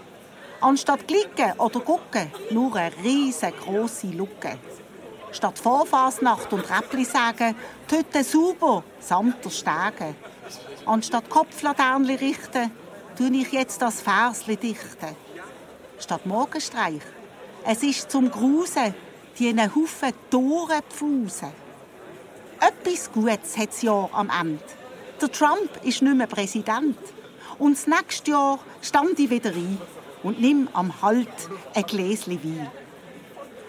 Anstatt 0.59 1.07
klicken 1.07 1.57
oder 1.57 1.79
gucken, 1.79 2.29
nur 2.49 2.75
eine 2.75 2.93
riesengroße 2.97 4.07
Lücke. 4.07 4.59
Statt 5.31 5.57
Vorfasnacht 5.57 6.51
und 6.51 6.69
Räppli 6.69 7.05
sagen, 7.05 7.55
Hütte 7.89 8.25
sauber, 8.25 8.83
samt 8.99 9.45
der 9.45 9.49
Stege. 9.49 10.15
Anstatt 10.85 11.29
Kopflaternli 11.29 12.15
richten, 12.15 12.69
tue 13.17 13.31
ich 13.31 13.53
jetzt 13.53 13.81
das 13.81 14.01
Versli 14.01 14.57
dichten. 14.57 15.15
Statt 15.99 16.25
Morgenstreich, 16.25 17.01
es 17.65 17.81
ist 17.81 18.11
zum 18.11 18.29
Grusen, 18.29 18.93
die 19.41 19.55
Haufen 19.59 20.13
Tore 20.29 20.81
pfusen. 20.87 21.51
Etwas 22.59 23.11
Gutes 23.11 23.57
hat 23.57 23.69
das 23.69 23.81
Jahr 23.81 24.07
am 24.13 24.29
Ende. 24.29 24.61
Der 25.19 25.31
Trump 25.31 25.83
ist 25.83 26.03
nicht 26.03 26.15
mehr 26.15 26.27
Präsident. 26.27 26.97
Und 27.57 27.75
das 27.75 27.87
nächste 27.87 28.31
Jahr 28.31 28.59
stand 28.83 29.17
ich 29.17 29.31
wieder 29.31 29.49
ein 29.49 29.79
und 30.21 30.39
nimm 30.39 30.69
am 30.73 31.01
Halt 31.01 31.27
ein 31.73 31.83
Gläschen 31.83 32.43
Wein. 32.43 32.69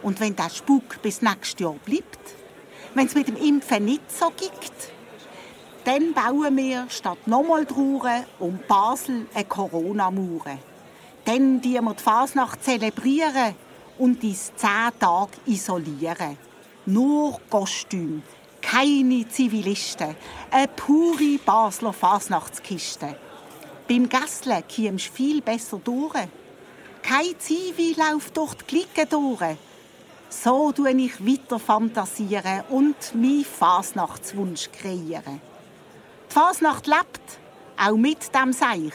Und 0.03 0.20
wenn 0.20 0.36
der 0.36 0.51
Spuk 0.51 1.01
bis 1.01 1.23
nächstes 1.23 1.61
Jahr 1.61 1.77
bleibt, 1.86 2.35
wenn 2.93 3.07
es 3.07 3.15
mit 3.15 3.28
dem 3.28 3.36
Impfen 3.36 3.86
nicht 3.86 4.12
so 4.12 4.31
gibt, 4.31 4.93
dann 5.86 6.12
bauen 6.12 6.55
wir 6.55 6.85
statt 6.90 7.27
nochmal 7.27 7.65
Trauern 7.65 8.27
um 8.39 8.61
Basel 8.69 9.27
eine 9.32 9.44
Corona-Mauer. 9.47 10.59
Dann 11.24 11.62
die 11.62 11.81
wir 11.81 11.94
die 11.94 12.03
Fasnacht 12.03 12.62
zelebrieren 12.62 13.55
und 13.98 14.23
uns 14.23 14.52
zehn 14.56 14.90
Tage 14.98 15.32
isolieren. 15.47 16.36
Nur 16.86 17.40
Kostüm, 17.48 18.23
keine 18.60 19.28
Zivilisten, 19.28 20.16
eine 20.51 20.69
pure 20.69 21.39
Basler 21.44 21.93
Fasnachtskiste. 21.93 23.16
Beim 23.89 24.09
Gästle 24.09 24.62
kommst 24.74 25.09
du 25.09 25.12
viel 25.12 25.43
besser 25.43 25.81
durch. 25.82 26.14
Kein 27.02 27.39
Zivi 27.39 27.97
läuft 27.97 28.36
durch 28.36 28.55
die 28.55 28.64
Klicke 28.64 29.06
durch. 29.06 29.56
So 30.28 30.73
tue 30.73 30.93
ich 30.93 31.24
weiter 31.24 31.59
fantasieren 31.59 32.62
und 32.70 32.97
meinen 33.14 33.44
Fasnachtswunsch 33.44 34.70
kreieren. 34.73 35.40
Die 36.31 36.32
Fasnacht 36.32 36.86
lebt, 36.86 37.39
auch 37.77 37.97
mit 37.97 38.35
dem 38.35 38.52
Seich. 38.52 38.94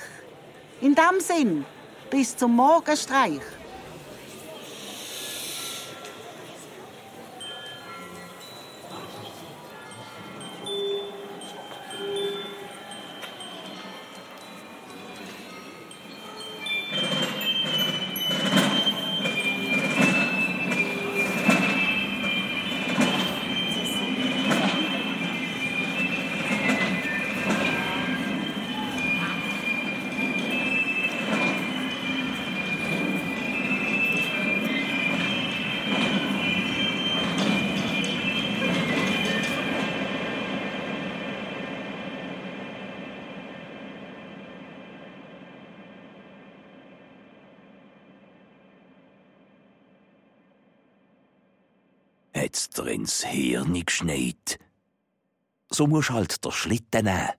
In 0.82 0.95
dem 0.95 1.19
Sinn, 1.19 1.65
bis 2.10 2.36
zum 2.36 2.56
Morgenstreich. 2.56 3.41
Ins 53.18 53.26
Hirn 53.26 53.84
geschneit? 53.84 54.60
So 55.72 55.88
musst 55.88 56.11
halt 56.11 56.45
der 56.45 56.52
Schlitten 56.52 57.06
nehmen 57.06 57.31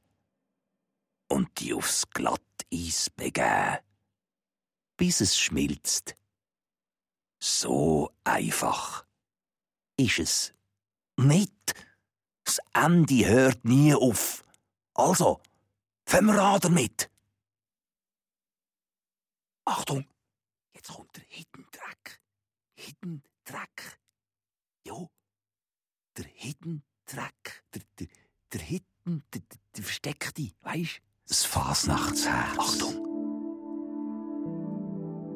und 1.28 1.60
die 1.60 1.72
aufs 1.72 2.10
Glatteis 2.10 3.10
begeben, 3.10 3.78
bis 4.96 5.20
es 5.20 5.38
schmilzt. 5.38 6.16
So 7.38 8.10
einfach 8.24 9.06
ist 9.96 10.18
es 10.18 10.54
nicht. 11.16 11.74
Das 12.42 12.58
Ende 12.74 13.26
hört 13.26 13.64
nie 13.64 13.94
auf. 13.94 14.44
Also, 14.94 15.40
fangen 16.06 16.34
wir 16.34 16.42
an 16.42 16.60
damit. 16.60 17.08
Achtung, 19.64 20.08
jetzt 20.72 20.88
kommt 20.88 21.14
der 21.14 21.24
Hidden 21.28 21.70
Track. 21.70 22.20
Hidden 22.74 23.22
Track. 23.44 24.00
Jo, 24.82 25.08
der 26.18 26.26
Hidden 26.34 26.82
Track. 27.06 27.62
Der, 27.74 27.82
der, 27.98 28.08
der 28.52 28.60
Hidden, 28.60 29.22
der, 29.32 29.40
der, 29.40 29.58
der 29.76 29.84
Versteckte, 29.84 30.50
weisst 30.62 31.00
Das 31.28 31.44
Fasnachtsherz. 31.44 32.58
Achtung. 32.58 33.04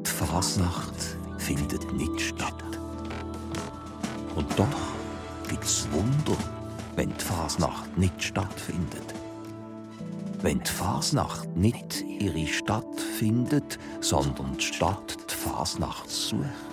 Die 0.05 0.11
Fasnacht 0.11 1.17
findet 1.39 1.93
nicht 1.93 2.21
statt. 2.21 2.63
Und 4.35 4.59
doch 4.59 4.67
gibt's 5.49 5.87
Wunder, 5.93 6.37
wenn 6.97 7.11
die 7.11 7.25
Fasnacht 7.25 7.97
nicht 7.97 8.23
stattfindet. 8.23 9.15
Wenn 10.41 10.59
die 10.61 10.71
Fasnacht 10.71 11.49
nicht 11.57 12.03
ihre 12.03 12.47
Stadt 12.47 13.01
findet, 13.19 13.79
sondern 14.01 14.57
die 14.57 14.65
Stadt 14.65 15.17
die 15.31 15.35
Fasnacht 15.35 16.11
sucht. 16.11 16.72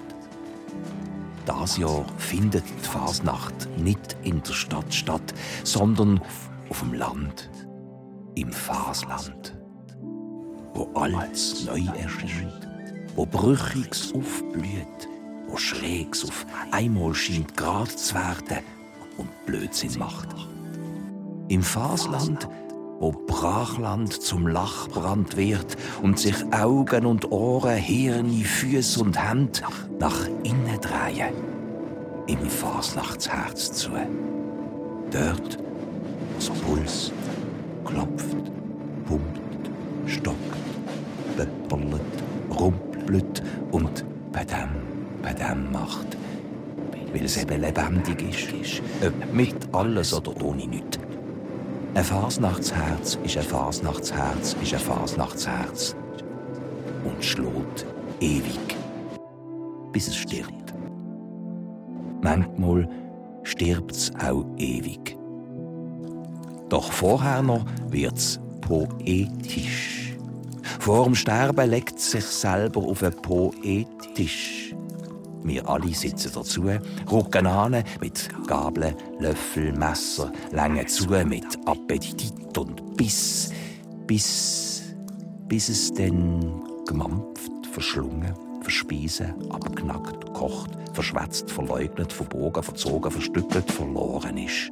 Das 1.45 1.77
Jahr 1.77 2.05
findet 2.17 2.63
die 2.65 2.87
Fasnacht 2.87 3.67
nicht 3.77 4.17
in 4.23 4.41
der 4.43 4.53
Stadt 4.53 4.93
statt, 4.93 5.33
sondern 5.63 6.21
auf 6.69 6.79
dem 6.81 6.93
Land, 6.93 7.49
im 8.35 8.51
Fasland, 8.51 9.57
wo 10.73 10.89
alles 10.93 11.65
neu 11.65 11.81
erscheint, 11.97 12.67
wo 13.15 13.25
Brüchiges 13.25 14.13
aufblüht, 14.13 15.09
wo 15.47 15.57
Schrägs 15.57 16.23
auf 16.23 16.45
einmal 16.71 17.13
scheint 17.13 17.55
grad 17.57 17.91
zu 17.91 18.15
werden 18.15 18.63
und 19.17 19.45
Blödsinn 19.45 19.97
macht. 19.97 20.29
Im 21.49 21.63
Fasland, 21.63 22.47
wo 22.99 23.11
Brachland 23.11 24.11
zum 24.21 24.47
Lachbrand 24.47 25.37
wird 25.37 25.77
und 26.03 26.19
sich 26.19 26.35
Augen 26.51 27.05
und 27.05 27.31
Ohren, 27.31 27.77
Hirne, 27.77 28.43
Füße 28.43 29.01
und 29.01 29.17
Hände 29.17 29.61
nach 29.99 30.27
innen 30.43 30.79
drehen, 30.81 31.33
im 32.27 32.49
Fasnachtsherz 32.49 33.71
zu. 33.71 33.91
Dort, 35.11 35.57
wo 36.39 36.53
Puls 36.65 37.11
klopft, 37.85 38.37
pumpt, 39.07 39.71
stockt, 40.05 40.37
pöppelt, 41.37 42.01
rumpelt 42.59 43.43
und 43.71 44.05
Padam, 44.33 44.69
Padam 45.21 45.71
macht, 45.71 46.17
weil 47.13 47.25
es 47.25 47.37
eben 47.37 47.61
lebendig 47.61 48.21
ist, 48.61 48.81
ob 49.05 49.33
mit 49.33 49.55
alles 49.71 50.13
oder 50.13 50.43
ohne 50.43 50.67
nichts. 50.67 50.98
Ein 51.95 52.03
Fasnachtsherz 52.03 53.17
ist 53.23 53.37
ein 53.37 53.43
Fasnachtsherz 53.43 54.55
ist 54.61 54.73
ein 54.73 54.79
Fasnachtsherz 54.79 55.95
und 57.03 57.23
schlägt 57.23 57.85
ewig, 58.19 58.77
bis 59.91 60.07
es 60.07 60.15
stirbt. 60.15 60.73
Manchmal 62.21 62.87
stirbt's 63.43 64.11
auch 64.23 64.45
ewig. 64.57 65.17
Doch 66.69 66.91
vorher 66.91 67.41
noch 67.41 67.65
wird's 67.87 68.39
poetisch. 68.61 70.15
Vor 70.79 71.05
dem 71.05 71.15
Sterben 71.15 71.69
legt 71.69 71.99
sich 71.99 72.25
selber 72.25 72.81
auf 72.81 73.01
ein 73.01 73.13
Poetisch. 73.13 74.75
Wir 75.43 75.67
alle 75.67 75.93
sitzen 75.93 76.31
dazu, 76.33 76.69
rucken 77.09 77.47
an 77.47 77.83
mit 78.01 78.29
Gabeln, 78.47 78.95
Löffel, 79.19 79.71
Messer, 79.71 80.31
längen 80.51 80.87
zu 80.87 81.07
mit 81.25 81.45
Appetit 81.65 82.57
und 82.57 82.97
Biss, 82.97 83.51
bis, 84.05 84.83
bis 85.47 85.69
es 85.69 85.93
dann 85.93 86.61
gemampft, 86.85 87.51
verschlungen, 87.71 88.33
verspeisen, 88.61 89.33
abknackt, 89.51 90.25
gekocht, 90.25 90.71
verschwätzt, 90.93 91.49
verleugnet, 91.49 92.11
verbogen, 92.11 92.63
verzogen, 92.63 93.11
verstückelt, 93.11 93.71
verloren 93.71 94.37
ist. 94.37 94.71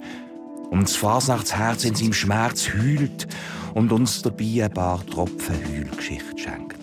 Und 0.70 0.84
das 0.84 0.96
Fasnachtsherz 0.96 1.86
in 1.86 1.96
seinem 1.96 2.14
Schmerz 2.14 2.68
heult 2.74 3.28
und 3.74 3.92
uns 3.92 4.22
dabei 4.22 4.66
ein 4.66 4.74
paar 4.74 5.06
Tropfen 5.06 5.56
Heulgeschichte 5.66 6.38
schenkt. 6.38 6.77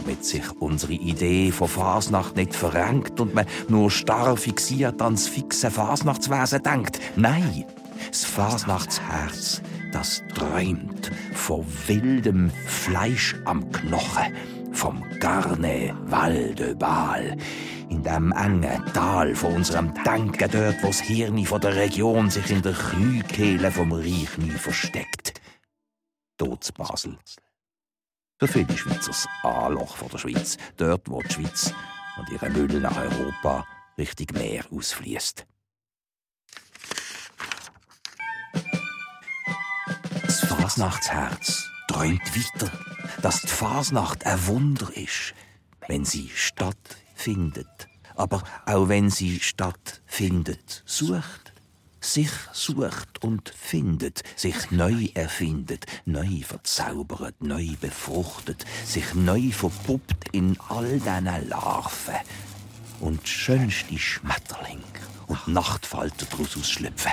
Damit 0.00 0.24
sich 0.24 0.44
unsere 0.60 0.94
Idee 0.94 1.52
von 1.52 1.68
Fasnacht 1.68 2.36
nicht 2.36 2.54
verrenkt 2.54 3.20
und 3.20 3.34
man 3.34 3.46
nur 3.68 3.90
starr 3.90 4.36
fixiert 4.36 5.02
ans 5.02 5.28
fixe 5.28 5.70
Fasnachtswesen 5.70 6.62
denkt. 6.62 7.00
Nein, 7.16 7.64
das 8.08 8.24
Fasnachtsherz, 8.24 9.60
das 9.92 10.22
träumt 10.34 11.10
von 11.34 11.66
wildem 11.86 12.50
Fleisch 12.66 13.36
am 13.44 13.70
Knochen, 13.72 14.34
vom 14.72 15.04
Carneval 15.18 16.54
de 16.54 16.74
Bal, 16.74 17.36
in 17.90 18.02
dem 18.02 18.32
engen 18.32 18.84
Tal 18.94 19.34
von 19.34 19.56
unserem 19.56 19.92
Denken, 20.04 20.50
dort, 20.50 20.82
wo 20.82 20.86
das 20.86 21.00
Hirn 21.00 21.44
von 21.44 21.60
der 21.60 21.76
Region 21.76 22.30
sich 22.30 22.50
in 22.50 22.62
der 22.62 22.72
Kniekehle 22.72 23.70
vom 23.70 23.92
Reich 23.92 24.38
nie 24.38 24.50
versteckt. 24.50 25.40
Dort 26.38 26.72
Basel. 26.74 27.18
Der 28.40 28.48
viele 28.48 28.74
Schweizers 28.74 29.28
Anloch 29.42 29.96
von 29.96 30.08
der 30.08 30.16
Schweiz, 30.16 30.56
dort, 30.78 31.10
wo 31.10 31.20
die 31.20 31.30
Schweiz 31.30 31.74
und 32.16 32.30
ihre 32.30 32.48
Müll 32.48 32.80
nach 32.80 32.96
Europa 32.96 33.66
Richtung 33.98 34.28
Meer 34.32 34.64
ausfließt. 34.70 35.46
Das 40.22 40.40
Fasnachtsherz 40.40 41.68
träumt 41.86 42.22
weiter, 42.34 42.72
dass 43.20 43.42
die 43.42 43.48
Fasnacht 43.48 44.24
ein 44.24 44.46
Wunder 44.46 44.88
ist, 44.96 45.34
wenn 45.86 46.06
sie 46.06 46.30
stattfindet. 46.34 47.88
Aber 48.14 48.42
auch 48.64 48.88
wenn 48.88 49.10
sie 49.10 49.40
stattfindet, 49.40 50.82
sucht, 50.86 51.49
sich 52.00 52.30
sucht 52.52 53.22
und 53.22 53.50
findet, 53.50 54.22
sich 54.36 54.70
neu 54.70 55.08
erfindet, 55.14 55.86
neu 56.06 56.42
verzaubert, 56.42 57.40
neu 57.40 57.74
befruchtet, 57.80 58.64
sich 58.84 59.14
neu 59.14 59.50
verpuppt 59.50 60.28
in 60.32 60.56
all 60.68 60.98
diesen 60.98 61.48
Larven 61.48 62.14
und 63.00 63.26
schönste 63.28 63.98
Schmetterling 63.98 64.82
und 65.26 65.48
Nachtfalter 65.48 66.26
daraus 66.30 66.56
ausschlüpfen. 66.56 67.12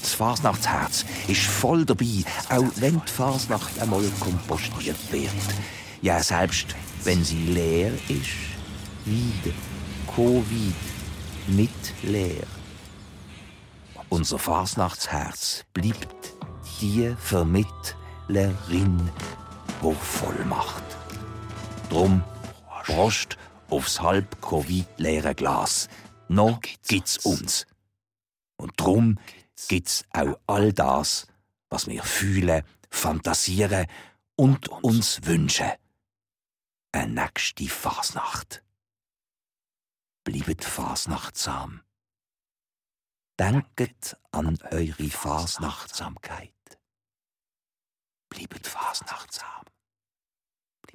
Das 0.00 0.14
Fasnachtsherz 0.14 1.04
ist 1.28 1.42
voll 1.42 1.84
dabei, 1.84 2.24
auch 2.48 2.70
wenn 2.76 3.00
die 3.04 3.12
Fasnacht 3.12 3.78
einmal 3.78 4.04
kompostiert 4.18 4.96
wird. 5.10 5.30
Ja, 6.00 6.22
selbst 6.22 6.74
wenn 7.04 7.22
sie 7.22 7.44
leer 7.46 7.92
ist, 8.08 8.50
wieder, 9.04 9.54
Covid, 10.14 10.74
nicht 11.48 12.02
leer. 12.02 12.46
Unser 14.10 14.40
Fasnachtsherz 14.40 15.64
bleibt 15.72 16.34
die 16.80 17.14
Vermittlerin, 17.16 19.10
wo 19.80 19.92
voll 19.92 20.44
macht. 20.46 20.82
Drum 21.88 22.24
Prost 22.84 23.38
aufs 23.68 24.00
halb 24.00 24.42
Covid-leere 24.42 25.36
Glas. 25.36 25.88
Noch 26.28 26.60
gibt's 26.60 27.18
uns. 27.18 27.66
Und 28.56 28.72
drum 28.76 29.18
gibt's 29.68 30.04
auch 30.12 30.38
all 30.48 30.72
das, 30.72 31.28
was 31.68 31.86
wir 31.86 32.02
fühlen, 32.02 32.64
fantasieren 32.90 33.86
und 34.34 34.68
uns 34.82 35.24
wünschen. 35.24 35.70
Eine 36.90 37.12
nächste 37.12 37.68
Fasnacht. 37.68 38.64
Bleibt 40.24 40.64
fasnachtsam. 40.64 41.82
Denket 43.40 44.18
an 44.32 44.58
eure 44.70 45.08
Fasnachtsamkeit. 45.08 46.52
Bleibt 48.28 48.66
fasnachtsam. 48.66 49.64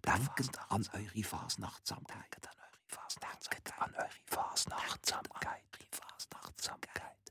Denket 0.06 0.60
an 0.70 0.88
eure 0.94 1.24
Fasnachtsamkeit. 1.24 2.48
Fasnachtsamkeit. 2.86 3.74
An 3.80 3.96
eure 3.96 4.10
Fasnachtsamkeit. 4.28 5.64
Fasnachtsamkeit. 5.90 7.25